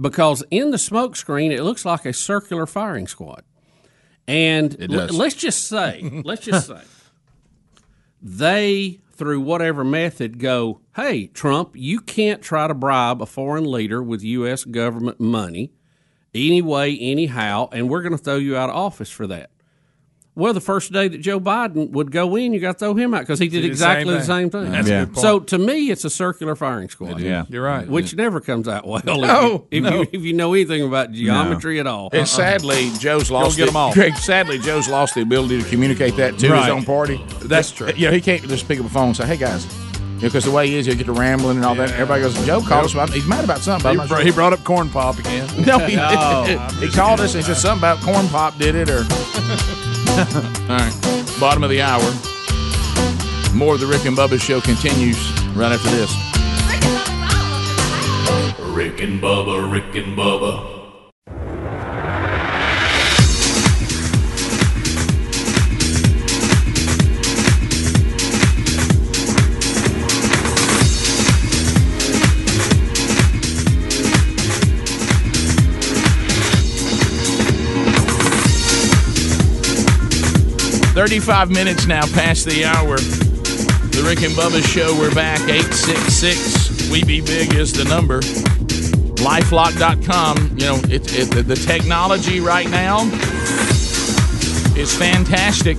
because 0.00 0.42
in 0.50 0.70
the 0.70 0.76
smokescreen 0.76 1.50
it 1.52 1.62
looks 1.62 1.84
like 1.84 2.04
a 2.04 2.12
circular 2.12 2.66
firing 2.66 3.06
squad, 3.06 3.44
and 4.26 4.76
l- 4.92 5.06
let's 5.08 5.36
just 5.36 5.68
say, 5.68 6.22
let's 6.24 6.44
just 6.44 6.66
say, 6.68 6.82
they 8.20 9.00
through 9.12 9.40
whatever 9.40 9.84
method 9.84 10.38
go, 10.38 10.80
hey 10.96 11.26
Trump, 11.28 11.72
you 11.74 12.00
can't 12.00 12.42
try 12.42 12.66
to 12.66 12.74
bribe 12.74 13.22
a 13.22 13.26
foreign 13.26 13.70
leader 13.70 14.02
with 14.02 14.22
U.S. 14.22 14.64
government 14.64 15.20
money 15.20 15.72
anyway, 16.38 16.96
anyhow, 16.98 17.68
and 17.72 17.88
we're 17.88 18.02
going 18.02 18.16
to 18.16 18.22
throw 18.22 18.36
you 18.36 18.56
out 18.56 18.70
of 18.70 18.76
office 18.76 19.10
for 19.10 19.26
that. 19.26 19.50
Well, 20.34 20.52
the 20.54 20.60
first 20.60 20.92
day 20.92 21.08
that 21.08 21.18
Joe 21.18 21.40
Biden 21.40 21.90
would 21.90 22.12
go 22.12 22.36
in, 22.36 22.52
you 22.52 22.60
got 22.60 22.74
to 22.74 22.78
throw 22.78 22.94
him 22.94 23.12
out 23.12 23.22
because 23.22 23.40
he 23.40 23.48
did 23.48 23.62
Did 23.62 23.64
the 23.64 23.68
exactly 23.70 24.04
same 24.04 24.18
the 24.20 24.24
same 24.24 24.50
thing. 24.50 24.62
thing. 24.66 24.70
That's 24.72 24.86
a 24.86 24.90
Yeah. 24.90 25.00
good 25.06 25.14
point. 25.14 25.22
So 25.22 25.40
to 25.40 25.58
me, 25.58 25.90
it's 25.90 26.04
a 26.04 26.10
circular 26.10 26.54
firing 26.54 26.88
squad. 26.88 27.18
Yeah. 27.18 27.44
You're 27.48 27.64
right. 27.64 27.88
Which 27.88 28.14
never 28.14 28.40
comes 28.40 28.68
out 28.68 28.86
well 28.86 29.02
No, 29.04 29.16
if, 29.16 29.20
you, 29.20 29.58
if, 29.72 29.82
no. 29.82 29.90
you, 30.02 30.06
if 30.12 30.22
you 30.22 30.32
know 30.34 30.54
anything 30.54 30.82
about 30.86 31.10
geometry 31.10 31.80
at 31.80 31.88
all. 31.88 32.10
And 32.12 32.20
uh-uh. 32.20 32.24
sadly, 32.26 32.92
Joe's 33.00 33.32
lost. 33.32 33.56
get 33.56 33.64
the- 33.64 33.70
'em 33.72 33.76
all. 33.76 33.92
Greg, 33.92 34.14
sadly, 34.14 34.60
Joe's 34.60 34.88
lost 34.88 35.16
the 35.16 35.22
ability 35.22 35.60
to 35.60 35.68
communicate 35.68 36.14
that 36.18 36.38
to 36.38 36.50
Right. 36.50 36.60
his 36.66 36.68
own 36.70 36.84
party. 36.84 37.20
That's 37.42 37.72
true. 37.72 37.90
You 37.96 38.06
know, 38.06 38.12
he 38.12 38.20
can't 38.20 38.40
just 38.48 38.68
pick 38.68 38.78
up 38.78 38.86
a 38.86 38.90
phone 38.90 39.08
and 39.08 39.16
say, 39.16 39.26
"Hey 39.26 39.38
guys," 39.38 39.66
Mm. 40.18 40.20
because 40.22 40.44
the 40.44 40.50
way 40.50 40.66
he 40.68 40.76
is, 40.76 40.86
he'll 40.86 40.96
get 40.96 41.06
to 41.06 41.12
rambling 41.12 41.56
and 41.56 41.64
all 41.66 41.74
that. 41.76 41.90
Everybody 41.92 42.22
goes, 42.22 42.34
"Joe 42.46 42.60
called 42.60 42.84
us. 42.86 42.92
About, 42.92 43.10
he's 43.10 43.26
mad 43.26 43.44
about 43.44 43.60
something." 43.60 43.82
but 43.84 43.88
I'm 43.90 43.94
He, 43.94 43.98
not 43.98 44.08
brought, 44.08 44.18
sure." 44.18 44.26
he 44.26 44.32
brought 44.32 44.52
up 44.52 44.64
corn 44.64 44.88
pop 44.90 45.18
again. 45.18 45.46
No, 45.66 45.78
he, 45.78 45.96
oh, 46.00 46.44
No, 46.46 46.58
he 46.80 46.88
called 46.90 47.20
us 47.20 47.34
and 47.34 47.44
said 47.44 47.56
something 47.56 47.80
about 47.80 48.00
corn 48.02 48.28
pop 48.28 48.58
did 48.58 48.74
it 48.74 48.88
or. 48.90 48.98
All 50.68 50.76
right, 50.76 50.94
bottom 51.40 51.62
of 51.64 51.70
the 51.70 51.80
hour. 51.82 52.02
More 53.54 53.74
of 53.74 53.80
the 53.80 53.86
Rick 53.86 54.04
and 54.04 54.16
Bubba 54.16 54.40
show 54.40 54.60
continues 54.60 55.16
right 55.54 55.72
after 55.72 55.90
this. 55.90 56.12
Rick 58.74 59.00
and 59.00 59.20
Bubba, 59.20 59.70
Rick 59.70 59.94
and 59.96 60.16
Bubba. 60.16 60.77
Thirty-five 80.98 81.48
minutes 81.48 81.86
now 81.86 82.04
past 82.06 82.44
the 82.44 82.64
hour. 82.64 82.96
The 82.96 84.02
Rick 84.04 84.24
and 84.24 84.34
Bubba 84.34 84.60
show. 84.66 84.98
We're 84.98 85.14
back. 85.14 85.38
Eight 85.48 85.72
six 85.72 86.00
six. 86.12 86.90
We 86.90 87.04
be 87.04 87.20
big 87.20 87.54
is 87.54 87.72
the 87.72 87.84
number. 87.84 88.18
Lifelock.com. 89.22 90.58
You 90.58 90.66
know, 90.66 90.74
it, 90.92 91.16
it, 91.16 91.30
the, 91.30 91.44
the 91.44 91.54
technology 91.54 92.40
right 92.40 92.68
now 92.68 93.04
is 94.76 94.92
fantastic. 94.92 95.76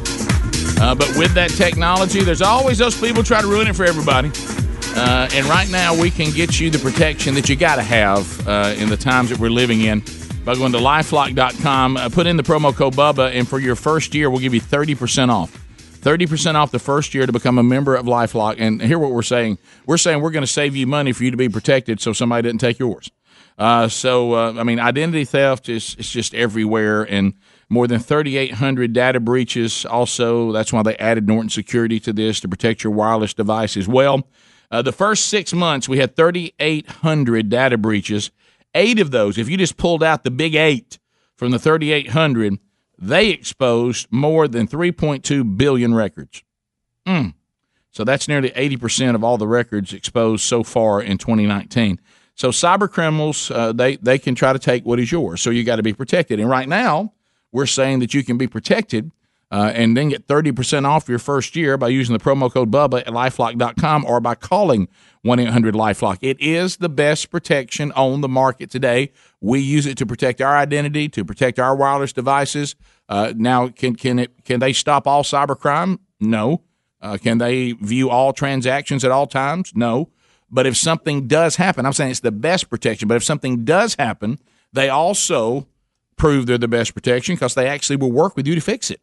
Uh, 0.79 0.95
but 0.95 1.13
with 1.17 1.33
that 1.33 1.49
technology, 1.49 2.23
there's 2.23 2.41
always 2.41 2.77
those 2.77 2.97
people 2.97 3.21
try 3.21 3.41
to 3.41 3.47
ruin 3.47 3.67
it 3.67 3.75
for 3.75 3.83
everybody. 3.83 4.31
Uh, 4.95 5.27
and 5.33 5.45
right 5.47 5.69
now, 5.69 5.93
we 5.93 6.09
can 6.09 6.31
get 6.31 6.61
you 6.61 6.69
the 6.69 6.79
protection 6.79 7.35
that 7.35 7.49
you 7.49 7.57
got 7.57 7.75
to 7.75 7.83
have 7.83 8.47
uh, 8.47 8.73
in 8.77 8.87
the 8.87 8.95
times 8.95 9.31
that 9.31 9.37
we're 9.39 9.49
living 9.49 9.81
in 9.81 10.01
by 10.45 10.55
going 10.55 10.71
to 10.71 10.77
lifelock.com. 10.77 11.97
Uh, 11.97 12.09
put 12.09 12.27
in 12.27 12.37
the 12.37 12.43
promo 12.43 12.73
code 12.73 12.95
BUBBA, 12.95 13.33
and 13.33 13.47
for 13.47 13.59
your 13.59 13.75
first 13.75 14.13
year, 14.15 14.29
we'll 14.29 14.39
give 14.39 14.53
you 14.53 14.61
30% 14.61 15.29
off. 15.29 15.65
30% 15.99 16.55
off 16.55 16.71
the 16.71 16.79
first 16.79 17.13
year 17.13 17.25
to 17.25 17.33
become 17.33 17.57
a 17.57 17.63
member 17.63 17.95
of 17.95 18.05
Lifelock. 18.05 18.55
And 18.57 18.81
hear 18.81 18.97
what 18.97 19.11
we're 19.11 19.21
saying. 19.21 19.57
We're 19.85 19.97
saying 19.97 20.21
we're 20.21 20.31
going 20.31 20.43
to 20.43 20.47
save 20.47 20.75
you 20.75 20.87
money 20.87 21.11
for 21.11 21.23
you 21.23 21.31
to 21.31 21.37
be 21.37 21.49
protected 21.49 21.99
so 21.99 22.13
somebody 22.13 22.47
didn't 22.47 22.61
take 22.61 22.79
yours. 22.79 23.11
Uh, 23.57 23.89
so, 23.89 24.33
uh, 24.33 24.53
I 24.57 24.63
mean, 24.63 24.79
identity 24.79 25.25
theft 25.25 25.67
is 25.67 25.95
it's 25.99 26.09
just 26.09 26.33
everywhere, 26.33 27.03
and 27.03 27.33
more 27.67 27.87
than 27.87 27.99
3,800 27.99 28.93
data 28.93 29.19
breaches. 29.19 29.85
Also, 29.85 30.53
that's 30.53 30.71
why 30.71 30.81
they 30.81 30.95
added 30.95 31.27
Norton 31.27 31.49
Security 31.49 31.99
to 31.99 32.13
this 32.13 32.39
to 32.39 32.47
protect 32.47 32.83
your 32.85 32.93
wireless 32.93 33.33
device 33.33 33.75
as 33.75 33.87
well. 33.87 34.25
Uh, 34.71 34.81
the 34.81 34.93
first 34.93 35.27
six 35.27 35.51
months, 35.53 35.89
we 35.89 35.97
had 35.97 36.15
3,800 36.15 37.49
data 37.49 37.77
breaches. 37.77 38.31
Eight 38.75 38.99
of 38.99 39.11
those, 39.11 39.37
if 39.37 39.49
you 39.49 39.57
just 39.57 39.77
pulled 39.77 40.03
out 40.03 40.23
the 40.23 40.31
big 40.31 40.55
eight 40.55 40.99
from 41.35 41.51
the 41.51 41.59
3,800, 41.59 42.59
they 42.97 43.29
exposed 43.29 44.07
more 44.11 44.47
than 44.47 44.67
3.2 44.67 45.57
billion 45.57 45.93
records. 45.93 46.43
Mm. 47.05 47.33
So 47.91 48.03
that's 48.03 48.27
nearly 48.27 48.51
80% 48.51 49.15
of 49.15 49.23
all 49.23 49.37
the 49.37 49.47
records 49.47 49.93
exposed 49.93 50.43
so 50.43 50.63
far 50.63 51.01
in 51.01 51.17
2019. 51.17 51.99
So 52.35 52.49
cyber 52.51 52.89
criminals, 52.89 53.51
uh, 53.51 53.73
they, 53.73 53.97
they 53.97 54.19
can 54.19 54.35
try 54.35 54.53
to 54.53 54.59
take 54.59 54.85
what 54.85 54.99
is 54.99 55.11
yours. 55.11 55.41
So 55.41 55.49
you 55.49 55.63
got 55.63 55.77
to 55.77 55.83
be 55.83 55.93
protected. 55.93 56.39
And 56.39 56.49
right 56.49 56.69
now, 56.69 57.13
we're 57.51 57.65
saying 57.65 57.99
that 57.99 58.13
you 58.13 58.23
can 58.23 58.37
be 58.37 58.47
protected 58.47 59.11
uh, 59.51 59.71
and 59.73 59.97
then 59.97 60.09
get 60.09 60.27
30% 60.27 60.85
off 60.85 61.09
your 61.09 61.19
first 61.19 61.55
year 61.55 61.77
by 61.77 61.87
using 61.87 62.13
the 62.13 62.23
promo 62.23 62.51
code 62.51 62.71
BUBBA 62.71 62.99
at 62.99 63.07
lifelock.com 63.07 64.05
or 64.05 64.19
by 64.19 64.35
calling 64.35 64.87
1 65.23 65.39
800 65.39 65.73
Lifelock. 65.73 66.17
It 66.21 66.39
is 66.39 66.77
the 66.77 66.89
best 66.89 67.29
protection 67.29 67.91
on 67.93 68.21
the 68.21 68.29
market 68.29 68.69
today. 68.69 69.11
We 69.41 69.59
use 69.59 69.85
it 69.85 69.97
to 69.97 70.05
protect 70.05 70.39
our 70.39 70.55
identity, 70.55 71.09
to 71.09 71.25
protect 71.25 71.59
our 71.59 71.75
wireless 71.75 72.13
devices. 72.13 72.75
Uh, 73.07 73.33
now, 73.35 73.69
can, 73.69 73.95
can, 73.95 74.19
it, 74.19 74.45
can 74.45 74.59
they 74.59 74.71
stop 74.71 75.07
all 75.07 75.23
cybercrime? 75.23 75.99
No. 76.19 76.61
Uh, 77.01 77.17
can 77.17 77.37
they 77.37 77.71
view 77.73 78.09
all 78.09 78.33
transactions 78.33 79.03
at 79.03 79.11
all 79.11 79.25
times? 79.25 79.71
No. 79.75 80.09
But 80.51 80.67
if 80.67 80.77
something 80.77 81.27
does 81.27 81.55
happen, 81.55 81.85
I'm 81.85 81.93
saying 81.93 82.11
it's 82.11 82.19
the 82.19 82.31
best 82.31 82.69
protection, 82.69 83.07
but 83.07 83.15
if 83.15 83.23
something 83.23 83.63
does 83.65 83.95
happen, 83.95 84.39
they 84.73 84.89
also 84.89 85.67
prove 86.17 86.45
they're 86.45 86.57
the 86.57 86.67
best 86.67 86.93
protection 86.93 87.35
because 87.35 87.55
they 87.55 87.67
actually 87.67 87.95
will 87.95 88.11
work 88.11 88.35
with 88.35 88.47
you 88.47 88.55
to 88.55 88.61
fix 88.61 88.91
it. 88.91 89.01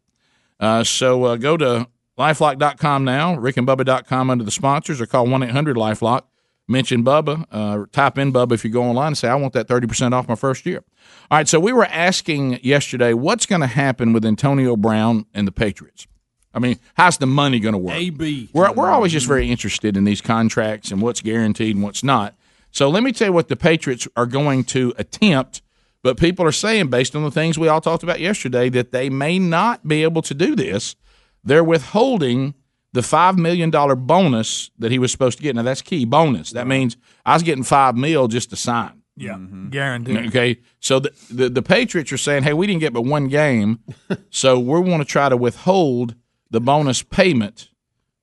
Uh, 0.58 0.84
so 0.84 1.24
uh, 1.24 1.36
go 1.36 1.56
to 1.56 1.88
lifelock.com 2.18 3.04
now, 3.04 3.36
rickandbubba.com 3.36 4.30
under 4.30 4.44
the 4.44 4.50
sponsors, 4.50 5.00
or 5.00 5.06
call 5.06 5.26
1 5.26 5.42
800 5.42 5.76
Lifelock. 5.76 6.22
Mention 6.68 7.04
Bubba, 7.04 7.46
uh, 7.52 7.86
type 7.92 8.18
in 8.18 8.32
Bubba 8.32 8.52
if 8.52 8.64
you 8.64 8.70
go 8.70 8.82
online 8.82 9.08
and 9.08 9.18
say, 9.18 9.28
I 9.28 9.36
want 9.36 9.52
that 9.52 9.68
30% 9.68 10.12
off 10.12 10.28
my 10.28 10.34
first 10.34 10.66
year. 10.66 10.82
All 11.30 11.38
right, 11.38 11.46
so 11.46 11.60
we 11.60 11.72
were 11.72 11.84
asking 11.84 12.58
yesterday 12.60 13.12
what's 13.12 13.46
going 13.46 13.60
to 13.60 13.68
happen 13.68 14.12
with 14.12 14.24
Antonio 14.24 14.76
Brown 14.76 15.26
and 15.32 15.46
the 15.46 15.52
Patriots? 15.52 16.08
I 16.52 16.58
mean, 16.58 16.80
how's 16.94 17.18
the 17.18 17.26
money 17.26 17.60
going 17.60 17.74
to 17.74 17.78
work? 17.78 17.94
AB. 17.94 18.48
We're, 18.52 18.72
we're 18.72 18.90
always 18.90 19.12
just 19.12 19.28
very 19.28 19.48
interested 19.48 19.96
in 19.96 20.02
these 20.02 20.20
contracts 20.20 20.90
and 20.90 21.00
what's 21.00 21.20
guaranteed 21.20 21.76
and 21.76 21.84
what's 21.84 22.02
not. 22.02 22.34
So 22.72 22.88
let 22.88 23.04
me 23.04 23.12
tell 23.12 23.28
you 23.28 23.32
what 23.32 23.48
the 23.48 23.56
Patriots 23.56 24.08
are 24.16 24.26
going 24.26 24.64
to 24.64 24.92
attempt, 24.98 25.62
but 26.06 26.18
people 26.18 26.46
are 26.46 26.52
saying, 26.52 26.86
based 26.86 27.16
on 27.16 27.24
the 27.24 27.32
things 27.32 27.58
we 27.58 27.66
all 27.66 27.80
talked 27.80 28.04
about 28.04 28.20
yesterday, 28.20 28.68
that 28.68 28.92
they 28.92 29.10
may 29.10 29.40
not 29.40 29.88
be 29.88 30.04
able 30.04 30.22
to 30.22 30.34
do 30.34 30.54
this. 30.54 30.94
They're 31.42 31.64
withholding 31.64 32.54
the 32.92 33.00
$5 33.00 33.36
million 33.38 33.72
bonus 33.72 34.70
that 34.78 34.92
he 34.92 35.00
was 35.00 35.10
supposed 35.10 35.38
to 35.38 35.42
get. 35.42 35.56
Now, 35.56 35.62
that's 35.62 35.82
key 35.82 36.04
bonus. 36.04 36.52
That 36.52 36.68
means 36.68 36.96
I 37.24 37.34
was 37.34 37.42
getting 37.42 37.64
5 37.64 37.96
mil 37.96 38.28
just 38.28 38.50
to 38.50 38.56
sign. 38.56 39.02
Yeah, 39.16 39.32
mm-hmm. 39.32 39.70
guaranteed. 39.70 40.28
Okay, 40.28 40.60
so 40.78 41.00
the, 41.00 41.12
the 41.28 41.48
the 41.48 41.62
Patriots 41.62 42.12
are 42.12 42.18
saying, 42.18 42.42
"Hey, 42.42 42.52
we 42.52 42.66
didn't 42.66 42.80
get 42.80 42.92
but 42.92 43.00
one 43.00 43.28
game, 43.28 43.78
so 44.30 44.60
we 44.60 44.78
want 44.78 45.00
to 45.00 45.08
try 45.08 45.30
to 45.30 45.38
withhold 45.38 46.14
the 46.50 46.60
bonus 46.60 47.02
payment, 47.02 47.70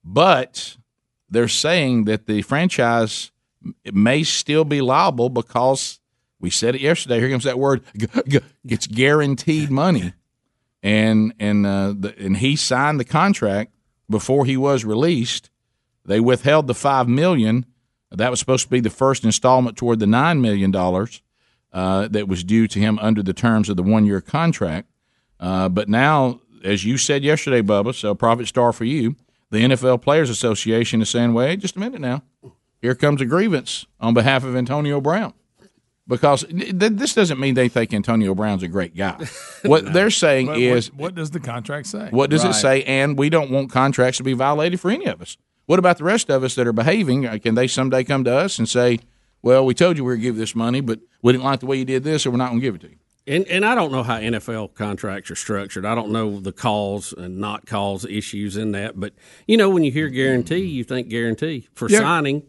but 0.06 0.78
they're 1.28 1.48
saying 1.48 2.06
that 2.06 2.28
the 2.28 2.44
franchise 2.44 3.32
may 3.92 4.22
still 4.22 4.66
be 4.66 4.82
liable 4.82 5.30
because 5.30 6.00
we 6.44 6.50
said 6.50 6.76
it 6.76 6.82
yesterday. 6.82 7.22
Here 7.22 7.30
comes 7.30 7.46
that 7.46 7.58
word: 7.58 7.84
it's 8.66 8.86
guaranteed 8.86 9.72
money, 9.72 10.14
and 10.84 11.34
and 11.40 11.66
uh, 11.66 11.94
the, 11.98 12.14
and 12.20 12.38
he 12.38 12.58
signed 12.58 13.00
the 13.00 13.06
contract 13.06 13.72
before 14.10 14.46
he 14.46 14.58
was 14.58 14.84
released. 14.84 15.50
They 16.04 16.20
withheld 16.20 16.68
the 16.68 16.76
five 16.76 17.08
million. 17.08 17.66
That 18.12 18.30
was 18.30 18.40
supposed 18.40 18.66
to 18.66 18.70
be 18.70 18.82
the 18.82 18.90
first 18.90 19.24
installment 19.24 19.78
toward 19.78 20.00
the 20.00 20.06
nine 20.06 20.42
million 20.42 20.70
dollars 20.70 21.22
uh, 21.72 22.10
that 22.10 22.28
was 22.28 22.44
due 22.44 22.68
to 22.68 22.78
him 22.78 23.00
under 23.00 23.24
the 23.24 23.34
terms 23.34 23.70
of 23.70 23.78
the 23.78 23.84
one 23.84 24.06
year 24.06 24.20
contract. 24.20 24.90
Uh, 25.40 25.70
but 25.70 25.88
now, 25.88 26.42
as 26.62 26.84
you 26.84 26.98
said 26.98 27.24
yesterday, 27.24 27.62
Bubba, 27.62 27.96
so 27.96 28.14
profit 28.14 28.50
star 28.50 28.74
for 28.74 28.84
you, 28.84 29.16
the 29.50 29.60
NFL 29.60 30.02
Players 30.02 30.30
Association 30.30 31.02
is 31.02 31.10
saying, 31.10 31.34
wait 31.34 31.62
just 31.62 31.78
a 31.78 31.80
minute 31.80 32.02
now. 32.02 32.22
Here 32.82 32.96
comes 32.96 33.22
a 33.22 33.26
grievance 33.26 33.86
on 34.02 34.14
behalf 34.14 34.44
of 34.44 34.58
Antonio 34.58 35.00
Brown. 35.00 35.34
Because 36.08 36.44
th- 36.44 36.74
this 36.78 37.14
doesn't 37.14 37.40
mean 37.40 37.54
they 37.54 37.70
think 37.70 37.94
Antonio 37.94 38.36
Brown's 38.36 38.62
a 38.64 38.68
great 38.68 38.96
guy. 38.96 39.26
What 39.64 39.94
they're 39.94 40.10
saying 40.10 40.48
But 40.48 40.60
is, 40.60 40.92
what, 40.92 41.00
what 41.02 41.16
does 41.16 41.32
the 41.32 41.40
contract 41.40 41.88
say? 41.88 42.10
what 42.12 42.30
does 42.30 42.44
it 42.44 42.54
say? 42.54 42.84
And 42.84 43.18
we 43.18 43.30
don't 43.30 43.50
want 43.50 43.72
contracts 43.72 44.18
to 44.18 44.24
be 44.24 44.34
violated 44.34 44.82
for 44.82 44.92
any 44.92 45.06
of 45.06 45.22
us. 45.22 45.38
What 45.66 45.80
about 45.80 45.98
the 45.98 46.04
rest 46.04 46.30
of 46.30 46.44
us 46.44 46.56
that 46.56 46.68
are 46.68 46.74
behaving? 46.74 47.26
Uh, 47.26 47.38
Can 47.42 47.56
they 47.56 47.68
someday 47.68 48.04
come 48.04 48.26
to 48.26 48.36
us 48.36 48.60
and 48.60 48.68
say, 48.68 49.00
well, 49.42 49.66
we 49.66 49.74
told 49.74 49.98
you 49.98 50.04
we 50.04 50.08
were 50.08 50.16
going 50.16 50.22
to 50.24 50.28
give 50.28 50.36
this 50.36 50.54
money, 50.56 50.82
but 50.82 51.00
we 51.22 51.32
didn't 51.32 51.46
like 51.46 51.62
the 51.62 51.66
way 51.68 51.78
you 51.78 51.86
did 51.86 52.04
this, 52.04 52.24
so 52.24 52.32
we're 52.32 52.36
not 52.38 52.50
going 52.50 52.60
to 52.60 52.66
give 52.66 52.76
it 52.76 52.82
to 52.82 52.90
you? 52.90 52.98
And 53.26 53.48
and 53.48 53.64
I 53.64 53.74
don't 53.74 53.94
know 53.94 54.04
how 54.04 54.20
NFL 54.20 54.74
contracts 54.74 55.32
are 55.32 55.36
structured. 55.36 55.86
I 55.86 55.96
don't 55.96 56.12
know 56.12 56.42
the 56.42 56.52
cause 56.52 57.14
and 57.18 57.38
not 57.38 57.66
cause 57.66 58.04
issues 58.04 58.58
in 58.58 58.74
that. 58.74 59.00
But 59.00 59.14
you 59.48 59.56
know, 59.56 59.70
when 59.70 59.86
you 59.86 59.92
hear 59.94 60.10
guarantee, 60.10 60.58
you 60.66 60.84
think 60.84 61.08
guarantee 61.08 61.70
for 61.74 61.90
Yeah. 61.90 62.00
signing. 62.00 62.44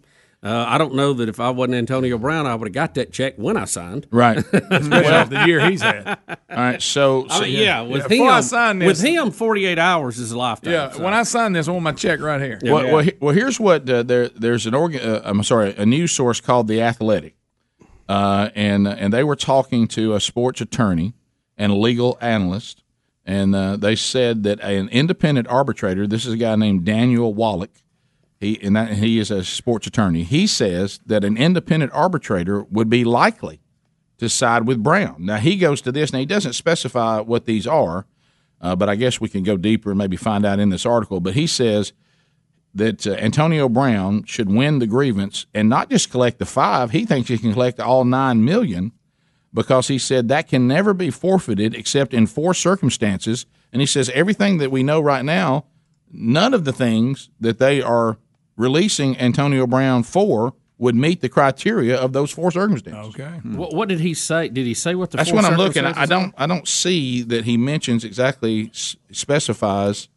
Uh, 0.45 0.67
I 0.69 0.77
don't 0.77 0.95
know 0.95 1.15
that 1.15 1.29
if 1.31 1.41
I 1.41 1.49
wasn't 1.49 1.77
Antonio 1.77 2.19
Brown, 2.19 2.47
I 2.47 2.55
would 2.55 2.69
have 2.69 2.75
got 2.75 2.95
that 2.97 3.13
check 3.15 3.37
when 3.37 3.57
I 3.57 3.65
signed. 3.65 4.07
Right. 4.11 4.37
Especially 4.53 5.37
the 5.37 5.45
year 5.47 5.71
he's 5.71 5.81
had. 5.81 6.19
All 6.29 6.37
right. 6.51 6.83
So, 6.83 7.27
I 7.31 7.41
mean, 7.41 7.53
yeah, 7.63 7.81
with 7.81 8.03
Yeah, 8.03 8.09
before 8.09 8.29
I 8.31 8.37
him, 8.37 8.43
signed 8.43 8.83
with 8.85 9.01
him, 9.01 9.31
forty 9.31 9.65
eight 9.65 9.79
hours 9.79 10.19
is 10.19 10.33
a 10.33 10.37
lifetime. 10.39 10.73
Yeah, 10.75 10.91
So- 10.91 11.03
when 11.03 11.15
I 11.15 11.23
signed 11.23 11.57
this, 11.57 11.67
I 11.67 11.71
want 11.71 11.85
my 11.85 11.93
check 11.93 12.21
right 12.21 12.43
here. 12.43 12.59
Well, 12.63 12.85
well, 12.93 12.99
he- 12.99 13.15
well, 13.21 13.35
here's 13.35 13.59
what 13.59 13.89
uh, 13.89 14.03
there. 14.03 14.29
There's 14.29 14.67
an 14.67 14.75
organ. 14.75 15.01
Uh, 15.01 15.23
I'm 15.25 15.43
sorry, 15.45 15.75
a 15.79 15.87
news 15.87 16.13
source 16.13 16.43
called 16.43 16.69
the 16.69 16.83
Athletic, 16.83 17.37
uh, 18.09 18.51
and 18.55 18.87
and 18.87 19.15
they 19.15 19.25
were 19.25 19.37
talking 19.37 19.89
to 19.89 20.15
a 20.15 20.21
sports 20.21 20.61
attorney 20.61 21.15
and 21.57 21.73
a 21.73 21.75
legal 21.75 22.19
analyst, 22.21 22.83
and 23.25 23.55
uh, 23.55 23.77
they 23.77 23.97
said 23.97 24.43
that 24.43 24.61
an 24.61 24.89
independent 24.91 25.49
arbitrator. 25.49 26.07
This 26.07 26.27
is 26.27 26.35
a 26.35 26.37
guy 26.37 26.55
named 26.57 26.85
Daniel 26.85 27.33
Wallach. 27.33 27.71
He 28.41 28.61
and 28.63 28.77
that 28.77 28.95
he 28.95 29.19
is 29.19 29.31
a 29.31 29.45
sports 29.45 29.87
attorney. 29.87 30.25
He 30.25 30.47
says 30.47 31.01
that 31.07 31.25
an 31.25 31.37
independent 31.37 31.93
arbitrator 31.95 32.65
would 32.65 32.91
be 32.91 33.05
likely 33.05 33.61
to 34.19 34.29
side 34.29 34.67
with 34.67 34.83
Brown. 34.83 35.17
Now 35.19 35.37
he 35.37 35.57
goes 35.57 35.81
to 35.83 35.93
this, 35.93 36.11
and 36.11 36.21
he 36.21 36.27
doesn't 36.27 36.53
specify 36.55 37.21
what 37.21 37.47
these 37.47 37.67
are, 37.67 38.07
uh, 38.61 38.77
but 38.77 38.89
I 38.89 38.97
guess 38.97 39.21
we 39.21 39.29
can 39.29 39.43
go 39.43 39.57
deeper 39.57 39.91
and 39.91 39.99
maybe 39.99 40.17
find 40.17 40.45
out 40.45 40.59
in 40.59 40.71
this 40.71 40.87
article. 40.87 41.21
But 41.21 41.35
he 41.35 41.47
says 41.47 41.93
that 42.75 43.07
uh, 43.07 43.13
Antonio 43.13 43.69
Brown 43.69 44.25
should 44.25 44.51
win 44.51 44.79
the 44.79 44.87
grievance 44.87 45.47
and 45.55 45.69
not 45.69 45.91
just 45.91 46.11
collect 46.11 46.39
the 46.39 46.47
five. 46.47 46.91
He 46.91 47.07
thinks 47.07 47.29
he 47.29 47.39
can 47.39 47.53
collect 47.53 47.81
all 47.81 48.05
nine 48.05 48.45
million 48.45 48.93
because 49.53 49.89
he 49.89 49.99
said 49.99 50.29
that 50.29 50.49
can 50.49 50.67
never 50.67 50.93
be 50.93 51.11
forfeited 51.11 51.75
except 51.75 52.13
in 52.13 52.27
four 52.27 52.53
circumstances. 52.53 53.47
And 53.73 53.81
he 53.81 53.87
says 53.87 54.11
everything 54.11 54.59
that 54.59 54.73
we 54.73 54.83
know 54.83 55.01
right 55.01 55.25
now, 55.25 55.67
none 56.11 56.53
of 56.53 56.65
the 56.65 56.73
things 56.73 57.31
that 57.41 57.59
they 57.59 57.81
are 57.81 58.19
releasing 58.57 59.19
Antonio 59.19 59.67
Brown 59.67 60.03
for 60.03 60.55
would 60.79 60.95
meet 60.97 61.21
the 61.21 61.29
criteria 61.29 61.97
of 61.97 62.13
those 62.13 62.31
four 62.33 62.51
circumstances. 62.51 63.15
Okay. 63.15 63.31
What, 63.45 63.75
what 63.75 63.89
did 63.89 64.01
he 64.01 64.13
say? 64.13 64.49
Did 64.49 64.67
he 64.67 64.75
say 64.75 64.95
what 64.95 65.11
the? 65.13 65.19
That's 65.19 65.31
four 65.31 65.37
what 65.37 65.45
I'm 65.45 65.57
looking 65.57 65.85
at. 65.85 65.97
I 65.97 66.07
don't. 66.07 66.35
I 66.37 66.47
don't 66.47 66.67
see 66.67 67.23
that 67.23 67.45
he 67.45 67.57
mentions 67.57 68.05
exactly 68.05 68.71
specifies 69.13 70.09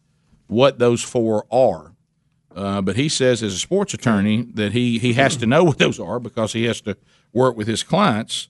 what 0.47 0.79
those 0.79 1.03
four 1.03 1.45
are. 1.51 1.93
Uh, 2.55 2.81
but 2.81 2.95
he 2.95 3.07
says, 3.07 3.43
as 3.43 3.53
a 3.53 3.59
sports 3.59 3.93
attorney, 3.93 4.47
that 4.55 4.71
he 4.71 4.97
he 4.97 5.13
has 5.13 5.37
to 5.37 5.45
know 5.45 5.63
what 5.63 5.77
those 5.77 5.99
are 5.99 6.19
because 6.19 6.53
he 6.53 6.63
has 6.65 6.81
to 6.81 6.97
work 7.33 7.55
with 7.55 7.67
his 7.67 7.83
clients. 7.83 8.49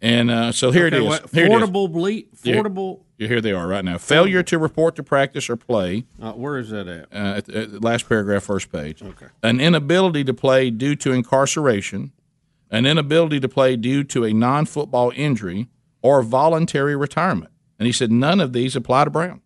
And 0.00 0.30
uh, 0.30 0.52
so 0.52 0.70
here 0.72 0.86
Okay, 0.86 0.96
it 0.96 1.02
is. 1.02 1.08
what- 1.08 1.30
Here 1.30 1.44
it 1.46 1.52
is. 1.52 1.60
Affordable 1.68 1.92
ble- 1.92 2.22
affordable- 2.42 3.00
Here 3.28 3.40
they 3.40 3.52
are 3.52 3.66
right 3.66 3.84
now. 3.84 3.98
Failure 3.98 4.42
to 4.44 4.58
report 4.58 4.96
to 4.96 5.02
practice 5.02 5.48
or 5.48 5.56
play. 5.56 6.04
Uh, 6.20 6.32
where 6.32 6.58
is 6.58 6.70
that 6.70 6.88
at? 6.88 7.08
Uh, 7.12 7.36
at, 7.36 7.48
at 7.48 7.72
the 7.72 7.80
last 7.80 8.08
paragraph, 8.08 8.44
first 8.44 8.70
page. 8.72 9.02
Okay. 9.02 9.26
An 9.42 9.60
inability 9.60 10.24
to 10.24 10.34
play 10.34 10.70
due 10.70 10.96
to 10.96 11.12
incarceration, 11.12 12.12
an 12.70 12.86
inability 12.86 13.40
to 13.40 13.48
play 13.48 13.76
due 13.76 14.04
to 14.04 14.24
a 14.24 14.32
non-football 14.32 15.12
injury, 15.14 15.68
or 16.02 16.22
voluntary 16.22 16.96
retirement. 16.96 17.52
And 17.78 17.86
he 17.86 17.92
said 17.92 18.10
none 18.10 18.40
of 18.40 18.52
these 18.52 18.76
apply 18.76 19.04
to 19.04 19.10
Brown. 19.10 19.40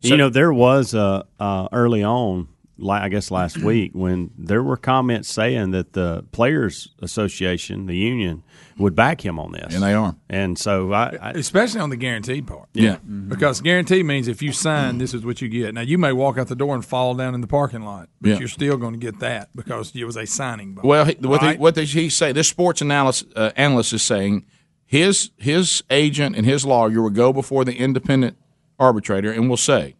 you 0.00 0.16
know, 0.16 0.28
there 0.28 0.52
was 0.52 0.94
uh, 0.94 1.24
uh, 1.38 1.68
early 1.72 2.02
on, 2.02 2.48
like 2.48 2.59
I 2.82 3.08
guess 3.08 3.30
last 3.30 3.58
week, 3.62 3.92
when 3.94 4.30
there 4.38 4.62
were 4.62 4.76
comments 4.76 5.28
saying 5.32 5.72
that 5.72 5.92
the 5.92 6.24
Players 6.32 6.88
Association, 7.00 7.86
the 7.86 7.96
union, 7.96 8.42
would 8.78 8.94
back 8.94 9.20
him 9.24 9.38
on 9.38 9.52
this, 9.52 9.74
And 9.74 9.82
they 9.82 9.92
are. 9.92 10.16
And 10.30 10.58
so 10.58 10.92
I, 10.92 11.16
I 11.20 11.30
Especially 11.32 11.80
on 11.80 11.90
the 11.90 11.96
guaranteed 11.96 12.46
part. 12.46 12.68
Yeah. 12.72 12.96
Because 12.96 13.60
guarantee 13.60 14.02
means 14.02 14.26
if 14.28 14.40
you 14.42 14.52
sign, 14.52 14.98
this 14.98 15.12
is 15.12 15.24
what 15.24 15.42
you 15.42 15.48
get. 15.48 15.74
Now, 15.74 15.82
you 15.82 15.98
may 15.98 16.12
walk 16.12 16.38
out 16.38 16.48
the 16.48 16.56
door 16.56 16.74
and 16.74 16.84
fall 16.84 17.14
down 17.14 17.34
in 17.34 17.42
the 17.42 17.46
parking 17.46 17.82
lot, 17.82 18.08
but 18.20 18.30
Yeah. 18.30 18.38
you're 18.38 18.48
still 18.48 18.78
going 18.78 18.94
to 18.94 18.98
get 18.98 19.18
that 19.20 19.54
because 19.54 19.94
it 19.94 20.04
was 20.04 20.16
a 20.16 20.26
signing 20.26 20.74
bonus. 20.74 20.86
Well, 20.88 21.04
he, 21.04 21.12
what, 21.20 21.42
Right? 21.42 21.56
he, 21.56 21.60
what 21.60 21.74
does 21.74 21.92
he 21.92 22.08
say? 22.08 22.32
This 22.32 22.48
sports 22.48 22.80
analyst, 22.80 23.26
uh, 23.36 23.50
analyst 23.56 23.92
is 23.92 24.02
saying 24.02 24.46
his 24.86 25.30
his 25.36 25.84
agent 25.90 26.34
and 26.34 26.44
his 26.46 26.64
lawyer 26.64 27.02
will 27.02 27.10
go 27.10 27.32
before 27.32 27.64
the 27.64 27.76
independent 27.76 28.36
arbitrator 28.78 29.30
and 29.30 29.48
will 29.50 29.56
say, 29.58 29.94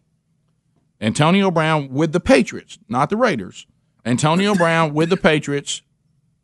Antonio 1.01 1.49
Brown 1.51 1.89
with 1.89 2.11
the 2.11 2.19
Patriots, 2.19 2.77
not 2.87 3.09
the 3.09 3.17
Raiders. 3.17 3.65
Antonio 4.05 4.55
Brown 4.55 4.93
with 4.93 5.09
the 5.09 5.17
Patriots 5.17 5.81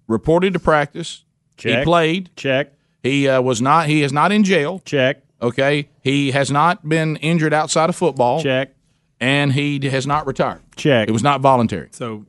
reported 0.08 0.54
to 0.54 0.60
practice. 0.60 1.24
He 1.58 1.84
played. 1.84 2.30
Check. 2.36 2.74
He 3.04 3.28
uh, 3.28 3.42
was 3.42 3.62
not. 3.62 3.88
He 3.88 4.04
is 4.04 4.12
not 4.12 4.32
in 4.32 4.44
jail. 4.44 4.80
Check. 4.86 5.24
Okay. 5.42 5.90
He 6.02 6.32
has 6.32 6.52
not 6.52 6.88
been 6.88 7.16
injured 7.18 7.54
outside 7.54 7.90
of 7.90 7.96
football. 7.96 8.42
Check. 8.44 8.76
And 9.20 9.54
he 9.54 9.80
has 9.90 10.06
not 10.06 10.28
retired. 10.28 10.62
Check. 10.76 11.08
It 11.10 11.12
was 11.12 11.24
not 11.24 11.42
voluntary. 11.42 11.90
So 11.92 12.26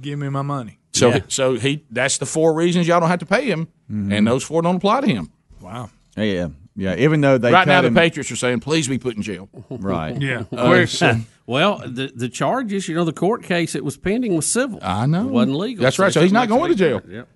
give 0.00 0.18
me 0.18 0.28
my 0.28 0.42
money. 0.42 0.78
So, 0.92 1.10
Yeah. 1.10 1.20
so 1.28 1.54
he 1.54 1.84
that's 1.90 2.18
the 2.18 2.26
four 2.26 2.52
reasons 2.54 2.88
y'all 2.88 2.98
don't 3.00 3.08
have 3.08 3.20
to 3.20 3.26
pay 3.26 3.46
him, 3.46 3.68
and 3.88 4.26
those 4.26 4.42
four 4.42 4.60
don't 4.62 4.76
apply 4.76 5.02
to 5.02 5.06
him. 5.06 5.30
Wow. 5.60 5.90
Yeah, 6.16 6.48
yeah. 6.74 6.96
Even 6.96 7.20
though 7.20 7.38
they 7.38 7.52
right 7.52 7.66
now 7.66 7.76
cut 7.76 7.82
the 7.82 7.88
him- 7.88 7.94
Patriots 7.94 8.30
are 8.32 8.36
saying, 8.36 8.58
please 8.60 8.88
be 8.88 8.98
put 8.98 9.14
in 9.16 9.22
jail. 9.22 9.48
Right. 9.70 10.16
Yeah. 10.20 10.42
Uh, 10.52 10.86
well, 11.50 11.78
the 11.78 12.12
the 12.14 12.28
charges, 12.28 12.86
you 12.86 12.94
know, 12.94 13.04
the 13.04 13.12
court 13.12 13.42
case 13.42 13.74
it 13.74 13.84
was 13.84 13.96
pending 13.96 14.36
was 14.36 14.46
civil. 14.46 14.78
I 14.82 15.06
know. 15.06 15.26
it 15.26 15.32
wasn't 15.32 15.56
legal. 15.56 15.82
That's 15.82 15.98
right. 15.98 16.12
So 16.12 16.22
he's 16.22 16.32
not 16.32 16.48
going 16.48 16.70
to 16.70 16.76
jail. 16.76 17.02
Yep. 17.06 17.28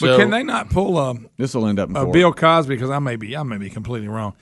But 0.00 0.16
can 0.16 0.30
they 0.30 0.44
not 0.44 0.70
pull 0.70 0.96
a 0.96 1.16
This 1.36 1.54
will 1.54 1.66
end 1.66 1.80
up 1.80 1.88
in 1.88 1.96
court. 1.96 2.12
Bill 2.12 2.32
Cosby? 2.32 2.76
Because 2.76 2.90
I 2.90 3.00
may 3.00 3.16
be 3.16 3.36
I 3.36 3.42
may 3.42 3.58
be 3.58 3.68
completely 3.68 4.06
wrong. 4.06 4.34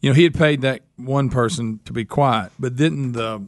You 0.00 0.08
know, 0.08 0.14
he 0.14 0.24
had 0.24 0.32
paid 0.32 0.62
that 0.62 0.80
one 0.96 1.28
person 1.28 1.80
to 1.84 1.92
be 1.92 2.06
quiet, 2.06 2.50
but 2.58 2.74
didn't 2.74 3.12
the 3.12 3.46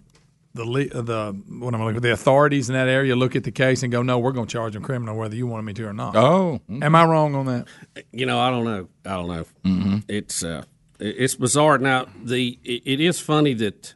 the 0.53 0.91
uh, 0.95 1.01
the 1.01 1.43
what 1.59 1.73
am 1.73 1.81
I 1.81 1.85
looking 1.85 1.97
for? 1.97 2.01
The 2.01 2.13
authorities 2.13 2.69
in 2.69 2.75
that 2.75 2.89
area 2.89 3.17
look 3.17 3.35
at 3.35 3.45
the 3.45 3.51
case 3.51 3.83
and 3.83 3.91
go, 3.91 4.03
"No, 4.03 4.19
we're 4.19 4.33
going 4.33 4.47
to 4.47 4.53
charge 4.53 4.77
him 4.77 4.83
criminal, 4.83 5.17
whether 5.17 5.35
you 5.35 5.47
wanted 5.47 5.63
me 5.63 5.73
to 5.73 5.87
or 5.87 5.95
not." 5.95 6.15
Oh, 6.17 6.61
am 6.69 6.95
I 6.95 7.07
wrong 7.07 7.35
on 7.35 7.47
that? 7.47 7.67
You 8.13 8.27
know, 8.27 8.39
I 8.39 8.51
don't 8.51 8.65
know. 8.65 8.89
I 9.07 9.15
don't 9.15 9.29
know. 9.29 9.45
Mm-hmm. 9.65 9.97
It's 10.07 10.45
uh, 10.45 10.65
it's 11.01 11.35
bizarre. 11.35 11.79
Now, 11.79 12.09
the 12.23 12.59
it, 12.63 12.83
it 12.85 13.01
is 13.01 13.21
funny 13.21 13.55
that 13.55 13.95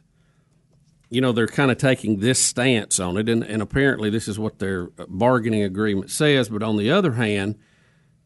you 1.09 1.21
know 1.21 1.31
they're 1.31 1.47
kind 1.47 1.71
of 1.71 1.77
taking 1.77 2.19
this 2.19 2.39
stance 2.43 2.99
on 2.99 3.17
it, 3.17 3.27
and, 3.29 3.43
and 3.43 3.61
apparently 3.61 4.09
this 4.09 4.27
is 4.27 4.37
what 4.39 4.59
their 4.59 4.87
bargaining 5.07 5.63
agreement 5.63 6.11
says. 6.11 6.49
But 6.49 6.63
on 6.63 6.77
the 6.77 6.91
other 6.91 7.13
hand, 7.13 7.55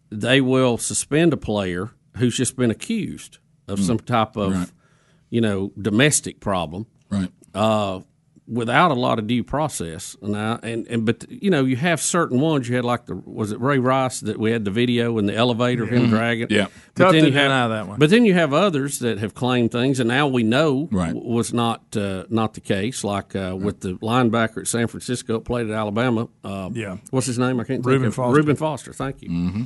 they 0.10 0.42
will 0.42 0.78
suspend 0.78 1.34
a 1.34 1.38
player 1.38 1.92
who's 2.18 2.36
just 2.38 2.56
been 2.56 2.72
accused 2.72 3.40
of 3.68 3.80
Mm. 3.80 3.84
some 3.88 4.00
type 4.00 4.36
of 4.36 4.52
Right. 4.54 4.72
you 5.30 5.42
know 5.42 5.72
domestic 5.82 6.40
problem, 6.40 6.86
Right. 7.10 7.32
uh, 7.56 8.02
without 8.46 8.92
a 8.92 8.94
lot 8.94 9.20
of 9.20 9.28
due 9.28 9.44
process. 9.44 10.18
And, 10.22 10.36
I, 10.36 10.60
and 10.64 10.86
and 10.88 11.06
but 11.06 11.26
you 11.30 11.50
know 11.50 11.64
you 11.64 11.76
have 11.78 12.02
certain 12.02 12.40
ones. 12.42 12.68
You 12.68 12.76
had 12.76 12.84
like 12.86 13.06
the 13.06 13.16
was 13.16 13.52
it 13.52 13.60
Ray 13.62 13.80
Rice 13.80 14.20
that 14.22 14.38
we 14.38 14.52
had 14.52 14.66
the 14.66 14.72
video 14.72 15.18
in 15.18 15.26
the 15.28 15.36
elevator 15.36 15.84
of 15.84 15.90
him 15.90 16.08
Mhm. 16.08 16.10
dragging. 16.10 16.48
Yeah. 16.50 16.68
but 16.96 17.04
Tough 17.06 17.12
then 17.14 17.24
to 17.24 17.30
you 17.30 17.36
have 17.38 17.70
that 17.70 17.88
one. 17.88 18.00
But 18.00 18.10
then 18.10 18.26
you 18.26 18.34
have 18.34 18.54
others 18.54 19.00
that 19.00 19.18
have 19.20 19.34
claimed 19.34 19.72
things, 19.72 20.00
and 20.00 20.08
now 20.10 20.28
we 20.28 20.44
know 20.44 20.90
Right. 20.92 21.14
w- 21.14 21.26
was 21.34 21.54
not 21.54 21.96
uh, 21.96 22.24
not 22.30 22.54
the 22.54 22.62
case. 22.62 23.04
Like 23.04 23.36
uh, 23.36 23.56
with 23.58 23.80
the 23.80 23.94
linebacker 23.96 24.58
at 24.60 24.68
San 24.68 24.88
Francisco, 24.88 25.40
played 25.40 25.70
at 25.70 25.74
Alabama. 25.76 26.28
Uh, 26.44 26.70
Yeah. 26.74 26.98
what's 27.12 27.28
his 27.28 27.40
name? 27.40 27.60
I 27.60 27.64
can't. 27.64 27.86
Reuben 27.86 28.02
think 28.02 28.08
of. 28.10 28.16
Foster. 28.16 28.36
Reuben 28.38 28.56
Foster. 28.56 28.94
Thank 28.94 29.22
you. 29.22 29.30
Mm-hmm. 29.30 29.64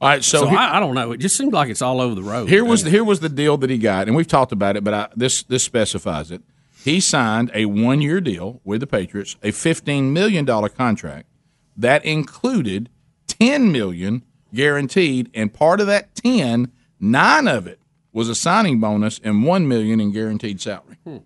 All 0.00 0.08
right. 0.08 0.24
So, 0.24 0.38
So, 0.40 0.48
here, 0.48 0.58
I, 0.58 0.78
I 0.78 0.80
don't 0.80 0.94
know. 0.94 1.12
It 1.12 1.18
just 1.18 1.36
seems 1.36 1.52
like 1.52 1.68
it's 1.68 1.82
all 1.82 2.00
over 2.00 2.14
the 2.16 2.22
road. 2.22 2.48
here 2.48 2.64
was 2.64 2.82
the, 2.84 2.90
here 2.90 3.04
was 3.04 3.20
the 3.20 3.28
deal 3.28 3.56
that 3.58 3.70
he 3.70 3.78
got, 3.78 4.08
and 4.08 4.16
we've 4.16 4.26
talked 4.26 4.50
about 4.50 4.76
it, 4.76 4.82
but 4.82 4.94
I, 4.94 5.08
this 5.14 5.42
this 5.44 5.62
specifies 5.62 6.30
it. 6.32 6.42
He 6.84 7.00
signed 7.00 7.50
a 7.54 7.66
one-year 7.66 8.20
deal 8.20 8.60
with 8.64 8.80
the 8.80 8.86
Patriots, 8.86 9.36
a 9.42 9.52
fifteen 9.52 10.12
million 10.12 10.44
dollar 10.44 10.68
contract 10.68 11.28
that 11.76 12.04
included 12.04 12.88
ten 13.26 13.70
million 13.72 14.24
guaranteed, 14.52 15.30
and 15.34 15.52
part 15.52 15.80
of 15.80 15.86
that 15.86 16.14
ten, 16.14 16.70
nine 17.00 17.48
of 17.48 17.66
it 17.66 17.80
was 18.12 18.28
a 18.28 18.34
signing 18.34 18.80
bonus 18.80 19.20
and 19.22 19.44
one 19.44 19.66
million 19.66 20.00
in 20.00 20.12
guaranteed 20.12 20.60
salary. 20.60 20.96
Hmm. 21.04 21.18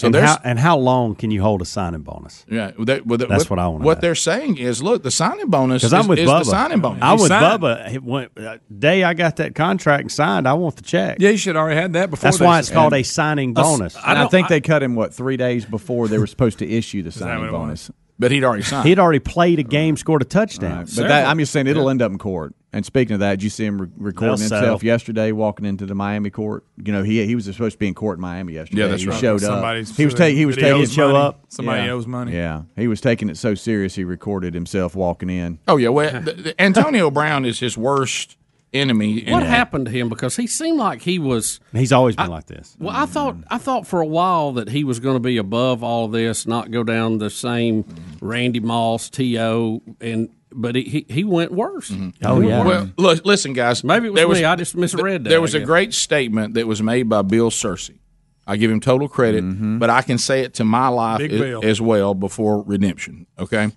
So 0.00 0.06
and, 0.06 0.14
there's 0.14 0.30
how, 0.30 0.38
and 0.44 0.58
how 0.58 0.78
long 0.78 1.14
can 1.14 1.30
you 1.30 1.42
hold 1.42 1.60
a 1.60 1.66
signing 1.66 2.00
bonus? 2.00 2.46
yeah, 2.50 2.70
that, 2.78 3.06
well, 3.06 3.18
that- 3.18 3.28
That's 3.28 3.50
what 3.50 3.58
I 3.58 3.68
wanna 3.68 3.84
What 3.84 3.98
know. 3.98 4.00
they're 4.00 4.14
saying 4.14 4.56
is, 4.56 4.82
look, 4.82 5.02
the 5.02 5.10
signing 5.10 5.50
bonus 5.50 5.84
is, 5.84 5.90
Because 5.90 6.04
I'm 6.04 6.08
with 6.08 6.18
is 6.20 6.26
Bubba. 6.28 6.38
the 6.38 6.44
signing 6.46 6.80
bonus. 6.80 7.02
I'm 7.02 7.18
He 7.18 7.22
with 7.22 7.28
signed. 7.28 7.62
Bubba. 7.62 8.00
Went- 8.00 8.30
uh, 8.38 8.56
day 8.78 9.04
I 9.04 9.12
got 9.12 9.36
that 9.36 9.54
contract 9.54 10.00
and 10.02 10.10
signed, 10.12 10.48
I 10.48 10.54
want 10.54 10.76
the 10.76 10.82
check. 10.82 11.18
Yeah, 11.20 11.28
you 11.28 11.36
should 11.36 11.54
already 11.54 11.78
had 11.78 11.92
that 11.92 12.08
before. 12.08 12.22
That's 12.28 12.38
they 12.38 12.46
why 12.46 12.58
it's 12.60 12.70
called 12.70 12.94
a 12.94 13.02
signing 13.02 13.52
bonus. 13.52 13.94
And 13.94 14.18
I, 14.18 14.26
think 14.28 14.48
they 14.48 14.62
cut 14.62 14.82
him 14.82 14.94
what 14.94 15.12
three 15.12 15.36
days 15.36 15.66
before 15.66 16.08
they 16.08 16.16
were 16.16 16.26
supposed 16.26 16.58
to 16.60 16.66
issue 16.66 17.02
the 17.02 17.12
signing 17.12 17.50
bonus. 17.50 17.90
But 18.20 18.30
he'd 18.32 18.44
already 18.44 18.62
signed. 18.62 18.86
He'd 18.86 18.98
already 18.98 19.18
played 19.18 19.58
a 19.58 19.62
game, 19.62 19.96
scored 19.96 20.20
a 20.20 20.26
touchdown. 20.26 20.84
But 20.94 21.08
that, 21.08 21.26
I'm 21.26 21.38
just 21.38 21.52
saying 21.52 21.66
it'll 21.66 21.88
end 21.88 22.02
up 22.02 22.12
in 22.12 22.18
court. 22.18 22.54
And 22.72 22.84
speaking 22.86 23.14
of 23.14 23.20
that, 23.20 23.30
did 23.30 23.42
you 23.42 23.50
see 23.50 23.64
him 23.64 23.80
re- 23.80 23.88
recording 23.96 24.36
They'll 24.36 24.38
himself 24.42 24.62
settle. 24.80 24.86
yesterday, 24.86 25.32
walking 25.32 25.64
into 25.66 25.86
the 25.86 25.94
Miami 25.94 26.28
court? 26.30 26.62
You 26.84 26.92
know, 26.92 27.02
he 27.02 27.24
he 27.26 27.34
was 27.34 27.46
supposed 27.46 27.72
to 27.72 27.78
be 27.78 27.88
in 27.88 27.94
court 27.94 28.18
in 28.18 28.20
Miami 28.20 28.52
yesterday. 28.52 28.82
Yeah, 28.82 28.88
that's 28.88 29.02
he 29.02 29.08
right. 29.08 29.18
showed 29.18 29.40
Somebody's 29.40 29.90
up. 29.90 29.96
He 29.96 30.04
was 30.04 30.14
taking. 30.14 30.36
He 30.36 30.46
was 30.46 30.54
that 30.56 30.62
he 30.66 30.68
taking. 30.68 30.82
owes 30.82 30.98
money. 30.98 31.34
Somebody 31.48 31.90
owes 31.90 32.06
money. 32.06 32.32
Yeah, 32.34 32.62
he 32.76 32.86
was 32.86 33.00
taking 33.00 33.28
it 33.30 33.38
so 33.38 33.54
serious. 33.56 33.94
He 33.96 34.04
recorded 34.04 34.52
himself 34.54 34.94
walking 34.94 35.30
in. 35.30 35.58
Oh 35.66 35.78
yeah, 35.78 35.88
well, 35.88 36.20
the, 36.20 36.32
the- 36.34 36.60
Antonio 36.62 37.10
Brown 37.10 37.44
is 37.46 37.58
his 37.58 37.76
worst 37.76 38.36
enemy. 38.72 39.24
What 39.28 39.42
in- 39.42 39.48
happened 39.48 39.86
to 39.86 39.90
him? 39.90 40.08
Because 40.08 40.36
he 40.36 40.46
seemed 40.46 40.78
like 40.78 41.02
he 41.02 41.18
was. 41.18 41.60
He's 41.72 41.92
always 41.92 42.16
been 42.16 42.30
like 42.30 42.46
this. 42.46 42.76
Well, 42.78 42.94
I 42.94 43.06
thought 43.06 43.36
I 43.50 43.58
thought 43.58 43.86
for 43.86 44.00
a 44.00 44.06
while 44.06 44.52
that 44.52 44.68
he 44.68 44.84
was 44.84 45.00
going 45.00 45.16
to 45.16 45.20
be 45.20 45.36
above 45.36 45.82
all 45.82 46.06
of 46.06 46.12
this, 46.12 46.46
not 46.46 46.70
go 46.70 46.82
down 46.82 47.18
the 47.18 47.30
same 47.30 47.84
Randy 48.20 48.60
Moss, 48.60 49.10
To, 49.10 49.80
and 50.00 50.28
but 50.52 50.74
he 50.74 50.82
he, 50.82 51.06
he 51.08 51.24
went 51.24 51.52
worse. 51.52 51.90
Mm-hmm. 51.90 52.24
Oh, 52.24 52.40
yeah. 52.40 52.64
Well, 52.64 52.92
look, 52.96 53.24
listen, 53.24 53.52
guys. 53.52 53.84
Maybe 53.84 54.06
it 54.06 54.10
was 54.10 54.18
there 54.20 54.28
me. 54.28 54.44
I 54.44 54.56
just 54.56 54.76
misread 54.76 55.24
that, 55.24 55.30
There 55.30 55.40
was 55.40 55.54
a 55.54 55.60
great 55.60 55.94
statement 55.94 56.54
that 56.54 56.66
was 56.66 56.82
made 56.82 57.08
by 57.08 57.22
Bill 57.22 57.50
Searcy. 57.50 57.98
I 58.46 58.56
give 58.56 58.70
him 58.70 58.80
total 58.80 59.08
credit, 59.08 59.44
mm-hmm. 59.44 59.78
but 59.78 59.90
I 59.90 60.02
can 60.02 60.18
say 60.18 60.40
it 60.40 60.54
to 60.54 60.64
my 60.64 60.88
life 60.88 61.18
Big 61.18 61.64
as 61.64 61.80
well 61.80 62.14
before 62.14 62.62
redemption. 62.62 63.26
Okay. 63.38 63.70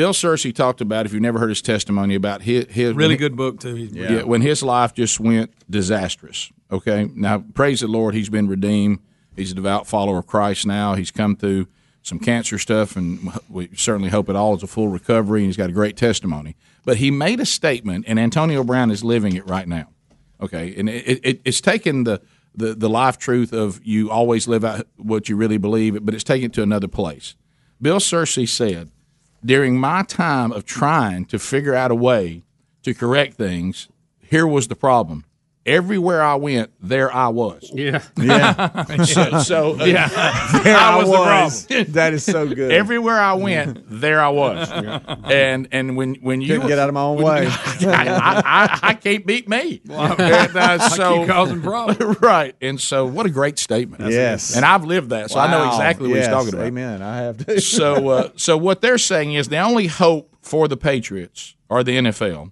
Bill 0.00 0.14
Searcy 0.14 0.54
talked 0.54 0.80
about, 0.80 1.04
if 1.04 1.12
you've 1.12 1.20
never 1.20 1.38
heard 1.38 1.50
his 1.50 1.60
testimony, 1.60 2.14
about 2.14 2.40
his, 2.40 2.64
his 2.70 2.94
Really 2.94 2.94
when 2.94 3.10
he- 3.10 3.16
good 3.18 3.36
book 3.36 3.60
too. 3.60 3.74
He's 3.74 3.92
yeah. 3.92 4.22
when 4.22 4.40
his 4.40 4.62
life 4.62 4.94
just 4.94 5.20
went 5.20 5.52
disastrous. 5.68 6.50
Okay, 6.72 7.10
now 7.14 7.44
praise 7.52 7.80
the 7.80 7.86
Lord, 7.86 8.14
he's 8.14 8.30
been 8.30 8.48
redeemed. 8.48 9.00
He's 9.36 9.52
a 9.52 9.54
devout 9.54 9.86
follower 9.86 10.20
of 10.20 10.26
Christ 10.26 10.64
now. 10.64 10.94
He's 10.94 11.10
come 11.10 11.36
through 11.36 11.68
some 12.02 12.18
cancer 12.18 12.56
stuff, 12.58 12.96
and 12.96 13.30
we 13.50 13.68
certainly 13.76 14.08
hope 14.08 14.30
it 14.30 14.36
all 14.36 14.56
is 14.56 14.62
a 14.62 14.66
full 14.66 14.88
recovery. 14.88 15.40
And 15.40 15.48
he's 15.48 15.58
got 15.58 15.68
a 15.68 15.74
great 15.74 15.98
testimony. 15.98 16.56
But 16.86 16.96
he 16.96 17.10
made 17.10 17.38
a 17.38 17.44
statement, 17.44 18.06
and 18.08 18.18
Antonio 18.18 18.64
Brown 18.64 18.90
is 18.90 19.04
living 19.04 19.36
it 19.36 19.46
right 19.46 19.68
now. 19.68 19.88
Okay, 20.40 20.74
and 20.78 20.88
it, 20.88 21.20
it, 21.22 21.40
it's 21.44 21.60
taken 21.60 22.04
the, 22.04 22.22
the 22.54 22.74
the 22.74 22.88
life 22.88 23.18
truth 23.18 23.52
of 23.52 23.84
you 23.84 24.10
always 24.10 24.48
live 24.48 24.64
out 24.64 24.86
what 24.96 25.28
you 25.28 25.36
really 25.36 25.58
believe, 25.58 26.02
but 26.06 26.14
it's 26.14 26.24
taken 26.24 26.46
it 26.46 26.54
to 26.54 26.62
another 26.62 26.88
place. 26.88 27.34
Bill 27.82 27.98
Searcy 27.98 28.48
said, 28.48 28.90
during 29.44 29.78
my 29.78 30.02
time 30.02 30.52
of 30.52 30.64
trying 30.64 31.24
to 31.26 31.38
figure 31.38 31.74
out 31.74 31.90
a 31.90 31.94
way 31.94 32.42
to 32.82 32.94
correct 32.94 33.34
things, 33.34 33.88
here 34.20 34.46
was 34.46 34.68
the 34.68 34.76
problem. 34.76 35.24
Everywhere 35.66 36.22
I 36.22 36.36
went, 36.36 36.70
there 36.80 37.14
I 37.14 37.28
was. 37.28 37.70
Yeah, 37.74 38.02
Yeah. 38.16 39.04
so, 39.04 39.38
so 39.40 39.80
uh, 39.80 39.84
Yeah. 39.84 40.08
There 40.62 40.76
I 40.76 40.92
I 40.92 40.96
was, 40.96 41.08
was. 41.08 41.66
the 41.66 41.74
problem. 41.74 41.92
That 41.92 42.14
is 42.14 42.24
so 42.24 42.48
good. 42.48 42.72
Everywhere 42.72 43.18
I 43.20 43.34
went, 43.34 43.84
there 43.88 44.20
I 44.20 44.28
was. 44.30 44.70
And 45.24 45.68
and 45.70 45.96
when 45.96 46.14
when 46.16 46.40
you 46.40 46.48
Couldn't 46.54 46.68
get 46.68 46.78
out 46.78 46.88
of 46.88 46.94
my 46.94 47.02
own 47.02 47.22
way. 47.22 47.46
I, 47.46 48.40
I, 48.44 48.78
I 48.82 48.94
can't 48.94 49.24
beat 49.26 49.48
me. 49.48 49.80
And, 49.88 50.56
uh, 50.56 50.78
I 50.80 50.88
so 50.88 51.18
keep 51.20 51.28
causing 51.28 51.60
problems. 51.62 52.20
right. 52.20 52.54
And 52.60 52.80
so, 52.80 53.04
what 53.06 53.26
a 53.26 53.30
great 53.30 53.58
statement. 53.58 54.10
Yes. 54.10 54.56
And 54.56 54.64
I've 54.64 54.84
lived 54.84 55.10
that, 55.10 55.30
so 55.30 55.38
I 55.38 55.50
know 55.50 55.68
exactly 55.68 56.08
what 56.08 56.16
Yes. 56.16 56.26
he's 56.26 56.34
talking 56.34 56.54
about. 56.54 56.66
Amen. 56.66 57.02
I 57.02 57.16
have 57.18 57.44
to. 57.46 57.60
so, 57.60 58.08
uh, 58.08 58.30
so 58.36 58.56
what 58.56 58.80
they're 58.80 58.98
saying 58.98 59.34
is 59.34 59.48
the 59.48 59.58
only 59.58 59.86
hope 59.88 60.34
for 60.42 60.68
the 60.68 60.76
Patriots 60.76 61.54
or 61.68 61.84
the 61.84 61.96
NFL 61.96 62.50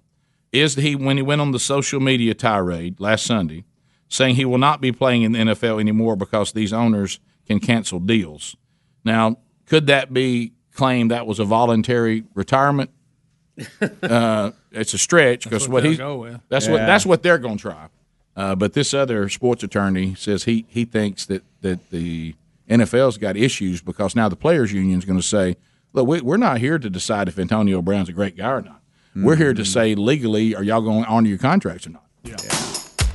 is 0.51 0.75
that 0.75 0.81
he 0.81 0.95
when 0.95 1.17
he 1.17 1.23
went 1.23 1.41
on 1.41 1.51
the 1.51 1.59
social 1.59 1.99
media 1.99 2.33
tirade 2.33 2.99
last 2.99 3.25
Sunday, 3.25 3.65
saying 4.07 4.35
he 4.35 4.45
will 4.45 4.57
not 4.57 4.81
be 4.81 4.91
playing 4.91 5.21
in 5.21 5.31
the 5.33 5.39
NFL 5.39 5.79
anymore 5.79 6.15
because 6.15 6.51
these 6.51 6.73
owners 6.73 7.19
can 7.47 7.59
cancel 7.59 7.99
deals. 7.99 8.55
Now, 9.03 9.37
could 9.65 9.87
that 9.87 10.13
be 10.13 10.53
claimed 10.73 11.11
that 11.11 11.27
was 11.27 11.39
a 11.39 11.45
voluntary 11.45 12.23
retirement? 12.33 12.89
uh, 14.03 14.51
it's 14.71 14.93
a 14.93 14.97
stretch 14.97 15.43
because 15.43 15.67
what 15.67 15.83
what, 15.83 15.91
he 15.91 15.97
go 15.97 16.17
with. 16.17 16.41
that's 16.49 16.67
what 16.67 16.77
that's 16.77 17.05
what 17.05 17.23
they're 17.23 17.37
going 17.37 17.57
to 17.57 17.61
try. 17.61 17.87
Uh, 18.35 18.55
but 18.55 18.73
this 18.73 18.93
other 18.93 19.27
sports 19.27 19.63
attorney 19.63 20.15
says 20.15 20.45
he 20.45 20.65
he 20.69 20.85
thinks 20.85 21.25
that 21.25 21.43
that 21.61 21.89
the 21.89 22.35
NFL's 22.69 23.17
got 23.17 23.35
issues 23.35 23.81
because 23.81 24.15
now 24.15 24.29
the 24.29 24.35
players' 24.35 24.71
union 24.71 24.99
is 24.99 25.05
going 25.05 25.19
to 25.19 25.25
say, 25.25 25.57
look, 25.91 26.07
we, 26.07 26.21
we're 26.21 26.37
not 26.37 26.59
here 26.59 26.77
to 26.77 26.89
decide 26.89 27.27
if 27.27 27.39
Antonio 27.39 27.81
Brown's 27.81 28.09
a 28.09 28.13
great 28.13 28.37
guy 28.37 28.51
or 28.51 28.61
not. 28.61 28.78
We're 29.15 29.35
here 29.35 29.53
to 29.53 29.65
say 29.65 29.95
legally, 29.95 30.55
are 30.55 30.63
y'all 30.63 30.81
going 30.81 31.03
to 31.03 31.09
honor 31.09 31.27
your 31.27 31.37
contracts 31.37 31.85
or 31.87 31.91
not? 31.91 32.05
Yeah. 32.23 32.37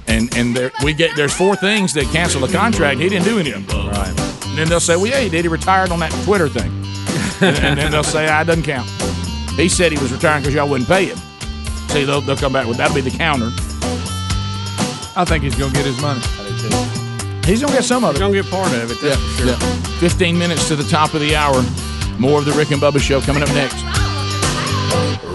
And 0.07 0.36
and 0.36 0.55
there, 0.55 0.70
we 0.82 0.92
get 0.92 1.16
there's 1.16 1.32
four 1.34 1.57
things 1.57 1.95
that 1.95 2.05
cancel 2.07 2.40
the 2.40 2.53
contract. 2.53 3.01
He 3.01 3.09
didn't 3.09 3.24
do 3.24 3.38
any 3.38 3.53
of 3.53 3.66
them. 3.66 3.88
Right. 3.88 4.09
And 4.47 4.59
then 4.59 4.68
they'll 4.68 4.80
say, 4.80 4.97
well, 4.97 5.07
yeah, 5.07 5.20
he 5.20 5.28
did. 5.28 5.45
He 5.45 5.49
retired 5.49 5.90
on 5.90 6.01
that 6.01 6.12
Twitter 6.24 6.49
thing. 6.49 6.70
and, 7.40 7.57
and 7.64 7.78
then 7.78 7.90
they'll 7.90 8.05
say, 8.05 8.28
ah, 8.28 8.42
it 8.42 8.45
doesn't 8.45 8.64
count. 8.64 8.88
He 9.53 9.68
said 9.68 9.92
he 9.92 9.99
was 9.99 10.12
retiring 10.12 10.42
because 10.42 10.55
y'all 10.55 10.68
wouldn't 10.68 10.88
pay 10.88 11.07
him. 11.07 11.16
See, 11.88 12.05
they'll, 12.05 12.20
they'll 12.20 12.36
come 12.36 12.53
back 12.53 12.66
with 12.66 12.76
that'll 12.76 12.95
be 12.95 13.01
the 13.01 13.16
counter. 13.16 13.51
I 15.16 15.24
think 15.24 15.45
he's 15.45 15.55
going 15.55 15.72
to 15.72 15.76
get 15.76 15.86
his 15.86 16.01
money. 16.01 16.20
He's 17.45 17.61
gonna 17.61 17.74
get 17.74 17.84
some 17.84 18.05
of 18.05 18.11
it. 18.11 18.12
He's 18.14 18.20
gonna 18.20 18.32
get 18.32 18.51
part 18.51 18.72
of 18.72 18.90
it. 18.90 19.01
That's 19.03 19.20
for 19.20 19.42
sure. 19.42 19.47
Yeah. 19.49 19.99
15 20.01 20.38
minutes 20.38 20.66
to 20.68 20.76
the 20.76 20.84
top 20.84 21.12
of 21.12 21.20
the 21.20 21.36
hour. 21.36 21.62
More 22.18 22.38
of 22.38 22.47
the 22.47 22.53
Rick 22.53 22.70
and 22.70 22.80
Bubba 22.80 23.01
show 23.01 23.20
coming 23.20 23.42
up 23.42 23.51
next. 23.51 23.76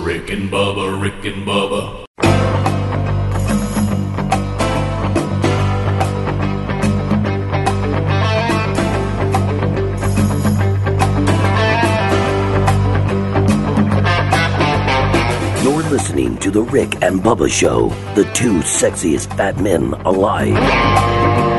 Rick 0.04 0.32
and 0.32 0.50
Bubba, 0.50 1.02
Rick 1.02 1.26
and 1.26 1.46
Bubba. 1.46 2.06
You're 15.64 15.84
listening 15.90 16.38
to 16.38 16.52
The 16.52 16.62
Rick 16.62 17.04
and 17.04 17.20
Bubba 17.22 17.50
Show, 17.50 17.90
the 18.16 18.24
two 18.34 18.60
sexiest 18.60 19.36
fat 19.36 19.60
men 19.60 19.94
alive. 20.06 20.56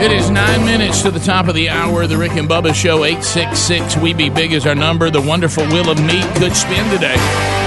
It 0.03 0.13
is 0.13 0.31
nine 0.31 0.65
minutes 0.65 1.03
to 1.03 1.11
the 1.11 1.21
top 1.21 1.49
of 1.49 1.55
the 1.55 1.69
hour. 1.69 2.07
The 2.07 2.17
Rick 2.17 2.33
and 2.33 2.49
Bubba 2.49 2.75
show, 2.75 3.05
866 3.05 3.99
We 3.99 4.15
Be 4.15 4.31
Big 4.31 4.53
is 4.53 4.67
our 4.67 4.75
number. 4.75 5.11
The 5.11 5.21
wonderful 5.21 5.67
wheel 5.67 5.91
of 5.91 6.03
meat 6.03 6.25
could 6.37 6.57
spin 6.57 6.91
today. 6.91 7.60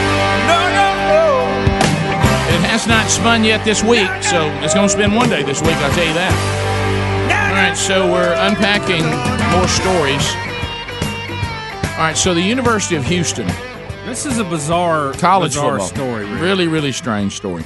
No, 2.87 2.93
no, 2.93 2.99
no. 2.99 3.03
It 3.03 3.05
has 3.05 3.05
not 3.05 3.09
spun 3.09 3.43
yet 3.43 3.63
this 3.63 3.83
week, 3.83 4.09
so 4.23 4.47
it's 4.63 4.73
going 4.73 4.87
to 4.87 4.93
spin 4.93 5.13
one 5.13 5.29
day 5.29 5.43
this 5.43 5.61
week, 5.61 5.75
I'll 5.75 5.93
tell 5.93 6.05
you 6.05 6.13
that. 6.13 7.49
All 7.49 7.55
right, 7.55 7.77
so 7.77 8.11
we're 8.11 8.33
unpacking 8.33 9.03
more 9.55 9.67
stories. 9.67 10.35
All 11.93 11.99
right, 11.99 12.17
so 12.17 12.33
the 12.33 12.41
University 12.41 12.95
of 12.95 13.05
Houston. 13.05 13.47
This 14.05 14.25
is 14.25 14.39
a 14.39 14.43
bizarre 14.43 15.13
college 15.13 15.51
bizarre 15.51 15.79
football 15.79 15.87
story. 15.87 16.25
Rick. 16.25 16.41
Really, 16.41 16.67
really 16.67 16.91
strange 16.91 17.35
story. 17.35 17.63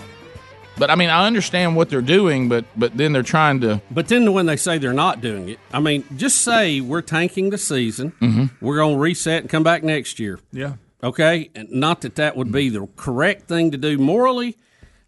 But 0.78 0.92
I 0.92 0.96
mean, 0.96 1.10
I 1.10 1.26
understand 1.26 1.76
what 1.76 1.90
they're 1.90 2.02
doing, 2.02 2.50
but 2.50 2.66
but 2.76 2.96
then 2.96 3.12
they're 3.14 3.24
trying 3.24 3.62
to. 3.62 3.82
But 3.90 4.10
then 4.10 4.32
when 4.34 4.46
they 4.46 4.58
say 4.58 4.78
they're 4.78 4.94
not 4.94 5.22
doing 5.22 5.50
it, 5.50 5.60
I 5.74 5.80
mean, 5.80 6.04
just 6.16 6.44
say 6.44 6.80
we're 6.82 7.02
tanking 7.02 7.50
the 7.50 7.58
season. 7.58 8.12
Mhm. 8.22 8.52
We're 8.62 8.76
going 8.78 8.96
to 8.96 9.00
reset 9.02 9.42
and 9.42 9.50
come 9.50 9.64
back 9.64 9.84
next 9.84 10.20
year. 10.20 10.40
Yeah. 10.52 10.74
Okay, 11.04 11.50
and 11.56 11.72
not 11.72 12.02
that 12.02 12.16
that 12.16 12.38
would 12.38 12.52
be 12.52 12.70
the 12.70 12.88
correct 12.96 13.48
thing 13.48 13.72
to 13.72 13.78
do 13.78 13.98
morally, 13.98 14.56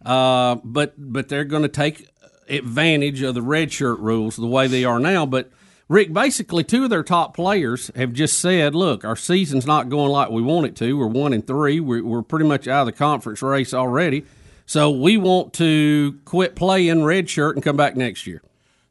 uh, 0.05 0.55
but 0.63 0.93
but 0.97 1.29
they're 1.29 1.43
going 1.45 1.63
to 1.63 1.67
take 1.69 2.07
advantage 2.47 3.21
of 3.21 3.35
the 3.35 3.41
red 3.41 3.71
shirt 3.71 3.99
rules 3.99 4.35
the 4.35 4.47
way 4.47 4.67
they 4.67 4.83
are 4.85 4.99
now. 4.99 5.25
But 5.25 5.51
Rick, 5.87 6.13
basically, 6.13 6.63
two 6.63 6.83
of 6.83 6.89
their 6.89 7.03
top 7.03 7.35
players 7.35 7.91
have 7.95 8.13
just 8.13 8.39
said, 8.39 8.75
"Look, 8.75 9.03
our 9.05 9.15
season's 9.15 9.65
not 9.65 9.89
going 9.89 10.11
like 10.11 10.29
we 10.29 10.41
want 10.41 10.65
it 10.67 10.75
to. 10.77 10.97
We're 10.97 11.07
one 11.07 11.33
and 11.33 11.45
three. 11.45 11.79
We're, 11.79 12.03
we're 12.03 12.21
pretty 12.21 12.45
much 12.45 12.67
out 12.67 12.81
of 12.81 12.85
the 12.87 12.91
conference 12.91 13.41
race 13.41 13.73
already. 13.73 14.25
So 14.65 14.91
we 14.91 15.17
want 15.17 15.53
to 15.53 16.19
quit 16.25 16.55
playing 16.55 17.03
red 17.03 17.27
shirt 17.29 17.55
and 17.55 17.63
come 17.63 17.77
back 17.77 17.95
next 17.95 18.27
year." 18.27 18.41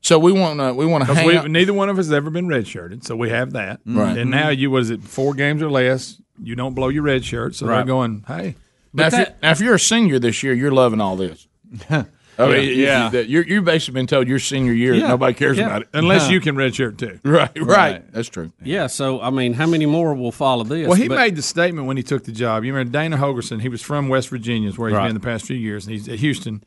So 0.00 0.18
we 0.18 0.30
want 0.32 0.60
to 0.60 0.72
we 0.74 0.86
want 0.86 1.02
to 1.02 1.06
'Cause 1.08 1.16
hang 1.18 1.26
we- 1.26 1.36
out. 1.36 1.50
neither 1.50 1.72
one 1.72 1.88
of 1.88 1.98
us 1.98 2.06
has 2.06 2.12
ever 2.12 2.30
been 2.30 2.46
redshirted, 2.46 3.04
so 3.04 3.16
we 3.16 3.30
have 3.30 3.52
that. 3.52 3.80
Right. 3.84 4.16
And 4.16 4.30
now 4.30 4.48
you, 4.48 4.70
was 4.70 4.90
it, 4.90 5.02
four 5.02 5.34
games 5.34 5.60
or 5.60 5.68
less, 5.70 6.20
you 6.40 6.54
don't 6.54 6.74
blow 6.74 6.88
your 6.88 7.02
red 7.02 7.24
shirt, 7.24 7.56
so 7.56 7.66
they're 7.66 7.84
going, 7.84 8.24
hey. 8.28 8.54
Now 8.92 9.06
if, 9.08 9.12
you're, 9.12 9.26
now, 9.42 9.50
if 9.50 9.60
you're 9.60 9.74
a 9.74 9.80
senior 9.80 10.18
this 10.18 10.42
year, 10.42 10.52
you're 10.54 10.72
loving 10.72 11.00
all 11.00 11.16
this. 11.16 11.46
Oh, 12.40 12.48
I 12.52 12.52
mean, 12.58 12.78
yeah. 12.78 13.10
You're, 13.10 13.42
you're 13.42 13.62
basically 13.62 13.94
been 13.94 14.06
told 14.06 14.28
your 14.28 14.38
senior 14.38 14.72
year 14.72 14.94
Yeah. 14.94 15.08
nobody 15.08 15.34
cares 15.34 15.58
Yeah. 15.58 15.66
about 15.66 15.82
it 15.82 15.88
Unless 15.92 16.30
you 16.30 16.40
can 16.40 16.54
redshirt 16.54 16.96
too. 16.96 17.18
Right, 17.28 17.50
right. 17.60 18.12
That's 18.12 18.28
true. 18.28 18.52
Yeah, 18.62 18.86
so 18.86 19.20
I 19.20 19.30
mean, 19.30 19.54
how 19.54 19.66
many 19.66 19.86
more 19.86 20.14
will 20.14 20.30
follow 20.30 20.62
this? 20.62 20.86
Well, 20.86 20.94
he 20.96 21.08
But- 21.08 21.16
made 21.16 21.34
the 21.34 21.42
statement 21.42 21.88
when 21.88 21.96
he 21.96 22.04
took 22.04 22.22
the 22.22 22.30
job. 22.30 22.62
You 22.62 22.72
remember 22.72 22.92
Dana 22.96 23.16
Holgorsen? 23.16 23.60
He 23.60 23.68
was 23.68 23.82
from 23.82 24.08
West 24.08 24.28
Virginia, 24.28 24.68
is 24.68 24.78
where 24.78 24.88
he's 24.88 24.96
Right. 24.96 25.06
been 25.08 25.14
the 25.14 25.20
past 25.20 25.46
few 25.46 25.56
years, 25.56 25.84
and 25.84 25.94
he's 25.96 26.08
at 26.08 26.20
Houston. 26.20 26.62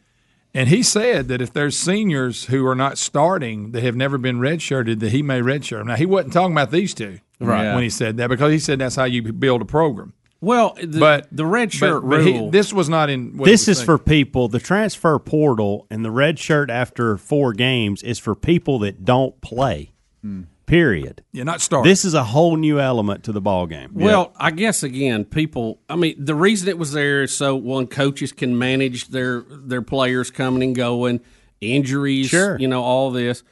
And 0.54 0.68
he 0.68 0.84
said 0.84 1.30
that 1.30 1.42
if 1.42 1.54
there's 1.54 1.78
seniors 1.78 2.48
who 2.48 2.68
are 2.68 2.76
not 2.76 2.98
starting 2.98 3.72
that 3.72 3.82
have 3.82 3.96
never 3.96 4.18
been 4.18 4.40
redshirted, 4.42 5.00
that 5.00 5.14
he 5.14 5.22
may 5.24 5.40
redshirt 5.40 5.78
them. 5.78 5.88
Now 5.88 5.96
he 5.96 6.06
wasn't 6.06 6.34
talking 6.34 6.52
about 6.52 6.72
these 6.72 6.94
two, 6.94 7.20
Right. 7.40 7.74
When 7.74 7.82
he 7.84 7.90
said 7.90 8.18
that, 8.18 8.28
because 8.30 8.52
he 8.52 8.60
said 8.60 8.80
that's 8.80 8.98
how 8.98 9.06
you 9.06 9.22
build 9.32 9.62
a 9.62 9.66
program. 9.66 10.12
Well, 10.42 10.76
the, 10.82 11.00
but 11.00 11.28
the 11.32 11.46
red 11.46 11.72
shirt 11.72 12.02
but, 12.02 12.10
but 12.10 12.26
he- 12.26 12.34
rule. 12.34 12.50
this 12.50 12.74
was 12.74 12.90
not 12.90 13.10
in. 13.12 13.38
what 13.38 13.46
this 13.46 13.68
is 13.68 13.78
saying. 13.78 13.86
for 13.86 13.98
people. 14.00 14.48
The 14.48 14.60
transfer 14.60 15.18
portal 15.20 15.86
and 15.92 16.04
the 16.04 16.10
red 16.12 16.40
shirt 16.40 16.70
after 16.72 17.16
four 17.18 17.54
games 17.54 18.02
is 18.02 18.18
for 18.18 18.34
people 18.36 18.80
that 18.80 19.06
don't 19.06 19.40
play. 19.42 19.92
Hmm. 20.22 20.42
Period. 20.66 21.22
Yeah, 21.34 21.44
not 21.44 21.60
start. 21.60 21.84
This 21.84 22.06
is 22.06 22.14
a 22.14 22.24
whole 22.24 22.56
new 22.56 22.80
element 22.80 23.26
to 23.26 23.34
the 23.34 23.42
ball 23.42 23.68
game. 23.68 23.90
Well, 23.94 24.32
I 24.38 24.52
guess 24.52 24.84
again, 24.84 25.26
people. 25.26 25.80
I 25.90 25.98
mean, 25.98 26.16
the 26.18 26.34
reason 26.34 26.70
it 26.70 26.78
was 26.78 26.94
there 26.94 27.24
is 27.24 27.36
so 27.36 27.56
one 27.58 27.88
coaches 27.88 28.32
can 28.32 28.58
manage 28.58 29.10
their 29.10 29.42
their 29.42 29.82
players 29.82 30.32
coming 30.32 30.64
and 30.64 30.74
going, 30.76 31.20
injuries, 31.60 32.28
Sure. 32.30 32.58
you 32.58 32.70
know, 32.70 32.82
all 32.84 33.12
this. 33.12 33.44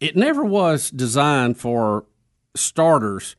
It 0.00 0.16
never 0.16 0.44
was 0.44 0.90
designed 0.90 1.56
for 1.56 2.04
starters 2.54 3.36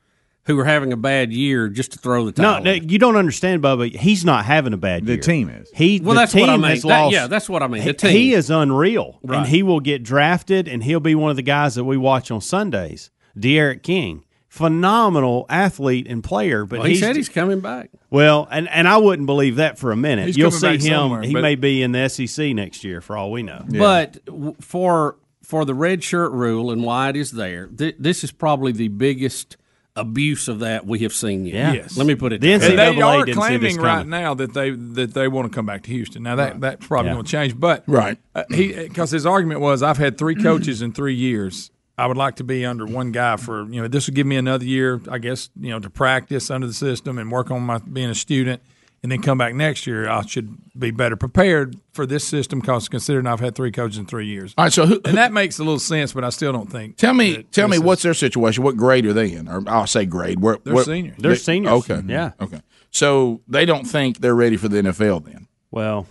who 0.48 0.58
are 0.60 0.66
having 0.66 0.92
a 0.94 0.98
bad 0.98 1.32
year 1.32 1.70
just 1.70 1.92
to 1.92 2.00
throw 2.00 2.30
the 2.30 2.42
no, 2.42 2.54
towel. 2.54 2.64
no, 2.64 2.72
you 2.72 2.98
don't 2.98 3.16
understand, 3.18 3.62
Bubba. 3.62 3.96
He's 3.96 4.26
not 4.26 4.46
having 4.46 4.74
a 4.74 4.78
bad 4.78 5.06
The 5.06 5.12
year. 5.14 5.18
The 5.18 5.24
team 5.24 5.50
is. 5.50 5.70
He 5.76 6.00
Well, 6.00 6.16
the 6.16 6.22
that's 6.22 6.34
what 6.34 6.50
I 6.50 6.58
mean. 6.58 6.82
That- 6.82 7.12
yeah, 7.12 7.28
that's 7.28 7.48
what 7.50 7.62
I 7.62 7.68
mean. 7.68 7.82
The 7.84 7.88
He- 7.90 7.94
team. 7.94 8.12
He 8.12 8.34
is 8.34 8.50
unreal, 8.50 9.20
Right. 9.24 9.40
and 9.40 9.48
he 9.48 9.62
will 9.62 9.80
get 9.82 10.04
drafted, 10.04 10.68
and 10.68 10.84
he'll 10.84 11.00
be 11.00 11.14
one 11.16 11.30
of 11.30 11.36
the 11.36 11.44
guys 11.44 11.76
that 11.76 11.84
we 11.84 11.98
watch 11.98 12.32
on 12.32 12.42
Sundays. 12.42 13.12
D'Eriq 13.38 13.84
King, 13.84 14.24
phenomenal 14.48 15.46
athlete 15.50 16.08
and 16.10 16.24
player, 16.24 16.66
but 16.66 16.80
Well, 16.80 16.86
he 16.88 16.94
he's 16.94 17.02
said 17.02 17.16
he's 17.16 17.30
coming 17.30 17.60
back. 17.60 17.90
well, 18.10 18.48
and, 18.52 18.68
and 18.70 18.88
I 18.88 18.98
wouldn't 18.98 19.26
believe 19.26 19.58
that 19.58 19.78
for 19.78 19.92
a 19.92 19.96
minute. 19.96 20.28
He's 20.28 20.38
You'll 20.38 20.52
see 20.52 20.78
back 20.78 20.82
him; 20.82 21.22
he 21.24 21.34
may 21.34 21.56
be 21.56 21.82
in 21.84 21.92
the 21.92 22.08
SEC 22.10 22.54
next 22.56 22.84
year, 22.84 23.00
for 23.02 23.16
all 23.18 23.32
we 23.32 23.44
know. 23.44 23.64
But 23.70 24.18
for 24.60 25.18
for 25.44 25.64
the 25.64 25.74
red 25.74 26.04
shirt 26.04 26.32
rule 26.34 26.72
and 26.72 26.84
why 26.84 27.10
it 27.10 27.16
is 27.16 27.32
there, 27.32 27.68
th- 27.68 27.96
this 28.00 28.24
is 28.24 28.32
probably 28.32 28.72
the 28.74 28.90
biggest 28.90 29.56
abuse 30.00 30.48
of 30.48 30.60
that 30.60 30.86
we 30.86 31.00
have 31.00 31.14
seen 31.14 31.46
yet. 31.46 31.54
Yeah. 31.56 31.74
Yes. 31.74 31.98
Let 31.98 32.08
me 32.08 32.16
put 32.16 32.32
it. 32.34 32.42
The 32.42 32.56
that 32.58 32.62
way. 32.62 32.70
And 32.70 32.80
they 32.80 32.86
NCAA 33.02 33.04
are 33.22 33.26
didn't 33.26 33.42
see 33.44 33.58
this 33.58 33.76
claiming 33.78 33.82
right 33.82 34.08
now 34.08 34.34
that 34.36 34.54
they 34.54 34.70
that 34.72 35.14
they 35.14 35.28
want 35.28 35.52
to 35.52 35.56
come 35.56 35.66
back 35.66 35.84
to 35.84 35.90
Houston. 35.92 36.24
Now 36.24 36.36
that 36.36 36.62
that's 36.62 36.86
probably 36.86 37.10
Yeah. 37.10 37.14
going 37.16 37.26
to 37.26 37.32
change, 37.32 37.60
but 37.60 37.84
Right. 37.88 38.18
uh, 38.36 38.44
he 38.50 38.74
because 38.74 39.12
his 39.12 39.26
argument 39.26 39.60
was 39.62 39.84
I've 39.84 39.98
had 39.98 40.18
three 40.18 40.36
coaches 40.36 40.82
in 40.82 40.92
three 40.94 41.16
years. 41.16 41.72
I 42.00 42.06
would 42.06 42.18
like 42.18 42.36
to 42.36 42.44
be 42.44 42.64
under 42.64 42.86
one 42.86 43.12
guy 43.12 43.38
for 43.38 43.64
you 43.72 43.82
know 43.82 43.88
this 43.88 44.06
would 44.08 44.14
give 44.16 44.28
me 44.28 44.36
another 44.36 44.66
year, 44.66 45.02
I 45.10 45.18
guess 45.18 45.50
you 45.60 45.72
know 45.72 45.80
to 45.80 45.90
practice 45.90 46.52
under 46.52 46.68
the 46.68 46.74
system 46.74 47.18
and 47.18 47.32
work 47.32 47.50
on 47.50 47.64
my 47.64 47.80
being 47.80 48.10
a 48.10 48.16
student, 48.16 48.62
and 49.04 49.12
then 49.12 49.22
come 49.22 49.38
back 49.38 49.54
next 49.56 49.86
year. 49.88 50.10
I 50.10 50.26
should 50.26 50.58
be 50.78 50.92
better 50.92 51.16
prepared 51.16 51.76
for 51.94 52.06
this 52.06 52.28
system 52.28 52.60
because 52.60 52.90
considering 52.90 53.28
I've 53.28 53.40
had 53.40 53.56
three 53.56 53.72
coaches 53.72 53.98
in 53.98 54.06
three 54.06 54.26
years. 54.28 54.54
All 54.58 54.66
right, 54.66 54.74
so 54.74 54.86
who, 54.86 55.02
and 55.06 55.18
that 55.18 55.32
makes 55.34 55.60
a 55.60 55.64
little 55.64 55.80
sense, 55.80 56.14
but 56.14 56.24
I 56.24 56.30
still 56.30 56.52
don't 56.52 56.72
think. 56.72 56.98
tell 56.98 57.14
me, 57.14 57.44
tell 57.52 57.68
me 57.68 57.78
this 57.78 57.84
what's 57.86 58.02
their 58.04 58.14
situation? 58.14 58.64
What 58.64 58.76
grade 58.78 59.06
are 59.06 59.14
they 59.14 59.32
in? 59.32 59.48
Or 59.48 59.64
I'll 59.68 59.88
say 59.88 60.06
grade. 60.06 60.40
Where, 60.40 60.58
They're 60.64 60.74
what- 60.74 60.86
seniors. 60.86 61.16
They're 61.20 61.32
they- 61.32 61.38
seniors. 61.38 61.90
Okay, 61.90 62.02
Yeah. 62.08 62.32
okay. 62.42 62.62
So 62.92 63.42
they 63.48 63.66
don't 63.66 63.86
think 63.86 64.20
they're 64.20 64.36
ready 64.36 64.58
for 64.58 64.68
the 64.68 64.78
NFL 64.78 65.26
then. 65.26 65.48
Well, 65.72 66.08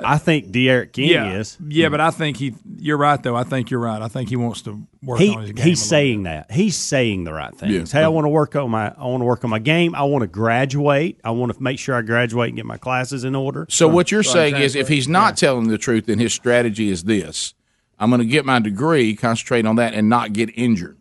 I 0.00 0.18
think 0.18 0.52
D'Eriq 0.52 0.92
King 0.92 1.10
yeah, 1.10 1.32
is. 1.32 1.58
yeah, 1.66 1.88
but 1.88 2.00
I 2.00 2.12
think 2.12 2.36
he. 2.36 2.54
You're 2.76 2.96
right, 2.96 3.20
though. 3.20 3.34
I 3.34 3.42
think 3.42 3.70
you're 3.70 3.80
right. 3.80 4.00
I 4.00 4.06
think 4.06 4.28
he 4.28 4.36
wants 4.36 4.62
to 4.62 4.86
work 5.02 5.18
He, 5.18 5.34
on 5.34 5.42
his 5.42 5.52
game. 5.52 5.66
he's 5.66 5.80
a 5.80 5.82
little 5.82 5.88
saying 5.88 6.22
that. 6.22 6.50
He's 6.52 6.76
saying 6.76 7.24
the 7.24 7.32
right 7.32 7.52
things. 7.52 7.92
Yeah. 7.92 8.00
Hey, 8.00 8.04
I 8.04 8.08
want 8.08 8.24
to 8.24 8.28
work 8.28 8.54
on 8.54 8.70
my 8.70 8.94
I 8.96 9.04
want 9.06 9.22
to 9.22 9.24
work 9.24 9.42
on 9.42 9.50
my 9.50 9.58
game. 9.58 9.96
I 9.96 10.04
want 10.04 10.22
to 10.22 10.28
graduate. 10.28 11.20
I 11.24 11.32
want 11.32 11.52
to 11.52 11.60
make 11.60 11.80
sure 11.80 11.96
I 11.96 12.02
graduate 12.02 12.50
and 12.50 12.56
get 12.56 12.66
my 12.66 12.76
classes 12.76 13.24
in 13.24 13.34
order. 13.34 13.66
So 13.68 13.88
what 13.88 14.12
you're 14.12 14.22
so 14.22 14.34
saying 14.34 14.56
is, 14.56 14.76
if 14.76 14.86
he's 14.86 15.08
not 15.08 15.36
telling 15.36 15.66
the 15.66 15.78
truth, 15.78 16.06
then 16.06 16.20
his 16.20 16.32
strategy 16.32 16.90
is 16.90 17.04
this: 17.04 17.54
I'm 17.98 18.10
going 18.10 18.20
to 18.20 18.26
get 18.26 18.44
my 18.44 18.60
degree, 18.60 19.16
concentrate 19.16 19.66
on 19.66 19.76
that, 19.76 19.94
and 19.94 20.08
not 20.08 20.32
get 20.32 20.50
injured, 20.56 20.98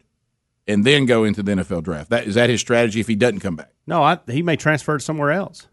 and 0.68 0.84
then 0.84 1.06
go 1.06 1.24
into 1.24 1.44
the 1.44 1.52
NFL 1.52 1.84
draft. 1.84 2.10
That 2.10 2.26
is 2.26 2.34
that 2.34 2.50
his 2.50 2.62
strategy 2.62 3.00
if 3.00 3.08
he 3.08 3.16
doesn't 3.16 3.42
come 3.42 3.56
back. 3.58 3.72
No, 3.86 4.02
I, 4.02 4.18
he 4.28 4.42
may 4.42 4.56
transfer 4.56 4.98
to 4.98 5.04
somewhere 5.04 5.32
else. 5.32 5.68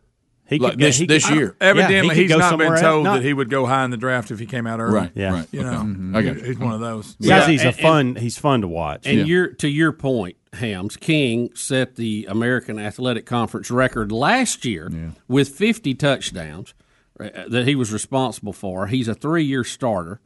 He 0.47 0.59
Like 0.59 0.73
could 0.73 0.81
go- 0.81 0.87
this- 0.87 0.99
he 0.99 1.07
this 1.07 1.27
could- 1.27 1.37
year. 1.37 1.57
Yeah, 1.61 1.73
he 1.75 1.81
Evidently, 1.81 2.15
he's 2.17 2.31
not 2.31 2.59
been 2.59 2.77
told 2.79 3.05
No. 3.05 3.15
that 3.15 3.23
he 3.23 3.33
would 3.33 3.49
go 3.49 3.65
high 3.65 3.85
in 3.85 3.91
the 3.91 3.97
draft 3.97 4.31
if 4.31 4.39
he 4.39 4.45
came 4.47 4.67
out 4.67 4.79
early. 4.79 4.95
Right, 4.95 5.11
Yeah. 5.15 5.33
right. 5.33 5.49
You 5.53 5.61
okay. 5.67 5.71
know, 5.87 6.19
I 6.19 6.23
got 6.23 6.37
you. 6.37 6.43
he's 6.45 6.59
one 6.59 6.73
of 6.75 6.81
those. 6.81 7.13
Guys, 7.15 7.17
Yeah, 7.29 7.47
he's 7.49 7.63
a 7.63 7.69
and- 7.69 7.77
fun. 7.77 8.17
he's 8.17 8.37
fun 8.37 8.61
to 8.61 8.69
watch. 8.69 9.07
And 9.07 9.27
your 9.27 9.47
to 9.49 9.69
your 9.69 9.93
point, 9.93 10.37
Hams 10.53 10.97
King 10.99 11.49
set 11.55 11.97
the 11.97 12.27
American 12.29 12.79
Athletic 12.79 13.25
Conference 13.27 13.71
record 13.71 14.13
last 14.13 14.65
year 14.67 14.93
with 15.29 15.49
50 15.49 15.95
touchdowns 15.95 16.75
uh, 17.19 17.29
that 17.49 17.67
he 17.67 17.75
was 17.75 17.91
responsible 17.93 18.53
for. 18.53 18.89
He's 18.89 19.09
a 19.09 19.15
three 19.15 19.45
year 19.45 19.65
starter. 19.65 20.21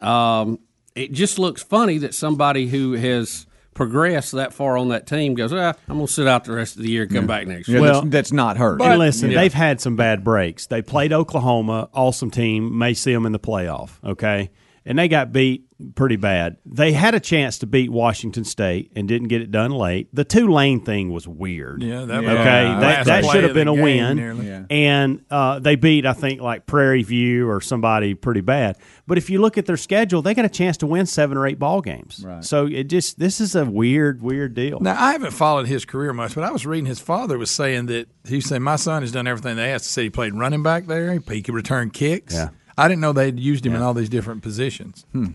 Um, 0.00 0.60
it 0.94 1.12
just 1.12 1.38
looks 1.38 1.62
funny 1.62 1.98
that 1.98 2.14
somebody 2.14 2.68
who 2.68 2.92
has 2.92 3.46
progressed 3.78 4.32
that 4.32 4.52
far 4.52 4.76
on 4.76 4.88
that 4.88 5.06
team 5.06 5.34
goes, 5.34 5.52
ah, 5.52 5.72
I'm 5.88 5.94
going 5.96 6.06
to 6.08 6.12
sit 6.12 6.26
out 6.26 6.44
the 6.44 6.52
rest 6.52 6.76
of 6.76 6.82
the 6.82 6.90
year 6.90 7.04
and 7.04 7.12
come 7.14 7.26
back 7.28 7.46
next 7.46 7.68
Yeah, 7.68 7.74
year. 7.74 7.80
Well- 7.82 8.00
that's, 8.02 8.10
that's 8.12 8.32
not 8.32 8.56
hurt. 8.56 8.82
and 8.82 8.98
listen, 8.98 9.30
Yeah. 9.30 9.40
they've 9.40 9.54
had 9.54 9.80
some 9.80 9.94
bad 9.94 10.24
breaks. 10.24 10.66
They 10.66 10.82
played 10.82 11.12
Oklahoma, 11.12 11.88
awesome 11.94 12.30
team. 12.30 12.76
May 12.76 12.92
see 12.92 13.12
them 13.14 13.24
in 13.24 13.30
the 13.32 13.38
playoff. 13.38 13.90
Okay, 14.04 14.50
and 14.88 14.98
they 14.98 15.06
got 15.06 15.32
beat 15.32 15.64
pretty 15.94 16.16
bad. 16.16 16.56
They 16.66 16.90
had 16.92 17.14
a 17.14 17.20
chance 17.20 17.58
to 17.58 17.66
beat 17.66 17.88
Washington 17.90 18.44
State 18.44 18.90
and 18.96 19.06
didn't 19.06 19.28
get 19.28 19.42
it 19.42 19.52
done 19.52 19.70
late. 19.70 20.08
The 20.12 20.24
Tulane 20.24 20.80
thing 20.80 21.12
was 21.12 21.28
weird. 21.28 21.84
Yeah, 21.84 22.04
that 22.04 22.22
Yeah. 22.24 22.32
was 22.32 22.40
Okay, 22.40 22.64
the 22.74 22.80
that, 22.80 23.06
that 23.06 23.24
should 23.26 23.44
have 23.44 23.54
been 23.54 23.68
a 23.68 23.74
win. 23.74 24.18
Yeah. 24.42 24.64
And 24.70 25.24
uh, 25.30 25.60
they 25.60 25.76
beat, 25.76 26.04
I 26.04 26.14
think, 26.14 26.40
like 26.40 26.66
Prairie 26.66 27.04
View 27.04 27.48
or 27.48 27.60
somebody 27.60 28.14
pretty 28.14 28.40
bad. 28.40 28.76
But 29.06 29.18
if 29.18 29.30
you 29.30 29.40
look 29.40 29.56
at 29.56 29.66
their 29.66 29.76
schedule, 29.76 30.20
they 30.20 30.34
got 30.34 30.44
a 30.44 30.48
chance 30.48 30.78
to 30.78 30.86
win 30.88 31.06
seven 31.06 31.36
or 31.38 31.46
eight 31.46 31.60
ball 31.60 31.80
games. 31.80 32.24
Right. 32.26 32.44
So 32.44 32.66
it 32.66 32.84
just 32.88 33.20
this 33.20 33.40
is 33.40 33.54
a 33.54 33.64
weird, 33.64 34.20
weird 34.20 34.54
deal. 34.54 34.80
Now 34.80 35.00
I 35.00 35.12
haven't 35.12 35.30
followed 35.30 35.68
his 35.68 35.84
career 35.84 36.12
much, 36.12 36.34
but 36.34 36.42
I 36.42 36.50
was 36.50 36.66
reading 36.66 36.86
his 36.86 36.98
father 36.98 37.38
was 37.38 37.52
saying 37.52 37.86
that 37.86 38.08
he 38.26 38.40
said 38.40 38.62
my 38.62 38.76
son 38.76 39.02
has 39.02 39.12
done 39.12 39.28
everything 39.28 39.54
they 39.54 39.70
asked. 39.72 39.84
He 39.84 39.90
said 39.90 40.02
he 40.04 40.10
played 40.10 40.34
running 40.34 40.64
back 40.64 40.86
there. 40.86 41.12
He 41.30 41.42
could 41.42 41.54
return 41.54 41.90
kicks. 41.90 42.34
Yeah. 42.34 42.48
I 42.78 42.88
didn't 42.88 43.00
know 43.00 43.12
they'd 43.12 43.38
used 43.38 43.66
him 43.66 43.74
in 43.74 43.82
all 43.82 43.92
these 43.92 44.08
different 44.08 44.42
positions. 44.42 45.04
Hmm. 45.12 45.32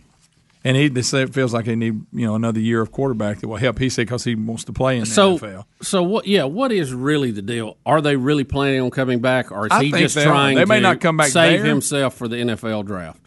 And 0.66 0.78
he 0.78 0.88
they 0.88 1.02
say 1.02 1.24
it 1.24 1.34
feels 1.34 1.54
like 1.54 1.66
they 1.66 1.76
need 1.76 2.06
you 2.14 2.26
know 2.26 2.36
another 2.36 2.62
year 2.62 2.82
of 2.82 2.94
quarterback 2.94 3.40
that 3.40 3.50
will 3.50 3.58
help. 3.58 3.80
He 3.80 3.90
said 3.90 4.06
because 4.08 4.24
he 4.24 4.34
wants 4.34 4.64
to 4.64 4.72
play 4.72 4.96
in 4.96 5.02
the 5.02 5.06
so, 5.08 5.38
NFL. 5.38 5.66
so 5.82 6.02
what? 6.04 6.26
Yeah, 6.26 6.46
what 6.46 6.72
is 6.72 6.94
really 6.94 7.32
the 7.32 7.42
deal? 7.42 7.76
Are 7.86 8.00
they 8.00 8.16
really 8.16 8.46
planning 8.46 8.80
on 8.80 8.90
coming 8.90 9.20
back, 9.20 9.52
or 9.52 9.66
is 9.66 9.74
I 9.74 9.84
he 9.84 9.92
just 9.92 10.16
they 10.16 10.24
trying? 10.24 10.56
They 10.56 10.64
may 10.64 10.76
to 10.76 10.82
not 10.82 11.02
come 11.02 11.18
back 11.18 11.28
Save 11.28 11.64
there. 11.64 11.70
himself 11.70 12.16
for 12.16 12.30
the 12.30 12.38
NFL 12.38 12.86
draft. 12.86 13.20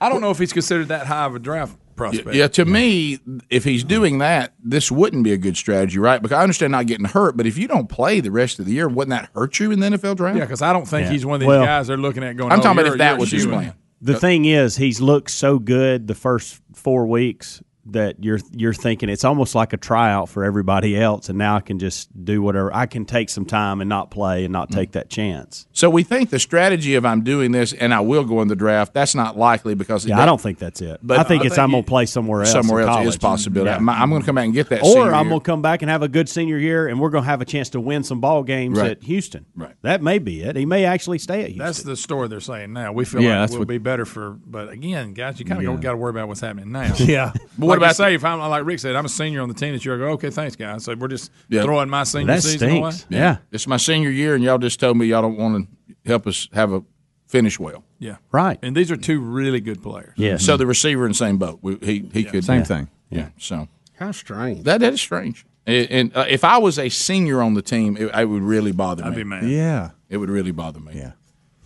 I 0.00 0.08
don't 0.08 0.20
know 0.20 0.30
if 0.30 0.38
he's 0.38 0.52
considered 0.52 0.86
that 0.88 1.08
high 1.08 1.24
of 1.24 1.34
a 1.34 1.40
draft 1.40 1.76
prospect. 1.98 2.34
Yeah, 2.34 2.48
to 2.48 2.64
me, 2.64 3.18
if 3.50 3.64
he's 3.64 3.84
doing 3.84 4.18
that, 4.18 4.54
this 4.62 4.90
wouldn't 4.90 5.24
be 5.24 5.32
a 5.32 5.36
good 5.36 5.56
strategy, 5.56 5.98
right? 5.98 6.22
Because 6.22 6.36
I 6.36 6.42
understand 6.42 6.72
not 6.72 6.86
getting 6.86 7.04
hurt, 7.04 7.36
but 7.36 7.46
if 7.46 7.58
you 7.58 7.68
don't 7.68 7.88
play 7.88 8.20
the 8.20 8.30
rest 8.30 8.58
of 8.58 8.64
the 8.64 8.72
year, 8.72 8.88
wouldn't 8.88 9.10
that 9.10 9.28
hurt 9.34 9.60
you 9.60 9.70
in 9.70 9.80
the 9.80 9.88
NFL 9.88 10.16
draft? 10.16 10.38
Yeah, 10.38 10.44
because 10.44 10.62
I 10.62 10.72
don't 10.72 10.86
think 10.88 11.04
Yeah. 11.06 11.12
he's 11.12 11.26
one 11.26 11.34
of 11.34 11.40
these 11.40 11.48
Well, 11.48 11.64
guys 11.64 11.88
they're 11.88 11.96
looking 11.98 12.24
at 12.24 12.36
going. 12.36 12.50
I'm 12.52 12.60
oh, 12.60 12.62
talking 12.62 12.78
about 12.80 12.92
if 12.92 12.98
that 12.98 13.18
was 13.18 13.30
his 13.30 13.44
plan. 13.46 13.74
The 14.00 14.18
thing 14.18 14.44
is, 14.44 14.76
he's 14.76 15.00
looked 15.00 15.30
so 15.30 15.58
good 15.58 16.06
the 16.06 16.14
first 16.14 16.60
four 16.72 17.06
weeks 17.06 17.60
that 17.92 18.22
you're 18.22 18.40
you're 18.52 18.74
thinking 18.74 19.08
it's 19.08 19.24
almost 19.24 19.54
like 19.54 19.72
a 19.72 19.76
tryout 19.76 20.28
for 20.28 20.44
everybody 20.44 20.96
else, 21.00 21.28
and 21.28 21.38
now 21.38 21.56
I 21.56 21.60
can 21.60 21.78
just 21.78 22.08
do 22.24 22.42
whatever. 22.42 22.74
I 22.74 22.86
can 22.86 23.04
take 23.04 23.28
some 23.30 23.44
time 23.44 23.80
and 23.80 23.88
not 23.88 24.10
play 24.10 24.44
and 24.44 24.52
not 24.52 24.70
take 24.70 24.90
mm-hmm. 24.90 24.98
that 24.98 25.10
chance. 25.10 25.66
So 25.72 25.88
we 25.90 26.02
think 26.02 26.30
the 26.30 26.38
strategy 26.38 26.94
of 26.94 27.04
I'm 27.06 27.22
doing 27.22 27.52
this 27.52 27.72
and 27.72 27.94
I 27.94 28.00
will 28.00 28.24
go 28.24 28.42
in 28.42 28.48
the 28.48 28.56
draft. 28.56 28.94
That's 28.94 29.14
not 29.14 29.36
likely 29.36 29.74
because 29.74 30.04
Yeah, 30.06 30.20
I 30.20 30.26
don't 30.26 30.40
think 30.40 30.58
that's 30.58 30.80
it. 30.80 31.00
But 31.02 31.18
I 31.18 31.22
think 31.22 31.42
I 31.42 31.46
it's 31.46 31.54
think 31.54 31.64
I'm 31.64 31.70
going 31.70 31.84
to 31.84 31.88
play 31.88 32.06
somewhere 32.06 32.40
else. 32.42 32.52
somewhere 32.52 32.82
in 32.82 32.88
else 32.88 32.98
is 32.98 33.02
college. 33.02 33.16
a 33.16 33.18
possibility. 33.20 33.70
Yeah. 33.70 33.76
I'm, 33.76 33.88
I'm 33.88 34.10
going 34.10 34.22
to 34.22 34.26
come 34.26 34.34
back 34.34 34.44
and 34.44 34.54
get 34.54 34.68
that. 34.70 34.82
or 34.82 35.12
I'm 35.14 35.28
going 35.28 35.40
to 35.40 35.44
come 35.44 35.62
back 35.62 35.82
and 35.82 35.90
have 35.90 36.02
a 36.02 36.08
good 36.08 36.28
senior 36.28 36.58
year, 36.58 36.88
and 36.88 37.00
we're 37.00 37.10
going 37.10 37.24
to 37.24 37.28
have 37.30 37.40
a 37.40 37.44
chance 37.44 37.70
to 37.70 37.80
win 37.80 38.04
some 38.04 38.20
ball 38.20 38.42
games 38.42 38.78
Right. 38.78 38.92
at 38.92 39.02
Houston. 39.04 39.46
Right. 39.56 39.74
That 39.82 40.02
may 40.02 40.18
be 40.18 40.42
it. 40.42 40.56
He 40.56 40.66
may 40.66 40.84
actually 40.84 41.18
stay 41.18 41.40
at 41.42 41.48
Houston. 41.50 41.64
That's 41.64 41.82
the 41.82 41.96
story 41.96 42.28
they're 42.28 42.40
saying 42.40 42.72
now. 42.72 42.92
We 42.92 43.04
feel 43.04 43.22
Yeah, 43.22 43.30
like 43.30 43.38
that's 43.40 43.52
we'll 43.52 43.60
what- 43.60 43.68
be 43.68 43.78
better 43.78 44.04
for, 44.04 44.38
but 44.46 44.68
again, 44.68 45.14
guys, 45.14 45.38
you 45.38 45.44
kind 45.44 45.58
of 45.58 45.64
Yeah. 45.64 45.80
got 45.80 45.92
to 45.92 45.96
worry 45.96 46.10
about 46.10 46.28
what's 46.28 46.40
happening 46.40 46.72
now. 46.72 46.94
Yeah. 46.98 47.32
But 47.56 47.66
what 47.66 47.77
what 47.80 47.86
about 47.86 47.86
about 47.86 47.96
say 47.96 48.14
if 48.14 48.24
I'm 48.24 48.38
like 48.40 48.64
Rick 48.64 48.78
said, 48.80 48.94
I'm 48.96 49.04
a 49.04 49.08
senior 49.08 49.40
on 49.42 49.48
the 49.48 49.54
team 49.54 49.72
this 49.74 49.84
year. 49.84 49.94
I 49.94 49.98
go, 49.98 50.04
okay, 50.14 50.30
thanks, 50.30 50.56
guys. 50.56 50.84
So 50.84 50.94
we're 50.94 51.08
just 51.08 51.30
Yeah. 51.48 51.62
throwing 51.62 51.88
my 51.88 52.04
senior 52.04 52.26
that 52.34 52.42
season 52.42 52.70
away. 52.78 52.90
stinks. 52.92 53.06
Yeah. 53.10 53.38
It's 53.50 53.66
my 53.66 53.76
senior 53.76 54.10
year, 54.10 54.34
and 54.34 54.42
y'all 54.44 54.58
just 54.58 54.78
told 54.80 54.96
me 54.96 55.06
y'all 55.06 55.22
don't 55.22 55.36
want 55.38 55.68
to 55.86 55.94
help 56.06 56.26
us 56.26 56.48
have 56.52 56.72
a 56.72 56.82
finish 57.26 57.58
well. 57.58 57.84
Yeah, 57.98 58.16
Right. 58.32 58.58
And 58.62 58.76
these 58.76 58.90
are 58.90 58.96
two 58.96 59.20
really 59.20 59.60
good 59.60 59.82
players. 59.82 60.14
Yes. 60.16 60.44
So 60.44 60.56
the 60.56 60.66
receiver 60.66 61.04
in 61.04 61.10
the 61.10 61.16
same 61.16 61.36
boat. 61.36 61.58
We, 61.62 61.76
he 61.82 62.08
he 62.12 62.24
could 62.24 62.44
Same 62.44 62.64
thing. 62.64 62.88
Yeah. 63.10 63.30
So 63.38 63.68
How 63.98 64.12
strange. 64.12 64.62
that 64.64 64.80
that 64.80 64.92
is 64.94 65.00
strange. 65.00 65.44
And, 65.66 65.90
and 65.90 66.16
uh, 66.16 66.24
if 66.28 66.44
I 66.44 66.56
was 66.58 66.78
a 66.78 66.88
senior 66.88 67.42
on 67.42 67.54
the 67.54 67.60
team, 67.62 67.96
it, 67.98 68.06
it 68.14 68.24
would 68.28 68.42
really 68.42 68.72
bother 68.72 69.04
I'd 69.04 69.10
me. 69.10 69.16
be 69.16 69.24
mad. 69.24 69.44
Yeah. 69.44 69.90
It 70.08 70.16
would 70.18 70.30
really 70.30 70.52
bother 70.52 70.80
me. 70.80 70.92
Yeah. 70.94 71.12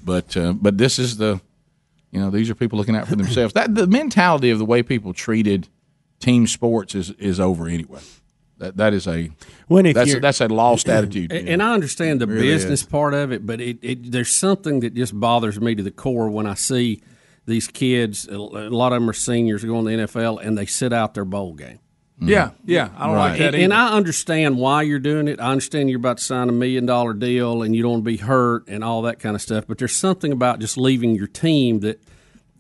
But 0.05 0.37
uh, 0.37 0.55
but 0.55 0.79
this 0.79 0.99
is 0.99 1.19
the 1.19 1.41
You 2.11 2.19
know, 2.21 2.31
these 2.31 2.51
are 2.51 2.55
people 2.57 2.79
looking 2.79 2.97
out 2.97 3.07
for 3.07 3.15
themselves. 3.17 3.53
That 3.55 3.75
the 3.75 3.87
mentality 3.87 4.51
of 4.51 4.59
the 4.59 4.65
way 4.65 4.83
people 4.83 5.13
treated 5.13 5.69
team 6.23 6.47
sports 6.47 6.95
is 6.95 7.11
is 7.13 7.39
over 7.39 7.67
anyway. 7.69 8.01
That 8.59 8.77
that 8.77 8.95
is 8.95 9.07
a 9.09 9.31
When 9.67 9.87
if 9.87 9.95
that's 9.95 10.07
a, 10.07 10.09
you're- 10.11 10.21
that's 10.21 10.41
a 10.41 10.49
lost 10.49 10.89
attitude. 10.89 11.33
And, 11.33 11.49
and 11.49 11.63
I 11.63 11.75
understand 11.75 12.21
the 12.21 12.27
Really 12.27 12.43
business 12.47 12.81
is. 12.83 12.87
part 12.87 13.13
of 13.13 13.33
it, 13.33 13.45
but 13.45 13.61
it, 13.61 13.79
it 13.83 14.13
there's 14.13 14.31
something 14.31 14.81
that 14.81 14.95
just 14.95 15.19
bothers 15.19 15.61
me 15.61 15.75
to 15.75 15.83
the 15.83 15.91
core 15.91 16.31
when 16.31 16.47
I 16.47 16.55
see 16.55 17.03
these 17.45 17.67
kids. 17.67 18.29
A 18.29 18.39
lot 18.39 18.93
of 18.93 19.01
them 19.01 19.11
are 19.11 19.15
seniors 19.15 19.65
going 19.65 19.85
to 19.85 19.97
the 19.97 20.07
NFL, 20.07 20.45
and 20.47 20.57
they 20.57 20.67
sit 20.67 20.93
out 20.93 21.15
their 21.15 21.25
bowl 21.25 21.55
game. 21.55 21.81
Mm. 22.21 22.29
Yeah, 22.29 22.51
yeah. 22.65 22.91
I 22.97 23.07
don't 23.07 23.17
like 23.17 23.39
that 23.39 23.55
And, 23.55 23.65
and. 23.65 23.75
I 23.75 23.95
understand 23.97 24.59
why 24.59 24.83
you're 24.83 25.01
doing 25.01 25.27
it. 25.27 25.41
I 25.41 25.51
understand 25.51 25.91
you're 25.91 25.99
about 25.99 26.19
to 26.19 26.23
sign 26.25 26.49
a 26.49 26.53
million 26.53 26.87
dollar 26.87 27.15
deal 27.15 27.63
and 27.65 27.75
you 27.75 27.83
don't 27.83 27.91
want 27.93 28.05
to 28.05 28.11
be 28.13 28.17
hurt 28.19 28.69
and 28.69 28.85
all 28.85 29.03
that 29.03 29.19
kind 29.19 29.35
of 29.35 29.43
stuff. 29.43 29.65
But 29.67 29.79
there's 29.79 29.97
something 29.97 30.31
about 30.31 30.61
just 30.61 30.77
leaving 30.79 31.17
your 31.17 31.27
team 31.27 31.81
that, 31.81 32.01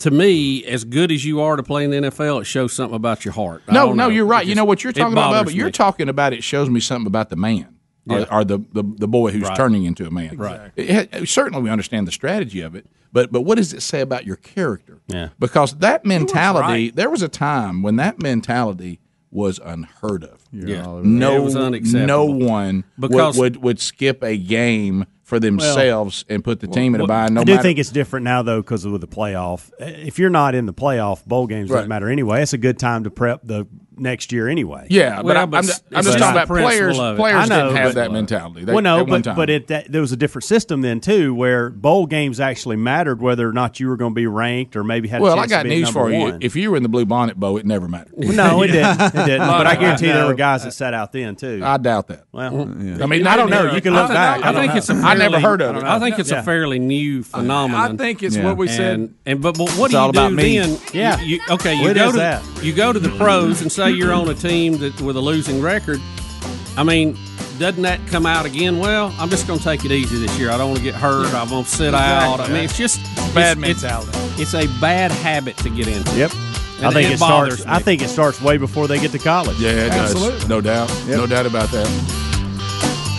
to 0.03 0.11
me, 0.11 0.65
as 0.65 0.85
good 0.85 1.11
as 1.11 1.25
you 1.25 1.41
are 1.41 1.57
to 1.57 1.63
play 1.63 1.85
in 1.85 1.91
the 1.91 1.97
NFL, 1.97 2.41
it 2.43 2.45
shows 2.45 2.73
something 2.73 2.95
about 2.97 3.25
your 3.25 3.33
heart. 3.35 3.63
No, 3.69 3.89
no, 3.89 3.95
know. 3.95 4.09
you're 4.09 4.27
It 4.27 4.29
right. 4.29 4.47
you 4.47 4.55
know 4.55 4.65
what 4.65 4.85
you're 4.85 4.93
talking 4.93 5.13
about, 5.13 5.45
but 5.45 5.55
you're 5.55 5.71
talking 5.71 6.09
about 6.09 6.33
it 6.33 6.43
shows 6.45 6.69
me 6.71 6.81
something 6.81 7.07
about 7.07 7.31
the 7.31 7.37
man. 7.37 7.69
Or, 8.11 8.19
Yeah. 8.19 8.27
or 8.33 8.45
the, 8.45 8.59
the 8.73 8.83
the 8.83 9.07
boy 9.07 9.31
who's 9.31 9.45
Right. 9.45 9.57
turning 9.57 9.85
into 9.85 10.05
a 10.07 10.11
man. 10.11 10.37
Right. 10.37 10.73
It 10.75 11.15
ha- 11.15 11.25
certainly, 11.25 11.63
we 11.63 11.71
understand 11.71 12.09
the 12.09 12.13
strategy 12.13 12.61
of 12.61 12.75
it, 12.75 12.87
but 13.13 13.31
but 13.31 13.43
what 13.43 13.59
does 13.59 13.73
it 13.73 13.81
say 13.81 14.01
about 14.01 14.27
your 14.27 14.35
character? 14.37 14.99
Yeah. 15.07 15.29
Because 15.39 15.75
that 15.79 16.05
mentality, 16.05 16.67
right. 16.87 16.97
there 16.97 17.09
was 17.11 17.23
a 17.23 17.29
time 17.29 17.81
when 17.81 17.95
that 17.97 18.21
mentality 18.21 18.99
was 19.31 19.61
unheard 19.65 20.25
of. 20.25 20.41
Yeah. 20.53 21.01
No, 21.05 21.37
It 21.37 21.45
was 21.45 21.55
unacceptable. 21.57 22.07
no 22.07 22.25
one 22.25 22.83
Because- 22.99 23.39
would, 23.39 23.55
would 23.59 23.63
would 23.63 23.81
skip 23.81 24.25
a 24.25 24.37
game 24.37 25.07
for 25.33 25.41
themselves 25.41 26.27
and 26.29 26.45
put 26.45 26.61
the 26.61 26.67
team 26.67 26.95
in 26.95 27.01
a 27.01 27.07
bind. 27.07 27.35
No 27.35 27.41
I 27.41 27.45
do 27.45 27.53
matter, 27.53 27.63
think 27.63 27.79
it's 27.79 27.91
different 27.91 28.25
now 28.25 28.43
though 28.43 28.61
because 28.61 28.87
with 28.87 29.01
the 29.01 29.07
playoff. 29.07 29.71
If 29.79 30.19
you're 30.19 30.29
not 30.29 30.55
in 30.55 30.67
the 30.67 30.75
playoff, 30.75 31.25
bowl 31.25 31.47
games 31.47 31.71
Right. 31.71 31.77
doesn't 31.79 31.89
matter 31.89 32.11
anyway. 32.11 32.43
It's 32.43 32.53
a 32.53 32.59
good 32.59 32.79
time 32.79 33.05
to 33.05 33.11
prep 33.11 33.41
the 33.43 33.67
next 34.03 34.33
year 34.33 34.49
anyway. 34.49 34.87
Yeah, 34.91 35.23
but 35.23 35.37
I'm, 35.37 35.55
I'm, 35.55 35.65
just- 35.65 35.85
I'm 35.93 36.05
just 36.05 36.19
talking 36.19 36.37
about 36.37 36.49
players. 36.49 36.97
Players 36.97 37.37
I 37.37 37.47
know, 37.47 37.65
didn't 37.69 37.77
have 37.77 37.89
but- 37.91 37.95
that 37.95 38.13
mentality. 38.13 38.65
They, 38.65 38.73
well, 38.73 38.83
no, 38.83 39.01
at 39.01 39.07
but 39.09 39.37
but 39.37 39.49
it 39.51 39.69
that, 39.69 39.91
there 39.91 40.01
was 40.01 40.13
a 40.13 40.17
different 40.17 40.45
system 40.45 40.81
then 40.83 41.01
too, 41.01 41.35
where 41.35 41.71
bowl 41.71 42.07
games 42.07 42.41
actually 42.41 42.77
mattered 42.77 43.21
whether 43.23 43.49
or 43.49 43.53
not 43.53 43.81
you 43.81 43.89
were 43.89 43.97
going 43.97 44.13
to 44.13 44.15
be 44.15 44.27
ranked 44.27 44.77
or 44.77 44.85
maybe 44.85 45.09
had. 45.09 45.21
a 45.21 45.23
well, 45.25 45.35
I 45.35 45.43
chance 45.43 45.51
got 45.51 45.63
to 45.63 45.69
be 45.69 45.77
news 45.77 45.95
number 45.95 46.01
for 46.01 46.11
you. 46.13 46.39
If 46.41 46.57
you 46.57 46.71
were 46.71 46.77
in 46.77 46.83
the 46.83 46.89
Bluebonnet 46.89 47.37
Bowl, 47.37 47.57
it 47.57 47.65
never 47.67 47.89
mattered. 47.89 48.19
no, 48.19 48.63
it 48.63 48.69
didn't. 48.69 49.01
It 49.13 49.27
didn't. 49.27 49.47
but 49.47 49.67
I 49.67 49.77
guarantee 49.77 50.07
there 50.09 50.27
were 50.27 50.35
guys 50.35 50.65
that 50.65 50.73
sat 50.73 50.95
out 50.95 51.13
then 51.13 51.37
too. 51.37 51.61
I 51.63 51.77
doubt 51.77 52.09
that. 52.09 52.25
Well, 52.33 52.61
I 52.63 53.07
mean, 53.07 53.27
I 53.27 53.37
don't 53.37 53.51
know. 53.51 53.73
You 53.73 53.81
can 53.81 53.95
look 53.95 54.09
back. 54.09 54.43
I 54.45 54.53
think 54.53 54.75
it's 54.75 54.91
a 54.91 54.95
I 54.95 55.15
never 55.15 55.39
heard 55.41 55.61
of 55.63 55.77
it. 55.77 55.85
I 55.85 55.99
think 55.99 56.19
it's 56.19 56.31
a 56.31 56.43
fairly 56.43 56.79
new 56.79 57.23
phenomenon. 57.23 57.93
I 57.93 57.97
think 57.97 58.23
it's 58.23 58.37
what 58.37 58.57
we 58.57 58.69
said. 58.69 58.93
And, 58.99 59.15
and 59.27 59.41
but, 59.43 59.57
but 59.57 59.71
what 59.73 59.91
do 59.91 59.97
all 59.97 60.07
you 60.07 60.11
about 60.11 60.29
do 60.31 60.37
me. 60.37 60.59
then? 60.59 60.79
Yeah. 60.93 61.21
You, 61.21 61.37
you- 61.37 61.41
okay, 61.51 61.75
you 61.75 61.93
go 61.95 62.11
to 62.13 62.17
that? 62.19 62.43
you 62.63 62.73
go 62.75 62.93
to 62.93 62.99
the 62.99 63.09
pros 63.17 63.61
and 63.63 63.71
say 63.71 63.91
you're 63.97 64.13
on 64.13 64.29
a 64.29 64.35
team 64.35 64.79
that 64.79 65.01
with 65.01 65.17
a 65.17 65.21
losing 65.21 65.61
record. 65.61 66.01
I 66.77 66.85
mean, 66.85 67.17
doesn't 67.59 67.83
that 67.83 68.05
come 68.09 68.27
out 68.27 68.47
again? 68.47 68.79
Well, 68.79 69.15
I'm 69.19 69.29
just 69.29 69.47
going 69.47 69.59
to 69.59 69.65
take 69.65 69.85
it 69.85 69.93
easy 69.93 70.19
this 70.19 70.39
year. 70.39 70.51
I 70.51 70.57
don't 70.57 70.69
want 70.69 70.79
to 70.79 70.85
get 70.85 70.95
hurt. 70.95 71.33
I'm 71.35 71.49
going 71.49 71.65
to 71.65 71.71
sit 71.71 71.95
out. 71.95 72.41
I 72.41 72.49
mean, 72.49 72.65
it's 72.65 72.77
just 72.77 73.01
Bad 73.35 73.59
it's, 73.59 73.61
mentality. 73.61 74.11
It's, 74.41 74.53
it's 74.53 74.55
a 74.55 74.81
bad 74.81 75.11
habit 75.11 75.57
to 75.59 75.71
get 75.71 75.89
into. 75.89 76.17
Yep. 76.17 76.31
I 76.85 76.91
think 76.91 77.11
it 77.11 77.13
it, 77.13 77.19
starts. 77.19 77.59
me. 77.59 77.65
I 77.69 77.79
think 77.79 78.03
it 78.03 78.09
starts 78.09 78.41
way 78.41 78.57
before 78.57 78.89
they 78.89 78.99
get 78.99 79.13
to 79.13 79.19
college. 79.19 79.59
Yeah, 79.59 79.87
it 79.87 79.91
does. 79.91 80.49
No 80.49 80.61
doubt. 80.61 80.91
No 81.07 81.27
doubt 81.27 81.47
about 81.47 81.71
that. 81.71 81.87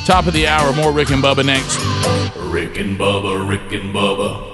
Top 0.05 0.27
of 0.27 0.33
the 0.33 0.47
hour. 0.47 0.73
More 0.73 0.91
Rick 0.91 1.11
and 1.11 1.23
Bubba 1.23 1.45
next. 1.45 1.77
Rick 2.51 2.77
and 2.77 2.99
Bubba, 2.99 3.47
Rick 3.49 3.71
and 3.71 3.93
Bubba. 3.95 4.52